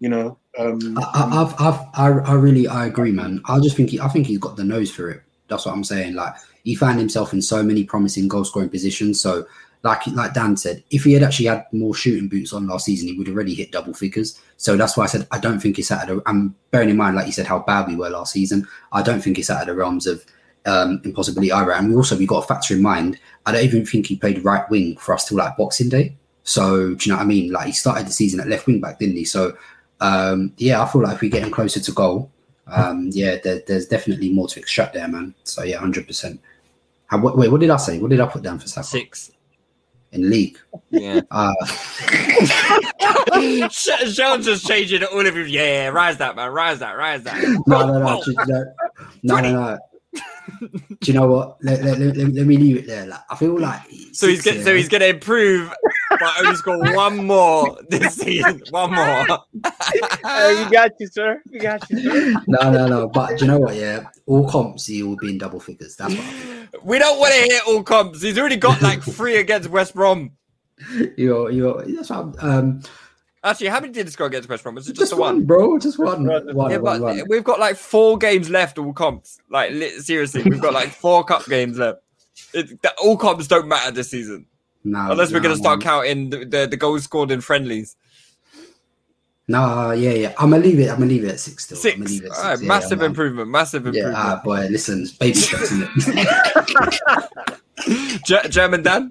You 0.01 0.09
know, 0.09 0.39
um, 0.59 0.97
I, 0.97 1.29
I've, 1.43 1.55
I've, 1.61 1.81
I, 1.95 2.07
I 2.31 2.35
really, 2.35 2.69
I 2.69 2.87
agree, 2.87 3.11
man. 3.11 3.43
I 3.47 3.59
just 3.59 3.77
think, 3.77 3.91
he, 3.91 4.01
I 4.01 4.09
think 4.09 4.27
he's 4.27 4.39
got 4.39 4.57
the 4.57 4.65
nose 4.65 4.91
for 4.91 5.11
it. 5.11 5.23
That's 5.49 5.67
what 5.67 5.75
I'm 5.75 5.83
saying. 5.83 6.15
Like 6.15 6.35
he 6.65 6.75
found 6.75 6.99
himself 6.99 7.33
in 7.33 7.43
so 7.43 7.63
many 7.63 7.85
promising 7.85 8.29
goal 8.29 8.45
scoring 8.45 8.69
positions. 8.69 9.21
So, 9.21 9.47
like, 9.83 10.07
like 10.09 10.35
Dan 10.35 10.57
said, 10.57 10.83
if 10.91 11.05
he 11.05 11.13
had 11.13 11.23
actually 11.23 11.47
had 11.47 11.67
more 11.73 11.95
shooting 11.95 12.29
boots 12.29 12.53
on 12.53 12.67
last 12.67 12.87
season, 12.87 13.09
he 13.09 13.17
would 13.17 13.29
already 13.29 13.55
hit 13.55 13.73
double 13.73 13.95
figures. 13.95 14.41
So 14.57 14.77
that's 14.77 14.97
why 14.97 15.05
I 15.05 15.07
said 15.07 15.27
I 15.31 15.39
don't 15.39 15.61
think 15.61 15.79
it's 15.79 15.93
out 15.93 16.09
of 16.09 16.17
the. 16.17 16.23
I'm 16.27 16.55
bearing 16.71 16.91
in 16.91 16.97
mind, 16.97 17.17
like 17.17 17.27
you 17.27 17.33
said, 17.33 17.47
how 17.47 17.61
bad 17.61 17.87
we 17.87 17.97
were 17.97 18.11
last 18.11 18.33
season. 18.33 18.67
I 18.93 19.03
don't 19.03 19.21
think 19.21 19.39
it's 19.39 19.51
out 19.51 19.63
of 19.63 19.69
the 19.69 19.75
realms 19.75 20.07
of 20.07 20.25
um, 20.67 21.01
impossibility 21.05 21.53
either. 21.53 21.73
And 21.73 21.89
we 21.89 21.95
also 21.95 22.17
we 22.17 22.27
got 22.27 22.45
a 22.45 22.47
factor 22.47 22.75
in 22.75 22.83
mind. 22.83 23.19
I 23.47 23.53
don't 23.53 23.65
even 23.65 23.87
think 23.87 24.07
he 24.07 24.17
played 24.17 24.45
right 24.45 24.69
wing 24.71 24.97
for 24.97 25.15
us 25.15 25.29
till 25.29 25.39
like 25.39 25.57
Boxing 25.57 25.89
Day. 25.89 26.17
So 26.43 26.95
do 26.95 27.09
you 27.09 27.13
know 27.13 27.19
what 27.19 27.25
I 27.25 27.27
mean? 27.27 27.53
Like 27.53 27.67
he 27.67 27.73
started 27.73 28.07
the 28.07 28.13
season 28.13 28.41
at 28.41 28.49
left 28.49 28.67
wing 28.67 28.81
back, 28.81 28.99
didn't 28.99 29.17
he? 29.17 29.25
So 29.25 29.57
um, 30.01 30.53
yeah, 30.57 30.83
I 30.83 30.89
feel 30.89 31.03
like 31.03 31.17
if 31.17 31.21
we're 31.21 31.31
getting 31.31 31.51
closer 31.51 31.81
to 31.81 31.93
goal, 31.93 32.31
um, 32.71 33.11
yeah, 33.13 33.37
there, 33.43 33.63
there's 33.67 33.87
definitely 33.87 34.33
more 34.33 34.49
to 34.49 34.61
extract 34.61 34.95
there, 34.95 35.09
man. 35.09 35.35
So 35.45 35.63
yeah, 35.63 35.79
hundred 35.79 36.07
percent. 36.07 36.41
Wait, 37.13 37.51
what 37.51 37.61
did 37.61 37.71
I 37.71 37.77
say? 37.77 37.99
What 37.99 38.11
did 38.11 38.21
I 38.21 38.27
put 38.27 38.43
down 38.43 38.59
for 38.59 38.69
Saka? 38.69 38.87
Six 38.87 39.33
in 40.13 40.31
league. 40.31 40.59
Yeah. 40.91 41.21
Uh, 41.31 41.53
Sean's 43.71 44.47
just 44.47 44.67
changing 44.67 45.05
all 45.05 45.27
of 45.27 45.37
you. 45.37 45.45
Yeah, 45.45 45.63
yeah, 45.63 45.89
rise 45.89 46.17
that, 46.19 46.37
man. 46.37 46.51
Rise 46.51 46.79
that, 46.81 46.97
rise 46.97 47.23
that. 47.25 47.43
no, 47.67 47.87
no, 47.87 47.99
no, 47.99 48.23
no, 48.27 48.65
no, 49.23 49.41
no, 49.41 49.53
no. 49.53 49.79
Do 51.01 51.03
you 51.03 51.13
know 51.13 51.29
what? 51.29 51.63
Let, 51.63 51.85
let, 51.85 51.99
let, 51.99 52.17
let, 52.17 52.47
me 52.47 52.57
leave 52.57 52.79
it 52.79 52.87
there. 52.87 53.07
Like, 53.07 53.21
I 53.31 53.37
feel 53.37 53.59
like 53.59 53.83
so 54.13 54.27
he's 54.27 54.43
gonna, 54.43 54.63
so 54.63 54.75
he's 54.75 54.89
going 54.89 55.03
to 55.03 55.09
improve, 55.09 55.71
but 56.21 56.29
I 56.29 56.41
only 56.41 56.57
score 56.57 56.95
one 56.95 57.27
more 57.27 57.79
this 57.89 58.17
season. 58.17 58.63
One 58.71 58.95
more. 58.95 59.27
oh, 60.25 60.65
you 60.65 60.73
got 60.73 60.93
you, 60.99 61.07
sir. 61.07 61.43
You 61.51 61.61
got 61.61 61.89
you. 61.91 61.99
Sir. 62.01 62.43
No, 62.47 62.71
no, 62.71 62.87
no. 62.87 63.09
But 63.09 63.39
do 63.39 63.45
you 63.45 63.51
know 63.51 63.59
what? 63.59 63.77
Yeah, 63.77 64.09
all 64.27 64.49
comps 64.49 64.87
he 64.87 65.03
will 65.03 65.17
be 65.17 65.31
in 65.31 65.39
double 65.39 65.61
figures. 65.61 65.97
That's 65.97 66.15
what. 66.15 66.25
I 66.25 66.27
think. 66.27 66.85
We 66.85 66.99
don't 66.99 67.19
want 67.19 67.35
to 67.35 67.41
hit 67.41 67.63
all 67.67 67.83
comps. 67.83 68.23
He's 68.23 68.39
already 68.39 68.57
got 68.57 68.83
like 68.83 69.03
three 69.03 69.37
against 69.37 69.71
West 69.71 69.95
Brom. 69.95 70.33
You're, 71.17 71.51
you're. 71.51 71.85
That's 71.85 72.11
what. 72.11 72.37
I'm, 72.43 72.51
um, 72.51 72.83
Actually, 73.45 73.69
how 73.69 73.81
many 73.81 73.93
did 73.93 74.07
he 74.07 74.11
score 74.11 74.27
against 74.27 74.49
West 74.49 74.65
Brom? 74.65 74.75
Was 74.75 74.89
it 74.89 74.93
just, 74.93 75.01
just 75.01 75.11
the 75.13 75.17
one? 75.17 75.37
one, 75.37 75.45
bro? 75.45 75.79
Just 75.79 75.99
one. 75.99 76.27
one, 76.27 76.47
yeah, 76.47 76.79
one, 76.79 76.83
but 76.83 77.01
one. 77.01 77.23
we've 77.29 77.45
got 77.45 77.61
like 77.61 77.77
four 77.77 78.19
games 78.19 78.51
left, 78.51 78.79
all 78.79 78.93
comps. 78.93 79.39
Like 79.49 79.73
seriously, 80.01 80.43
we've 80.43 80.61
got 80.61 80.75
like 80.75 80.91
four 80.91 81.25
cup 81.25 81.47
games 81.47 81.79
left. 81.79 82.01
It, 82.53 82.79
all 83.03 83.17
comps 83.17 83.47
don't 83.47 83.69
matter 83.69 83.93
this 83.93 84.11
season, 84.11 84.47
No, 84.85 85.11
unless 85.11 85.31
we're 85.33 85.39
no, 85.39 85.45
going 85.45 85.55
to 85.57 85.61
start 85.61 85.79
man. 85.81 85.85
counting 85.85 86.31
the, 86.31 86.45
the, 86.45 86.67
the 86.71 86.77
goals 86.77 87.05
scored 87.05 87.31
in 87.31 87.41
friendlies. 87.41 87.97
No, 89.51 89.93
yeah, 89.93 90.11
yeah. 90.11 90.35
I'm 90.39 90.51
gonna 90.51 90.63
leave 90.63 90.79
it. 90.79 90.91
I'm 90.91 90.97
gonna 90.99 91.07
leave 91.07 91.25
it 91.25 91.31
at 91.31 91.41
six 91.41 91.65
still. 91.65 91.79
I'm 91.79 91.83
Six. 91.83 91.99
leave 91.99 92.23
it 92.25 92.27
at 92.27 92.33
six. 92.35 92.45
right, 92.45 92.61
yeah, 92.61 92.69
massive 92.69 92.99
man. 92.99 93.07
improvement. 93.07 93.49
Massive 93.51 93.85
Yeah, 93.87 94.09
improvement. 94.09 94.17
ah, 94.19 94.41
boy, 94.45 94.69
listen, 94.71 95.01
it's 95.03 95.13
baby 95.13 95.35
steps 95.37 95.73
in 95.73 95.89
it. 95.89 97.39
Ge- 98.27 98.51
German 98.51 98.83
Dan. 98.83 99.11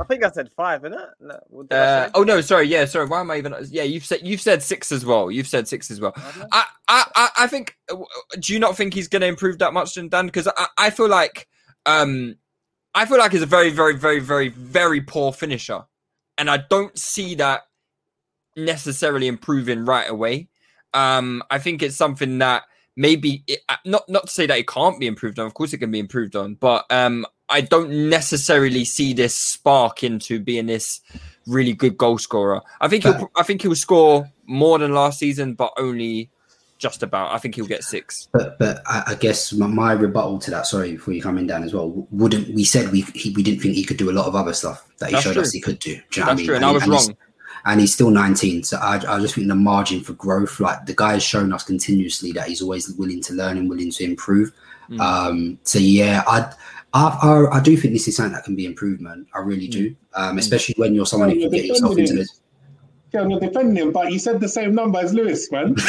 I 0.00 0.04
think 0.08 0.24
I 0.24 0.30
said 0.30 0.50
five, 0.56 0.84
isn't 0.84 0.98
it? 0.98 1.08
No, 1.20 1.38
what 1.50 1.72
Uh, 1.72 2.10
oh 2.14 2.24
no, 2.24 2.40
sorry. 2.40 2.66
Yeah, 2.66 2.84
sorry. 2.86 3.06
Why 3.06 3.20
am 3.20 3.30
I 3.30 3.38
even? 3.38 3.54
Yeah, 3.70 3.82
you've 3.84 4.04
said 4.04 4.20
you've 4.24 4.40
said 4.40 4.60
six 4.62 4.90
as 4.90 5.04
well. 5.06 5.30
You've 5.30 5.46
said 5.48 5.68
six 5.68 5.88
as 5.90 6.00
well. 6.00 6.14
I 6.50 6.64
I 6.88 7.04
I, 7.14 7.28
I 7.40 7.46
think. 7.46 7.76
uh, 7.92 7.96
Do 8.40 8.52
you 8.52 8.58
not 8.58 8.76
think 8.76 8.92
he's 8.94 9.06
going 9.08 9.22
to 9.22 9.28
improve 9.28 9.58
that 9.58 9.72
much, 9.72 9.94
Dan? 9.94 10.26
Because 10.26 10.48
I, 10.48 10.66
I 10.78 10.90
feel 10.90 11.08
like, 11.08 11.46
um, 11.86 12.36
I 12.94 13.06
feel 13.06 13.18
like 13.18 13.32
he's 13.32 13.42
a 13.42 13.46
very 13.46 13.70
very 13.70 13.94
very 13.94 14.20
very 14.20 14.48
very 14.48 15.00
poor 15.00 15.32
finisher, 15.32 15.84
and 16.36 16.50
I 16.50 16.58
don't 16.68 16.96
see 16.98 17.34
that 17.36 17.62
necessarily 18.56 19.28
improving 19.28 19.84
right 19.84 20.08
away. 20.08 20.48
Um, 20.94 21.42
I 21.50 21.58
think 21.58 21.82
it's 21.82 21.96
something 21.96 22.38
that 22.38 22.64
maybe 22.96 23.44
it, 23.46 23.60
uh, 23.68 23.76
not 23.84 24.08
not 24.08 24.26
to 24.26 24.32
say 24.32 24.46
that 24.46 24.58
it 24.58 24.66
can't 24.66 24.98
be 24.98 25.06
improved 25.06 25.38
on. 25.38 25.46
Of 25.46 25.54
course, 25.54 25.72
it 25.72 25.78
can 25.78 25.90
be 25.90 25.98
improved 25.98 26.36
on, 26.36 26.54
but 26.54 26.84
um, 26.90 27.26
I 27.48 27.60
don't 27.62 28.10
necessarily 28.10 28.84
see 28.84 29.12
this 29.14 29.38
spark 29.38 30.02
into 30.02 30.40
being 30.40 30.66
this 30.66 31.00
really 31.46 31.72
good 31.72 31.96
goal 31.96 32.18
scorer. 32.18 32.60
I 32.80 32.88
think 32.88 33.04
he'll 33.04 33.30
I 33.36 33.42
think 33.42 33.62
he'll 33.62 33.74
score 33.74 34.30
more 34.46 34.78
than 34.78 34.92
last 34.92 35.18
season, 35.18 35.54
but 35.54 35.72
only 35.78 36.30
just 36.78 37.02
about. 37.02 37.32
I 37.32 37.38
think 37.38 37.54
he'll 37.56 37.66
get 37.66 37.84
six. 37.84 38.28
But 38.32 38.58
but 38.58 38.82
I, 38.86 39.02
I 39.08 39.14
guess 39.16 39.52
my, 39.52 39.66
my 39.66 39.92
rebuttal 39.92 40.38
to 40.40 40.50
that, 40.52 40.66
sorry, 40.66 40.92
before 40.92 41.12
you 41.14 41.20
come 41.22 41.36
in 41.38 41.46
down 41.46 41.64
as 41.64 41.74
well, 41.74 42.06
wouldn't 42.10 42.54
we 42.54 42.64
said 42.64 42.90
we 42.90 43.02
he, 43.14 43.30
we 43.30 43.42
didn't 43.42 43.60
think 43.60 43.74
he 43.74 43.84
could 43.84 43.96
do 43.96 44.10
a 44.10 44.12
lot 44.12 44.26
of 44.26 44.34
other 44.34 44.52
stuff 44.52 44.88
that 44.98 45.06
he 45.08 45.12
That's 45.12 45.24
showed 45.24 45.32
true. 45.34 45.42
us 45.42 45.52
he 45.52 45.60
could 45.60 45.78
do. 45.80 45.96
do 46.10 46.20
you 46.20 46.26
know 46.26 46.26
That's 46.26 46.28
I 46.30 46.34
mean? 46.34 46.46
true, 46.46 46.56
and 46.56 46.64
I 46.64 46.70
was 46.70 46.82
he- 46.84 46.90
he's- 46.90 47.06
wrong. 47.08 47.16
And 47.64 47.80
he's 47.80 47.92
still 47.92 48.10
19, 48.10 48.62
so 48.62 48.78
I, 48.78 48.94
I 48.94 49.18
just 49.18 49.34
think 49.34 49.48
the 49.48 49.54
margin 49.54 50.00
for 50.00 50.12
growth, 50.14 50.60
like 50.60 50.86
the 50.86 50.94
guy 50.94 51.14
has 51.14 51.24
shown 51.24 51.52
us 51.52 51.64
continuously 51.64 52.30
that 52.32 52.46
he's 52.48 52.62
always 52.62 52.88
willing 52.94 53.20
to 53.22 53.34
learn 53.34 53.58
and 53.58 53.68
willing 53.68 53.90
to 53.90 54.04
improve. 54.04 54.52
Mm. 54.88 55.00
Um, 55.00 55.58
so 55.64 55.78
yeah, 55.80 56.22
I, 56.26 56.52
I 56.94 57.18
I 57.20 57.56
I 57.58 57.60
do 57.60 57.76
think 57.76 57.92
this 57.94 58.06
is 58.06 58.16
something 58.16 58.32
that 58.32 58.44
can 58.44 58.54
be 58.54 58.64
improvement. 58.64 59.26
I 59.34 59.40
really 59.40 59.66
do, 59.66 59.90
Mm. 59.90 59.96
um, 60.14 60.38
especially 60.38 60.76
when 60.78 60.94
you're 60.94 61.04
someone 61.04 61.30
who 61.30 61.40
can 61.40 61.50
get 61.50 61.64
yourself 61.66 61.98
into 61.98 62.14
this. 62.14 62.40
Yeah, 63.14 63.26
you're 63.26 63.40
defending 63.40 63.76
him, 63.76 63.92
but 63.92 64.12
you 64.12 64.18
said 64.18 64.38
the 64.38 64.48
same 64.48 64.74
number 64.74 64.98
as 64.98 65.14
Lewis, 65.14 65.50
man. 65.50 65.74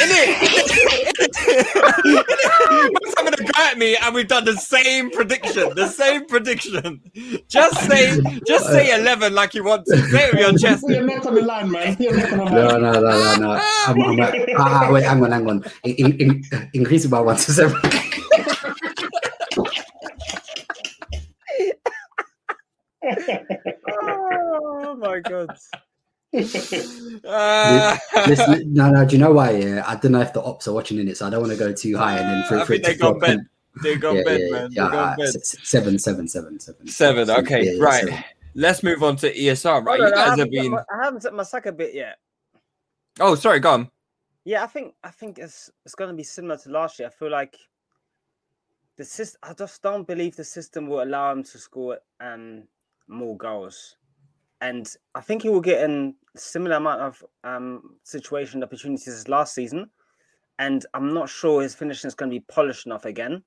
having 3.16 3.34
a 3.34 3.36
go 3.36 3.50
at 3.58 3.76
me, 3.76 3.94
and 3.96 4.14
we've 4.14 4.26
done 4.26 4.44
the 4.46 4.56
same 4.56 5.10
prediction. 5.10 5.74
The 5.74 5.86
same 5.88 6.26
prediction. 6.26 7.00
Just 7.48 7.78
say, 7.88 8.18
just 8.46 8.66
say 8.66 8.98
eleven 8.98 9.34
like 9.34 9.52
you 9.54 9.64
want 9.64 9.84
to. 9.86 9.96
Say 10.08 10.28
it 10.28 10.32
with 10.34 10.40
your 10.40 10.56
chest. 10.58 10.82
Put 10.82 10.92
your 10.92 11.04
neck 11.04 11.26
on 11.26 11.34
the 11.34 11.42
line, 11.42 11.70
man. 11.70 11.96
Put 11.96 12.04
your 12.04 12.16
neck 12.16 12.32
on 12.32 12.38
the 12.38 12.44
No, 12.50 12.66
line. 12.68 12.82
no, 12.82 12.92
no, 12.92 13.00
no, 13.00 13.36
no. 13.36 13.60
I'm, 13.86 14.00
I'm, 14.02 14.20
uh, 14.20 14.32
ah, 14.58 14.84
ah, 14.86 14.92
wait, 14.92 15.04
hang 15.04 15.22
on, 15.22 15.32
hang 15.32 15.48
on. 15.50 15.64
In, 15.84 15.94
in, 15.94 16.20
in, 16.20 16.42
increase 16.72 17.04
it 17.04 17.10
by 17.10 17.20
one 17.20 17.36
to 17.36 17.52
seven. 17.52 17.76
oh 24.02 24.96
my 24.98 25.20
god. 25.20 25.48
Uh, 26.32 27.96
Listen, 28.26 28.72
no, 28.72 28.90
no. 28.90 29.04
Do 29.04 29.16
you 29.16 29.20
know 29.22 29.32
why? 29.32 29.50
Yeah, 29.52 29.84
I 29.86 29.96
don't 29.96 30.12
know 30.12 30.20
if 30.20 30.32
the 30.32 30.42
ops 30.42 30.68
are 30.68 30.72
watching 30.72 30.98
in 30.98 31.08
it, 31.08 31.16
so 31.16 31.26
I 31.26 31.30
don't 31.30 31.40
want 31.40 31.52
to 31.52 31.58
go 31.58 31.72
too 31.72 31.96
high 31.96 32.18
and 32.18 32.30
then 32.30 32.42
for, 32.44 32.58
I 32.58 32.64
for 32.64 32.72
it 32.74 32.84
think 32.84 32.84
they 32.84 32.92
to 32.94 32.98
got 32.98 33.08
flop. 33.12 33.20
bed. 33.20 33.38
They 33.82 33.96
got 33.96 34.14
Yeah, 34.14 34.22
bed, 34.24 34.40
yeah, 34.40 34.52
man. 34.52 34.70
yeah, 34.72 34.84
they 34.84 34.90
got 34.90 35.12
uh, 35.12 35.16
bed. 35.16 35.26
s- 35.26 35.36
s- 35.36 35.56
seven, 35.62 35.98
seven, 35.98 36.28
seven, 36.28 36.58
seven. 36.58 36.86
Seven. 36.88 37.30
Okay, 37.30 37.64
Yeah, 37.64 37.72
yeah, 37.72 37.82
right. 37.84 38.00
seven. 38.04 38.24
Let's 38.54 38.82
move 38.82 39.02
on 39.02 39.16
to 39.16 39.32
ESR. 39.32 39.84
Right, 39.84 40.00
Hold 40.00 40.00
you 40.00 40.06
on, 40.06 40.12
I 40.14 40.16
guys 40.16 40.28
have 40.30 40.38
haven't, 40.38 40.50
been. 40.50 40.62
set 40.64 40.70
my, 40.72 40.84
I 41.00 41.04
haven't 41.04 41.20
set 41.22 41.34
my 41.34 41.42
Saka 41.42 41.72
bit 41.72 41.94
yet. 41.94 42.18
Oh, 43.20 43.34
sorry, 43.34 43.60
go 43.60 43.72
on. 43.72 43.90
Yeah, 44.44 44.64
I 44.64 44.66
think 44.66 44.94
I 45.04 45.10
think 45.10 45.38
it's 45.38 45.70
it's 45.84 45.94
going 45.94 46.10
to 46.10 46.16
be 46.16 46.22
similar 46.22 46.56
to 46.56 46.70
last 46.70 46.98
year. 46.98 47.08
I 47.08 47.10
feel 47.12 47.30
like 47.30 47.56
the 48.96 49.04
system. 49.04 49.38
I 49.42 49.52
just 49.52 49.82
don't 49.82 50.06
believe 50.06 50.34
the 50.36 50.44
system 50.44 50.88
will 50.88 51.02
allow 51.02 51.30
him 51.32 51.42
to 51.44 51.58
score 51.58 51.98
um 52.20 52.64
more 53.06 53.36
goals, 53.36 53.96
and 54.60 54.92
I 55.14 55.20
think 55.20 55.42
he 55.42 55.48
will 55.48 55.60
get 55.60 55.82
in 55.82 56.14
similar 56.36 56.76
amount 56.76 57.00
of 57.00 57.24
um 57.44 57.96
situation 58.04 58.62
opportunities 58.62 59.08
as 59.08 59.28
last 59.28 59.54
season. 59.54 59.90
And 60.58 60.84
I'm 60.92 61.14
not 61.14 61.30
sure 61.30 61.62
his 61.62 61.74
finishing 61.74 62.08
is 62.08 62.14
going 62.14 62.30
to 62.30 62.36
be 62.36 62.44
polished 62.48 62.84
enough 62.84 63.06
again. 63.06 63.42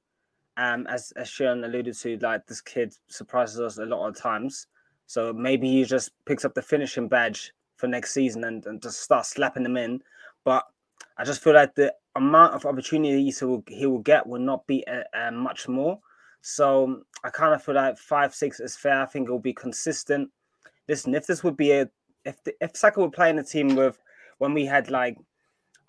Um, 0.57 0.87
as 0.87 1.13
as 1.15 1.39
alluded 1.39 1.95
to, 1.99 2.17
like 2.17 2.45
this 2.47 2.61
kid 2.61 2.95
surprises 3.07 3.59
us 3.59 3.77
a 3.77 3.85
lot 3.85 4.07
of 4.07 4.17
times. 4.17 4.67
So 5.05 5.33
maybe 5.33 5.69
he 5.69 5.83
just 5.83 6.11
picks 6.25 6.45
up 6.45 6.53
the 6.53 6.61
finishing 6.61 7.07
badge 7.07 7.53
for 7.75 7.87
next 7.87 8.13
season 8.13 8.43
and, 8.45 8.65
and 8.65 8.81
just 8.81 9.01
starts 9.01 9.29
slapping 9.29 9.63
them 9.63 9.77
in. 9.77 10.01
But 10.43 10.63
I 11.17 11.23
just 11.23 11.43
feel 11.43 11.53
like 11.53 11.75
the 11.75 11.93
amount 12.15 12.53
of 12.53 12.65
opportunities 12.65 13.39
he 13.39 13.45
will, 13.45 13.63
he 13.67 13.85
will 13.85 13.99
get 13.99 14.25
will 14.25 14.39
not 14.39 14.65
be 14.67 14.85
uh, 14.87 15.03
uh, 15.15 15.31
much 15.31 15.67
more. 15.67 15.99
So 16.41 17.03
I 17.23 17.29
kind 17.29 17.53
of 17.53 17.63
feel 17.63 17.75
like 17.75 17.97
five 17.97 18.33
six 18.33 18.59
is 18.59 18.75
fair. 18.75 19.01
I 19.01 19.05
think 19.05 19.29
it 19.29 19.31
will 19.31 19.39
be 19.39 19.53
consistent. 19.53 20.29
Listen, 20.87 21.15
if 21.15 21.25
this 21.27 21.43
would 21.43 21.57
be 21.57 21.71
a 21.71 21.89
if 22.25 22.41
the, 22.43 22.53
if 22.61 22.75
Saka 22.75 22.99
would 23.01 23.11
play 23.13 23.29
in 23.29 23.39
a 23.39 23.43
team 23.43 23.75
with 23.75 23.97
when 24.37 24.53
we 24.53 24.65
had 24.65 24.89
like 24.89 25.17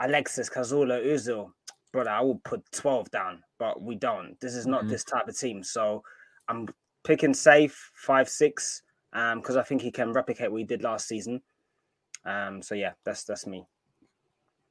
Alexis, 0.01 0.51
Cazorla, 0.51 1.05
Özil, 1.05 1.51
brother, 1.93 2.11
I 2.11 2.21
would 2.21 2.43
put 2.45 2.63
twelve 2.73 3.11
down, 3.11 3.43
but 3.59 3.81
we 3.83 3.95
don't. 3.95 4.39
This 4.41 4.55
is 4.55 4.67
not 4.67 4.85
Mhm. 4.85 4.89
this 4.91 5.05
type 5.05 5.29
of 5.29 5.39
team. 5.39 5.63
So 5.63 6.03
I'm 6.49 6.69
picking 7.05 7.35
safe 7.35 7.91
five 7.95 8.29
six 8.29 8.83
um 9.13 9.41
because 9.41 9.57
I 9.57 9.63
think 9.63 9.83
he 9.83 9.91
can 9.91 10.13
replicate 10.13 10.51
what 10.51 10.59
he 10.59 10.65
did 10.65 10.83
last 10.83 11.07
season. 11.07 11.41
Um, 12.25 12.63
so 12.63 12.75
yeah, 12.75 12.93
that's 13.05 13.25
that's 13.25 13.47
me. 13.47 13.67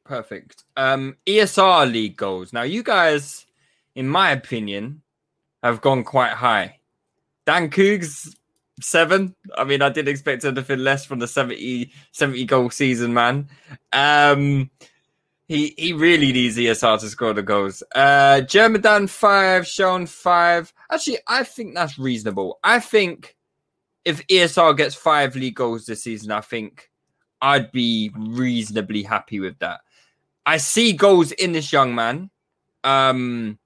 Perfect. 0.05 0.65
Um, 0.75 1.15
ESR 1.25 1.89
league 1.89 2.17
goals. 2.17 2.51
Now, 2.51 2.63
you 2.63 2.83
guys, 2.83 3.45
in 3.95 4.07
my 4.07 4.31
opinion, 4.31 5.01
have 5.63 5.79
gone 5.79 6.03
quite 6.03 6.33
high. 6.33 6.79
Dan 7.45 7.69
Cougs, 7.69 8.35
seven. 8.81 9.35
I 9.57 9.63
mean, 9.63 9.81
I 9.81 9.89
didn't 9.89 10.09
expect 10.09 10.45
anything 10.45 10.79
less 10.79 11.05
from 11.05 11.19
the 11.19 11.27
70, 11.27 11.91
70 12.11 12.45
goal 12.45 12.69
season, 12.69 13.13
man. 13.13 13.49
Um, 13.91 14.69
he 15.47 15.73
he 15.77 15.93
really 15.93 16.31
needs 16.31 16.57
ESR 16.57 16.99
to 17.01 17.09
score 17.09 17.33
the 17.33 17.43
goals. 17.43 17.83
Uh, 17.93 18.41
Germadan 18.43 19.09
five, 19.09 19.67
Sean 19.67 20.05
five. 20.05 20.73
Actually, 20.89 21.19
I 21.27 21.43
think 21.43 21.75
that's 21.75 21.99
reasonable. 21.99 22.59
I 22.63 22.79
think 22.79 23.35
if 24.05 24.25
ESR 24.27 24.75
gets 24.77 24.95
five 24.95 25.35
league 25.35 25.55
goals 25.55 25.85
this 25.85 26.03
season, 26.03 26.31
I 26.31 26.41
think 26.41 26.89
I'd 27.41 27.71
be 27.71 28.11
reasonably 28.15 29.03
happy 29.03 29.39
with 29.39 29.59
that. 29.59 29.81
I 30.45 30.57
see 30.57 30.93
goals 30.93 31.31
in 31.33 31.51
this 31.51 31.71
young 31.71 31.93
man. 31.93 32.29
Um, 32.83 33.59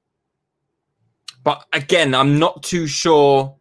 but 1.43 1.65
again, 1.73 2.13
I'm 2.13 2.39
not 2.39 2.63
too 2.63 2.87
sure 2.87 3.56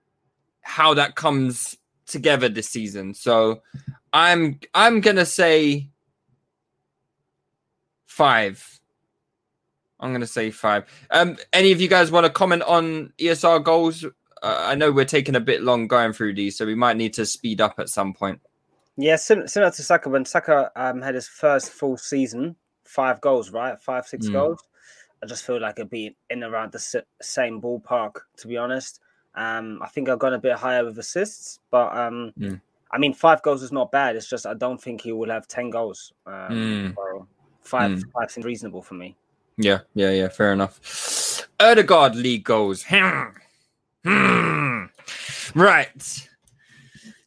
how 0.66 0.94
that 0.94 1.14
comes 1.14 1.76
together 2.06 2.48
this 2.48 2.68
season. 2.68 3.14
So 3.14 3.62
I'm 4.12 4.58
I'm 4.74 5.00
gonna 5.00 5.24
say 5.24 5.88
five. 8.06 8.80
I'm 10.00 10.12
gonna 10.12 10.26
say 10.26 10.50
five. 10.50 10.84
Um, 11.10 11.36
any 11.52 11.70
of 11.72 11.80
you 11.80 11.88
guys 11.88 12.10
want 12.10 12.26
to 12.26 12.30
comment 12.32 12.62
on 12.64 13.12
ESR 13.18 13.62
goals? 13.62 14.04
Uh, 14.04 14.08
I 14.42 14.74
know 14.74 14.90
we're 14.90 15.04
taking 15.04 15.36
a 15.36 15.40
bit 15.40 15.62
long 15.62 15.86
going 15.86 16.12
through 16.12 16.34
these, 16.34 16.58
so 16.58 16.66
we 16.66 16.74
might 16.74 16.96
need 16.96 17.14
to 17.14 17.24
speed 17.24 17.60
up 17.60 17.78
at 17.78 17.88
some 17.88 18.12
point. 18.12 18.40
Yeah, 18.96 19.16
similar 19.16 19.46
to 19.70 19.82
Saka 19.82 20.08
when 20.08 20.24
Saka 20.24 20.72
um, 20.74 21.00
had 21.00 21.14
his 21.14 21.28
first 21.28 21.70
full 21.70 21.96
season, 21.96 22.56
five 22.84 23.20
goals, 23.20 23.50
right? 23.50 23.80
Five, 23.80 24.06
six 24.06 24.26
Mm. 24.28 24.32
goals. 24.32 24.60
I 25.22 25.26
just 25.26 25.44
feel 25.46 25.60
like 25.60 25.78
it'd 25.78 25.90
be 25.90 26.16
in 26.28 26.42
around 26.42 26.72
the 26.72 27.04
same 27.22 27.60
ballpark, 27.60 28.12
to 28.38 28.48
be 28.48 28.56
honest. 28.56 29.00
Um, 29.36 29.80
I 29.82 29.88
think 29.88 30.08
I've 30.08 30.18
gone 30.18 30.32
a 30.34 30.38
bit 30.38 30.54
higher 30.56 30.84
with 30.84 30.98
assists, 30.98 31.60
but 31.70 31.94
um, 31.96 32.32
Mm. 32.38 32.60
I 32.90 32.98
mean, 32.98 33.12
five 33.12 33.42
goals 33.42 33.62
is 33.62 33.72
not 33.72 33.90
bad. 33.92 34.16
It's 34.16 34.28
just 34.28 34.46
I 34.46 34.54
don't 34.54 34.80
think 34.80 35.02
he 35.02 35.12
will 35.12 35.28
have 35.30 35.46
ten 35.46 35.70
goals. 35.70 36.12
Um, 36.26 36.32
Mm. 36.94 36.96
five, 37.62 37.90
Mm. 37.90 38.12
five 38.12 38.30
seems 38.30 38.46
reasonable 38.46 38.80
for 38.82 38.94
me. 38.94 39.16
Yeah, 39.58 39.80
yeah, 39.94 40.10
yeah. 40.10 40.28
Fair 40.28 40.52
enough. 40.52 40.80
Odegaard 41.60 42.14
league 42.16 42.44
goals. 42.44 42.82
Hmm. 42.88 43.28
Hmm. 44.04 44.84
Right. 45.54 46.28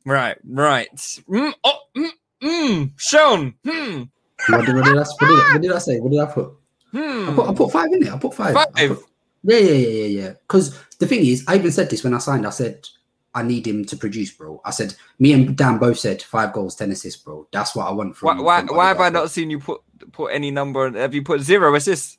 Right. 0.05 0.37
Right. 0.47 0.95
Mm. 0.95 1.53
Oh. 1.63 1.79
Mm. 1.95 2.09
Mm. 2.41 2.91
Sean. 2.97 3.53
Hmm. 3.67 4.03
What 4.47 4.65
did, 4.65 4.75
what, 4.75 4.85
did 4.85 4.97
I, 4.97 4.99
what, 5.01 5.19
did, 5.19 5.53
what 5.53 5.61
did 5.61 5.71
I 5.73 5.77
say? 5.79 5.99
What 5.99 6.11
did 6.11 6.19
I 6.21 6.25
put? 6.25 6.53
I 6.93 7.33
put, 7.35 7.45
I 7.45 7.49
Hmm. 7.49 7.53
put 7.55 7.71
five 7.71 7.91
in 7.91 8.03
it. 8.03 8.11
I 8.13 8.17
put 8.17 8.33
five. 8.33 8.55
I 8.55 8.65
put- 8.87 9.05
yeah, 9.43 9.57
yeah, 9.57 9.71
yeah, 9.71 9.87
yeah, 9.87 10.21
yeah. 10.21 10.29
Because 10.47 10.77
the 10.99 11.07
thing 11.07 11.25
is, 11.25 11.43
I 11.47 11.55
even 11.55 11.71
said 11.71 11.89
this 11.89 12.03
when 12.03 12.13
I 12.13 12.19
signed. 12.19 12.45
I 12.45 12.51
said 12.51 12.87
I 13.33 13.43
need 13.43 13.65
him 13.67 13.85
to 13.85 13.95
produce, 13.97 14.31
bro. 14.31 14.61
I 14.65 14.71
said 14.71 14.95
me 15.19 15.33
and 15.33 15.55
Dan 15.57 15.77
both 15.77 15.99
said 15.99 16.21
five 16.21 16.53
goals, 16.53 16.75
ten 16.75 16.91
assists, 16.91 17.21
bro. 17.21 17.47
That's 17.51 17.75
what 17.75 17.87
I 17.87 17.91
want 17.91 18.15
from. 18.17 18.37
Why? 18.37 18.43
Why, 18.61 18.67
from 18.67 18.75
why 18.77 18.87
have 18.89 18.99
I 18.99 19.09
not 19.09 19.31
seen 19.31 19.49
you 19.49 19.59
put 19.59 19.81
put 20.11 20.27
any 20.33 20.51
number? 20.51 20.91
Have 20.97 21.13
you 21.13 21.23
put 21.23 21.41
zero 21.41 21.73
assists? 21.75 22.17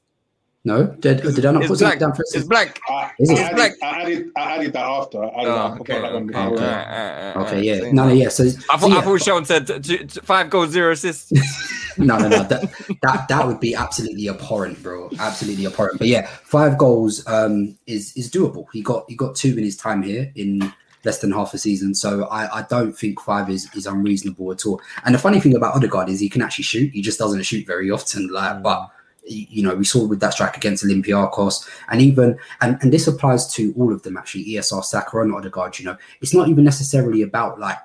No, 0.62 0.84
did, 0.86 1.22
did 1.22 1.46
I 1.46 1.52
not 1.52 1.62
It's 1.62 1.70
put 1.70 1.78
black. 1.78 1.92
something 1.92 1.98
down 2.08 2.14
for 2.14 2.20
It's 2.22 2.30
assists? 2.32 2.48
black. 2.48 2.78
I, 2.86 3.10
Is 3.18 3.30
I 3.30 3.32
it? 3.32 3.38
added, 3.38 3.56
Black. 3.56 3.72
I 3.82 4.02
added, 4.02 4.30
I 4.36 4.40
added 4.56 4.72
that 4.74 4.84
after. 4.84 5.24
I 5.24 5.28
added. 5.28 5.48
Oh, 5.48 5.76
okay. 5.80 6.00
that 6.02 6.12
one 6.12 6.22
Okay. 6.22 6.26
before. 6.26 6.42
Alright, 6.42 6.60
alright, 6.86 7.36
alright, 7.36 7.36
Okay, 7.54 7.62
yeah, 7.62 7.90
no, 7.92 8.08
no, 8.08 8.12
yeah. 8.12 8.28
So, 8.28 8.44
I 8.44 8.48
so 8.48 8.60
thought, 8.76 8.90
yeah. 8.90 8.98
I 8.98 9.00
thought 9.00 9.22
Sean 9.22 9.44
said 9.46 9.66
t- 9.66 9.78
t- 9.80 10.04
t- 10.04 10.20
five 10.22 10.50
goals, 10.50 10.68
zero 10.70 10.92
assists. 10.92 11.32
no, 12.00 12.18
no, 12.18 12.28
no. 12.28 12.42
That 12.44 12.70
that 13.02 13.28
that 13.28 13.46
would 13.46 13.60
be 13.60 13.74
absolutely 13.74 14.28
abhorrent, 14.28 14.82
bro. 14.82 15.10
Absolutely 15.18 15.66
abhorrent. 15.66 15.98
But 15.98 16.08
yeah, 16.08 16.26
five 16.26 16.78
goals 16.78 17.26
um, 17.26 17.76
is 17.86 18.16
is 18.16 18.30
doable. 18.30 18.66
He 18.72 18.82
got 18.82 19.04
he 19.08 19.16
got 19.16 19.34
two 19.34 19.56
in 19.56 19.64
his 19.64 19.76
time 19.76 20.02
here 20.02 20.32
in 20.34 20.72
less 21.04 21.20
than 21.20 21.32
half 21.32 21.54
a 21.54 21.58
season. 21.58 21.94
So 21.94 22.24
I, 22.26 22.58
I 22.58 22.62
don't 22.68 22.96
think 22.96 23.20
five 23.20 23.48
is 23.50 23.68
is 23.74 23.86
unreasonable 23.86 24.52
at 24.52 24.66
all. 24.66 24.80
And 25.04 25.14
the 25.14 25.18
funny 25.18 25.40
thing 25.40 25.56
about 25.56 25.74
Odegaard 25.74 26.08
is 26.08 26.20
he 26.20 26.28
can 26.28 26.42
actually 26.42 26.64
shoot. 26.64 26.92
He 26.92 27.02
just 27.02 27.18
doesn't 27.18 27.42
shoot 27.42 27.66
very 27.66 27.90
often. 27.90 28.28
Like, 28.28 28.62
but 28.62 28.90
you 29.24 29.62
know, 29.62 29.74
we 29.74 29.84
saw 29.84 30.06
with 30.06 30.20
that 30.20 30.32
strike 30.32 30.56
against 30.56 30.84
Olympiacos, 30.84 31.68
and 31.88 32.00
even 32.00 32.38
and 32.60 32.78
and 32.82 32.92
this 32.92 33.06
applies 33.06 33.52
to 33.54 33.74
all 33.78 33.92
of 33.92 34.02
them 34.02 34.16
actually. 34.16 34.44
ESR, 34.46 34.84
Saka, 34.84 35.20
and 35.20 35.34
Odegaard. 35.34 35.78
You 35.78 35.86
know, 35.86 35.96
it's 36.20 36.34
not 36.34 36.48
even 36.48 36.64
necessarily 36.64 37.22
about 37.22 37.58
like 37.58 37.78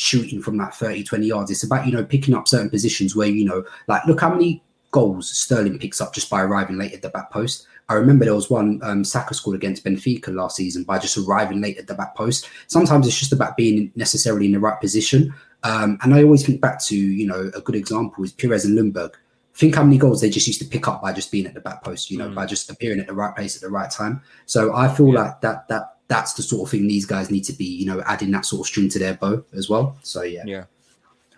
shooting 0.00 0.40
from 0.42 0.56
like 0.56 0.72
30 0.74 1.04
20 1.04 1.26
yards. 1.26 1.50
It's 1.50 1.62
about 1.64 1.86
you 1.86 1.92
know 1.92 2.04
picking 2.04 2.34
up 2.34 2.48
certain 2.48 2.70
positions 2.70 3.14
where 3.14 3.28
you 3.28 3.44
know 3.44 3.64
like 3.88 4.04
look 4.06 4.20
how 4.20 4.32
many 4.34 4.62
goals 4.92 5.30
Sterling 5.30 5.78
picks 5.78 6.00
up 6.00 6.12
just 6.12 6.28
by 6.28 6.42
arriving 6.42 6.76
late 6.78 6.92
at 6.92 7.02
the 7.02 7.10
back 7.10 7.30
post. 7.30 7.66
I 7.88 7.94
remember 7.94 8.24
there 8.24 8.34
was 8.34 8.50
one 8.50 8.80
um 8.82 9.04
Saka 9.04 9.34
scored 9.34 9.56
against 9.56 9.84
Benfica 9.84 10.34
last 10.34 10.56
season 10.56 10.84
by 10.84 10.98
just 10.98 11.16
arriving 11.18 11.60
late 11.60 11.78
at 11.78 11.86
the 11.86 11.94
back 11.94 12.16
post. 12.16 12.48
Sometimes 12.66 13.06
it's 13.06 13.18
just 13.18 13.32
about 13.32 13.56
being 13.56 13.92
necessarily 13.94 14.46
in 14.46 14.52
the 14.52 14.58
right 14.60 14.80
position. 14.80 15.32
Um 15.62 15.98
and 16.02 16.14
i 16.14 16.22
always 16.22 16.44
think 16.46 16.60
back 16.60 16.82
to 16.84 16.96
you 16.96 17.26
know 17.26 17.50
a 17.54 17.60
good 17.60 17.74
example 17.76 18.24
is 18.24 18.32
Pires 18.32 18.64
and 18.64 18.78
Ljungberg. 18.78 19.12
Think 19.54 19.74
how 19.74 19.82
many 19.84 19.98
goals 19.98 20.20
they 20.22 20.30
just 20.30 20.46
used 20.46 20.60
to 20.62 20.66
pick 20.66 20.88
up 20.88 21.02
by 21.02 21.12
just 21.12 21.30
being 21.30 21.46
at 21.46 21.54
the 21.54 21.60
back 21.60 21.84
post 21.84 22.10
you 22.10 22.16
know 22.18 22.28
Mm. 22.30 22.34
by 22.34 22.46
just 22.46 22.70
appearing 22.70 23.00
at 23.00 23.06
the 23.08 23.12
right 23.14 23.34
place 23.36 23.54
at 23.56 23.62
the 23.62 23.68
right 23.68 23.90
time. 23.90 24.22
So 24.46 24.74
i 24.74 24.88
feel 24.88 25.08
Yeah. 25.12 25.20
like 25.22 25.40
that 25.42 25.68
that 25.68 25.96
that's 26.10 26.32
the 26.34 26.42
sort 26.42 26.66
of 26.66 26.70
thing 26.72 26.88
these 26.88 27.06
guys 27.06 27.30
need 27.30 27.44
to 27.44 27.52
be, 27.52 27.64
you 27.64 27.86
know, 27.86 28.02
adding 28.04 28.32
that 28.32 28.44
sort 28.44 28.62
of 28.62 28.66
string 28.66 28.88
to 28.88 28.98
their 28.98 29.14
bow 29.14 29.44
as 29.54 29.70
well. 29.70 29.96
So 30.02 30.22
yeah, 30.22 30.42
Yeah. 30.44 30.64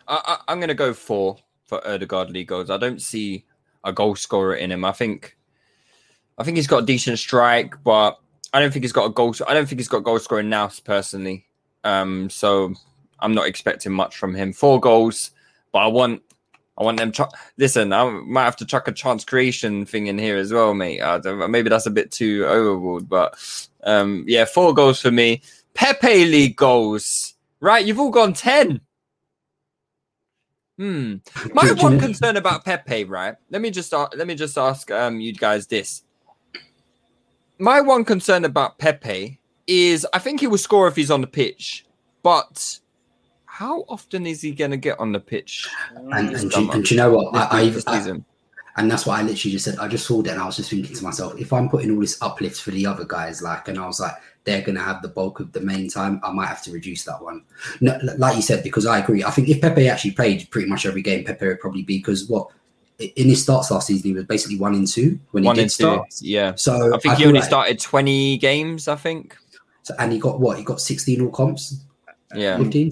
I, 0.08 0.38
I'm 0.48 0.58
going 0.58 0.68
to 0.68 0.74
go 0.74 0.94
four 0.94 1.36
for 1.66 1.86
Odegaard 1.86 2.30
league 2.30 2.48
goals. 2.48 2.70
I 2.70 2.78
don't 2.78 3.00
see 3.00 3.44
a 3.84 3.92
goal 3.92 4.16
scorer 4.16 4.54
in 4.54 4.72
him. 4.72 4.82
I 4.84 4.92
think, 4.92 5.36
I 6.38 6.42
think 6.42 6.56
he's 6.56 6.66
got 6.66 6.84
a 6.84 6.86
decent 6.86 7.18
strike, 7.18 7.74
but 7.84 8.18
I 8.54 8.60
don't 8.60 8.72
think 8.72 8.84
he's 8.84 8.92
got 8.92 9.04
a 9.04 9.10
goal. 9.10 9.34
I 9.46 9.52
don't 9.52 9.68
think 9.68 9.78
he's 9.78 9.88
got 9.88 10.04
goal 10.04 10.18
scoring 10.18 10.48
now, 10.48 10.70
personally. 10.84 11.46
Um, 11.84 12.30
so 12.30 12.72
I'm 13.20 13.34
not 13.34 13.46
expecting 13.46 13.92
much 13.92 14.16
from 14.16 14.34
him. 14.34 14.54
Four 14.54 14.80
goals, 14.80 15.32
but 15.70 15.80
I 15.80 15.86
want, 15.86 16.22
I 16.78 16.84
want 16.84 16.98
them. 16.98 17.12
Ch- 17.12 17.20
Listen, 17.58 17.92
I 17.92 18.08
might 18.08 18.44
have 18.44 18.56
to 18.56 18.66
chuck 18.66 18.88
a 18.88 18.92
chance 18.92 19.24
creation 19.24 19.84
thing 19.84 20.06
in 20.06 20.18
here 20.18 20.36
as 20.36 20.52
well, 20.52 20.74
mate. 20.74 21.02
I 21.02 21.18
don't, 21.18 21.50
maybe 21.50 21.68
that's 21.68 21.86
a 21.86 21.90
bit 21.90 22.10
too 22.10 22.46
overboard, 22.46 23.08
but 23.08 23.34
um, 23.84 24.24
yeah, 24.26 24.44
four 24.44 24.72
goals 24.72 25.00
for 25.00 25.10
me. 25.10 25.42
Pepe 25.74 26.24
league 26.24 26.56
goals. 26.56 27.34
Right, 27.60 27.84
you've 27.84 28.00
all 28.00 28.10
gone 28.10 28.32
ten. 28.32 28.80
Hmm. 30.78 31.16
My 31.52 31.70
one 31.72 31.98
concern 32.00 32.36
about 32.36 32.64
Pepe, 32.64 33.04
right? 33.04 33.36
Let 33.50 33.60
me 33.60 33.70
just 33.70 33.92
a- 33.92 34.08
let 34.16 34.26
me 34.26 34.34
just 34.34 34.56
ask 34.56 34.90
um 34.90 35.20
you 35.20 35.32
guys 35.32 35.66
this. 35.66 36.02
My 37.58 37.80
one 37.80 38.04
concern 38.04 38.44
about 38.44 38.78
Pepe 38.78 39.38
is 39.66 40.06
I 40.12 40.18
think 40.18 40.40
he 40.40 40.46
will 40.46 40.58
score 40.58 40.88
if 40.88 40.96
he's 40.96 41.10
on 41.10 41.20
the 41.20 41.26
pitch, 41.26 41.84
but 42.22 42.80
how 43.52 43.84
often 43.88 44.26
is 44.26 44.40
he 44.40 44.52
going 44.52 44.70
to 44.70 44.76
get 44.78 44.98
on 44.98 45.12
the 45.12 45.20
pitch? 45.20 45.68
and, 45.94 46.12
and, 46.34 46.50
do, 46.50 46.60
you- 46.62 46.70
and 46.72 46.84
do 46.84 46.94
you 46.94 47.00
know 47.00 47.12
what? 47.12 47.34
I, 47.36 47.58
I, 47.58 47.60
I, 47.60 47.70
season? 47.98 48.24
and 48.78 48.90
that's 48.90 49.04
what 49.04 49.18
I 49.20 49.22
literally 49.22 49.52
just 49.52 49.66
said. 49.66 49.76
I 49.78 49.88
just 49.88 50.06
saw 50.06 50.22
that, 50.22 50.32
and 50.32 50.40
I 50.40 50.46
was 50.46 50.56
just 50.56 50.70
thinking 50.70 50.96
to 50.96 51.04
myself, 51.04 51.38
if 51.38 51.52
I'm 51.52 51.68
putting 51.68 51.90
all 51.90 52.00
this 52.00 52.20
uplift 52.22 52.62
for 52.62 52.70
the 52.70 52.86
other 52.86 53.04
guys, 53.04 53.42
like, 53.42 53.68
and 53.68 53.78
I 53.78 53.86
was 53.86 54.00
like, 54.00 54.14
they're 54.44 54.62
gonna 54.62 54.80
have 54.82 55.02
the 55.02 55.08
bulk 55.08 55.38
of 55.40 55.52
the 55.52 55.60
main 55.60 55.88
time. 55.90 56.18
I 56.24 56.32
might 56.32 56.46
have 56.48 56.62
to 56.64 56.72
reduce 56.72 57.04
that 57.04 57.22
one. 57.22 57.44
No, 57.82 57.98
like 58.16 58.36
you 58.36 58.42
said, 58.42 58.64
because 58.64 58.86
I 58.86 58.98
agree. 59.00 59.22
I 59.22 59.30
think 59.30 59.48
if 59.50 59.60
Pepe 59.60 59.86
actually 59.88 60.12
played 60.12 60.48
pretty 60.50 60.68
much 60.68 60.86
every 60.86 61.02
game, 61.02 61.24
Pepe 61.24 61.46
would 61.46 61.60
probably 61.60 61.82
be 61.82 61.98
because 61.98 62.26
what 62.28 62.48
in 62.98 63.28
his 63.28 63.42
starts 63.42 63.70
last 63.70 63.86
season 63.88 64.10
he 64.10 64.12
was 64.14 64.24
basically 64.24 64.56
one 64.58 64.74
in 64.74 64.86
two 64.86 65.18
when 65.32 65.42
he 65.42 65.46
One 65.46 65.56
did 65.56 65.62
and 65.62 65.70
two. 65.70 65.74
start. 65.84 66.08
Yeah. 66.20 66.54
So 66.56 66.94
I 66.94 66.98
think 66.98 67.16
he 67.16 67.24
only 67.26 67.40
like- 67.40 67.48
started 67.48 67.78
20 67.80 68.38
games, 68.38 68.88
I 68.88 68.96
think. 68.96 69.36
So, 69.82 69.94
and 69.98 70.10
he 70.12 70.18
got 70.18 70.40
what? 70.40 70.56
He 70.58 70.64
got 70.64 70.80
16 70.80 71.20
all 71.20 71.30
comps. 71.30 71.84
Yeah. 72.34 72.56
15. 72.58 72.90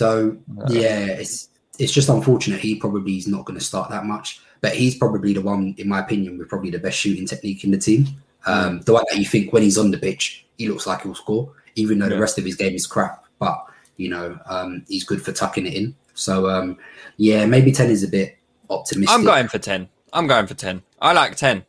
So 0.00 0.34
yeah, 0.68 1.00
it's 1.20 1.50
it's 1.78 1.92
just 1.92 2.08
unfortunate. 2.08 2.58
He 2.60 2.76
probably 2.76 3.18
is 3.18 3.26
not 3.26 3.44
going 3.44 3.58
to 3.58 3.64
start 3.64 3.90
that 3.90 4.06
much, 4.06 4.40
but 4.62 4.74
he's 4.74 4.94
probably 4.94 5.34
the 5.34 5.42
one, 5.42 5.74
in 5.76 5.88
my 5.88 6.00
opinion, 6.00 6.38
with 6.38 6.48
probably 6.48 6.70
the 6.70 6.78
best 6.78 6.96
shooting 6.98 7.26
technique 7.26 7.64
in 7.64 7.70
the 7.70 7.76
team. 7.76 8.06
Um, 8.46 8.80
the 8.86 8.94
one 8.94 9.04
that 9.10 9.18
you 9.18 9.26
think 9.26 9.52
when 9.52 9.62
he's 9.62 9.76
on 9.76 9.90
the 9.90 9.98
pitch, 9.98 10.46
he 10.56 10.68
looks 10.70 10.86
like 10.86 11.02
he'll 11.02 11.14
score, 11.14 11.52
even 11.74 11.98
though 11.98 12.06
Yeah. 12.06 12.14
the 12.14 12.20
rest 12.22 12.38
of 12.38 12.46
his 12.46 12.54
game 12.56 12.72
is 12.74 12.86
crap. 12.86 13.26
But 13.38 13.62
you 13.98 14.08
know, 14.08 14.38
um, 14.46 14.86
he's 14.88 15.04
good 15.04 15.20
for 15.20 15.32
tucking 15.32 15.66
it 15.66 15.74
in. 15.74 15.94
So 16.14 16.48
um, 16.48 16.78
yeah, 17.18 17.44
maybe 17.44 17.70
10 17.70 17.90
is 17.90 18.02
a 18.02 18.08
bit 18.08 18.38
optimistic. 18.70 19.14
I'm 19.14 19.24
going 19.26 19.48
for 19.48 19.58
10. 19.58 19.86
I'm 20.14 20.26
going 20.26 20.46
for 20.46 20.54
10. 20.54 20.80
I 21.02 21.12
like 21.12 21.36
10. 21.36 21.62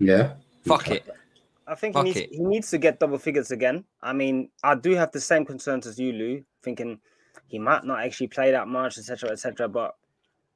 Yeah. 0.00 0.32
Fuck 0.64 0.90
it. 0.90 1.06
I 1.68 1.76
think 1.76 1.94
Fuck 1.94 2.06
he 2.06 2.10
needs, 2.12 2.20
it. 2.20 2.30
he 2.32 2.40
needs 2.40 2.70
to 2.70 2.78
get 2.78 2.98
double 2.98 3.18
figures 3.18 3.52
again. 3.52 3.84
I 4.02 4.12
mean, 4.12 4.50
I 4.64 4.74
do 4.74 4.96
have 4.96 5.12
the 5.12 5.20
same 5.20 5.44
concerns 5.44 5.86
as 5.86 5.96
you, 5.96 6.12
Lou, 6.12 6.44
thinking 6.64 6.98
he 7.48 7.58
might 7.58 7.84
not 7.84 8.00
actually 8.00 8.28
play 8.28 8.50
that 8.52 8.68
much, 8.68 8.98
etc., 8.98 9.30
etc. 9.30 9.68
But 9.68 9.94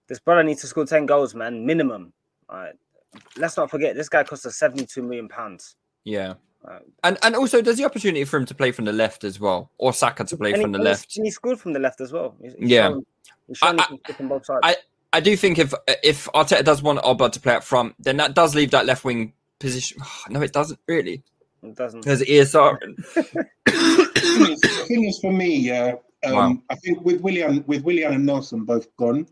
this 0.09 0.19
brother 0.19 0.43
needs 0.43 0.61
to 0.63 0.67
score 0.67 0.85
ten 0.87 1.07
goals, 1.07 1.35
man, 1.35 1.65
minimum. 1.67 2.13
All 2.49 2.59
right. 2.59 2.75
Let's 3.37 3.57
not 3.57 3.71
forget 3.71 3.97
this 3.97 4.09
guy 4.09 4.23
cost 4.25 4.47
us 4.47 4.57
seventy-two 4.57 5.03
million 5.03 5.29
pounds. 5.29 5.77
Yeah. 6.05 6.35
Uh, 6.67 6.79
And 7.03 7.17
and 7.23 7.35
also 7.35 7.63
there's 7.63 7.79
the 7.79 7.85
opportunity 7.85 8.25
for 8.25 8.37
him 8.37 8.45
to 8.47 8.55
play 8.55 8.71
from 8.71 8.85
the 8.85 8.93
left 8.93 9.25
as 9.25 9.41
well, 9.41 9.71
or 9.79 9.93
Saka 9.93 10.25
to 10.25 10.37
play 10.37 10.51
and 10.51 10.59
he- 10.59 10.63
from 10.63 10.73
the 10.73 10.79
left. 10.79 11.17
and 11.17 11.25
he 11.27 11.31
scored 11.31 11.59
from 11.59 11.73
the 11.73 11.79
left 11.81 12.01
as 12.01 12.13
well. 12.13 12.35
He's- 12.41 12.55
he's 12.59 12.71
Yeah. 12.71 12.89
shown- 12.89 13.07
he's 13.49 13.57
shown 13.59 13.81
I- 13.81 13.87
he 14.07 14.13
from 14.13 14.29
both 14.29 14.45
sides. 14.47 14.61
I 14.63 14.77
I 15.13 15.21
do 15.21 15.37
think 15.37 15.59
if 15.59 15.73
if 16.05 16.27
Arteta 16.35 16.63
does 16.65 16.83
want 16.83 17.01
Oba 17.03 17.31
to 17.31 17.41
play 17.41 17.55
up 17.55 17.65
front, 17.65 17.95
then 17.99 18.17
that 18.19 18.35
does 18.35 18.55
leave 18.55 18.71
that 18.73 18.85
left 18.87 19.05
wing 19.05 19.33
position. 19.59 19.99
No, 20.29 20.41
it 20.43 20.53
doesn't 20.53 20.79
really 20.87 21.23
it 21.63 21.75
doesn't. 21.77 22.01
because 22.03 22.23
ESR. 22.35 22.79
Thing 23.15 24.53
is- 24.53 24.61
the 24.61 24.85
thing 24.89 25.05
is 25.05 25.19
for 25.19 25.33
me, 25.33 25.57
yeah. 25.57 25.95
Um, 26.25 26.35
Wow. 26.35 26.63
I 26.71 26.75
think 26.77 27.03
with 27.03 27.21
Willian, 27.21 27.65
with 27.67 27.83
Willian 27.83 28.13
and 28.13 28.27
Nelson 28.27 28.65
both 28.65 28.95
gone, 28.97 29.27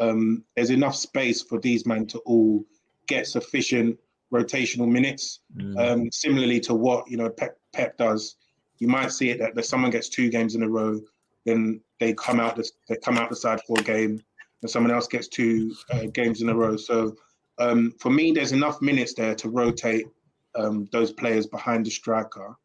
um, 0.00 0.44
there's 0.54 0.70
enough 0.70 0.94
space 0.94 1.42
for 1.42 1.58
these 1.58 1.86
men 1.86 2.06
to 2.08 2.18
all 2.20 2.64
get 3.06 3.26
sufficient 3.26 3.98
rotational 4.32 4.88
minutes. 4.88 5.40
Mm. 5.56 5.78
Um, 5.78 6.12
similarly 6.12 6.60
to 6.60 6.74
what 6.74 7.10
you 7.10 7.16
know 7.16 7.30
Pep, 7.30 7.58
Pep 7.72 7.96
does, 7.96 8.36
you 8.78 8.88
might 8.88 9.12
see 9.12 9.30
it 9.30 9.38
that, 9.38 9.54
that 9.54 9.64
someone 9.64 9.90
gets 9.90 10.08
two 10.08 10.28
games 10.28 10.54
in 10.54 10.62
a 10.62 10.68
row, 10.68 11.00
then 11.44 11.80
they 11.98 12.12
come 12.14 12.40
out 12.40 12.56
the, 12.56 12.70
they 12.88 12.96
come 12.96 13.16
out 13.16 13.30
the 13.30 13.36
side 13.36 13.60
for 13.66 13.78
a 13.78 13.82
game, 13.82 14.20
and 14.62 14.70
someone 14.70 14.92
else 14.92 15.08
gets 15.08 15.28
two 15.28 15.74
uh, 15.90 16.06
games 16.12 16.42
in 16.42 16.48
a 16.48 16.54
row. 16.54 16.76
So 16.76 17.16
um, 17.58 17.92
for 17.98 18.10
me, 18.10 18.32
there's 18.32 18.52
enough 18.52 18.80
minutes 18.80 19.14
there 19.14 19.34
to 19.34 19.48
rotate 19.48 20.06
um, 20.54 20.88
those 20.92 21.12
players 21.12 21.46
behind 21.46 21.86
the 21.86 21.90
striker. 21.90 22.56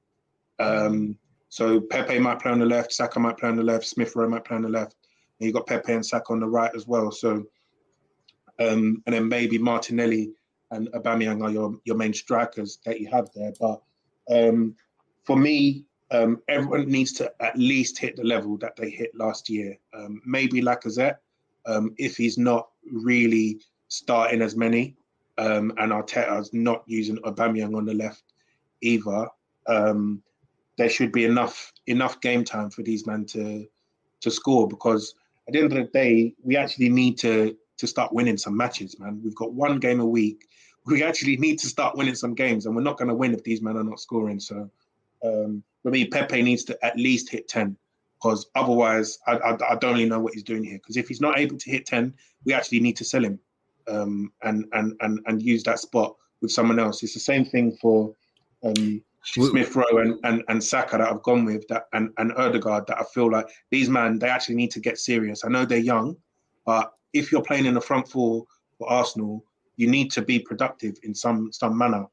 Um, 0.60 1.18
so 1.54 1.80
Pepe 1.80 2.18
might 2.18 2.40
play 2.40 2.52
on 2.52 2.58
the 2.58 2.66
left, 2.66 2.92
Saka 2.92 3.20
might 3.20 3.38
play 3.38 3.48
on 3.48 3.56
the 3.56 3.62
left, 3.62 3.86
Smith 3.86 4.16
Rowe 4.16 4.28
might 4.28 4.44
play 4.44 4.56
on 4.56 4.64
the 4.64 4.70
left, 4.70 4.96
and 5.40 5.46
you 5.46 5.54
got 5.54 5.68
Pepe 5.68 5.94
and 5.94 6.04
Saka 6.04 6.34
on 6.34 6.40
the 6.40 6.48
right 6.48 6.72
as 6.76 6.88
well. 6.88 7.12
So, 7.12 7.46
um, 8.60 9.04
and 9.06 9.14
then 9.14 9.28
maybe 9.28 9.60
Martinelli 9.60 10.32
and 10.72 10.92
Aubameyang 10.94 11.44
are 11.44 11.52
your 11.52 11.76
your 11.86 11.96
main 11.96 12.12
strikers 12.12 12.80
that 12.88 13.00
you 13.00 13.08
have 13.12 13.30
there. 13.36 13.54
But 13.60 13.84
um, 14.32 14.74
for 15.26 15.38
me, 15.38 15.86
um, 16.10 16.42
everyone 16.48 16.90
needs 16.90 17.14
to 17.14 17.32
at 17.40 17.56
least 17.56 18.00
hit 18.00 18.16
the 18.16 18.24
level 18.24 18.58
that 18.58 18.76
they 18.76 18.90
hit 18.90 19.12
last 19.14 19.48
year. 19.48 19.78
Um, 19.94 20.24
maybe 20.26 20.60
Lacazette, 20.60 21.18
um, 21.68 21.94
if 22.00 22.18
he's 22.18 22.40
not 22.40 22.70
really 22.92 23.62
starting 23.90 24.42
as 24.42 24.56
many, 24.56 24.96
um, 25.38 25.72
and 25.78 25.92
Arteta's 25.92 26.52
not 26.52 26.82
using 26.88 27.18
Aubameyang 27.18 27.78
on 27.78 27.86
the 27.86 27.94
left 27.94 28.24
either. 28.82 29.28
Um, 29.68 30.24
there 30.78 30.90
should 30.90 31.12
be 31.12 31.26
enough 31.26 31.72
enough 31.88 32.22
game 32.22 32.44
time 32.44 32.70
for 32.70 32.84
these 32.84 33.06
men 33.06 33.26
to 33.26 33.68
to 34.22 34.32
score 34.32 34.68
because 34.68 35.16
at 35.48 35.54
the 35.54 35.60
end 35.60 35.74
of 35.74 35.78
the 35.78 35.91
day, 35.91 36.34
we 36.44 36.56
actually 36.56 36.90
need 36.90 37.18
to 37.20 37.56
to 37.78 37.88
start 37.88 38.14
winning 38.14 38.38
some 38.38 38.56
matches, 38.56 39.00
man. 39.00 39.20
We've 39.24 39.36
got 39.36 39.54
one 39.54 39.80
game 39.80 40.00
a 40.00 40.06
week. 40.06 40.48
We 40.86 41.04
actually 41.04 41.38
need 41.38 41.60
to 41.60 41.68
start 41.68 41.98
winning 41.98 42.16
some 42.16 42.34
games, 42.34 42.66
and 42.66 42.76
we're 42.76 42.82
not 42.82 42.98
going 42.98 43.08
to 43.08 43.16
win 43.16 43.34
if 43.34 43.44
these 43.44 43.62
men 43.62 43.78
are 43.78 43.84
not 43.84 44.00
scoring. 44.00 44.40
So, 44.40 44.70
um, 45.24 45.64
for 45.82 45.91
me, 45.91 46.06
Pepe 46.06 46.41
needs 46.41 46.64
to 46.66 46.86
at 46.86 46.98
least 46.98 47.30
hit 47.30 47.48
ten 47.48 47.76
because 48.16 48.45
otherwise, 48.56 49.20
I, 49.28 49.34
I, 49.38 49.72
I 49.72 49.76
don't 49.76 49.94
really 49.94 50.08
know 50.08 50.20
what 50.20 50.34
he's 50.34 50.44
doing 50.44 50.64
here. 50.64 50.78
Because 50.78 50.98
if 50.98 51.08
he's 51.08 51.22
not 51.22 51.40
able 51.40 51.58
to 51.58 51.70
hit 51.70 51.86
ten, 51.86 52.14
we 52.45 52.54
actually 52.54 52.80
need 52.80 52.95
to 52.98 53.06
sell 53.06 53.24
him 53.24 53.40
um, 53.88 54.32
and 54.44 54.66
and 54.74 54.95
and 55.02 55.20
and 55.26 55.41
use 55.41 55.64
that 55.64 55.80
spot 55.80 56.16
with 56.41 56.52
someone 56.52 56.80
else. 56.80 57.04
It's 57.04 57.14
the 57.14 57.20
same 57.20 57.45
thing 57.45 57.78
for 57.82 58.14
um, 58.64 59.02
Smith 59.24 59.76
Rowe 59.76 59.98
and, 60.00 60.20
and 60.24 60.44
and 60.50 60.64
Saka 60.64 60.98
that 60.98 61.12
I've 61.12 61.24
gone 61.24 61.45
with 61.45 61.68
that 61.70 61.86
and 61.94 62.10
and 62.18 62.34
Odegaard 62.34 62.88
that 62.88 63.00
I 63.00 63.04
feel 63.14 63.32
like 63.32 63.48
these 63.72 63.90
men 63.90 64.20
they 64.20 64.28
actually 64.28 64.56
need 64.56 64.72
to 64.72 64.80
get 64.80 64.98
serious. 64.98 65.45
I 65.45 65.50
know 65.50 65.66
they're 65.66 65.78
young, 65.78 66.16
but 66.66 66.91
if 67.14 67.32
you're 67.32 67.44
playing 67.44 67.66
in 67.66 67.74
the 67.74 67.82
front 67.82 68.08
four 68.08 68.45
for 68.78 68.90
Arsenal, 68.90 69.45
you 69.78 69.88
need 69.88 70.12
to 70.12 70.22
be 70.22 70.40
productive 70.40 70.95
in 71.04 71.16
some 71.16 71.52
some 71.52 71.78
manner. 71.78 72.06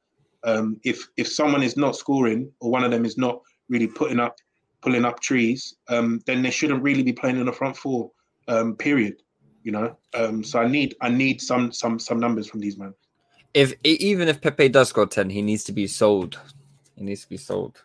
Um, 0.45 0.81
if 0.85 1.09
if 1.17 1.29
someone 1.29 1.63
is 1.63 1.77
not 1.77 1.97
scoring 1.97 2.51
or 2.61 2.71
one 2.71 2.85
of 2.85 2.91
them 2.91 3.05
is 3.05 3.19
not 3.19 3.41
really 3.69 3.89
putting 3.89 4.21
up 4.21 4.37
pulling 4.81 5.05
up 5.05 5.21
trees, 5.21 5.75
um, 5.89 6.21
then 6.27 6.43
they 6.43 6.51
shouldn't 6.51 6.83
really 6.83 7.03
be 7.03 7.13
playing 7.13 7.39
in 7.39 7.47
the 7.47 7.53
front 7.53 7.77
four. 7.77 8.11
Um, 8.49 8.77
period. 8.77 9.17
You 9.63 9.73
know. 9.73 9.97
Um, 10.15 10.43
so 10.45 10.61
I 10.61 10.69
need 10.69 10.95
I 11.01 11.09
need 11.09 11.41
some 11.41 11.73
some 11.73 11.99
some 11.99 12.21
numbers 12.21 12.49
from 12.49 12.61
these 12.61 12.79
men. 12.79 12.95
If 13.53 13.75
even 13.83 14.29
if 14.29 14.41
Pepe 14.41 14.69
does 14.69 14.91
score 14.91 15.07
ten, 15.07 15.31
he 15.31 15.43
needs 15.43 15.65
to 15.65 15.73
be 15.73 15.89
sold. 15.89 16.39
He 17.01 17.07
needs 17.07 17.23
to 17.23 17.31
be 17.31 17.39
sold. 17.39 17.83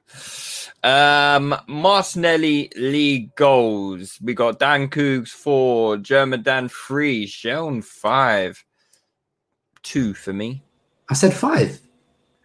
Um, 0.84 1.56
Martinelli 1.70 2.70
league 2.76 3.34
goals. 3.36 4.20
We 4.22 4.34
got 4.34 4.60
Dan 4.60 4.90
Coogs 4.90 5.30
four, 5.30 5.96
German 5.96 6.44
Dan 6.44 6.68
three, 6.68 7.26
Sheldon 7.26 7.82
five, 7.82 8.62
two 9.84 10.14
for 10.14 10.34
me. 10.34 10.62
I 11.10 11.14
said 11.14 11.34
five 11.34 11.80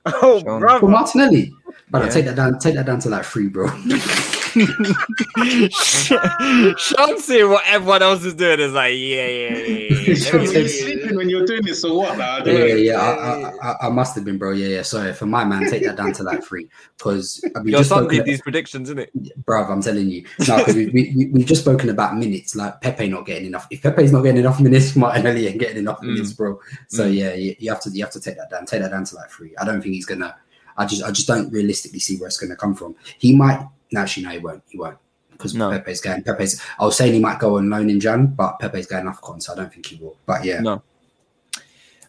Oh, 0.06 0.40
Sean. 0.44 0.60
for. 0.78 0.88
Martinelli. 0.88 1.52
But 1.90 2.02
I 2.02 2.04
Yeah. 2.04 2.10
take 2.12 2.24
that 2.26 2.36
down. 2.36 2.58
Take 2.60 2.76
that 2.76 2.86
down 2.86 3.00
to 3.00 3.08
like 3.08 3.24
three, 3.24 3.48
bro. 3.48 3.66
Sean 6.78 7.18
seeing 7.20 7.48
what 7.50 7.64
everyone 7.66 8.02
else 8.02 8.24
is 8.24 8.34
doing 8.34 8.60
is 8.60 8.72
like, 8.72 8.94
yeah, 8.94 9.26
yeah, 9.26 9.48
yeah. 9.48 9.56
yeah. 9.56 10.32
Let 10.32 10.42
you 10.42 10.68
see. 10.68 10.70
sleeping 10.82 11.16
when 11.16 11.28
you're 11.30 11.46
doing 11.46 11.62
this 11.62 11.84
or 11.84 11.96
what? 11.96 12.18
Like, 12.18 12.46
I 12.46 12.50
yeah, 12.50 12.64
yeah, 12.64 12.74
yeah. 12.74 13.00
I, 13.00 13.10
I, 13.10 13.52
I, 13.72 13.86
I 13.86 13.88
must 13.90 14.14
have 14.16 14.24
been, 14.24 14.38
bro. 14.38 14.52
Yeah, 14.52 14.68
yeah. 14.68 14.82
Sorry 14.82 15.12
for 15.12 15.26
my 15.26 15.44
man. 15.44 15.68
Take 15.70 15.84
that 15.84 15.96
down 15.96 16.12
to 16.14 16.22
like 16.22 16.42
three, 16.42 16.68
because 16.96 17.44
we 17.62 17.72
Your 17.72 17.80
just 17.80 17.90
son 17.90 18.08
did 18.08 18.24
these 18.24 18.40
predictions, 18.42 18.88
isn't 18.88 18.98
it? 18.98 19.44
bruv. 19.44 19.70
I'm 19.70 19.82
telling 19.82 20.08
you, 20.10 20.24
no, 20.48 20.58
because 20.58 20.74
we, 20.74 20.86
we, 20.88 21.12
we 21.16 21.26
we've 21.26 21.46
just 21.46 21.62
spoken 21.62 21.90
about 21.90 22.16
minutes. 22.16 22.56
Like 22.56 22.80
Pepe 22.80 23.08
not 23.08 23.26
getting 23.26 23.46
enough. 23.46 23.66
If 23.70 23.82
Pepe's 23.82 24.12
not 24.12 24.22
getting 24.22 24.40
enough 24.40 24.60
minutes, 24.60 24.96
Martinelli 25.00 25.46
ain't 25.46 25.58
getting 25.60 25.78
enough 25.78 26.00
Mm. 26.00 26.14
minutes, 26.14 26.32
bro. 26.32 26.58
So 26.88 27.06
yeah, 27.06 27.34
you, 27.34 27.54
you 27.58 27.70
have 27.70 27.80
to 27.82 27.90
you 27.90 28.02
have 28.02 28.12
to 28.12 28.20
take 28.20 28.36
that 28.36 28.50
down. 28.50 28.64
Take 28.64 28.80
that 28.82 28.90
down 28.90 29.04
to 29.04 29.16
like 29.16 29.30
three. 29.30 29.54
I 29.60 29.64
don't 29.64 29.82
think 29.82 29.94
he's 29.94 30.06
gonna. 30.06 30.34
I 30.76 30.86
just 30.86 31.02
I 31.02 31.10
just 31.10 31.26
don't 31.26 31.50
realistically 31.52 31.98
see 31.98 32.16
where 32.16 32.28
it's 32.28 32.38
gonna 32.38 32.56
come 32.56 32.74
from. 32.74 32.94
He 33.18 33.34
might. 33.36 33.66
No, 33.92 34.00
actually, 34.00 34.24
no, 34.24 34.30
he 34.30 34.38
won't. 34.38 34.62
He 34.68 34.78
won't. 34.78 34.98
Because 35.30 35.54
No. 35.54 35.70
Pepe's 35.70 36.00
going. 36.00 36.22
Pepe's. 36.22 36.60
I 36.78 36.84
was 36.84 36.96
saying 36.96 37.14
he 37.14 37.20
might 37.20 37.38
go 37.38 37.56
on 37.56 37.70
loan 37.70 37.88
in 37.90 37.98
Jan, 38.00 38.26
but 38.26 38.58
Pepe's 38.58 38.86
going 38.86 39.06
AFCON, 39.06 39.42
so 39.42 39.52
I 39.52 39.56
don't 39.56 39.72
think 39.72 39.86
he 39.86 39.96
will. 39.96 40.16
But 40.26 40.44
yeah, 40.44 40.60
No. 40.60 40.82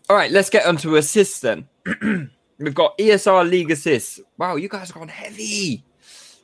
All 0.09 0.17
right, 0.17 0.31
let's 0.31 0.49
get 0.49 0.65
onto 0.65 0.97
assists 0.97 1.39
then. 1.39 1.69
We've 2.59 2.75
got 2.75 2.97
ESR 2.97 3.49
League 3.49 3.71
assists. 3.71 4.19
Wow, 4.37 4.57
you 4.57 4.67
guys 4.67 4.89
have 4.89 4.97
gone 4.97 5.07
heavy. 5.07 5.83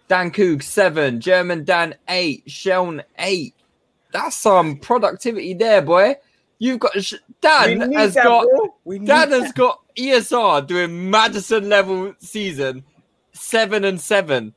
Dan 0.07 0.31
Coog, 0.31 0.63
seven. 0.63 1.19
German 1.19 1.65
Dan, 1.65 1.95
eight. 2.07 2.43
Sheln, 2.47 3.03
eight. 3.19 3.53
That's 4.13 4.37
some 4.37 4.77
productivity 4.77 5.53
there, 5.53 5.81
boy. 5.81 6.15
You've 6.59 6.79
got 6.79 6.93
Dan 7.41 7.91
has 7.91 8.13
that, 8.15 8.23
got 8.23 8.47
bro. 8.49 8.75
We 8.85 8.99
need 8.99 9.07
Dan 9.07 9.29
that. 9.31 9.41
has 9.43 9.51
got 9.51 9.81
ESR 9.95 10.65
doing 10.65 11.11
Maddison 11.11 11.67
level 11.69 12.15
season, 12.19 12.83
seven 13.33 13.83
and 13.83 13.99
seven. 13.99 14.53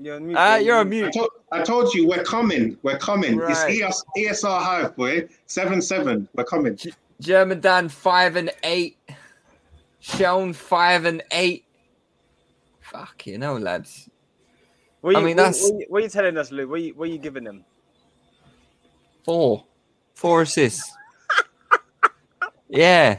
You're 0.00 0.16
on 0.16 0.26
mute, 0.26 0.36
Ah, 0.38 0.56
you're 0.56 0.76
on 0.76 0.86
I 0.86 0.90
mute. 0.90 1.12
told, 1.12 1.28
I 1.52 1.62
told 1.62 1.92
you 1.94 2.06
we're 2.08 2.24
coming. 2.24 2.76
We're 2.82 2.98
coming. 2.98 3.36
Right. 3.36 3.50
It's 3.70 4.04
ES, 4.16 4.42
ESR 4.44 4.60
Hive, 4.62 4.96
boy. 4.96 5.28
Seven 5.46 5.82
seven. 5.82 6.26
We're 6.34 6.44
coming. 6.44 6.78
German 7.20 7.60
Dan 7.60 7.88
five 7.88 8.36
and 8.36 8.50
eight. 8.64 8.96
Shown 9.98 10.54
five 10.54 11.04
and 11.04 11.22
eight. 11.32 11.64
Fuck 12.80 13.26
you 13.26 13.36
know, 13.36 13.56
lads. 13.58 14.08
What 15.02 15.16
I 15.16 15.20
you- 15.20 15.26
mean, 15.26 15.36
what- 15.36 15.42
that's- 15.44 15.62
What, 15.62 15.80
you- 15.80 15.86
what 15.90 15.98
are 15.98 16.02
you 16.04 16.08
telling 16.08 16.36
us, 16.38 16.50
Lou? 16.50 16.66
What 16.68 16.80
you, 16.80 16.94
what 16.94 17.10
you 17.10 17.18
giving 17.18 17.44
them? 17.44 17.64
Four. 19.24 19.64
Four 20.14 20.42
assists. 20.42 20.90
yeah. 22.68 23.18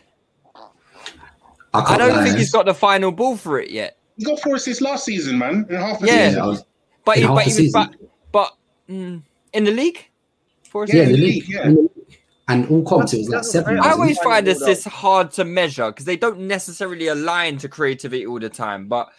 I 1.73 1.79
I 1.79 1.97
don't 1.97 2.23
think 2.23 2.37
he's 2.37 2.51
got 2.51 2.65
the 2.65 2.73
final 2.73 3.11
ball 3.11 3.37
for 3.37 3.59
it 3.59 3.69
yet. 3.69 3.97
He 4.17 4.25
got 4.25 4.39
four 4.41 4.55
assists 4.55 4.81
last 4.81 5.05
season, 5.05 5.37
man. 5.37 5.65
In 5.69 5.75
half 5.75 6.01
a 6.03 6.05
Yeah. 6.07 6.29
season. 6.29 6.65
I 7.05 7.05
But 7.05 7.17
In 7.17 7.21
he, 7.21 7.27
half 7.27 7.35
but 7.35 7.43
he 7.43 7.47
was 7.49 7.55
season. 7.57 7.95
but 8.31 8.57
mm, 8.89 9.23
in 9.53 9.63
the 9.63 9.71
league? 9.71 10.07
Four 10.63 10.85
Yeah, 10.87 10.95
yeah, 10.95 11.05
the 11.05 11.11
the 11.13 11.17
league. 11.17 11.33
league, 11.43 11.49
yeah. 11.49 11.65
In 11.67 11.75
the 11.75 11.81
league. 11.81 12.19
And 12.47 12.67
all 12.69 12.83
comps, 12.83 13.13
it 13.13 13.19
was 13.19 13.29
like 13.29 13.43
seven. 13.45 13.79
I 13.79 13.91
always 13.91 14.17
find 14.19 14.45
Final 14.45 14.59
ball, 14.59 14.63
assists 14.69 14.85
hard 14.85 15.31
to 15.33 15.45
measure 15.45 15.87
because 15.91 16.05
they 16.05 16.17
don't 16.17 16.39
necessarily 16.41 17.07
align 17.07 17.57
to 17.59 17.69
creativity 17.69 18.25
all 18.25 18.39
the 18.39 18.49
time. 18.49 18.87
But 18.87 19.09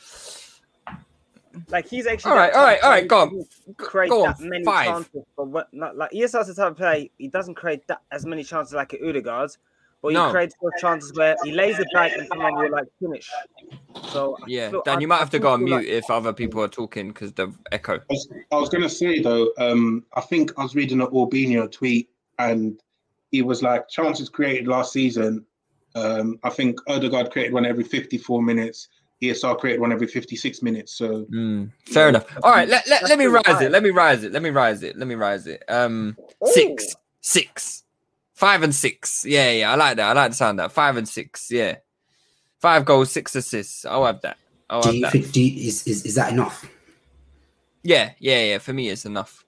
Like 1.68 1.86
he's 1.88 2.06
actually. 2.06 2.30
all 2.32 2.36
right, 2.36 2.52
all 2.52 2.62
right, 2.64 2.78
all 2.82 2.90
right. 2.90 3.02
type 3.08 3.12
all 3.12 3.22
of 3.24 3.32
right, 3.32 3.36
player 3.36 3.36
go 3.36 3.38
on. 3.70 3.74
Create 3.76 4.10
Go 4.10 4.22
that 4.24 4.40
on, 4.40 4.48
many 4.48 4.64
five. 4.64 4.86
chances, 4.86 5.22
but 5.36 5.48
what, 5.48 5.72
not 5.72 5.96
like 5.96 6.10
ESR's 6.12 6.46
the 6.48 6.54
type 6.54 6.72
of 6.72 6.76
player. 6.76 7.06
He 7.18 7.28
doesn't 7.28 7.54
create 7.54 7.86
that 7.88 8.02
as 8.10 8.26
many 8.26 8.44
chances 8.44 8.74
like 8.74 8.92
an 8.92 9.00
Odegaard, 9.08 9.50
but 10.02 10.08
he 10.08 10.14
No. 10.14 10.30
creates 10.30 10.54
those 10.60 10.72
chances 10.80 11.12
where 11.14 11.36
he 11.44 11.52
lays 11.52 11.78
it 11.78 11.86
back 11.94 12.12
and 12.16 12.26
someone 12.28 12.54
will 12.56 12.70
like 12.70 12.88
finish. 13.00 13.30
So 14.10 14.36
Yeah, 14.46 14.70
feel- 14.70 14.82
Dan, 14.84 14.98
I- 14.98 15.00
you 15.00 15.08
might 15.08 15.18
have 15.18 15.30
to 15.30 15.38
go 15.38 15.50
on 15.50 15.64
mute 15.64 15.74
like- 15.76 15.86
if 15.86 16.10
other 16.10 16.32
people 16.32 16.62
are 16.62 16.68
talking 16.68 17.08
because 17.08 17.32
the 17.32 17.52
echo. 17.70 17.94
I 17.94 18.00
was, 18.10 18.28
I 18.50 18.56
was 18.56 18.68
going 18.68 18.82
to 18.82 18.88
say 18.90 19.20
though, 19.20 19.52
um, 19.58 20.04
I 20.14 20.20
think 20.20 20.52
I 20.58 20.62
was 20.62 20.74
reading 20.74 21.00
an 21.00 21.06
Orbinho 21.08 21.70
tweet, 21.70 22.08
and 22.38 22.80
he 23.30 23.42
was 23.42 23.62
like, 23.62 23.88
chances 23.88 24.28
created 24.28 24.66
last 24.68 24.92
season. 24.92 25.46
Um, 25.94 26.38
I 26.42 26.50
think 26.50 26.78
Odegaard 26.88 27.30
created 27.30 27.52
one 27.52 27.64
every 27.66 27.84
54 27.84 28.42
minutes. 28.42 28.88
ESR 29.22 29.54
created 29.56 29.80
one 29.80 29.92
every 29.92 30.08
56 30.08 30.62
minutes. 30.62 30.94
So 30.98 31.26
Mm, 31.32 31.70
fair 31.86 32.08
enough. 32.08 32.26
All 32.42 32.50
right, 32.50 32.68
let, 32.68 32.88
let, 32.88 33.02
let 33.04 33.18
me 33.18 33.26
pretty 33.28 33.28
rise 33.46 33.58
high. 33.58 33.64
it. 33.66 33.70
Let 33.70 33.82
me 33.84 33.90
rise 33.90 34.24
it. 34.24 34.32
Let 34.32 34.42
me 34.42 34.50
rise 34.50 34.82
it. 34.82 34.96
Let 34.98 35.06
me 35.06 35.14
rise 35.14 35.46
it. 35.46 35.62
Um, 35.68 36.16
six, 36.46 36.96
six, 37.20 37.84
five 38.42 38.64
and 38.64 38.74
six. 38.74 39.24
Yeah, 39.24 39.52
yeah. 39.52 39.70
I 39.70 39.76
like 39.76 39.96
that. 39.98 40.10
I 40.10 40.20
like 40.20 40.32
the 40.32 40.36
sound 40.36 40.58
of 40.58 40.64
that. 40.64 40.74
Five 40.74 40.96
and 40.96 41.08
six. 41.08 41.48
Yeah, 41.48 41.76
five 42.60 42.84
goals, 42.84 43.12
six 43.12 43.36
assists. 43.36 43.84
I'll 43.84 44.04
have 44.04 44.20
that. 44.22 44.36
I'll 44.68 44.82
Do 44.82 44.88
have 44.88 44.94
you 44.96 45.02
that. 45.02 45.12
think 45.12 45.30
do 45.30 45.40
you, 45.40 45.68
is, 45.68 45.86
is 45.86 46.04
is 46.04 46.16
that 46.16 46.32
enough? 46.32 46.68
Yeah, 47.84 48.10
yeah, 48.18 48.42
yeah. 48.44 48.58
For 48.58 48.72
me, 48.72 48.88
it's 48.88 49.04
enough. 49.06 49.44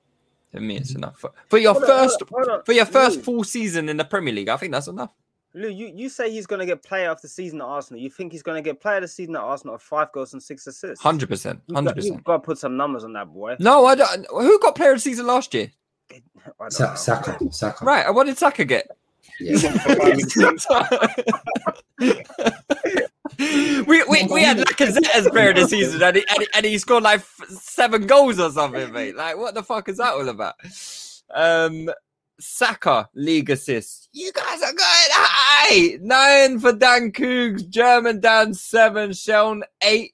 For 0.53 0.61
me, 0.61 0.77
it's 0.77 0.95
enough. 0.95 1.19
For, 1.19 1.33
for 1.49 1.59
your 1.59 1.73
Hold 1.73 1.85
on, 1.85 1.91
hold 1.91 2.01
first, 2.01 2.23
hold 2.31 2.49
on. 2.49 2.63
for 2.63 2.73
your 2.73 2.85
first 2.87 3.17
Lou, 3.17 3.23
full 3.25 3.45
season 3.45 3.89
in 3.89 3.97
the 3.97 4.05
Premier 4.05 4.33
League, 4.33 4.49
I 4.49 4.57
think 4.57 4.71
that's 4.71 4.87
enough. 4.87 5.11
Lou, 5.55 5.69
you, 5.69 5.91
you 5.93 6.09
say 6.09 6.31
he's 6.31 6.47
going 6.47 6.61
to 6.61 6.67
get 6.67 6.85
player 6.85 7.11
of 7.11 7.21
the 7.21 7.27
season 7.29 7.61
at 7.61 7.65
Arsenal. 7.65 8.01
You 8.01 8.11
think 8.11 8.31
he's 8.31 8.45
going 8.45 8.63
to 8.63 8.63
get 8.63 8.81
player 8.81 8.97
of 8.99 9.03
the 9.03 9.09
season 9.09 9.35
at 9.35 9.43
Arsenal 9.43 9.73
with 9.75 9.83
five 9.83 10.13
goals 10.13 10.33
and 10.33 10.41
six 10.43 10.69
assists? 10.69 11.03
Hundred 11.03 11.29
percent. 11.29 11.61
hundred 11.73 11.97
percent. 11.97 12.15
You've 12.15 12.25
got 12.25 12.35
to 12.35 12.39
put 12.41 12.59
some 12.59 12.77
numbers 12.77 13.03
on 13.03 13.13
that 13.15 13.33
boy. 13.33 13.57
No, 13.59 13.87
I 13.87 13.97
don't. 13.97 14.27
Who 14.31 14.59
got 14.61 14.77
player 14.77 14.93
of 14.93 14.97
the 14.99 15.01
season 15.01 15.27
last 15.27 15.53
year? 15.55 15.73
I 16.11 16.69
Sa- 16.69 16.95
Saka, 16.95 17.39
Saka. 17.51 17.85
Right. 17.85 18.07
and 18.07 18.15
What 18.15 18.27
did 18.27 18.39
Saka 18.39 18.65
get? 18.65 18.87
Yeah. 19.41 19.73
we, 23.39 24.05
we 24.05 24.27
we 24.31 24.43
had 24.43 24.59
Lacazette 24.59 25.09
as 25.15 25.29
player 25.29 25.51
of 25.51 25.57
the 25.57 25.67
season, 25.69 26.03
and 26.03 26.17
he, 26.17 26.25
and, 26.29 26.41
he, 26.41 26.49
and 26.55 26.67
he 26.67 26.79
scored 26.79 27.03
like 27.03 27.23
seven 27.49 28.07
goals 28.07 28.39
or 28.39 28.51
something, 28.51 28.93
mate. 28.93 29.17
Like, 29.17 29.37
what 29.37 29.55
the 29.55 29.63
fuck 29.63 29.89
is 29.89 29.97
that 29.97 30.13
all 30.13 30.29
about? 30.29 30.55
Um, 31.35 31.91
Saka 32.39 33.09
league 33.15 33.51
assists. 33.51 34.09
You 34.13 34.31
guys 34.33 34.63
are 34.63 34.73
going 34.73 34.79
high. 34.81 35.99
Nine 36.01 36.61
for 36.61 36.73
Dan 36.73 37.11
Coogs, 37.13 37.69
German 37.69 38.21
Dan 38.21 38.55
seven, 38.55 39.13
Sheln 39.13 39.65
eight. 39.83 40.13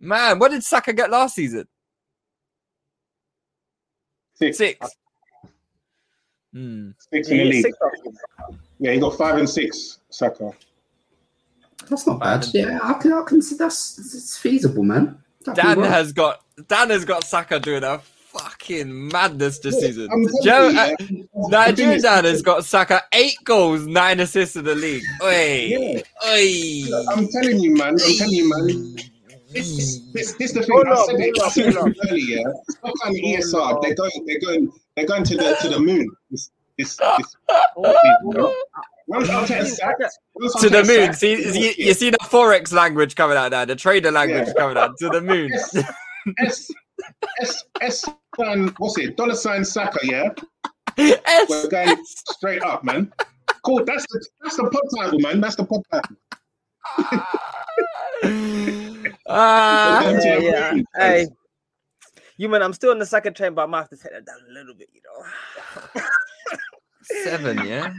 Man, 0.00 0.38
what 0.38 0.50
did 0.50 0.64
Saka 0.64 0.92
get 0.92 1.10
last 1.10 1.34
season? 1.36 1.66
Six. 4.34 4.58
Six. 4.58 4.96
Hmm. 6.52 6.90
Six 7.12 7.28
in 7.28 7.38
the 7.38 7.44
Yeah, 7.44 7.50
league. 7.50 7.62
six. 7.62 7.76
Yeah, 8.78 8.92
he 8.92 9.00
got 9.00 9.16
five 9.16 9.36
and 9.38 9.48
six. 9.48 9.98
Saka. 10.10 10.52
That's 11.88 12.06
not 12.06 12.20
bad. 12.20 12.46
Yeah, 12.52 12.78
I 12.82 12.94
can, 12.94 13.12
I 13.12 13.22
can 13.26 13.42
see 13.42 13.56
that's 13.56 13.98
it's 13.98 14.38
feasible, 14.38 14.82
man. 14.82 15.18
That 15.44 15.56
Dan 15.56 15.78
work. 15.78 15.88
has 15.88 16.12
got 16.12 16.40
Dan 16.68 16.90
has 16.90 17.04
got 17.04 17.24
Saka 17.24 17.60
doing 17.60 17.84
a 17.84 17.98
fucking 17.98 19.08
madness 19.08 19.58
this 19.58 19.78
season. 19.78 20.08
Joe, 20.42 20.68
uh, 20.68 20.70
yeah, 20.72 20.90
the 20.98 21.04
thing 21.06 21.28
Nigerian 21.50 22.00
Dan 22.02 22.24
has 22.24 22.42
got 22.42 22.64
Saka 22.64 23.02
eight 23.12 23.36
goals, 23.44 23.86
nine 23.86 24.20
assists 24.20 24.56
in 24.56 24.64
the 24.64 24.74
league. 24.74 25.02
Oi, 25.22 25.66
Yeah. 25.68 26.00
oi. 26.26 27.06
I'm 27.10 27.28
telling 27.28 27.60
you, 27.60 27.72
man. 27.76 27.94
I'm 28.02 28.16
telling 28.16 28.32
you, 28.34 28.48
man. 28.48 28.96
This, 29.54 30.00
this, 30.12 30.32
this 30.34 30.52
the 30.52 30.62
thing. 30.62 30.72
Hold 30.74 30.88
I 30.88 30.90
on, 30.90 31.06
said 31.06 31.20
it, 31.20 31.34
I 31.38 31.42
hold 31.42 31.52
said 31.52 31.76
on, 31.76 31.90
it 31.90 31.96
hold 32.00 32.10
earlier. 32.10 32.52
Some 32.82 32.92
kind 33.02 33.14
of 33.16 33.22
ESR. 33.22 33.54
on. 33.76 33.80
They're 33.82 33.94
going. 33.94 34.10
They're 34.26 34.40
going. 34.40 34.72
They're 34.96 35.06
going 35.06 35.24
to 35.24 35.36
the 35.36 35.56
to 35.62 35.68
the 35.68 35.78
moon. 35.78 36.08
This 36.30 36.50
this 36.78 36.96
this. 36.96 37.36
Once 39.06 39.28
I 39.28 39.46
get 39.46 39.66
sacked, 39.66 40.02
To 40.60 40.68
the 40.70 40.82
moon. 40.82 41.12
sacked, 41.12 41.18
See, 41.18 41.32
you, 41.32 41.74
you 41.76 41.92
see 41.94 42.08
the 42.10 42.16
forex 42.22 42.72
language 42.72 43.14
coming 43.16 43.36
out 43.36 43.50
now, 43.50 43.64
the 43.66 43.76
trader 43.76 44.10
language 44.10 44.48
Yeah. 44.48 44.54
coming 44.54 44.76
out. 44.78 44.96
To 44.98 45.08
the 45.10 45.20
moon. 45.20 45.52
S 46.40 46.70
S 47.40 47.64
S 47.82 48.00
sign. 48.00 48.14
Um, 48.48 48.74
what's 48.78 48.96
it? 48.98 49.16
Dollar 49.16 49.34
sign 49.34 49.62
Saka. 49.64 49.98
Yeah, 50.04 50.30
S- 50.96 51.48
we're 51.50 51.68
going 51.68 51.98
straight 52.06 52.62
up, 52.62 52.82
man. 52.82 53.12
Cool. 53.62 53.84
That's 53.84 54.06
the 54.10 54.26
that's 54.42 54.56
the 54.56 54.64
pod 54.70 54.82
title, 54.98 55.18
man. 55.20 55.40
That's 55.40 55.56
the 55.56 55.64
pod 55.66 55.82
title. 55.92 56.16
Ah, 59.26 60.02
We're 60.04 60.12
going 60.12 60.22
to 60.22 60.42
Yeah, 60.42 60.74
yeah. 60.74 60.82
Hey, 60.96 61.28
you 62.36 62.48
man, 62.48 62.62
I'm 62.62 62.72
still 62.72 62.92
in 62.92 62.98
the 62.98 63.06
second 63.06 63.34
train, 63.34 63.54
but 63.54 63.62
I 63.62 63.66
might 63.66 63.78
have 63.78 63.90
to 63.90 63.96
take 63.96 64.12
that 64.12 64.26
down 64.26 64.36
a 64.48 64.52
little 64.52 64.74
bit, 64.74 64.88
you 64.92 65.00
know. 65.04 66.02
seven, 67.24 67.66
yeah. 67.66 67.92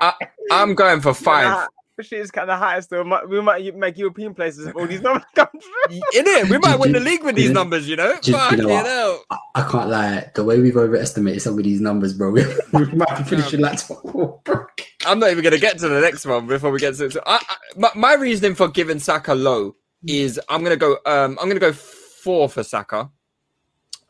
I, 0.00 0.14
I'm 0.50 0.74
going 0.74 1.00
for 1.00 1.14
five. 1.14 1.68
Shit 2.00 2.20
is 2.20 2.30
kind 2.32 2.50
of 2.50 2.58
high 2.58 2.80
still. 2.80 3.04
We 3.28 3.40
might 3.40 3.76
make 3.76 3.96
European 3.96 4.34
places 4.34 4.66
if 4.66 4.74
all 4.74 4.86
these 4.86 5.00
numbers 5.02 5.22
come 5.36 5.46
true. 5.52 6.00
In 6.14 6.26
it, 6.26 6.50
we 6.50 6.58
might 6.58 6.78
win 6.78 6.90
the 6.90 6.98
league 6.98 7.22
with 7.22 7.36
these 7.36 7.52
numbers, 7.52 7.88
you 7.88 7.94
know. 7.94 8.16
Do 8.20 8.32
you- 8.32 8.36
you 8.36 8.42
Fuck 8.42 8.58
know 8.58 8.68
you 8.76 8.82
know. 8.82 9.18
I, 9.30 9.38
I 9.54 9.62
can't 9.70 9.88
lie. 9.88 10.30
The 10.34 10.42
way 10.42 10.58
we've 10.60 10.76
overestimated 10.76 11.40
some 11.42 11.56
of 11.56 11.62
these 11.64 11.80
numbers, 11.80 12.12
bro, 12.14 12.30
we, 12.30 12.44
we 12.72 12.86
might 12.86 13.16
be 13.18 13.22
finishing 13.24 13.60
like 13.60 13.78
top 13.78 14.02
four, 14.02 14.40
bro. 14.44 14.66
I'm 15.06 15.20
not 15.20 15.30
even 15.30 15.44
going 15.44 15.54
to 15.54 15.60
get 15.60 15.78
to 15.78 15.88
the 15.88 16.00
next 16.00 16.26
one 16.26 16.48
before 16.48 16.72
we 16.72 16.80
get 16.80 16.96
to. 16.96 17.10
So 17.12 17.22
I, 17.26 17.36
I, 17.48 17.56
my, 17.76 17.90
my 17.94 18.14
reasoning 18.14 18.56
for 18.56 18.66
giving 18.68 18.98
Saka 18.98 19.34
low 19.34 19.76
is 20.06 20.40
I'm 20.48 20.64
going 20.64 20.72
to 20.72 20.76
go. 20.76 20.94
Um, 21.06 21.38
I'm 21.40 21.48
going 21.48 21.50
to 21.50 21.60
go 21.60 21.72
four 21.72 22.48
for 22.48 22.64
Saka. 22.64 23.08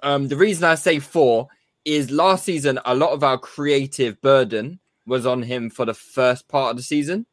Um, 0.03 0.29
the 0.29 0.37
reason 0.37 0.65
I 0.65 0.75
say 0.77 0.99
four 1.01 1.49
is 1.85 2.11
last 2.11 2.45
season 2.45 2.79
a 2.87 2.95
lot 2.95 3.11
of 3.11 3.23
our 3.23 3.37
creative 3.37 4.21
burden 4.23 4.81
was 5.07 5.27
on 5.27 5.43
him 5.43 5.69
for 5.69 5.85
the 5.85 5.93
first 5.95 6.49
part 6.49 6.71
of 6.71 6.77
the 6.79 6.83
season, 6.83 7.27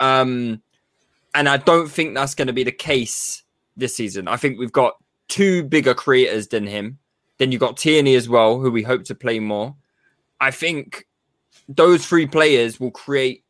um, 0.00 0.62
and 1.34 1.48
I 1.48 1.56
don't 1.56 1.90
think 1.90 2.14
that's 2.14 2.34
going 2.34 2.46
to 2.46 2.52
be 2.52 2.64
the 2.64 2.72
case 2.72 3.42
this 3.76 3.96
season. 3.96 4.28
I 4.28 4.36
think 4.36 4.58
we've 4.58 4.72
got 4.72 4.94
two 5.28 5.64
bigger 5.64 5.94
creators 5.94 6.48
than 6.48 6.66
him. 6.66 6.98
Then 7.38 7.50
you've 7.50 7.60
got 7.60 7.76
Tierney 7.76 8.14
as 8.14 8.28
well, 8.28 8.60
who 8.60 8.70
we 8.70 8.82
hope 8.82 9.04
to 9.04 9.14
play 9.14 9.40
more. 9.40 9.74
I 10.40 10.50
think 10.50 11.06
those 11.68 12.06
three 12.06 12.26
players 12.26 12.78
will 12.78 12.90
create 12.90 13.44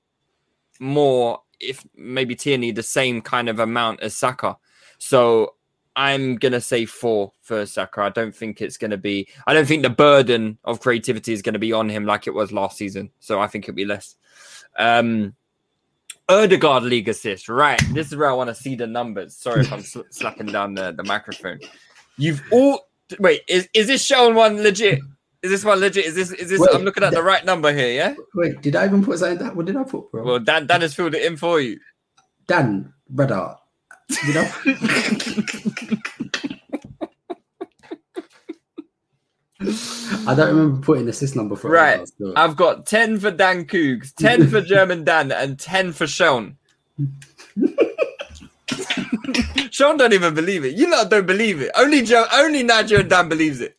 more 0.81 1.41
if 1.61 1.85
maybe 1.97 2.35
Tierney 2.35 2.73
the 2.73 2.83
same 2.83 3.21
kind 3.21 3.49
of 3.49 3.59
amount 3.59 4.01
as 4.01 4.16
Saka. 4.16 4.57
So 4.99 5.55
I'm 5.97 6.37
gonna 6.37 6.61
say 6.61 6.87
four 6.87 7.33
for 7.43 7.66
Saka. 7.66 8.03
I 8.03 8.09
don't 8.09 8.35
think 8.35 8.61
it's 8.61 8.77
gonna 8.77 8.97
be. 8.97 9.29
I 9.47 9.55
don't 9.55 9.66
think 9.66 9.83
the 9.83 9.91
burden 9.91 10.59
of 10.65 10.81
creativity 10.81 11.33
is 11.33 11.43
gonna 11.43 11.59
be 11.59 11.73
on 11.73 11.89
him 11.89 12.05
like 12.05 12.27
it 12.27 12.35
was 12.35 12.53
last 12.53 12.79
season. 12.79 13.11
So 13.21 13.41
I 13.41 13.47
think 13.47 13.65
it'll 13.65 13.77
be 13.77 13.85
less. 13.85 14.16
Um, 14.79 15.35
Odegaard 16.28 16.84
league 16.84 17.09
assist. 17.09 17.48
Right, 17.48 17.80
this 17.92 18.09
is 18.09 18.16
where 18.16 18.30
I 18.30 18.32
want 18.32 18.48
to 18.48 18.55
see 18.55 18.76
the 18.76 18.86
numbers. 18.86 19.36
Sorry 19.36 19.60
if 19.60 19.72
I'm 19.72 19.82
sl- 19.82 20.02
slapping 20.10 20.46
down 20.46 20.74
the, 20.74 20.92
the 20.92 21.05
microphone. 21.05 21.60
You've 22.16 22.42
all 22.51 22.88
wait. 23.18 23.42
Is 23.48 23.68
is 23.74 23.86
this 23.86 24.05
showing 24.05 24.34
one 24.34 24.62
legit? 24.62 25.01
Is 25.42 25.51
this 25.51 25.64
one 25.64 25.80
legit? 25.80 26.06
Is 26.06 26.14
this 26.14 26.30
is 26.32 26.48
this? 26.48 26.60
Wait, 26.60 26.70
I'm 26.72 26.82
looking 26.82 27.02
at 27.02 27.12
the 27.12 27.22
right 27.22 27.44
number 27.44 27.72
here. 27.72 27.92
Yeah. 27.92 28.14
Wait, 28.34 28.60
did 28.62 28.76
I 28.76 28.86
even 28.86 29.05
put 29.05 29.18
something 29.18 29.38
that? 29.38 29.55
What 29.55 29.66
did 29.66 29.76
I 29.76 29.84
put, 29.84 30.10
bro? 30.10 30.24
Well, 30.24 30.38
Dan 30.38 30.66
Dan 30.66 30.80
has 30.80 30.94
filled 30.94 31.14
it 31.14 31.24
in 31.24 31.36
for 31.36 31.60
you. 31.60 31.78
Dan, 32.46 32.92
brother, 33.09 33.56
you 34.26 34.34
know. 34.34 34.51
I 40.27 40.35
don't 40.35 40.49
remember 40.49 40.81
putting 40.81 41.09
assist 41.09 41.36
number 41.36 41.57
for 41.57 41.70
Right. 41.70 41.95
Odegaard 42.01 42.09
still. 42.09 42.32
I've 42.36 42.57
got 42.57 42.86
10 42.86 43.20
for 43.20 43.31
Dan 43.31 43.65
Coogs, 43.65 44.12
10 44.15 44.49
for 44.49 44.61
German 44.73 45.05
Dan, 45.05 45.32
and 45.32 45.59
10 45.59 45.93
for 45.93 46.07
Sean. 46.07 46.57
Sean 49.70 49.97
don't 49.97 50.12
even 50.12 50.35
believe 50.35 50.65
it. 50.65 50.74
You 50.74 50.91
lot 50.91 51.11
don't 51.11 51.27
believe 51.27 51.61
it. 51.61 51.70
Only 51.77 52.03
Joe, 52.03 52.27
only 52.32 52.62
Nigel 52.62 53.01
and 53.01 53.11
Dan 53.11 53.28
believes 53.28 53.61
it. 53.61 53.77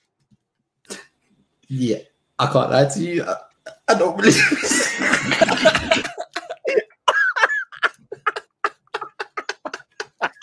Yeah, 1.68 1.99
I 2.38 2.45
can't 2.52 2.70
lie 2.70 2.86
to 2.86 2.99
you. 2.99 3.24
I, 3.24 3.36
I 3.88 3.95
don't 3.98 4.18
believe 4.18 4.34
this. 4.34 4.99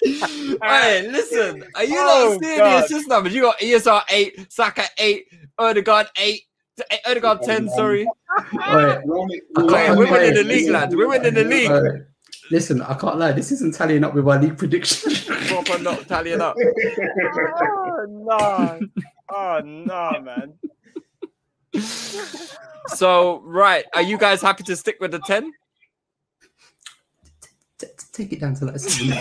Hey, 0.05 1.09
listen, 1.11 1.65
are 1.75 1.85
you 1.85 1.97
Oh, 1.99 2.31
not 2.35 2.43
seeing 2.45 2.59
God. 2.59 2.81
the 2.81 2.85
assist 2.85 3.09
numbers? 3.09 3.35
You 3.35 3.43
got 3.43 3.59
ESR 3.61 4.03
8, 4.11 4.53
Saka 4.53 4.85
8, 4.99 5.27
Odegaard 5.59 6.07
8, 6.17 6.41
eh, 6.91 6.97
Odegaard 7.07 7.43
10, 7.43 7.69
sorry. 7.71 8.07
Wait, 8.53 8.99
Roll 9.07 9.27
it- 9.33 9.43
I 9.57 9.61
roll 9.61 9.71
can't- 9.71 9.73
it- 9.73 9.87
Hey, 9.89 9.91
we're 9.97 10.11
winning 10.11 10.35
the 10.35 10.45
league, 10.45 10.71
lads. 10.71 10.97
We're 10.97 11.09
winning 11.09 11.35
the 11.35 11.45
league. 11.45 11.71
Alright. 11.71 12.03
Listen, 12.51 12.83
I 12.83 12.95
can't 12.95 13.17
lie. 13.19 13.33
This 13.33 13.53
isn't 13.53 13.75
tallying 13.75 14.05
up 14.05 14.15
with 14.15 14.29
our 14.29 14.39
league 14.41 14.59
prediction. 14.59 15.13
Proper 15.47 15.79
not 15.79 16.07
tallying 16.09 16.41
up. 16.41 16.57
Oh 16.59 18.07
no! 18.09 18.81
Oh 19.31 19.61
no, 19.65 20.21
man! 20.21 20.55
So, 22.89 23.41
right, 23.45 23.85
are 23.95 24.03
you 24.03 24.19
guys 24.19 24.43
happy 24.43 24.65
to 24.65 24.77
stick 24.77 24.97
with 25.01 25.13
the 25.13 25.21
10? 25.21 25.53
T- 28.13 28.25
t- 28.25 28.29
Take 28.29 28.33
it 28.35 28.41
down 28.41 28.55
to 28.55 28.65
like 28.67 28.79
seven. 28.79 29.19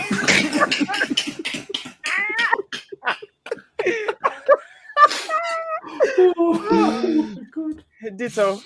oh, 6.18 7.36
my 7.36 7.44
God. 7.54 7.84
Ditto. 8.18 8.62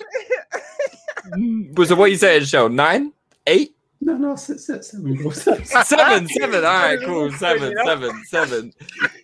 Was 1.76 1.90
it 1.90 1.96
what 1.98 2.10
you 2.10 2.16
said, 2.16 2.46
Sean? 2.46 2.76
Nine? 2.76 3.12
Eight? 3.46 3.74
No, 4.00 4.16
no, 4.16 4.36
sit, 4.36 4.60
sit, 4.60 4.84
seven, 4.84 5.14
bro. 5.16 5.30
seven, 5.32 6.28
seven. 6.28 6.56
All 6.56 6.62
right, 6.62 6.98
cool. 7.04 7.32
Seven, 7.38 7.74
seven, 7.84 8.22
seven. 8.26 8.72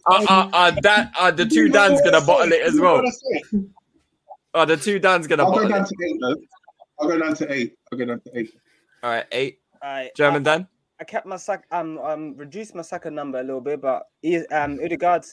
Uh, 0.07 0.25
uh, 0.29 0.51
uh, 0.53 0.71
that, 0.83 1.13
uh, 1.19 1.31
the 1.31 1.45
two 1.45 1.69
Dan's 1.69 2.01
gonna 2.01 2.25
bottle 2.25 2.53
it 2.53 2.63
as 2.63 2.81
well. 2.81 3.03
Uh, 4.55 4.65
the 4.65 4.77
two 4.79 4.99
Dan's 4.99 5.27
gonna 5.27 5.45
I'll 5.45 5.53
go 5.53 5.69
down 5.69 5.83
it. 5.83 5.89
to 5.89 5.95
eight, 6.07 6.17
though. 6.21 6.37
I'll 6.99 7.09
go 7.09 7.19
down 7.19 7.35
to 7.37 7.53
eight. 7.53 7.75
I'll 7.93 7.99
go 7.99 8.05
down 8.07 8.21
to 8.21 8.31
eight. 8.39 8.51
All 9.03 9.11
right, 9.11 9.27
eight. 9.31 9.59
I, 9.83 10.11
German 10.17 10.43
Dan. 10.43 10.67
I 11.03 11.05
kept 11.05 11.27
my 11.27 11.37
sack. 11.37 11.65
Um, 11.73 11.99
um, 11.99 12.37
reduced 12.37 12.77
my 12.77 12.83
second 12.83 13.17
number 13.17 13.41
a 13.41 13.43
little 13.43 13.61
bit, 13.61 13.81
but 13.81 14.07
um, 14.53 14.79
Odegaard, 14.81 15.25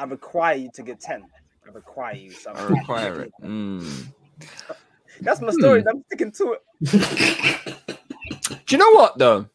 I 0.00 0.04
require 0.04 0.56
you 0.56 0.68
to 0.74 0.82
get 0.82 0.98
ten. 0.98 1.22
I 1.64 1.70
require 1.70 2.16
you. 2.16 2.32
So 2.32 2.50
I 2.50 2.64
require 2.64 3.20
it. 3.20 3.32
Mm. 3.40 4.08
That's 5.20 5.40
my 5.40 5.52
story. 5.52 5.82
Hmm. 5.82 5.88
I'm 5.90 6.04
sticking 6.06 6.32
to 6.32 6.56
it. 6.56 6.62
Do 8.66 8.74
you 8.74 8.78
know 8.78 8.90
what 8.94 9.16
though? 9.16 9.46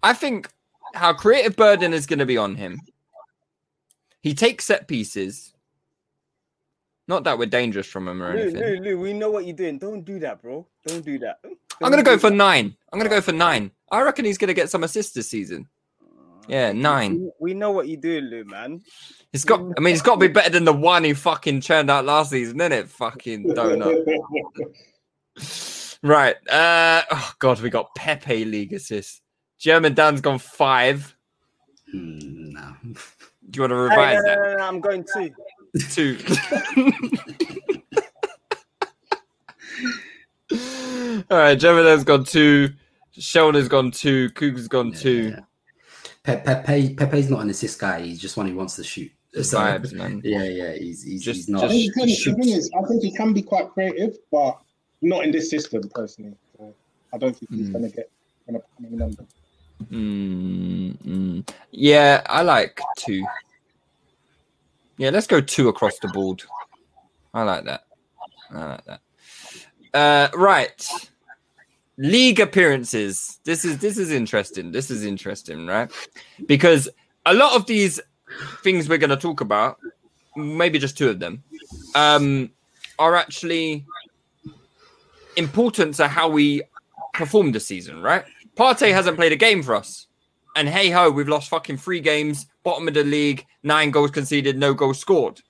I 0.00 0.12
think 0.12 0.48
how 0.94 1.12
creative 1.12 1.56
burden 1.56 1.92
is 1.92 2.06
going 2.06 2.20
to 2.20 2.26
be 2.26 2.38
on 2.38 2.54
him. 2.54 2.80
He 4.20 4.32
takes 4.32 4.64
set 4.64 4.86
pieces. 4.86 5.54
Not 7.08 7.24
that 7.24 7.36
we're 7.36 7.46
dangerous 7.46 7.88
from 7.88 8.06
him 8.06 8.22
or 8.22 8.32
Lou, 8.32 8.42
anything. 8.42 8.60
Lou, 8.62 8.90
Lou, 8.90 9.00
we 9.00 9.12
know 9.12 9.32
what 9.32 9.44
you're 9.44 9.56
doing. 9.56 9.76
Don't 9.76 10.04
do 10.04 10.20
that, 10.20 10.40
bro. 10.40 10.64
Don't 10.86 11.04
do 11.04 11.18
that. 11.20 11.40
I'm 11.82 11.90
gonna 11.90 12.02
go 12.02 12.18
for 12.18 12.30
nine. 12.30 12.76
I'm 12.92 12.98
gonna 12.98 13.10
go 13.10 13.20
for 13.20 13.32
nine. 13.32 13.70
I 13.90 14.02
reckon 14.02 14.24
he's 14.24 14.38
gonna 14.38 14.54
get 14.54 14.70
some 14.70 14.84
assists 14.84 15.12
this 15.12 15.28
season. 15.28 15.68
Yeah, 16.48 16.72
nine. 16.72 17.30
We, 17.40 17.54
know 17.54 17.70
what 17.70 17.88
you're 17.88 18.00
doing, 18.00 18.24
Lou, 18.24 18.44
man. 18.44 18.82
It's 19.32 19.44
got. 19.44 19.60
I 19.60 19.80
mean, 19.80 19.94
it's 19.94 20.02
got 20.02 20.14
to 20.14 20.20
be 20.20 20.28
better 20.32 20.50
than 20.50 20.64
the 20.64 20.72
one 20.72 21.04
he 21.04 21.14
fucking 21.14 21.62
churned 21.62 21.90
out 21.90 22.04
last 22.04 22.30
season, 22.30 22.60
isn't 22.60 22.72
it? 22.72 22.88
Fucking 22.88 23.44
donut. 23.54 24.04
right. 26.02 26.36
Uh. 26.48 27.02
Oh 27.10 27.32
God, 27.38 27.60
we 27.60 27.70
got 27.70 27.94
Pepe 27.94 28.44
league 28.44 28.72
assists. 28.72 29.22
German 29.58 29.94
Dan's 29.94 30.20
gone 30.20 30.38
five. 30.38 31.16
Mm, 31.94 32.52
no. 32.52 32.74
Do 33.50 33.56
you 33.56 33.62
want 33.62 33.70
to 33.70 33.76
Hey, 33.76 33.76
no, 33.76 33.88
revise 33.88 34.16
no, 34.16 34.22
that? 34.22 34.38
no, 34.38 34.56
no, 34.56 34.64
I'm 34.64 34.80
going 34.80 35.04
two. 35.14 35.30
Two. 35.90 36.18
All 40.52 41.38
right, 41.38 41.58
Jemina's 41.58 42.04
gone 42.04 42.24
two. 42.24 42.70
Sheldon 43.12 43.60
has 43.60 43.68
gone 43.68 43.90
two. 43.90 44.30
Cougar's 44.30 44.68
gone 44.68 44.92
two. 44.92 45.34
Pe- 46.22 46.42
Pepe 46.42 46.94
Pepe's 46.94 47.30
not 47.30 47.40
an 47.40 47.50
assist 47.50 47.78
guy. 47.78 48.00
He's 48.02 48.20
just 48.20 48.36
one 48.36 48.48
who 48.48 48.56
wants 48.56 48.76
to 48.76 48.84
shoot. 48.84 49.12
So, 49.34 49.58
Vibes, 49.58 49.92
man. 49.92 50.20
Yeah, 50.24 50.44
yeah. 50.44 50.72
He's 50.74 51.02
he's, 51.02 51.22
Just- 51.22 51.36
he's 51.36 51.48
not. 51.48 51.64
I 51.64 51.68
think, 51.68 51.82
he 51.82 51.90
can, 51.90 52.06
the 52.36 52.42
thing 52.42 52.54
is, 52.54 52.70
I 52.76 52.86
think 52.86 53.02
he 53.02 53.12
can 53.12 53.32
be 53.32 53.42
quite 53.42 53.68
creative, 53.70 54.16
but 54.30 54.58
not 55.02 55.24
in 55.24 55.32
this 55.32 55.50
system 55.50 55.82
personally. 55.94 56.36
So 56.56 56.74
I 57.12 57.18
don't 57.18 57.36
think 57.36 57.50
he's 57.50 57.68
Mm. 57.68 57.72
gonna 57.72 57.88
get 57.90 58.10
gonna 58.46 58.60
become 58.78 58.94
a 58.94 58.96
number. 58.96 59.24
Mm, 59.90 60.96
mm. 61.04 61.48
Yeah, 61.72 62.22
I 62.26 62.42
like 62.42 62.80
two. 62.96 63.24
Yeah, 64.98 65.10
let's 65.10 65.26
go 65.26 65.40
two 65.40 65.68
across 65.68 65.98
the 65.98 66.08
board. 66.08 66.42
I 67.32 67.42
like 67.42 67.64
that. 67.64 67.84
I 68.52 68.64
like 68.66 68.84
that. 68.84 69.00
Uh, 69.94 70.28
right. 70.34 70.88
League 71.96 72.40
appearances. 72.40 73.38
This 73.44 73.64
is 73.64 73.78
this 73.78 73.96
is 73.96 74.10
interesting. 74.10 74.72
This 74.72 74.90
is 74.90 75.04
interesting, 75.04 75.66
right? 75.66 75.90
Because 76.46 76.88
a 77.24 77.32
lot 77.32 77.54
of 77.54 77.66
these 77.66 78.00
things 78.64 78.88
we're 78.88 78.98
going 78.98 79.10
to 79.10 79.16
talk 79.16 79.40
about, 79.40 79.78
maybe 80.34 80.78
just 80.80 80.98
two 80.98 81.08
of 81.08 81.20
them, 81.20 81.44
um, 81.94 82.50
are 82.98 83.14
actually 83.14 83.86
important 85.36 85.94
to 85.94 86.08
how 86.08 86.28
we 86.28 86.62
perform 87.12 87.52
this 87.52 87.66
season, 87.66 88.02
right? 88.02 88.24
Partey 88.56 88.92
hasn't 88.92 89.16
played 89.16 89.32
a 89.32 89.36
game 89.36 89.62
for 89.62 89.76
us. 89.76 90.08
And 90.56 90.68
hey 90.68 90.90
ho, 90.90 91.10
we've 91.10 91.28
lost 91.28 91.48
fucking 91.48 91.78
three 91.78 92.00
games, 92.00 92.46
bottom 92.64 92.88
of 92.88 92.94
the 92.94 93.04
league, 93.04 93.46
nine 93.62 93.92
goals 93.92 94.10
conceded, 94.10 94.58
no 94.58 94.74
goals 94.74 94.98
scored. 94.98 95.40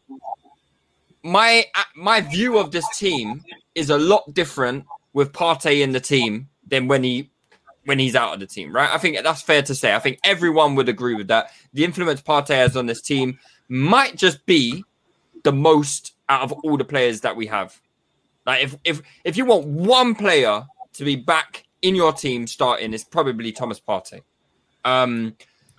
My 1.23 1.65
uh, 1.75 1.85
my 1.97 2.21
view 2.21 2.59
of 2.59 2.71
this 2.71 2.85
team 2.99 3.43
is 3.75 3.91
a 3.91 3.99
lot 3.99 4.35
different 4.35 4.85
with 5.13 5.33
Partey 5.33 5.83
in 5.83 5.93
the 5.93 6.01
team 6.01 6.49
than 6.67 6.89
when 6.89 7.03
he 7.03 7.31
when 7.85 7.99
he's 7.99 8.17
out 8.17 8.33
of 8.33 8.41
the 8.41 8.47
team, 8.47 8.75
right? 8.75 8.91
I 8.91 8.99
think 8.99 9.23
that's 9.23 9.43
fair 9.43 9.63
to 9.63 9.75
say. 9.75 9.95
I 9.95 9.99
think 9.99 10.19
everyone 10.25 10.75
would 10.75 10.89
agree 10.89 11.15
with 11.15 11.29
that. 11.29 11.51
The 11.75 11.85
influence 11.85 12.23
Partey 12.23 12.55
has 12.55 12.77
on 12.77 12.87
this 12.87 13.03
team 13.03 13.39
might 13.69 14.17
just 14.17 14.45
be 14.47 14.85
the 15.43 15.53
most 15.53 16.15
out 16.29 16.43
of 16.43 16.53
all 16.53 16.77
the 16.77 16.85
players 16.85 17.21
that 17.21 17.37
we 17.37 17.47
have. 17.47 17.79
Like 18.47 18.65
if 18.65 18.77
if 18.85 19.03
if 19.25 19.37
you 19.37 19.45
want 19.45 19.67
one 19.67 20.15
player 20.15 20.65
to 20.95 21.05
be 21.05 21.17
back 21.17 21.65
in 21.83 21.95
your 21.95 22.13
team 22.13 22.47
starting, 22.47 22.93
it's 22.93 23.05
probably 23.05 23.53
Thomas 23.53 23.81
Partey. 23.81 24.23
Um, 24.85 25.37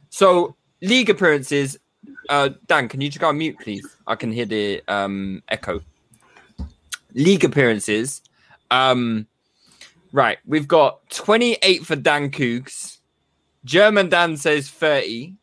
so 0.10 0.56
league 0.82 1.10
appearances. 1.10 1.78
Uh, 2.30 2.50
Dan, 2.68 2.88
can 2.88 3.02
you 3.02 3.10
just 3.10 3.20
go 3.20 3.30
on 3.30 3.38
mute, 3.38 3.58
please? 3.60 3.86
I 4.06 4.16
can 4.16 4.32
hear 4.32 4.46
the 4.46 4.82
um 4.88 5.44
echo. 5.50 5.82
League 7.16 7.44
appearances. 7.44 8.22
Um, 8.70 9.26
right, 10.12 10.38
we've 10.46 10.68
got 10.68 11.10
28 11.10 11.86
for 11.86 11.96
Dan 11.96 12.30
Cougs. 12.30 13.00
German 13.64 14.10
Dan 14.10 14.38
says 14.38 14.70
30. 14.70 15.34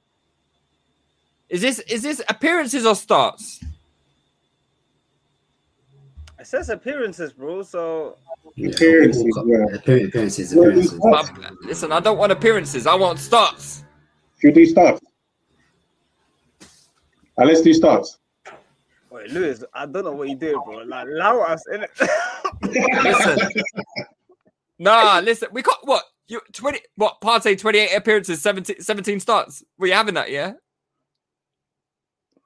Is 1.48 1.60
this 1.60 1.80
is 1.80 2.02
this 2.02 2.22
appearances 2.28 2.86
or 2.86 2.94
starts? 2.94 3.60
It 6.38 6.46
says 6.46 6.70
appearances, 6.70 7.32
bro. 7.32 7.62
So 7.62 8.16
Yeah, 8.54 8.70
Appearances, 8.70 9.24
yeah. 9.46 9.64
appearances, 9.76 10.52
appearances. 10.52 10.98
But, 11.00 11.30
listen, 11.62 11.92
I 11.92 12.00
don't 12.00 12.18
want 12.18 12.32
appearances. 12.32 12.86
I 12.86 12.94
want 12.94 13.18
starts. 13.18 13.84
Should 14.40 14.48
we 14.56 14.64
do 14.64 14.66
starts? 14.66 15.00
Uh, 17.38 17.44
let's 17.44 17.60
do 17.60 17.72
starts. 17.72 18.18
Wait, 19.22 19.32
Lewis, 19.32 19.64
I 19.74 19.86
don't 19.86 20.04
know 20.04 20.12
what 20.12 20.28
you 20.28 20.36
doing, 20.36 20.60
bro. 20.64 20.78
Like 20.78 21.06
allow 21.06 21.40
us 21.40 21.62
in 21.72 21.82
it. 21.84 21.90
Listen. 23.04 23.38
Nah, 24.78 25.20
listen. 25.22 25.48
We 25.52 25.62
got 25.62 25.78
what? 25.86 26.04
You 26.28 26.40
20 26.52 26.80
what 26.96 27.20
Partey 27.20 27.58
28 27.58 27.94
appearances, 27.94 28.40
17, 28.42 28.80
17 28.80 29.20
starts. 29.20 29.62
Were 29.78 29.86
you 29.88 29.92
having 29.92 30.14
that, 30.14 30.30
yeah? 30.30 30.52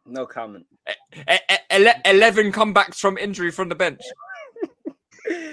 no 0.09 0.25
comment. 0.25 0.65
E- 0.89 1.33
e- 1.33 1.57
ele- 1.71 2.01
11 2.05 2.53
comebacks 2.53 2.95
from 2.97 3.19
injury 3.19 3.51
from 3.51 3.69
the 3.69 3.75
bench. 3.75 4.01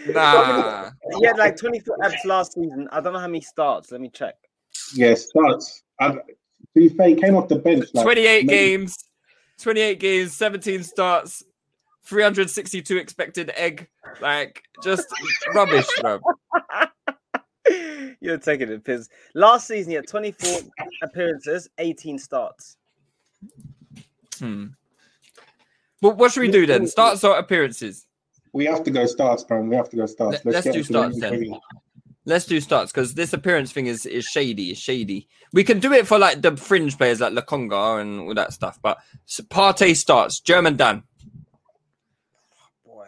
Nah. 0.07 0.91
He 1.17 1.25
had 1.25 1.37
like 1.37 1.57
24 1.57 1.97
apps 2.03 2.23
last 2.25 2.53
season. 2.53 2.87
I 2.91 3.01
don't 3.01 3.13
know 3.13 3.19
how 3.19 3.25
many 3.25 3.41
starts. 3.41 3.91
Let 3.91 4.01
me 4.01 4.09
check. 4.09 4.35
Yeah, 4.93 5.15
starts. 5.15 5.81
I, 5.99 6.09
to 6.11 6.21
be 6.75 6.89
fair, 6.89 7.07
he 7.07 7.15
came 7.15 7.35
off 7.35 7.47
the 7.47 7.55
bench. 7.55 7.85
Like, 7.93 8.03
28 8.03 8.45
maybe- 8.45 8.47
games, 8.47 8.95
28 9.59 9.99
games, 9.99 10.33
17 10.33 10.83
starts, 10.83 11.43
362 12.05 12.97
expected 12.97 13.51
egg. 13.55 13.87
Like, 14.21 14.63
just 14.83 15.07
rubbish, 15.53 15.87
bro. 16.01 16.19
You're 18.19 18.37
taking 18.37 18.69
it 18.69 18.83
piss. 18.83 19.09
Last 19.35 19.67
season, 19.67 19.91
he 19.91 19.95
had 19.95 20.07
24 20.07 20.61
appearances, 21.01 21.69
18 21.77 22.17
starts. 22.19 22.77
Hmm. 24.39 24.67
Well, 26.01 26.13
what 26.13 26.31
should 26.31 26.41
we 26.41 26.51
do 26.51 26.65
then? 26.65 26.87
Starts 26.87 27.23
or 27.23 27.37
appearances? 27.37 28.05
We 28.51 28.65
have 28.65 28.83
to 28.83 28.91
go 28.91 29.05
starts, 29.05 29.45
man. 29.49 29.67
We 29.69 29.75
have 29.75 29.89
to 29.89 29.95
go 29.97 30.05
starts. 30.05 30.45
Let- 30.45 30.53
let's 30.53 30.65
get 30.65 30.73
do 30.73 30.83
starts 30.83 31.19
then. 31.19 31.59
Let's 32.25 32.45
do 32.45 32.59
starts 32.61 32.91
because 32.91 33.13
this 33.13 33.33
appearance 33.33 33.71
thing 33.73 33.87
is 33.87 34.05
is 34.05 34.23
shady. 34.25 34.71
Is 34.71 34.77
shady. 34.77 35.27
We 35.51 35.63
can 35.63 35.79
do 35.79 35.91
it 35.91 36.07
for 36.07 36.17
like 36.17 36.41
the 36.41 36.55
fringe 36.55 36.97
players 36.97 37.19
like 37.19 37.33
Lokonga 37.33 37.99
and 38.01 38.21
all 38.21 38.33
that 38.33 38.53
stuff. 38.53 38.79
But 38.81 38.97
Partey 39.27 39.95
starts. 39.95 40.39
German 40.39 40.77
Dan. 40.77 41.03
Boy, 42.85 43.07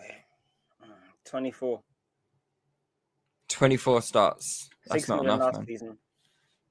Mm, 0.83 0.89
24. 1.23 1.81
24 3.47 4.01
starts. 4.01 4.69
That's 4.87 5.03
Six 5.05 5.09
not 5.09 5.23
enough, 5.23 5.53
man. 5.53 5.65
season. 5.65 5.97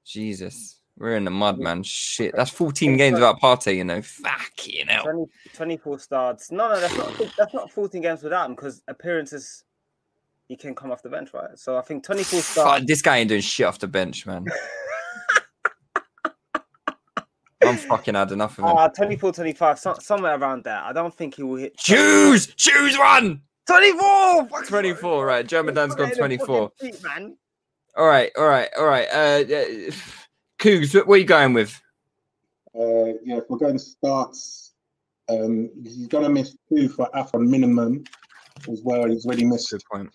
Jesus. 0.05 0.79
We're 0.97 1.17
in 1.17 1.25
the 1.25 1.31
mud, 1.31 1.57
man. 1.59 1.83
Shit. 1.83 2.33
That's 2.37 2.51
14 2.51 2.95
games 2.95 3.15
without 3.15 3.41
Partey, 3.41 3.75
you 3.75 3.83
know. 3.83 4.01
Fuck, 4.01 4.65
you 4.67 4.85
know. 4.85 5.01
20, 5.03 5.25
24 5.53 5.99
starts. 5.99 6.51
No, 6.51 6.69
no, 6.69 6.79
that's 6.79 6.95
not 6.95 7.21
that's 7.37 7.53
not 7.53 7.71
14 7.71 8.01
games 8.01 8.23
without 8.23 8.45
him 8.49 8.55
because 8.55 8.81
appearances 8.87 9.63
he 10.47 10.55
can 10.55 10.75
come 10.75 10.91
off 10.91 11.01
the 11.01 11.09
bench, 11.09 11.33
right? 11.33 11.57
So 11.57 11.77
I 11.77 11.81
think 11.81 12.03
24 12.03 12.39
Fuck, 12.39 12.51
starts. 12.51 12.85
this 12.85 13.01
guy 13.01 13.17
ain't 13.17 13.29
doing 13.29 13.41
shit 13.41 13.65
off 13.65 13.79
the 13.79 13.87
bench, 13.87 14.25
man. 14.25 14.45
I'm 17.63 17.77
fucking 17.77 18.13
had 18.13 18.31
enough 18.31 18.59
of 18.59 18.65
him. 18.65 18.77
Uh, 18.77 18.89
24, 18.89 19.31
25, 19.33 19.79
so, 19.79 19.95
somewhere 19.99 20.37
around 20.37 20.63
there. 20.65 20.79
I 20.79 20.93
don't 20.93 21.13
think 21.13 21.35
he 21.35 21.43
will 21.43 21.55
hit 21.55 21.75
Choose! 21.77 22.47
Choose 22.55 22.95
one! 22.97 23.41
24. 23.65 24.47
Fuck, 24.49 24.67
24, 24.67 25.25
right. 25.25 25.47
German 25.47 25.73
Dan's 25.73 25.95
gone 25.95 26.09
Put 26.09 26.19
it 26.19 26.23
in 26.23 26.29
the 26.31 26.45
24. 26.45 26.71
feet, 26.79 27.03
man. 27.03 27.35
All 27.97 28.05
right, 28.07 28.31
all 28.37 28.47
right, 28.47 28.69
all 28.77 28.85
right. 28.85 29.07
Uh, 29.11 29.41
uh 29.51 29.91
Cougs, 30.59 30.93
what 30.93 31.15
are 31.15 31.17
you 31.17 31.25
going 31.25 31.53
with? 31.53 31.81
Uh, 32.77 33.17
yeah, 33.23 33.37
if 33.37 33.45
we're 33.49 33.57
going 33.57 33.77
to 33.77 33.79
starts, 33.79 34.73
um, 35.29 35.69
he's 35.81 36.07
gonna 36.07 36.29
miss 36.29 36.55
two 36.69 36.89
for 36.89 37.09
AFCON 37.15 37.47
minimum 37.47 38.03
as 38.69 38.81
well. 38.83 39.09
He's 39.09 39.25
already 39.25 39.45
missed 39.45 39.71
Good 39.71 39.81
point. 39.91 40.11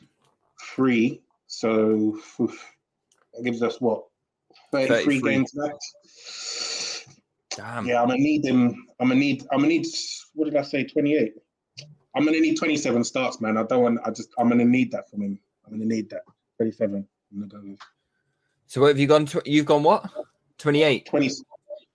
Three, 0.74 1.22
so 1.46 2.18
oof, 2.40 2.74
that 3.34 3.44
gives 3.44 3.62
us 3.62 3.80
what 3.80 4.04
33, 4.72 5.20
33. 5.20 5.30
games 5.30 5.52
left. 5.54 5.82
Damn. 7.56 7.86
Yeah, 7.86 8.02
I'm 8.02 8.08
gonna 8.08 8.20
need 8.20 8.44
him. 8.44 8.86
I'm 9.00 9.08
gonna 9.08 9.20
need. 9.20 9.42
I'm 9.50 9.58
gonna 9.58 9.68
need. 9.68 9.86
What 10.34 10.44
did 10.44 10.56
I 10.56 10.62
say? 10.62 10.84
28. 10.84 11.34
I'm 12.14 12.24
gonna 12.24 12.40
need 12.40 12.56
27 12.56 13.04
starts, 13.04 13.40
man. 13.40 13.56
I 13.56 13.64
don't 13.64 13.82
want. 13.82 14.00
I 14.04 14.10
just. 14.10 14.30
I'm 14.38 14.48
gonna 14.48 14.64
need 14.64 14.92
that 14.92 15.10
from 15.10 15.22
him. 15.22 15.38
I'm 15.66 15.72
gonna 15.72 15.84
need 15.84 16.10
that. 16.10 16.22
27. 16.58 17.06
I'm 17.32 17.38
gonna 17.38 17.62
go 17.62 17.68
with 17.68 17.78
So 18.66 18.80
what 18.80 18.88
have 18.88 18.98
you 18.98 19.06
gone? 19.06 19.26
Tw- 19.26 19.46
you've 19.46 19.66
gone 19.66 19.82
what? 19.82 20.08
28, 20.58 21.06
20. 21.06 21.30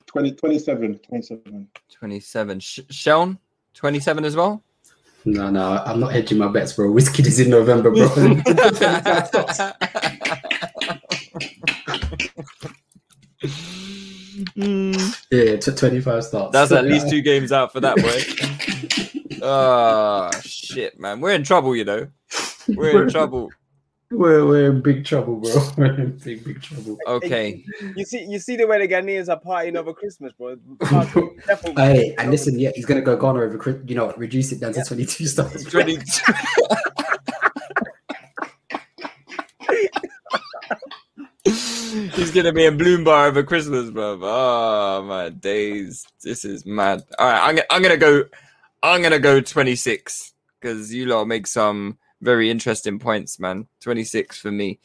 20, 0.08 0.32
27, 0.32 1.00
27. 1.00 1.68
27. 1.92 2.60
Sh- 2.60 2.80
Sean, 2.90 3.38
27 3.74 4.26
as 4.26 4.36
well? 4.36 4.64
No, 5.26 5.50
no, 5.50 5.84
I'm 5.86 6.00
not 6.00 6.14
hedging 6.14 6.38
my 6.38 6.48
bets, 6.48 6.74
bro. 6.74 6.92
Whiskey 6.92 7.24
is 7.24 7.40
in 7.40 7.50
November, 7.50 7.90
bro. 7.90 8.06
yeah, 14.56 15.58
t- 15.58 15.72
25 15.72 16.24
starts. 16.24 16.52
That's 16.54 16.72
at 16.72 16.86
least 16.86 17.10
two 17.10 17.22
games 17.22 17.52
out 17.52 17.74
for 17.74 17.80
that 17.80 17.98
boy. 17.98 18.22
Oh 19.42 20.30
shit, 20.44 21.00
man. 21.00 21.22
We're 21.22 21.34
in 21.34 21.44
trouble, 21.44 21.76
you 21.76 21.86
know. 21.86 22.08
We're 22.68 23.04
in 23.04 23.10
trouble. 23.12 23.50
We're, 24.12 24.46
we're 24.46 24.70
in 24.72 24.82
big 24.82 25.04
trouble, 25.04 25.38
bro. 25.38 25.52
We're 25.78 25.94
in 26.00 26.18
big, 26.24 26.44
big 26.46 26.62
trouble. 26.62 26.98
Okay. 27.08 27.66
You 27.96 28.06
see, 28.06 28.24
you 28.26 28.38
see 28.40 28.56
the 28.56 28.68
way 28.68 28.86
the 28.86 28.94
Ghanaians 28.94 29.30
are 29.30 29.40
partying 29.42 29.76
over 29.76 29.94
Christmas, 29.94 30.32
bro. 30.34 30.58
Party- 30.80 31.22
Hey, 31.76 32.14
and 32.20 32.30
listen, 32.30 32.60
yeah, 32.60 32.72
he's 32.76 32.86
gonna 32.86 33.02
go 33.02 33.18
Ghana 33.18 33.40
over, 33.42 33.58
Chris- 33.58 33.82
you 33.88 33.96
know, 33.96 34.14
reduce 34.16 34.52
it 34.52 34.60
down 34.62 34.74
to 34.74 34.80
Yeah. 34.80 34.84
22 34.84 35.26
starts. 35.28 35.64
20. 35.72 35.98
He's 41.44 42.32
gonna 42.32 42.52
be 42.52 42.66
in 42.66 42.78
Bloom 42.78 43.04
Bar 43.04 43.28
over 43.28 43.44
Christmas, 43.44 43.90
bro. 43.92 44.20
Oh 44.22 45.04
my 45.08 45.30
days, 45.30 46.06
this 46.24 46.44
is 46.44 46.66
mad. 46.66 47.04
All 47.20 47.28
right, 47.28 47.42
I'm, 47.48 47.56
gonna- 47.56 47.68
I'm 47.70 47.82
gonna 47.82 47.98
go. 47.98 48.24
I'm 48.84 49.02
gonna 49.02 49.20
go 49.20 49.42
26 49.42 50.34
because 50.60 50.94
you 50.94 51.06
lot 51.08 51.26
make 51.26 51.48
some 51.48 51.98
very 52.22 52.50
interesting 52.50 53.00
points, 53.00 53.40
man. 53.40 53.68
26 53.82 54.40
for 54.40 54.52
me. 54.52 54.80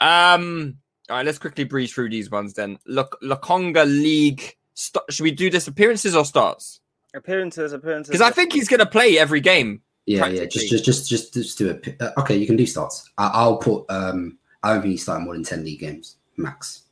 Um, 0.00 0.76
all 1.08 1.16
right, 1.16 1.26
let's 1.26 1.38
quickly 1.38 1.64
breeze 1.64 1.92
through 1.92 2.10
these 2.10 2.30
ones 2.30 2.54
then. 2.54 2.78
Look, 2.86 3.18
Lokonga 3.22 3.84
League. 3.84 4.56
St- 4.74 5.04
should 5.10 5.24
we 5.24 5.30
do 5.32 5.50
this 5.50 5.66
appearances 5.66 6.14
or 6.14 6.24
starts? 6.24 6.80
Appearances, 7.14 7.72
appearances. 7.72 8.10
Because 8.10 8.26
I 8.26 8.30
think 8.30 8.52
he's 8.52 8.68
going 8.68 8.80
to 8.80 8.86
play 8.86 9.18
every 9.18 9.40
game. 9.40 9.82
Yeah, 10.06 10.26
yeah. 10.26 10.44
Just, 10.46 10.70
just, 10.70 10.84
just, 10.84 11.08
just, 11.08 11.34
just 11.34 11.58
do 11.58 11.70
it. 11.70 11.96
Uh, 12.00 12.10
okay, 12.18 12.36
you 12.36 12.46
can 12.46 12.56
do 12.56 12.66
starts. 12.66 13.10
I, 13.18 13.30
I'll 13.34 13.58
put. 13.58 13.84
Um, 13.88 14.38
I 14.62 14.72
don't 14.72 14.82
think 14.82 14.92
he's 14.92 15.02
starting 15.02 15.24
more 15.24 15.34
than 15.34 15.44
ten 15.44 15.64
league 15.64 15.80
games 15.80 16.16
max. 16.40 16.84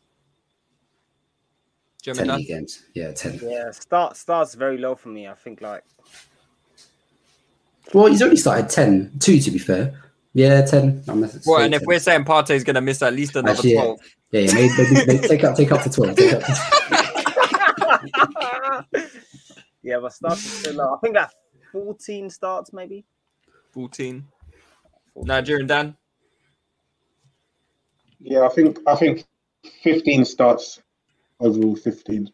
German 2.03 2.29
Ten 2.29 2.37
league 2.37 2.47
games. 2.49 2.85
Yeah, 2.95 3.13
ten. 3.13 3.41
Yeah, 3.43 3.71
start 3.73 4.17
starts 4.17 4.55
very 4.55 4.79
low 4.79 4.95
for 4.95 5.09
me. 5.09 5.27
I 5.27 5.35
think 5.35 5.61
like 5.61 5.85
Well, 7.95 8.07
he's 8.07 8.23
only 8.23 8.37
started 8.37 8.69
10. 8.69 9.19
Two, 9.19 9.41
to 9.41 9.51
be 9.51 9.59
fair. 9.59 9.95
Yeah, 10.35 10.61
ten. 10.63 11.03
I'm 11.09 11.21
gonna 11.21 11.33
Well, 11.47 11.59
say 11.59 11.65
and 11.65 11.75
if 11.75 11.83
we're 11.85 11.99
saying 11.99 12.25
Partey's 12.25 12.63
going 12.63 12.75
to 12.75 12.81
miss 12.81 13.03
at 13.03 13.13
least 13.15 13.35
another 13.35 13.53
Actually, 13.57 13.75
yeah. 13.75 13.83
12. 13.83 14.01
yeah, 14.31 14.41
yeah, 14.41 14.55
maybe, 14.55 14.73
maybe, 14.79 15.07
maybe 15.07 15.29
take 15.29 15.43
up, 15.45 15.57
take 15.57 15.73
up 15.73 15.83
to 15.83 15.91
twelve. 15.91 16.17
Take 16.17 16.35
up 16.35 16.43
to 16.43 16.55
yeah, 19.83 19.99
but 20.01 20.13
starts 20.13 20.45
is 20.45 20.53
still 20.53 20.75
low. 20.75 20.95
I 20.95 20.99
think 21.01 21.15
that 21.15 21.33
14 21.73 22.31
starts 22.31 22.73
maybe. 22.73 23.05
14. 23.73 24.25
Nigerian 25.17 25.67
Dan? 25.67 25.97
Yeah, 28.21 28.43
I 28.43 28.49
think 28.51 28.79
I 28.87 28.95
think 28.97 29.25
15 29.83 30.25
starts 30.25 30.81
overall 31.41 31.75
15. 31.77 32.31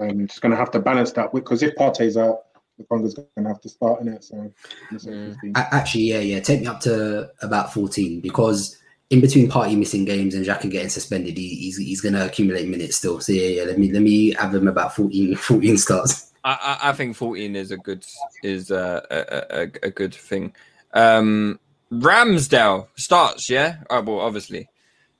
I'm 0.00 0.26
just 0.26 0.40
going 0.42 0.50
to 0.50 0.58
have 0.58 0.70
to 0.72 0.78
balance 0.78 1.12
that 1.12 1.32
because 1.32 1.62
if 1.62 1.74
Partey's 1.76 2.16
out, 2.16 2.45
Lokonga's 2.80 3.14
going 3.14 3.28
to 3.38 3.48
have 3.48 3.60
to 3.60 3.68
start 3.68 4.00
in 4.00 4.08
it. 4.08 4.24
So 4.24 4.36
I'm 4.36 4.54
gonna 4.90 5.00
say 5.00 5.10
Mm. 5.10 5.52
Actually, 5.54 6.04
yeah, 6.04 6.18
yeah. 6.18 6.40
Take 6.40 6.60
me 6.60 6.66
up 6.66 6.80
to 6.80 7.30
about 7.42 7.72
14 7.72 8.20
because 8.20 8.76
in 9.10 9.20
between 9.20 9.48
Partey 9.48 9.76
missing 9.76 10.04
games 10.04 10.34
and 10.34 10.44
Xhaka 10.44 10.70
getting 10.70 10.88
suspended, 10.88 11.36
he, 11.36 11.54
he's 11.56 11.76
he's 11.76 12.00
going 12.00 12.14
to 12.14 12.26
accumulate 12.26 12.68
minutes 12.68 12.96
still. 12.96 13.20
So 13.20 13.32
yeah, 13.32 13.48
yeah. 13.48 13.62
Let 13.64 13.78
me 13.78 13.92
let 13.92 14.02
me 14.02 14.34
have 14.34 14.54
him 14.54 14.68
about 14.68 14.94
14, 14.94 15.36
14 15.36 15.78
starts. 15.78 16.32
I, 16.44 16.78
I, 16.82 16.90
I 16.90 16.92
think 16.92 17.16
14 17.16 17.56
is 17.56 17.70
a 17.70 17.76
good 17.76 18.04
is 18.42 18.70
a, 18.70 19.04
a, 19.10 19.62
a, 19.62 19.62
a 19.84 19.90
good 19.90 20.14
thing. 20.14 20.54
Um, 20.92 21.60
Ramsdale 21.92 22.88
starts, 22.96 23.48
yeah? 23.48 23.78
Oh, 23.90 24.02
well, 24.02 24.20
obviously. 24.20 24.68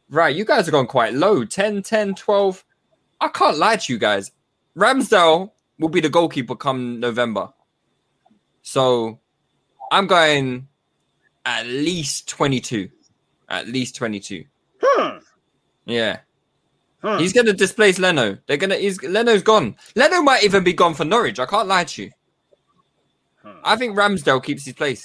Right, 0.09 0.35
you 0.35 0.45
guys 0.45 0.69
are 0.69 0.73
going 0.73 0.87
quite 0.87 1.15
low 1.15 1.45
10, 1.45 1.83
10, 1.83 2.15
12. 2.15 2.65
I 3.21 3.29
can't 3.29 3.59
lie 3.59 3.77
to 3.77 3.93
you 3.93 3.99
guys. 3.99 4.31
Ramsdale 4.77 5.51
will 5.79 5.89
be 5.89 6.01
the 6.01 6.09
goalkeeper 6.09 6.55
come 6.55 7.01
November. 7.01 7.49
So 8.63 9.21
I'm 9.93 10.07
going 10.07 10.69
at 11.45 11.67
least 11.67 12.29
22. 12.29 12.91
At 13.49 13.69
least 13.69 13.97
22. 13.97 14.45
Hmm. 14.83 15.19
Yeah. 15.85 16.19
Hmm. 17.03 17.19
He's 17.19 17.33
gonna 17.33 17.53
displace 17.53 17.99
Leno. 17.99 18.37
They're 18.47 18.57
gonna. 18.57 18.77
He's 18.77 19.01
Leno's 19.03 19.43
gone. 19.43 19.77
Leno 19.95 20.23
might 20.23 20.43
even 20.45 20.65
be 20.65 20.73
gone 20.73 20.95
for 20.95 21.05
Norwich. 21.05 21.39
I 21.39 21.47
can't 21.47 21.69
lie 21.69 21.85
to 21.85 22.05
you. 22.05 22.11
Hmm. 23.43 23.59
I 23.63 23.77
think 23.77 23.97
Ramsdale 23.97 24.43
keeps 24.43 24.65
his 24.65 24.75
place 24.75 25.05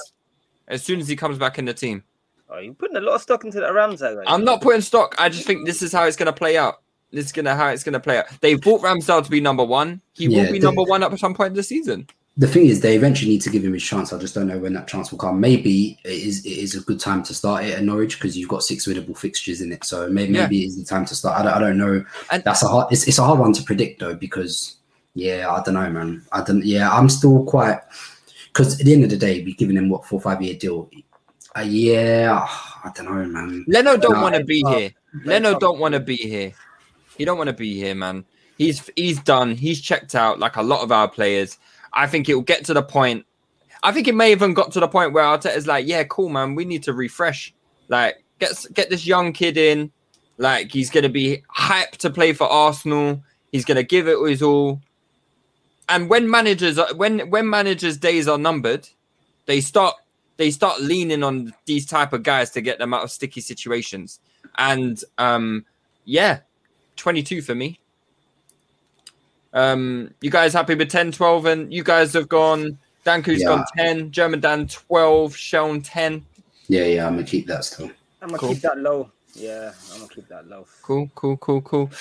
as 0.68 0.84
soon 0.84 0.99
as 0.99 1.07
he 1.07 1.15
comes 1.15 1.38
back 1.38 1.60
in 1.60 1.65
the 1.65 1.73
team. 1.73 2.03
Oh, 2.49 2.60
you're 2.60 2.73
putting 2.73 2.98
a 2.98 3.02
lot 3.02 3.15
of 3.15 3.22
stock 3.22 3.43
into 3.43 3.60
that 3.60 3.73
Ramsay. 3.73 4.06
Right? 4.06 4.26
I'm 4.27 4.43
not 4.43 4.61
putting 4.61 4.81
stock. 4.81 5.15
I 5.19 5.30
just 5.30 5.45
think 5.45 5.65
this 5.65 5.81
is 5.81 5.91
how 5.93 6.06
it's 6.06 6.18
gonna 6.18 6.34
play 6.34 6.57
out. 6.57 6.81
This 7.12 7.26
is 7.26 7.32
gonna 7.32 7.56
how 7.56 7.68
it's 7.70 7.84
gonna 7.84 8.00
play 8.00 8.20
out. 8.20 8.26
They 8.42 8.56
bought 8.56 8.82
Ramsdale 8.82 9.24
to 9.26 9.30
be 9.32 9.42
number 9.42 9.64
one. 9.64 10.02
He 10.14 10.28
Yeah, 10.28 10.44
will 10.46 10.52
be 10.54 10.60
number 10.60 10.84
one 10.84 11.04
at 11.04 11.18
some 11.20 11.34
point 11.34 11.52
in 11.52 11.56
the 11.58 11.64
season. 11.64 12.08
The 12.38 12.48
thing 12.48 12.66
is, 12.68 12.80
they 12.80 12.96
eventually 12.96 13.30
need 13.32 13.42
to 13.42 13.50
give 13.50 13.64
him 13.66 13.74
his 13.74 13.84
chance. 13.84 14.14
I 14.14 14.18
just 14.18 14.34
don't 14.34 14.48
know 14.48 14.58
when 14.58 14.74
that 14.74 14.88
chance 14.88 15.12
will 15.12 15.20
come. 15.20 15.40
Maybe 15.42 16.00
it 16.06 16.12
is 16.14 16.46
it 16.46 16.58
is 16.58 16.76
a 16.76 16.80
good 16.82 17.00
time 17.00 17.22
to 17.24 17.34
start 17.34 17.66
it 17.66 17.74
at 17.74 17.84
Norwich 17.84 18.18
because 18.18 18.38
you've 18.38 18.48
got 18.48 18.64
six 18.64 18.88
winnable 18.88 19.18
fixtures 19.18 19.60
in 19.60 19.74
it. 19.74 19.84
So 19.84 20.10
maybe 20.10 20.34
Yeah. 20.34 20.44
maybe 20.44 20.64
it 20.64 20.68
is 20.68 20.78
the 20.78 20.86
time 20.86 21.06
to 21.06 21.16
start. 21.16 21.40
I 21.40 21.44
don't, 21.44 21.54
I 21.54 21.60
don't 21.60 21.78
know. 21.78 22.06
And- 22.32 22.44
That's 22.46 22.64
a 22.64 22.68
hard. 22.68 22.92
It's, 22.94 23.06
it's 23.08 23.20
a 23.20 23.24
hard 23.24 23.40
one 23.40 23.52
to 23.54 23.64
predict 23.64 24.00
though 24.00 24.16
because 24.16 24.78
yeah, 25.14 25.52
I 25.52 25.62
don't 25.62 25.74
know, 25.74 25.90
man. 25.90 26.24
I 26.32 26.42
don't. 26.42 26.64
Yeah, 26.66 26.90
I'm 26.90 27.10
still 27.10 27.44
quite 27.44 27.80
because 28.48 28.80
at 28.80 28.86
the 28.86 28.94
end 28.94 29.04
of 29.04 29.10
the 29.10 29.18
day, 29.18 29.44
we're 29.44 29.56
giving 29.56 29.76
him 29.76 29.90
what 29.90 30.06
four 30.06 30.22
five 30.22 30.42
year 30.42 30.56
deal. 30.56 30.90
Uh, 31.54 31.62
yeah, 31.68 32.48
I 32.86 32.92
don't 32.96 33.06
know, 33.08 33.26
man. 33.26 33.66
Leno 33.68 33.98
don't 33.98 34.14
No, 34.14 34.22
want 34.22 34.36
to 34.36 34.44
be 34.46 34.64
tough. 34.64 34.78
here. 34.78 34.92
Leno 35.26 35.60
don't 35.60 35.80
want 35.80 35.94
to 35.96 36.00
be 36.00 36.16
here. 36.16 36.54
He 37.22 37.26
don't 37.26 37.38
want 37.38 37.49
to 37.49 37.53
be 37.53 37.76
here, 37.76 37.93
man. 37.93 38.26
He's 38.57 38.89
he's 38.95 39.19
done. 39.19 39.53
He's 39.53 39.80
checked 39.80 40.15
out 40.15 40.39
like 40.39 40.56
a 40.56 40.64
lot 40.64 40.81
of 40.81 40.91
our 40.91 41.07
players. 41.07 41.60
I 41.93 42.07
think 42.07 42.27
it 42.27 42.34
will 42.34 42.41
get 42.41 42.65
to 42.65 42.73
the 42.73 42.81
point. 42.81 43.27
I 43.84 43.91
think 43.91 44.07
it 44.07 44.15
may 44.15 44.31
even 44.31 44.56
got 44.56 44.72
to 44.72 44.80
the 44.80 44.88
point 44.88 45.14
where 45.14 45.23
Arteta's 45.23 45.68
like, 45.68 45.85
"Yeah, 45.85 46.03
cool, 46.06 46.30
man. 46.30 46.56
We 46.56 46.65
need 46.65 46.81
to 46.81 46.93
refresh. 46.93 47.53
Like, 47.89 48.23
get 48.39 48.65
get 48.73 48.89
this 48.89 49.06
young 49.06 49.34
kid 49.34 49.56
in. 49.56 49.91
Like, 50.39 50.72
he's 50.72 50.89
gonna 50.89 51.10
be 51.10 51.43
hyped 51.56 51.98
to 51.98 52.10
play 52.10 52.34
for 52.34 52.48
Arsenal. 52.48 53.22
He's 53.52 53.65
gonna 53.65 53.84
give 53.84 54.07
it 54.07 54.18
his 54.27 54.41
all. 54.41 54.81
And 55.88 56.10
when 56.10 56.27
managers 56.27 56.80
when 56.95 57.30
when 57.30 57.48
managers' 57.48 57.98
days 57.98 58.27
are 58.27 58.39
numbered, 58.39 58.89
they 59.45 59.61
start 59.61 59.93
they 60.38 60.49
start 60.49 60.81
leaning 60.81 61.22
on 61.22 61.53
these 61.65 61.85
type 61.85 62.14
of 62.14 62.23
guys 62.23 62.49
to 62.49 62.61
get 62.61 62.80
them 62.80 62.95
out 62.95 63.03
of 63.03 63.11
sticky 63.11 63.41
situations. 63.41 64.19
And 64.57 64.99
um, 65.19 65.68
yeah, 66.06 66.39
22 66.98 67.42
for 67.42 67.56
me. 67.56 67.80
Um, 69.54 70.14
you 70.22 70.30
guys 70.30 70.54
happy 70.54 70.76
with 70.76 70.90
10, 70.90 71.12
12? 71.12 71.46
And 71.46 71.74
you 71.74 71.84
guys 71.84 72.14
have 72.14 72.30
gone, 72.30 72.78
Danku's 73.06 73.42
Yeah. 73.42 73.48
gone 73.48 73.66
10, 73.78 74.12
German 74.12 74.40
Dan 74.40 74.68
12, 74.68 75.36
Sean 75.36 75.82
10. 75.82 76.26
Yeah, 76.68 76.86
yeah, 76.86 77.08
I'm 77.08 77.16
gonna 77.16 77.28
keep 77.28 77.48
that 77.48 77.66
still. 77.66 77.92
I'm 78.22 78.30
gonna 78.30 78.38
Cool. 78.40 78.54
keep 78.54 78.62
that 78.62 78.78
low. 78.78 79.12
Yeah, 79.34 79.74
I'm 79.94 80.00
gonna 80.00 80.14
keep 80.14 80.28
that 80.30 80.48
low. 80.48 80.66
Cool, 80.82 81.10
cool, 81.16 81.38
cool, 81.38 81.62
cool. 81.62 81.92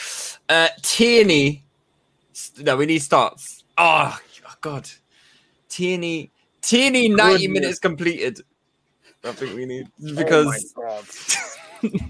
Uh, 0.49 0.69
Tierney. 0.83 1.65
No, 2.59 2.77
we 2.77 2.87
need 2.87 3.01
starts. 3.01 3.65
Oh, 3.77 4.19
God. 4.61 4.89
Tierney. 5.69 6.31
Tierney, 6.63 7.09
90 7.09 7.47
Goodness. 7.47 7.61
minutes 7.63 7.79
completed. 7.79 8.41
I 9.25 9.33
think 9.33 9.55
we 9.55 9.67
need 9.67 9.87
oh 10.03 10.15
because 10.15 10.47
my 10.77 10.83
god, 10.83 11.05
Do 11.83 11.89
you 11.93 12.01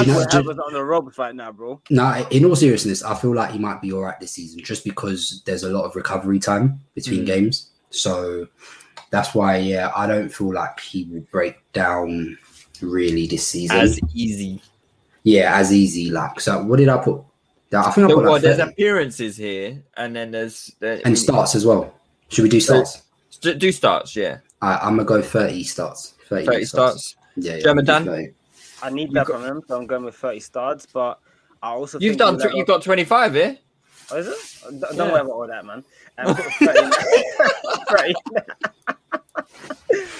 I'm 0.00 0.06
know- 0.08 0.24
do- 0.26 0.50
on 0.62 0.72
the 0.72 0.84
ropes 0.84 1.18
right 1.18 1.34
now, 1.34 1.52
bro. 1.52 1.80
No, 1.90 2.26
in 2.30 2.44
all 2.44 2.56
seriousness, 2.56 3.02
I 3.02 3.14
feel 3.14 3.34
like 3.34 3.50
he 3.50 3.58
might 3.58 3.80
be 3.80 3.92
all 3.92 4.02
right 4.02 4.18
this 4.20 4.32
season 4.32 4.60
just 4.62 4.84
because 4.84 5.42
there's 5.46 5.62
a 5.64 5.70
lot 5.70 5.84
of 5.84 5.96
recovery 5.96 6.38
time 6.38 6.80
between 6.94 7.22
Mm. 7.22 7.26
games. 7.26 7.70
So 7.90 8.46
that's 9.10 9.34
why, 9.34 9.56
yeah, 9.58 9.90
I 9.96 10.06
don't 10.06 10.28
feel 10.28 10.52
like 10.52 10.80
he 10.80 11.04
will 11.10 11.24
break 11.30 11.56
down 11.72 12.36
really 12.82 13.26
this 13.26 13.46
season. 13.46 13.76
as 13.78 13.98
easy. 14.14 14.60
yeah, 15.22 15.56
as 15.56 15.72
easy. 15.72 16.10
Like, 16.10 16.40
so 16.40 16.62
what 16.64 16.76
did 16.78 16.88
I 16.88 16.98
put? 16.98 17.20
I 17.72 17.90
think 17.90 18.06
I 18.06 18.08
So, 18.10 18.14
put 18.16 18.24
well, 18.24 18.38
there's 18.40 18.58
30. 18.58 18.70
appearances 18.70 19.36
here, 19.36 19.82
and 19.96 20.14
then 20.14 20.30
there's 20.30 20.70
there, 20.78 21.00
and 21.04 21.18
starts 21.18 21.54
as 21.56 21.66
well. 21.66 21.92
Should 22.28 22.42
we 22.44 22.48
do 22.48 22.60
starts? 22.60 23.02
Do, 23.40 23.54
do 23.54 23.72
starts, 23.72 24.14
yeah. 24.14 24.38
I, 24.62 24.76
I'm 24.76 24.96
gonna 24.96 25.04
go 25.04 25.20
30 25.20 25.62
starts. 25.64 26.14
30, 26.28 26.46
30 26.46 26.64
starts. 26.64 27.16
Yeah, 27.36 27.56
yeah. 27.56 27.60
German 27.62 27.84
Dan? 27.84 28.34
30. 28.80 28.92
I 28.92 28.94
need 28.94 29.12
that 29.12 29.26
got- 29.26 29.40
from 29.40 29.44
him, 29.44 29.62
so 29.68 29.76
I'm 29.76 29.86
going 29.86 30.04
with 30.04 30.14
30 30.16 30.40
studs. 30.40 30.86
But 30.92 31.18
I 31.62 31.70
also 31.70 31.98
You've 31.98 32.12
think 32.12 32.18
done. 32.18 32.38
Tw- 32.38 32.44
let 32.44 32.54
you've 32.54 32.66
got 32.66 32.82
25 32.82 33.34
here. 33.34 33.58
Oh, 34.10 34.16
is 34.18 34.26
it? 34.28 34.36
Don't, 34.80 34.80
don't 34.80 34.96
Yeah. 34.96 35.12
worry 35.12 35.20
about 35.22 35.30
all 35.32 35.46
that, 35.48 35.64
man. 35.64 35.84
Um, 36.18 36.34
30 36.36 36.90
30. 37.88 38.14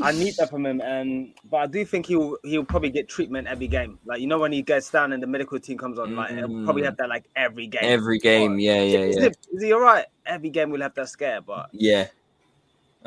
I 0.00 0.12
need 0.12 0.36
that 0.36 0.48
from 0.48 0.64
him, 0.64 0.80
and 0.80 1.34
but 1.50 1.56
I 1.56 1.66
do 1.66 1.84
think 1.84 2.06
he'll 2.06 2.36
he'll 2.44 2.64
probably 2.64 2.90
get 2.90 3.08
treatment 3.08 3.48
every 3.48 3.66
game. 3.66 3.98
Like 4.06 4.20
you 4.20 4.28
know 4.28 4.38
when 4.38 4.52
he 4.52 4.62
gets 4.62 4.90
down 4.90 5.12
and 5.12 5.20
the 5.20 5.26
medical 5.26 5.58
team 5.58 5.76
comes 5.76 5.98
on, 5.98 6.14
like 6.14 6.30
he'll 6.30 6.46
probably 6.64 6.82
Mm. 6.82 6.86
have 6.86 6.96
that 6.98 7.08
like 7.08 7.24
every 7.34 7.66
game. 7.66 7.80
Every 7.82 8.18
game, 8.20 8.60
yeah, 8.60 8.80
yeah, 8.80 8.98
is, 9.00 9.16
yeah, 9.16 9.22
It, 9.24 9.36
is 9.52 9.62
he 9.62 9.72
all 9.72 9.80
right? 9.80 10.06
Every 10.24 10.50
game 10.50 10.70
we'll 10.70 10.82
have 10.82 10.94
that 10.94 11.08
scare, 11.08 11.40
but 11.40 11.68
yeah. 11.72 12.06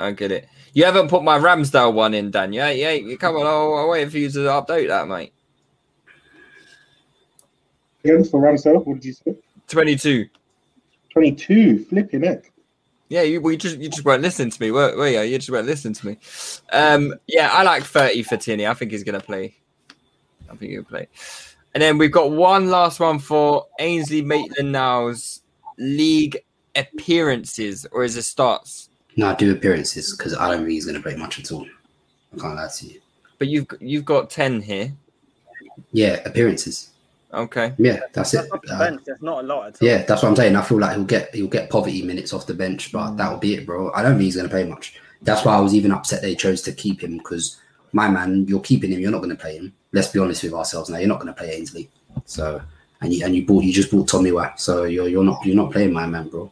I 0.01 0.11
get 0.11 0.31
it. 0.31 0.47
You 0.73 0.85
haven't 0.85 1.09
put 1.09 1.23
my 1.23 1.37
Ramsdale 1.37 1.93
one 1.93 2.13
in, 2.13 2.31
Dan. 2.31 2.53
Yeah, 2.53 2.69
yeah. 2.69 2.91
You 2.91 3.17
come 3.17 3.35
on. 3.35 3.45
I'll, 3.45 3.75
I'll 3.75 3.89
wait 3.89 4.09
for 4.09 4.17
you 4.17 4.29
to 4.29 4.39
update 4.39 4.87
that, 4.87 5.07
mate. 5.07 5.33
Again 8.03 8.23
for 8.23 8.41
Ramsdale, 8.41 8.85
what 8.85 8.95
did 8.95 9.05
you 9.05 9.13
say? 9.13 9.35
22. 9.67 10.27
22, 11.11 11.85
flipping 11.85 12.23
heck. 12.23 12.51
Yeah, 13.09 13.23
you 13.23 13.41
we 13.41 13.57
just 13.57 13.77
you 13.77 13.89
just 13.89 14.05
weren't 14.05 14.21
listening 14.21 14.51
to 14.51 14.61
me, 14.61 14.71
were, 14.71 14.95
were 14.95 15.09
you? 15.09 15.19
You 15.21 15.37
just 15.37 15.49
weren't 15.49 15.67
listening 15.67 15.95
to 15.95 16.07
me. 16.07 16.17
Um, 16.71 17.13
yeah, 17.27 17.49
I 17.51 17.63
like 17.63 17.83
30 17.83 18.23
for 18.23 18.37
Tierney. 18.37 18.65
I 18.65 18.73
think 18.73 18.91
he's 18.91 19.03
gonna 19.03 19.19
play. 19.19 19.57
I 20.49 20.55
think 20.55 20.71
he'll 20.71 20.83
play. 20.83 21.09
And 21.73 21.81
then 21.81 21.97
we've 21.97 22.11
got 22.11 22.31
one 22.31 22.69
last 22.69 22.99
one 23.01 23.19
for 23.19 23.67
Ainsley 23.79 24.21
Maitland-Niles's 24.21 25.41
league 25.77 26.37
appearances, 26.75 27.85
or 27.91 28.03
is 28.03 28.15
it 28.15 28.23
starts? 28.23 28.89
No, 29.17 29.35
do 29.35 29.51
appearances 29.51 30.15
because 30.15 30.35
I 30.35 30.49
don't 30.49 30.59
think 30.59 30.69
he's 30.71 30.85
gonna 30.85 30.99
break 30.99 31.17
much 31.17 31.39
at 31.39 31.51
all. 31.51 31.65
I 32.33 32.39
can't 32.39 32.55
lie 32.55 32.67
to 32.67 32.85
you. 32.87 33.01
But 33.39 33.47
you've 33.49 33.67
you've 33.79 34.05
got 34.05 34.29
10 34.29 34.61
here. 34.61 34.93
Yeah, 35.91 36.21
appearances. 36.25 36.89
Okay. 37.33 37.73
Yeah, 37.77 37.99
that's 38.13 38.31
that's 38.31 38.45
it. 38.45 38.51
off 38.51 38.61
the 38.63 38.73
Uh, 38.75 38.79
bench. 38.79 39.01
That's 39.05 39.21
not 39.21 39.43
a 39.43 39.47
lot 39.47 39.67
at 39.67 39.81
all. 39.81 39.87
Yeah, 39.87 40.03
that's 40.03 40.21
what 40.23 40.29
I'm 40.29 40.35
saying. 40.35 40.55
I 40.55 40.61
feel 40.61 40.79
like 40.79 40.95
he'll 40.95 41.05
get 41.05 41.33
he'll 41.35 41.47
get 41.47 41.69
poverty 41.69 42.01
minutes 42.03 42.33
off 42.33 42.45
the 42.47 42.53
bench, 42.53 42.89
Mm. 42.89 42.91
but 42.93 43.15
that'll 43.17 43.37
be 43.39 43.55
it, 43.55 43.65
bro. 43.65 43.91
I 43.93 44.01
don't 44.03 44.13
think 44.13 44.23
he's 44.23 44.35
gonna 44.35 44.49
play 44.49 44.63
much. 44.65 44.95
That's 45.21 45.45
why 45.45 45.55
I 45.55 45.59
was 45.61 45.73
even 45.75 45.91
upset 45.91 46.21
they 46.21 46.35
chose 46.35 46.61
to 46.63 46.71
keep 46.71 47.03
him 47.03 47.17
because 47.17 47.57
my 47.93 48.09
man, 48.09 48.45
you're 48.47 48.59
keeping 48.61 48.91
him. 48.91 48.99
You're 48.99 49.11
not 49.11 49.19
going 49.19 49.29
to 49.35 49.35
play 49.35 49.57
him. 49.57 49.71
Let's 49.91 50.07
be 50.07 50.17
honest 50.19 50.41
with 50.43 50.53
ourselves 50.53 50.89
now. 50.89 50.97
You're 50.97 51.09
not 51.09 51.19
going 51.19 51.31
to 51.31 51.37
play 51.37 51.51
Ainsley. 51.51 51.89
So 52.25 52.59
and 53.01 53.13
you 53.13 53.23
and 53.25 53.35
you 53.35 53.45
bought 53.45 53.63
you 53.63 53.71
just 53.73 53.91
bought 53.91 54.07
Tomiyasu. 54.07 54.59
So 54.59 54.83
you're 54.85 55.07
you're 55.07 55.23
not 55.23 55.45
you're 55.45 55.55
not 55.55 55.71
playing 55.71 55.93
my 55.93 56.07
man, 56.07 56.27
bro. 56.29 56.51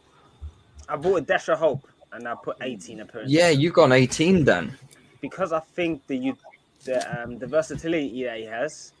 I 0.88 0.96
bought 0.96 1.16
a 1.16 1.20
Dash 1.22 1.48
of 1.48 1.58
Hope 1.58 1.88
and 2.12 2.26
I 2.26 2.34
put 2.34 2.56
18 2.60 3.00
appearances. 3.00 3.32
Yeah, 3.32 3.48
you 3.48 3.70
got 3.70 3.84
an 3.84 3.92
18 3.92 4.44
then. 4.44 4.76
because 5.20 5.52
I 5.52 5.60
think 5.60 6.06
the 6.06 6.16
you 6.16 6.36
the 6.84 7.22
um 7.22 7.38
the 7.38 7.46
versatility 7.46 8.24
that 8.24 8.38
he 8.38 8.44
has, 8.44 8.92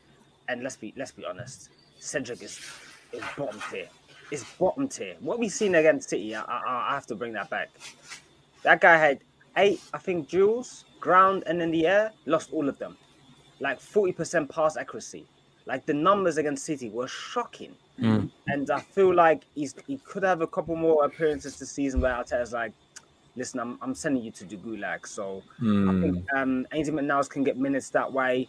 and 0.48 0.62
let's 0.62 0.76
be 0.76 0.92
let's 0.96 1.12
be 1.12 1.24
honest, 1.24 1.70
Cedric 1.98 2.42
is 2.42 2.60
is 3.12 3.22
bottom 3.36 3.60
tier. 3.70 3.88
Is 4.30 4.44
bottom 4.58 4.88
tier. 4.88 5.16
What 5.20 5.38
we've 5.38 5.52
seen 5.52 5.74
against 5.74 6.10
City, 6.10 6.36
I, 6.36 6.42
I, 6.42 6.90
I 6.90 6.94
have 6.94 7.06
to 7.06 7.16
bring 7.16 7.32
that 7.32 7.50
back. 7.50 7.68
That 8.62 8.80
guy 8.80 8.96
had 8.96 9.20
eight, 9.56 9.80
I 9.92 9.98
think, 9.98 10.28
duels, 10.28 10.84
ground 11.00 11.42
and 11.46 11.60
in 11.60 11.72
the 11.72 11.86
air, 11.86 12.12
lost 12.26 12.52
all 12.52 12.68
of 12.68 12.78
them. 12.78 12.96
Like 13.58 13.80
40% 13.80 14.48
pass 14.48 14.76
accuracy. 14.76 15.26
Like 15.66 15.84
the 15.84 15.94
numbers 15.94 16.36
against 16.38 16.64
City 16.64 16.90
were 16.90 17.08
shocking. 17.08 17.74
Mm. 18.00 18.30
And 18.46 18.70
I 18.70 18.80
feel 18.80 19.12
like 19.12 19.42
he's 19.54 19.74
he 19.86 19.98
could 19.98 20.22
have 20.22 20.40
a 20.42 20.46
couple 20.46 20.76
more 20.76 21.04
appearances 21.04 21.58
this 21.58 21.70
season 21.70 22.00
where 22.00 22.12
Arteta's 22.12 22.52
like, 22.52 22.72
listen, 23.36 23.60
I'm, 23.60 23.78
I'm 23.82 23.94
sending 23.94 24.22
you 24.22 24.30
to 24.32 24.44
the 24.44 24.56
gulag. 24.56 25.06
So 25.06 25.42
I 25.88 26.00
think 26.00 26.26
um, 26.34 26.66
Ainsley 26.72 26.92
Maitland-Niles 26.92 27.28
can 27.28 27.44
get 27.44 27.56
minutes 27.56 27.90
that 27.90 28.12
way. 28.12 28.48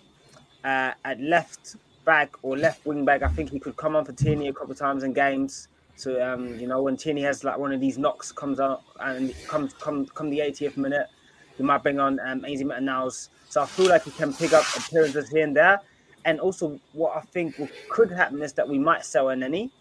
Uh, 0.64 0.92
at 1.06 1.20
left 1.20 1.76
back 2.06 2.32
or 2.44 2.58
left 2.58 2.86
wing 2.86 3.06
back, 3.06 3.24
I 3.24 3.30
think 3.30 3.50
he 3.52 3.60
could 3.60 3.76
come 3.76 3.96
on 3.96 4.06
for 4.06 4.14
Tierney 4.14 4.48
a 4.48 4.54
couple 4.54 4.72
of 4.72 4.78
times 4.78 5.04
in 5.04 5.14
games. 5.14 5.68
So 5.96 6.22
um, 6.22 6.60
you 6.60 6.68
know 6.68 6.82
when 6.82 6.98
Tierney 6.98 7.22
has 7.24 7.44
like 7.44 7.58
one 7.58 7.72
of 7.72 7.80
these 7.80 7.98
knocks 7.98 8.32
comes 8.32 8.60
out 8.60 8.82
and 9.00 9.34
comes 9.48 9.74
come 9.74 10.06
come 10.08 10.30
the 10.30 10.40
80th 10.40 10.78
minute, 10.78 11.08
he 11.58 11.64
might 11.64 11.84
bring 11.84 12.00
on 12.00 12.20
um, 12.20 12.46
Ainsley 12.46 12.66
Maitland-Niles. 12.66 13.30
So 13.50 13.62
I 13.62 13.66
feel 13.66 13.90
like 13.90 14.04
he 14.04 14.12
can 14.12 14.34
pick 14.34 14.54
up 14.54 14.64
appearances 14.78 15.30
here 15.30 15.44
and 15.44 15.56
there. 15.56 15.80
And 16.26 16.40
also, 16.40 16.80
what 16.94 17.18
I 17.18 17.22
think 17.22 17.60
could 17.90 18.12
happen 18.12 18.42
is 18.42 18.54
that 18.54 18.68
we 18.68 18.78
might 18.78 19.04
sell 19.04 19.26
Elneny, 19.26 19.72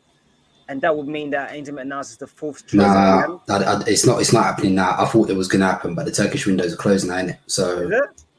and 0.70 0.80
that 0.82 0.96
would 0.96 1.08
mean 1.08 1.30
that 1.30 1.52
Ainsley 1.52 1.72
Maitland-Niles 1.72 2.10
is 2.12 2.16
the 2.18 2.26
fourth 2.26 2.64
choice. 2.66 2.74
Nah, 2.78 3.38
that, 3.46 3.58
that- 3.58 3.88
it's 3.88 4.06
not. 4.06 4.20
It's 4.20 4.32
not 4.32 4.44
happening 4.44 4.76
now. 4.76 4.94
I 4.98 5.04
thought 5.04 5.28
it 5.28 5.36
was 5.36 5.48
going 5.48 5.60
to 5.60 5.66
happen, 5.66 5.94
but 5.96 6.04
the 6.06 6.12
Turkish 6.12 6.46
windows 6.46 6.72
are 6.72 6.76
closing 6.76 7.10
now, 7.10 7.16
innit? 7.16 7.38
So 7.46 7.80
Is 7.80 7.90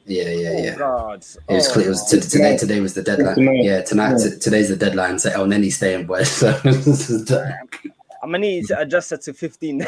yeah, 0.06 0.28
yeah, 0.30 0.48
Oh 0.48 0.62
yeah. 0.64 0.74
God! 0.76 1.14
It 1.48 1.52
was, 1.54 1.68
Oh, 1.68 1.72
clear- 1.74 1.86
it 1.86 1.90
was 1.90 2.02
oh, 2.14 2.16
t- 2.20 2.26
today. 2.28 2.56
Today 2.56 2.80
was 2.80 2.94
the 2.94 3.02
deadline. 3.02 3.34
tonight. 3.36 3.62
Yeah, 3.62 3.82
tonight. 3.82 4.16
Yeah. 4.18 4.30
T- 4.30 4.38
today's 4.38 4.68
the 4.70 4.76
deadline. 4.76 5.18
So 5.18 5.30
Elneny 5.30 5.70
staying, 5.72 6.06
boy. 6.06 6.22
So 6.32 6.58
I'm 8.24 8.30
gonna 8.30 8.38
need 8.38 8.66
to 8.68 8.78
adjust 8.80 9.12
it 9.12 9.20
to 9.22 9.32
15. 9.34 9.80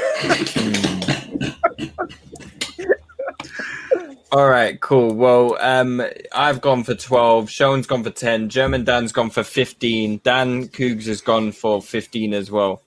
All 4.35 4.49
right, 4.49 4.81
cool. 4.81 5.15
Well, 5.15 5.57
um, 5.61 6.03
I've 6.33 6.61
gone 6.61 6.83
for 6.83 6.97
12. 6.97 7.49
Sean's 7.49 7.87
gone 7.87 8.03
for 8.03 8.11
10. 8.11 8.49
German 8.49 8.83
Dan's 8.83 9.13
gone 9.13 9.31
for 9.31 9.45
15. 9.45 10.23
Dan 10.25 10.67
Cougs 10.67 11.07
has 11.07 11.21
gone 11.21 11.53
for 11.53 11.81
15 11.81 12.35
as 12.35 12.51
well. 12.51 12.83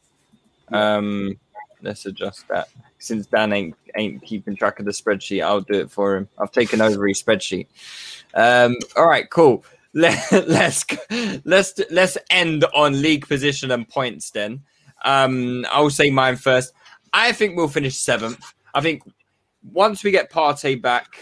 Um, 0.74 1.40
let's 1.82 2.06
adjust 2.06 2.50
that. 2.50 2.68
Since 3.00 3.28
Dan 3.28 3.54
ain't 3.54 3.78
ain't 3.96 4.24
keeping 4.24 4.58
track 4.58 4.80
of 4.80 4.86
the 4.86 4.92
spreadsheet, 4.92 5.42
I'll 5.42 5.62
do 5.62 5.76
it 5.76 5.90
for 5.90 6.18
him. 6.18 6.28
I've 6.38 6.52
taken 6.52 6.82
over 6.82 7.08
his 7.08 7.24
spreadsheet. 7.24 7.68
Um, 8.34 8.76
all 8.98 9.08
right, 9.08 9.30
cool. 9.30 9.64
Let, 9.94 10.30
let's 10.50 10.86
let's 11.46 11.80
let's 11.90 12.18
end 12.30 12.66
on 12.74 13.02
league 13.02 13.26
position 13.26 13.72
and 13.72 13.88
points. 13.88 14.32
Then 14.32 14.64
um, 15.06 15.66
I'll 15.72 15.92
say 15.92 16.10
mine 16.10 16.36
first. 16.36 16.74
I 17.14 17.32
think 17.32 17.56
we'll 17.56 17.70
finish 17.70 17.96
seventh. 17.96 18.54
I 18.76 18.82
think 18.82 19.02
once 19.72 20.04
we 20.04 20.12
get 20.12 20.32
Partey 20.32 20.82
back, 20.82 21.18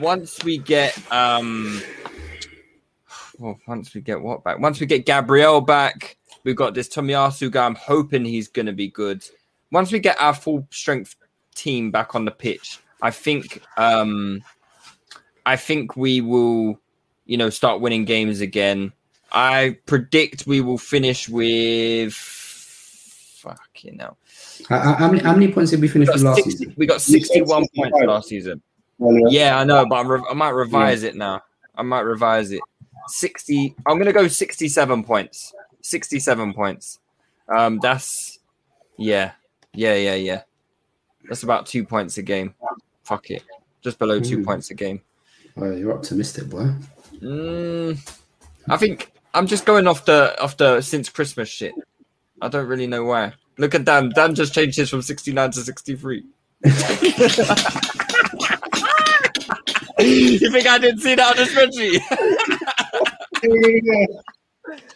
once 0.00 0.42
we 0.44 0.58
get 0.58 0.96
um, 1.12 1.82
well, 3.38 3.58
once 3.66 3.94
we 3.94 4.00
get 4.00 4.20
what 4.20 4.44
back? 4.44 4.58
Once 4.58 4.80
we 4.80 4.86
get 4.86 5.06
Gabriel 5.06 5.60
back, 5.60 6.16
we've 6.44 6.56
got 6.56 6.74
this 6.74 6.88
Tomiyasu 6.88 7.50
guy. 7.50 7.66
I'm 7.66 7.74
hoping 7.74 8.24
he's 8.24 8.48
going 8.48 8.66
to 8.66 8.72
be 8.72 8.88
good. 8.88 9.24
Once 9.70 9.90
we 9.90 9.98
get 9.98 10.20
our 10.20 10.34
full 10.34 10.66
strength 10.70 11.16
team 11.54 11.90
back 11.90 12.14
on 12.14 12.24
the 12.24 12.30
pitch, 12.30 12.78
I 13.00 13.10
think 13.10 13.62
um, 13.76 14.42
I 15.44 15.56
think 15.56 15.96
we 15.96 16.20
will, 16.20 16.78
you 17.26 17.36
know, 17.36 17.50
start 17.50 17.80
winning 17.80 18.04
games 18.04 18.40
again. 18.40 18.92
I 19.32 19.78
predict 19.86 20.46
we 20.46 20.60
will 20.60 20.78
finish 20.78 21.28
with 21.28 22.41
fucking 23.42 23.92
you 23.92 23.98
know. 23.98 24.16
how- 24.68 24.94
how 24.94 25.08
many 25.10 25.22
how 25.22 25.32
many 25.34 25.52
points 25.52 25.70
did 25.70 25.80
we 25.80 25.88
finish 25.88 26.08
We 26.08 26.20
last 26.22 26.36
60, 26.36 26.50
season? 26.52 26.74
we 26.76 26.86
got 26.86 27.00
61 27.00 27.66
points 27.76 27.98
last 28.04 28.28
season. 28.28 28.62
Earlier. 29.00 29.28
Yeah, 29.30 29.58
I 29.58 29.64
know, 29.64 29.84
but 29.86 29.96
I'm 29.96 30.08
re- 30.08 30.24
I 30.30 30.34
might 30.34 30.50
revise 30.50 31.02
it 31.02 31.16
now. 31.16 31.42
I 31.74 31.82
might 31.82 32.00
revise 32.02 32.52
it. 32.52 32.60
60. 33.08 33.74
I'm 33.86 33.96
going 33.96 34.06
to 34.06 34.12
go 34.12 34.28
67 34.28 35.02
points. 35.04 35.52
67 35.80 36.52
points. 36.54 37.00
Um, 37.48 37.80
that's 37.82 38.38
yeah, 38.96 39.32
yeah, 39.74 39.94
yeah, 39.94 40.14
yeah. 40.14 40.42
That's 41.28 41.42
about 41.42 41.66
two 41.66 41.84
points 41.84 42.16
a 42.18 42.22
game. 42.22 42.54
Fuck 43.02 43.30
it, 43.30 43.42
just 43.82 43.98
below 43.98 44.20
two 44.20 44.38
Hmm. 44.38 44.44
points 44.44 44.70
a 44.70 44.74
game. 44.74 45.00
Oh, 45.56 45.70
you're 45.72 45.92
optimistic, 45.92 46.48
boy. 46.48 46.72
Mm, 47.20 47.98
I 48.68 48.76
think 48.76 49.10
I'm 49.34 49.46
just 49.46 49.64
going 49.66 49.86
off 49.88 50.04
the 50.04 50.40
off 50.40 50.56
the 50.56 50.80
since 50.80 51.08
Christmas 51.08 51.48
shit. 51.48 51.74
I 52.42 52.48
don't 52.48 52.66
really 52.66 52.88
know 52.88 53.04
why. 53.04 53.32
Look 53.56 53.74
at 53.76 53.84
Dan. 53.84 54.10
Dan 54.14 54.34
just 54.34 54.52
changed 54.52 54.76
his 54.76 54.90
from 54.90 55.00
69 55.00 55.52
to 55.52 55.60
63. 55.60 56.24
you 60.00 60.50
think 60.50 60.66
I 60.66 60.78
didn't 60.78 61.00
see 61.00 61.14
that 61.14 61.30
on 61.30 61.36
the 61.36 61.44
spreadsheet? 61.44 62.00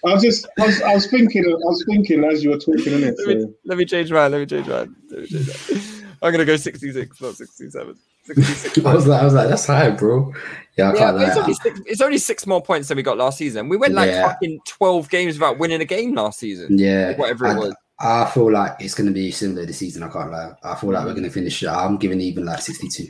I 0.04 0.12
was 0.12 0.22
just, 0.22 0.48
I 0.58 0.66
was, 0.66 0.82
I 0.82 0.94
was 0.94 1.06
thinking, 1.08 1.44
I 1.44 1.50
was 1.50 1.84
thinking 1.88 2.24
as 2.24 2.42
you 2.42 2.50
were 2.50 2.58
talking, 2.58 2.92
innit? 2.92 3.14
let, 3.18 3.36
me, 3.36 3.42
So, 3.42 3.54
let 3.64 3.78
me 3.78 3.84
change 3.84 4.10
mine. 4.10 4.32
Let 4.32 4.40
me 4.40 4.46
change 4.46 4.66
mine. 4.66 4.96
Let 5.10 5.20
me 5.20 5.26
change 5.28 5.70
mine. 5.70 5.82
I'm 6.22 6.32
gonna 6.32 6.44
go 6.44 6.56
66, 6.56 7.20
not 7.20 7.36
67. 7.36 7.96
66. 8.26 8.78
I 8.86 8.94
was 8.94 9.06
like, 9.06 9.20
I 9.20 9.24
was 9.24 9.34
like, 9.34 9.48
that's 9.48 9.66
high, 9.66 9.90
bro. 9.90 10.32
Yeah, 10.76 10.90
I 10.90 10.94
Yeah, 10.94 11.26
it's 11.28 11.36
only, 11.36 11.54
six, 11.54 11.80
it's 11.86 12.00
only 12.00 12.18
six 12.18 12.46
more 12.46 12.62
points 12.62 12.88
than 12.88 12.96
we 12.96 13.02
got 13.02 13.16
last 13.16 13.38
season. 13.38 13.68
We 13.68 13.76
went 13.76 13.94
like 13.94 14.10
Yeah. 14.10 14.28
fucking 14.28 14.60
12 14.66 15.08
games 15.08 15.34
without 15.36 15.58
winning 15.58 15.80
a 15.80 15.84
game 15.84 16.14
last 16.14 16.38
season. 16.38 16.78
Yeah, 16.78 17.16
Whatever 17.16 17.46
it 17.46 17.50
I, 17.50 17.58
was. 17.58 17.74
I 17.98 18.24
feel 18.26 18.52
like 18.52 18.72
it's 18.80 18.94
going 18.94 19.06
to 19.06 19.12
be 19.12 19.30
similar 19.30 19.64
this 19.64 19.78
season. 19.78 20.02
I 20.02 20.08
can't 20.08 20.30
lie. 20.30 20.52
I 20.62 20.74
feel 20.74 20.90
like 20.90 21.04
we're 21.06 21.12
going 21.12 21.24
to 21.24 21.30
finish. 21.30 21.64
I'm 21.64 21.96
giving 21.96 22.20
even 22.20 22.44
like 22.44 22.60
62 22.60 23.04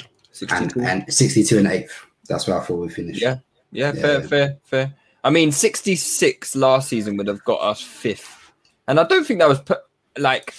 and 0.00 0.08
62. 0.32 0.80
and 0.80 1.12
62 1.12 1.58
and 1.58 1.66
eighth. 1.68 2.04
That's 2.28 2.46
where 2.46 2.60
I 2.60 2.64
thought 2.64 2.76
we 2.76 2.88
finished. 2.90 3.22
Yeah. 3.22 3.36
Yeah, 3.72 3.92
fair, 3.92 4.22
fair, 4.22 4.58
fair. 4.64 4.94
I 5.24 5.30
mean, 5.30 5.52
66 5.52 6.54
last 6.54 6.88
season 6.88 7.16
would 7.16 7.26
have 7.26 7.42
got 7.44 7.60
us 7.60 7.80
fifth. 7.80 8.52
And 8.88 9.00
I 9.00 9.04
don't 9.04 9.26
think 9.26 9.40
that 9.40 9.48
was 9.48 9.60
put, 9.60 9.78
like, 10.18 10.54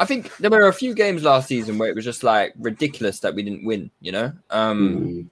I 0.00 0.06
think 0.06 0.34
there 0.38 0.50
were 0.50 0.66
a 0.66 0.72
few 0.72 0.94
games 0.94 1.22
last 1.22 1.46
season 1.46 1.76
where 1.78 1.88
it 1.88 1.94
was 1.94 2.04
just 2.06 2.22
like 2.24 2.54
ridiculous 2.58 3.20
that 3.20 3.34
we 3.34 3.42
didn't 3.42 3.64
win, 3.64 3.90
you 4.00 4.12
know? 4.12 4.32
Um, 4.50 4.96
Mm. 4.98 5.26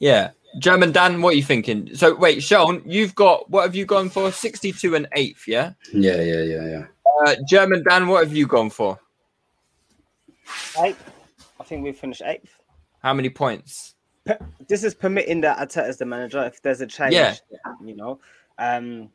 Yeah. 0.00 0.30
German 0.58 0.90
Dan, 0.92 1.22
what 1.22 1.32
are 1.34 1.36
you 1.36 1.44
thinking? 1.44 1.94
So, 1.94 2.14
wait, 2.16 2.42
Sean, 2.42 2.82
you've 2.84 3.14
got, 3.14 3.48
what 3.48 3.62
have 3.62 3.74
you 3.76 3.86
gone 3.86 4.10
for? 4.10 4.30
62 4.32 4.94
and 4.96 5.06
eighth, 5.12 5.46
yeah? 5.46 5.72
yeah, 5.94 6.20
yeah, 6.20 6.42
yeah, 6.42 6.66
yeah. 6.66 6.84
Uh, 7.24 7.36
German 7.48 7.84
Dan, 7.88 8.08
what 8.08 8.24
have 8.26 8.36
you 8.36 8.46
gone 8.48 8.68
for? 8.68 8.98
Eighth. 10.80 11.02
I 11.60 11.64
think 11.64 11.84
we 11.84 11.92
finished 11.92 12.22
eighth. 12.24 12.58
How 13.02 13.14
many 13.14 13.30
points? 13.30 13.94
Per- 14.26 14.38
This 14.68 14.82
is 14.84 14.94
permitting 14.94 15.40
that 15.42 15.58
Arteta's 15.58 15.96
the 15.98 16.04
manager. 16.04 16.42
If 16.44 16.60
there's 16.62 16.80
a 16.80 16.86
change, 16.86 17.14
Yeah. 17.14 17.36
you 17.84 17.94
know. 17.96 18.18
Um, 18.58 19.10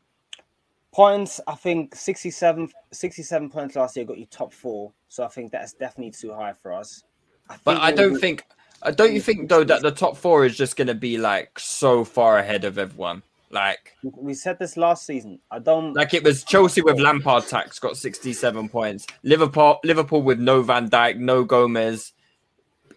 points. 0.92 1.40
I 1.46 1.54
think 1.54 1.94
67, 1.94 2.68
67 2.92 3.50
points 3.50 3.76
last 3.76 3.96
year 3.96 4.04
got 4.04 4.18
you 4.18 4.26
top 4.26 4.52
four. 4.52 4.92
So 5.08 5.24
I 5.24 5.28
think 5.28 5.52
that's 5.52 5.72
definitely 5.72 6.12
too 6.12 6.32
high 6.32 6.52
for 6.52 6.72
us. 6.72 7.04
I 7.48 7.56
But 7.64 7.78
I 7.78 7.92
don't 7.92 8.14
be- 8.14 8.20
think, 8.20 8.44
uh, 8.82 8.90
don't 8.90 9.12
you 9.12 9.20
think 9.20 9.48
though 9.48 9.64
that 9.64 9.82
the 9.82 9.90
top 9.90 10.16
four 10.16 10.44
is 10.44 10.56
just 10.56 10.76
going 10.76 10.88
to 10.88 10.94
be 10.94 11.18
like 11.18 11.58
so 11.58 12.04
far 12.04 12.38
ahead 12.38 12.64
of 12.64 12.78
everyone? 12.78 13.22
Like, 13.50 13.94
we 14.02 14.34
said 14.34 14.58
this 14.58 14.76
last 14.76 15.06
season. 15.06 15.40
I 15.50 15.58
don't 15.58 15.94
like 15.94 16.12
it 16.12 16.22
was 16.22 16.44
Chelsea 16.44 16.82
with 16.82 17.00
Lampard 17.00 17.46
tax 17.46 17.78
got 17.78 17.96
67 17.96 18.68
points. 18.68 19.06
Liverpool, 19.22 19.80
Liverpool 19.84 20.20
with 20.20 20.38
no 20.38 20.60
Van 20.60 20.90
Dijk, 20.90 21.16
no 21.16 21.44
Gomez, 21.44 22.12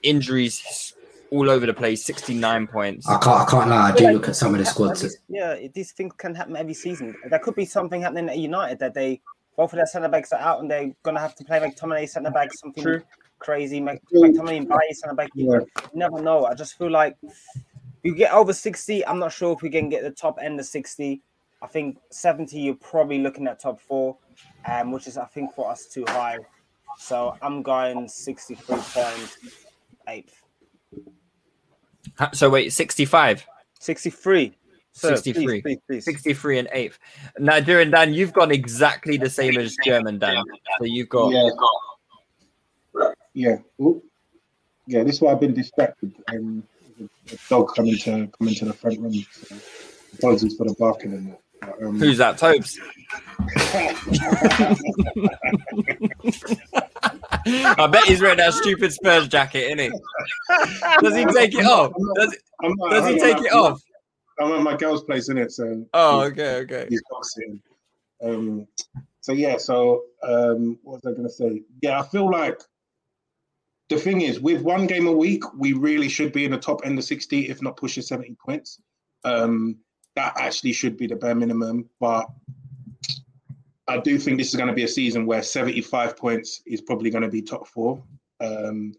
injuries 0.03 0.93
all 1.31 1.49
over 1.49 1.65
the 1.65 1.73
place, 1.73 2.03
69 2.05 2.67
points. 2.67 3.07
I 3.07 3.17
can't. 3.19 3.41
I 3.41 3.45
can't 3.49 3.69
lie. 3.69 3.89
I 3.91 3.95
do 3.95 4.11
look 4.11 4.27
at 4.27 4.35
some 4.35 4.53
of 4.53 4.59
the 4.59 4.65
squads. 4.65 5.17
Yeah, 5.29 5.55
these 5.73 5.93
things 5.93 6.13
can 6.17 6.35
happen 6.35 6.55
every 6.57 6.73
season. 6.73 7.15
There 7.29 7.39
could 7.39 7.55
be 7.55 7.65
something 7.65 8.01
happening 8.01 8.29
at 8.29 8.37
United 8.37 8.79
that 8.79 8.93
they 8.93 9.21
both 9.57 9.73
of 9.73 9.77
their 9.77 9.85
centre 9.85 10.09
backs 10.09 10.31
are 10.33 10.39
out 10.39 10.59
and 10.61 10.69
they're 10.69 10.91
gonna 11.03 11.19
have 11.19 11.35
to 11.35 11.43
play 11.45 11.59
McTominay 11.59 12.07
centre 12.09 12.31
back 12.31 12.53
something 12.53 12.83
True. 12.83 13.01
crazy. 13.39 13.79
Mc, 13.79 14.01
McTominay 14.13 14.57
and 14.57 14.67
Bailly 14.67 14.93
centre 14.93 15.15
back. 15.15 15.29
You, 15.33 15.53
Yeah. 15.53 15.81
never 15.93 16.21
know. 16.21 16.45
I 16.45 16.53
just 16.53 16.77
feel 16.77 16.89
like 16.91 17.15
you 18.03 18.13
get 18.15 18.33
over 18.33 18.51
sixty. 18.53 19.05
I'm 19.05 19.19
not 19.19 19.31
sure 19.31 19.53
if 19.53 19.61
we 19.61 19.69
can 19.69 19.89
get 19.89 20.03
the 20.03 20.11
top 20.11 20.37
end 20.41 20.59
of 20.59 20.65
sixty. 20.65 21.21
I 21.61 21.67
think 21.67 21.97
seventy. 22.09 22.59
You're 22.59 22.75
probably 22.75 23.19
looking 23.19 23.47
at 23.47 23.59
top 23.59 23.79
four, 23.79 24.17
um, 24.65 24.91
which 24.91 25.07
is 25.07 25.17
I 25.17 25.25
think 25.25 25.53
for 25.53 25.69
us 25.69 25.85
too 25.85 26.03
high. 26.07 26.39
So 26.97 27.37
I'm 27.41 27.61
going 27.61 28.07
sixty-three 28.09 28.75
points. 28.75 29.37
eighth. 30.07 30.40
Ha- 32.17 32.31
So 32.33 32.49
wait, 32.49 32.71
65. 32.73 33.45
63. 33.79 34.57
Sir, 34.93 35.15
63. 35.15 35.61
Please, 35.61 35.61
please, 35.63 35.79
please. 35.87 36.05
63 36.05 36.59
and 36.59 36.67
8th. 36.69 36.97
Nigerian 37.39 37.91
Dan, 37.91 38.13
you've 38.13 38.33
gone 38.33 38.51
exactly 38.51 39.17
the 39.17 39.29
same 39.29 39.57
as 39.57 39.75
German 39.85 40.19
Dan. 40.19 40.43
So 40.79 40.85
you've 40.85 41.07
got 41.09 41.29
Yeah. 41.31 41.49
Yeah. 43.33 43.55
Oop. 43.81 44.03
Yeah, 44.87 45.03
this 45.03 45.15
is 45.15 45.21
why 45.21 45.31
I've 45.31 45.39
been 45.39 45.53
distracted. 45.53 46.13
Um, 46.27 46.63
a 47.31 47.37
dog 47.49 47.73
coming 47.73 47.97
to 47.99 48.27
coming 48.37 48.55
to 48.55 48.65
the 48.65 48.73
front 48.73 48.99
room. 48.99 49.13
So 49.13 49.55
apologies 50.17 50.57
for 50.57 50.65
the 50.67 50.73
barking 50.77 51.13
and 51.13 51.31
that. 51.31 51.39
But, 51.61 51.83
um, 51.83 51.97
who's 51.99 52.17
that? 52.17 52.37
Tobes. 52.37 52.77
I 57.45 57.87
bet 57.87 58.03
he's 58.05 58.21
wearing 58.21 58.37
that 58.37 58.53
stupid 58.53 58.93
Spurs 58.93 59.27
jacket, 59.27 59.65
isn't 59.65 59.79
he? 59.79 59.89
Does 61.01 61.15
he 61.15 61.25
take 61.25 61.53
it 61.55 61.65
off? 61.65 61.91
Does, 62.15 62.37
I'm 62.63 62.73
not- 62.77 62.91
does 62.91 63.07
he 63.07 63.13
I'm 63.13 63.19
take 63.19 63.45
it 63.45 63.53
off? 63.53 63.81
I'm 64.39 64.51
at 64.53 64.61
my 64.63 64.75
girl's 64.75 65.03
place 65.03 65.29
in 65.29 65.37
it, 65.37 65.51
so 65.51 65.85
Oh, 65.93 66.21
okay, 66.21 66.55
okay. 66.61 66.87
he's 66.89 67.01
boxing. 67.11 67.61
Um, 68.23 68.67
so 69.19 69.33
yeah, 69.33 69.57
so 69.57 70.03
um, 70.23 70.79
what 70.83 71.03
was 71.03 71.05
I 71.05 71.15
going 71.15 71.27
to 71.27 71.33
say? 71.33 71.61
Yeah, 71.81 71.99
I 71.99 72.03
feel 72.07 72.29
like 72.29 72.59
the 73.89 73.97
thing 73.97 74.21
is, 74.21 74.39
with 74.39 74.61
one 74.61 74.87
game 74.87 75.05
a 75.07 75.11
week, 75.11 75.43
we 75.57 75.73
really 75.73 76.09
should 76.09 76.31
be 76.33 76.45
in 76.45 76.51
the 76.51 76.57
top 76.57 76.81
end 76.85 76.97
of 76.97 77.03
60, 77.05 77.49
if 77.49 77.61
not 77.61 77.77
pushing 77.77 78.01
70 78.03 78.35
points. 78.43 78.79
Um, 79.23 79.77
that 80.15 80.33
actually 80.37 80.73
should 80.73 80.97
be 80.97 81.07
the 81.07 81.15
bare 81.15 81.35
minimum, 81.35 81.89
but 81.99 82.25
I 83.91 83.97
do 83.97 84.17
think 84.17 84.37
this 84.37 84.47
is 84.47 84.55
going 84.55 84.69
to 84.69 84.73
be 84.73 84.85
a 84.85 84.87
season 84.87 85.25
where 85.25 85.43
75 85.43 86.15
points 86.15 86.61
is 86.65 86.79
probably 86.79 87.09
going 87.09 87.23
to 87.23 87.29
be 87.29 87.41
top 87.41 87.67
four. 87.67 88.01
Um, 88.39 88.95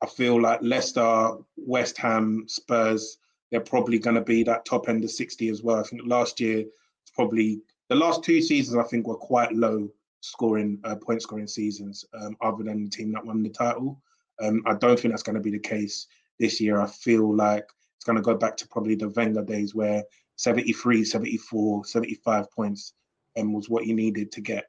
I 0.00 0.06
feel 0.06 0.40
like 0.40 0.60
Leicester, 0.62 1.32
West 1.56 1.98
Ham, 1.98 2.44
Spurs, 2.46 3.18
they're 3.50 3.60
probably 3.60 3.98
going 3.98 4.14
to 4.14 4.22
be 4.22 4.44
that 4.44 4.64
top 4.64 4.88
end 4.88 5.02
of 5.02 5.10
60 5.10 5.48
as 5.48 5.64
well. 5.64 5.80
I 5.80 5.82
think 5.82 6.02
last 6.04 6.38
year, 6.38 6.60
it's 6.60 7.10
probably 7.12 7.60
the 7.88 7.96
last 7.96 8.22
two 8.22 8.40
seasons, 8.40 8.78
I 8.78 8.84
think, 8.84 9.08
were 9.08 9.16
quite 9.16 9.52
low 9.52 9.90
scoring, 10.20 10.78
uh, 10.84 10.94
point 10.94 11.22
scoring 11.22 11.48
seasons, 11.48 12.04
um, 12.14 12.36
other 12.40 12.62
than 12.62 12.84
the 12.84 12.90
team 12.90 13.10
that 13.12 13.26
won 13.26 13.42
the 13.42 13.48
title. 13.48 14.00
Um, 14.40 14.62
I 14.64 14.74
don't 14.74 14.98
think 14.98 15.12
that's 15.12 15.24
going 15.24 15.34
to 15.34 15.42
be 15.42 15.50
the 15.50 15.58
case 15.58 16.06
this 16.38 16.60
year. 16.60 16.80
I 16.80 16.86
feel 16.86 17.34
like 17.34 17.66
it's 17.96 18.04
going 18.04 18.16
to 18.16 18.22
go 18.22 18.36
back 18.36 18.56
to 18.58 18.68
probably 18.68 18.94
the 18.94 19.08
Wenger 19.08 19.42
days 19.42 19.74
where 19.74 20.04
73, 20.36 21.04
74, 21.04 21.84
75 21.84 22.52
points 22.52 22.92
um, 23.36 23.52
was 23.52 23.68
what 23.68 23.86
you 23.86 23.94
needed 23.94 24.32
to 24.32 24.40
get 24.40 24.66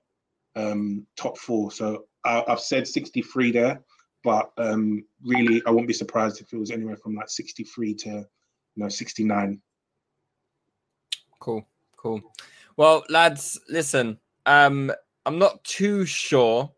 um, 0.55 1.05
top 1.15 1.37
four. 1.37 1.71
So 1.71 2.05
I, 2.25 2.43
I've 2.47 2.59
said 2.59 2.87
63 2.87 3.51
there, 3.51 3.81
but 4.23 4.51
um, 4.57 5.03
really, 5.23 5.61
I 5.65 5.69
wouldn't 5.69 5.87
be 5.87 5.93
surprised 5.93 6.41
if 6.41 6.51
it 6.51 6.57
was 6.57 6.71
anywhere 6.71 6.97
from 6.97 7.15
like 7.15 7.29
63 7.29 7.93
to 7.95 8.09
you 8.09 8.25
know 8.75 8.89
69. 8.89 9.61
Cool, 11.39 11.67
cool. 11.95 12.21
Well, 12.75 13.03
lads, 13.09 13.59
listen. 13.69 14.19
Um, 14.45 14.91
I'm 15.25 15.39
not 15.39 15.63
too 15.63 16.05
sure 16.05 16.71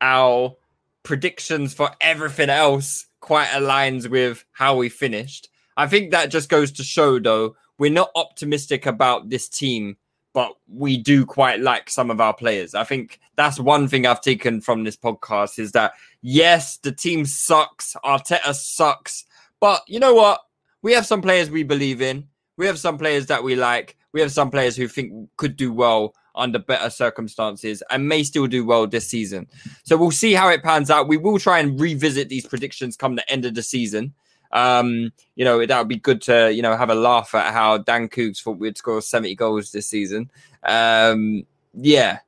our 0.00 0.56
predictions 1.04 1.72
for 1.74 1.90
everything 2.00 2.50
else 2.50 3.06
quite 3.20 3.48
aligns 3.48 4.08
with 4.08 4.44
how 4.52 4.76
we 4.76 4.88
finished. 4.88 5.48
I 5.76 5.86
think 5.86 6.10
that 6.10 6.30
just 6.30 6.48
goes 6.48 6.72
to 6.72 6.84
show, 6.84 7.18
though, 7.18 7.56
we're 7.78 7.90
not 7.90 8.10
optimistic 8.14 8.86
about 8.86 9.30
this 9.30 9.48
team, 9.48 9.96
but 10.34 10.56
we 10.68 10.98
do 10.98 11.24
quite 11.24 11.60
like 11.60 11.88
some 11.88 12.10
of 12.10 12.20
our 12.20 12.34
players. 12.34 12.74
I 12.74 12.84
think 12.84 13.20
that's 13.36 13.58
one 13.58 13.88
thing 13.88 14.04
I've 14.04 14.20
taken 14.20 14.60
from 14.60 14.84
this 14.84 14.96
podcast 14.96 15.58
is 15.58 15.72
that 15.72 15.94
yes, 16.20 16.76
the 16.78 16.92
team 16.92 17.24
sucks, 17.24 17.96
Arteta 18.04 18.52
sucks, 18.52 19.24
but 19.60 19.82
you 19.86 19.98
know 19.98 20.12
what? 20.12 20.40
We 20.82 20.92
have 20.92 21.06
some 21.06 21.22
players 21.22 21.50
we 21.50 21.62
believe 21.62 22.02
in. 22.02 22.28
We 22.58 22.66
have 22.66 22.78
some 22.78 22.98
players 22.98 23.26
that 23.26 23.42
we 23.42 23.56
like. 23.56 23.96
We 24.12 24.20
have 24.20 24.32
some 24.32 24.50
players 24.50 24.76
who 24.76 24.88
think 24.88 25.30
could 25.36 25.56
do 25.56 25.72
well 25.72 26.14
under 26.34 26.58
better 26.58 26.90
circumstances 26.90 27.82
and 27.90 28.08
may 28.08 28.24
still 28.24 28.46
do 28.46 28.64
well 28.64 28.86
this 28.86 29.06
season. 29.06 29.46
So 29.84 29.96
we'll 29.96 30.10
see 30.10 30.32
how 30.32 30.48
it 30.48 30.62
pans 30.62 30.90
out. 30.90 31.08
We 31.08 31.16
will 31.16 31.38
try 31.38 31.60
and 31.60 31.80
revisit 31.80 32.28
these 32.28 32.46
predictions 32.46 32.96
come 32.96 33.14
the 33.14 33.30
end 33.30 33.44
of 33.44 33.54
the 33.54 33.62
season. 33.62 34.14
Um, 34.54 35.12
you 35.34 35.44
know, 35.44 35.66
that 35.66 35.78
would 35.78 35.88
be 35.88 35.98
good 35.98 36.22
to, 36.22 36.50
you 36.52 36.62
know, 36.62 36.76
have 36.76 36.88
a 36.88 36.94
laugh 36.94 37.34
at 37.34 37.52
how 37.52 37.78
Dan 37.78 38.08
Coogs 38.08 38.40
thought 38.40 38.58
we'd 38.58 38.78
score 38.78 39.02
70 39.02 39.34
goals 39.34 39.72
this 39.72 39.88
season. 39.88 40.30
Um, 40.62 41.44
yeah. 41.74 42.20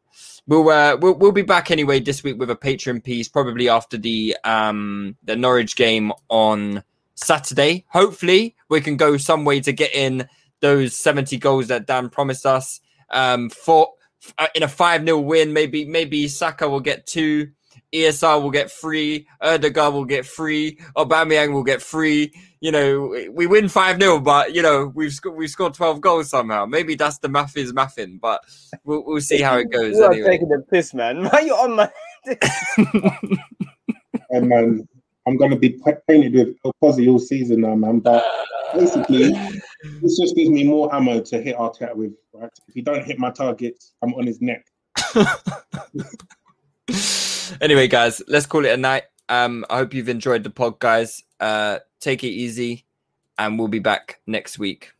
We'll, 0.48 0.68
uh, 0.68 0.96
we'll 1.00 1.14
we'll 1.14 1.32
be 1.32 1.42
back 1.42 1.72
anyway 1.72 1.98
this 1.98 2.22
week 2.22 2.38
with 2.38 2.50
a 2.50 2.56
Patreon 2.56 3.02
piece, 3.02 3.26
probably 3.26 3.68
after 3.68 3.98
the 3.98 4.36
um 4.44 5.16
the 5.24 5.34
Norwich 5.34 5.74
game 5.74 6.12
on 6.28 6.84
Saturday. 7.16 7.84
Hopefully, 7.88 8.54
we 8.68 8.80
can 8.80 8.96
go 8.96 9.16
some 9.16 9.44
way 9.44 9.58
to 9.60 9.72
get 9.72 9.92
in 9.92 10.28
those 10.60 10.96
70 10.96 11.36
goals 11.38 11.66
that 11.68 11.86
Dan 11.86 12.08
promised 12.10 12.46
us. 12.46 12.80
Um, 13.10 13.50
for 13.50 13.94
uh, 14.38 14.48
in 14.54 14.62
a 14.62 14.68
5 14.68 15.04
0 15.04 15.20
win, 15.20 15.52
maybe 15.52 15.84
maybe 15.84 16.28
Saka 16.28 16.68
will 16.68 16.80
get 16.80 17.06
two, 17.06 17.50
ESR 17.92 18.42
will 18.42 18.50
get 18.50 18.70
three, 18.70 19.26
Odegaard 19.40 19.94
will 19.94 20.04
get 20.04 20.26
three, 20.26 20.78
Aubameyang 20.96 21.52
will 21.52 21.64
get 21.64 21.82
three. 21.82 22.32
You 22.60 22.72
know, 22.72 23.14
we 23.30 23.46
win 23.46 23.68
5 23.68 24.00
0, 24.00 24.20
but, 24.20 24.54
you 24.54 24.62
know, 24.62 24.90
we've, 24.94 25.12
sc- 25.12 25.26
we've 25.32 25.50
scored 25.50 25.74
12 25.74 26.00
goals 26.00 26.30
somehow. 26.30 26.66
Maybe 26.66 26.94
that's 26.94 27.18
the 27.18 27.28
math 27.28 27.56
is 27.56 27.72
mathing, 27.72 28.20
but 28.20 28.42
we'll, 28.84 29.04
we'll 29.04 29.20
see 29.20 29.40
how 29.40 29.56
it 29.58 29.70
goes 29.70 29.96
You 29.96 30.04
are 30.04 30.12
anyway. 30.12 30.28
taking 30.28 30.48
the 30.48 30.64
piss, 30.70 30.94
man. 30.94 31.24
Why 31.30 31.40
you 31.40 31.54
on 31.54 31.76
my? 31.76 31.90
And 34.30 34.52
um, 34.52 34.88
I'm 35.26 35.36
going 35.36 35.50
to 35.50 35.56
be 35.56 35.78
painted 36.08 36.34
with 36.34 36.56
El 36.64 36.72
Posse 36.80 37.08
all 37.08 37.18
season 37.18 37.60
now, 37.62 37.74
man. 37.74 38.00
But 38.00 38.24
basically, 38.74 39.30
this 40.02 40.18
just 40.18 40.36
gives 40.36 40.50
me 40.50 40.64
more 40.64 40.94
ammo 40.94 41.20
to 41.20 41.40
hit 41.40 41.56
Arteta 41.56 41.94
with. 41.94 42.12
Right? 42.32 42.50
If 42.68 42.74
he 42.74 42.82
don't 42.82 43.04
hit 43.04 43.18
my 43.18 43.30
targets, 43.30 43.92
I'm 44.02 44.14
on 44.14 44.26
his 44.26 44.40
neck. 44.40 44.66
anyway, 47.60 47.88
guys, 47.88 48.22
let's 48.28 48.46
call 48.46 48.64
it 48.64 48.72
a 48.72 48.76
night. 48.76 49.04
Um, 49.28 49.64
I 49.70 49.78
hope 49.78 49.94
you've 49.94 50.08
enjoyed 50.08 50.44
the 50.44 50.50
pod, 50.50 50.78
guys. 50.78 51.22
Uh, 51.40 51.78
take 52.00 52.24
it 52.24 52.28
easy, 52.28 52.84
and 53.38 53.58
we'll 53.58 53.68
be 53.68 53.78
back 53.78 54.20
next 54.26 54.58
week. 54.58 54.92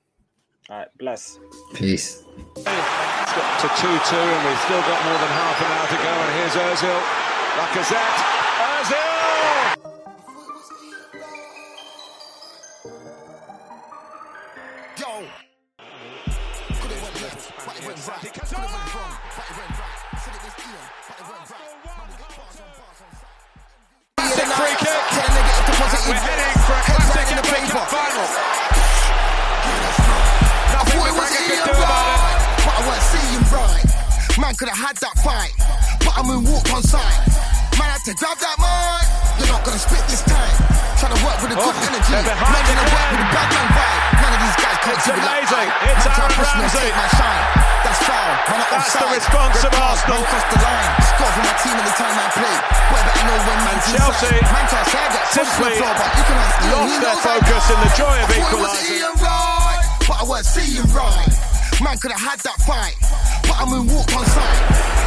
All 0.69 0.79
right, 0.79 0.89
bless. 0.99 1.39
Peace. 1.75 2.25
It's 2.57 2.65
got 2.65 3.61
to 3.61 3.69
2 3.69 3.87
2, 3.87 3.87
and 3.87 4.49
we've 4.49 4.61
still 4.61 4.81
got 4.81 5.05
more 5.05 5.19
than 5.19 5.31
half 5.31 5.61
an 5.61 5.69
hour 5.71 5.87
to 5.87 5.99
go. 6.03 6.11
And 6.11 6.33
here's 6.39 6.55
Ozil. 6.55 7.01
Lacazette. 7.57 8.46
Could 34.67 34.75
have 34.75 34.91
had 34.91 34.99
that 34.99 35.15
fight, 35.23 35.55
but 36.03 36.11
I 36.19 36.27
moonwalked 36.27 36.75
on 36.75 36.83
sight. 36.83 37.23
Man 37.79 37.87
had 37.87 38.03
to 38.03 38.11
grab 38.19 38.35
that 38.43 38.59
mic. 38.59 39.07
You're 39.39 39.47
not 39.55 39.63
gonna 39.63 39.79
spit 39.79 40.03
this 40.11 40.27
time. 40.27 40.59
Trying 40.99 41.15
to 41.15 41.23
work 41.23 41.39
with 41.39 41.55
a 41.55 41.59
good 41.63 41.71
Oh, 41.71 41.87
energy. 41.87 42.19
Man 42.19 42.27
gonna 42.27 42.83
work 42.91 43.09
with 43.15 43.23
a 43.23 43.31
bad 43.31 43.47
man 43.47 43.69
vibe. 43.79 44.03
None 44.27 44.33
of 44.35 44.41
these 44.43 44.59
guys 44.59 44.77
can't 44.83 44.99
It's 44.99 45.07
do 45.07 45.13
it 45.15 45.23
like 45.23 45.47
amazing. 45.47 45.71
I. 45.71 45.87
It's 45.87 46.07
Aaron 46.11 46.35
Ramsey. 46.35 46.89
my 46.99 47.07
shine. 47.15 47.47
That's 47.87 48.01
foul. 48.11 48.27
Man, 48.27 48.59
I'm 48.59 48.67
That's 48.75 48.91
the 48.91 49.07
response 49.07 49.59
of 49.63 49.73
Arsenal. 49.79 50.23
Crossed 50.27 50.51
the 50.51 50.59
line. 50.67 50.91
Score 51.15 51.31
for 51.31 51.43
my 51.47 51.55
team 51.63 51.77
anytime 51.79 52.17
I 52.19 52.27
play. 52.35 52.57
Boy, 52.91 53.01
better 53.07 53.23
know 53.23 53.39
when 53.47 53.59
man's 53.71 53.87
Chelsea 53.87 54.35
inside. 54.35 54.51
Man 54.51 54.65
can't 54.67 54.87
say 54.91 54.99
I 54.99 55.09
get 55.15 55.23
pushed 55.31 55.31
to 55.31 55.43
the 55.47 55.47
simply 55.47 55.79
floor, 55.79 55.95
but 55.95 56.11
you 56.11 56.25
can 56.27 56.39
ask 56.43 56.59
lost 56.75 56.91
He 56.91 56.97
their 57.07 57.19
focus 57.23 57.65
in 57.71 57.79
the 57.87 57.91
joy 57.95 58.17
of 58.19 58.27
I 58.27 58.35
thought 58.35 58.51
it 58.51 58.59
was 58.67 58.75
equalising. 58.83 59.15
Right, 59.23 59.83
but 60.11 60.17
I 60.19 60.25
weren't 60.27 60.49
seeing 60.51 60.91
right. 60.91 61.31
Man 61.79 61.95
could 62.03 62.11
have 62.11 62.25
had 62.35 62.41
that 62.41 62.57
fight, 62.67 62.97
but 63.57 63.63
I 63.63 63.71
moonwalked 63.73 64.13
on 64.17 64.25
sight. 64.27 64.61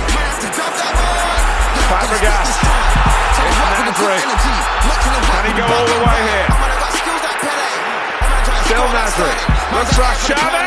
Man 0.10 0.26
had 0.26 0.42
to 0.42 0.50
grab 0.50 0.74
that 0.74 0.94
mic. 0.98 1.30
You're 1.78 1.86
not 1.86 2.02
gonna 2.02 2.18
Fabregas. 2.18 2.50
spit 2.50 2.50
this 2.50 2.58
time. 2.66 2.90
Trying 3.30 3.46
to 3.46 3.50
It's 3.50 3.60
work 3.62 3.78
with 3.78 3.90
a 3.90 3.94
good 3.94 4.10
Nasri. 4.10 4.26
energy. 4.26 4.56
Not 4.90 4.98
trying 5.00 5.14
to 5.14 5.22
work 5.22 5.38
Can 5.38 5.46
he 5.46 5.54
go 5.54 5.66
all 5.70 5.86
the 5.86 5.98
way 6.02 6.20
here? 6.30 6.48
vibe. 6.50 6.60
Man, 6.60 6.70
I 6.70 6.78
got 6.82 6.92
skills 6.98 7.22
like 7.30 7.40
Pele. 7.46 7.70
Man, 8.26 8.42
trying 8.46 8.58
to 8.58 8.66
Still 8.66 8.88
Nasri. 8.90 9.34
Looks 9.70 9.96
like 10.02 10.18
Xavi. 10.26 10.62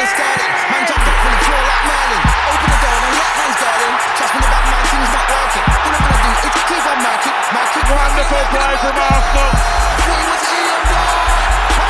Man, 0.71 0.83
jumped 0.87 1.09
up 1.11 1.17
from 1.23 1.33
the 1.35 1.41
floor 1.43 1.63
like 1.73 1.85
Merlin. 1.91 2.23
Open 2.23 2.69
the 2.71 2.79
door, 2.83 2.99
then 3.03 3.15
let 3.19 3.33
hands 3.43 3.59
darling. 3.63 3.95
Trust 4.15 4.33
me, 4.35 4.41
the 4.43 4.51
back 4.53 4.65
man 4.71 4.85
thing's 4.93 5.13
not 5.17 5.27
working. 5.33 5.65
All 5.67 5.93
I'm 5.93 6.03
gonna 6.07 6.23
do 6.23 6.31
is 6.39 6.65
keep 6.71 6.85
on 6.87 6.99
marking. 7.03 7.35
Marking. 7.51 7.85
Wonderful 7.93 8.43
play 8.53 8.73
from 8.83 8.95
Arsenal. 9.03 10.62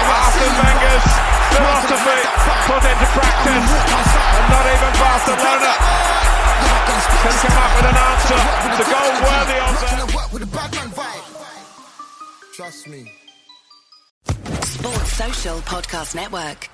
Arsene 0.08 0.56
Wenger's 0.58 1.06
philosophy 1.52 2.20
put 2.66 2.82
into 2.82 3.06
practice, 3.14 3.68
and 4.36 4.46
not 4.50 4.66
even 4.72 4.92
Barcelona 4.98 5.72
can 7.22 7.34
come 7.38 7.58
up 7.62 7.70
with 7.76 7.86
an 7.86 7.96
answer. 8.02 8.38
A 8.72 8.84
goal 8.90 9.12
worthy 9.22 9.58
of. 9.62 9.70
Trust 12.54 12.88
me. 12.88 13.00
Sports 14.64 15.12
Social 15.12 15.58
Podcast 15.60 16.14
Network. 16.14 16.71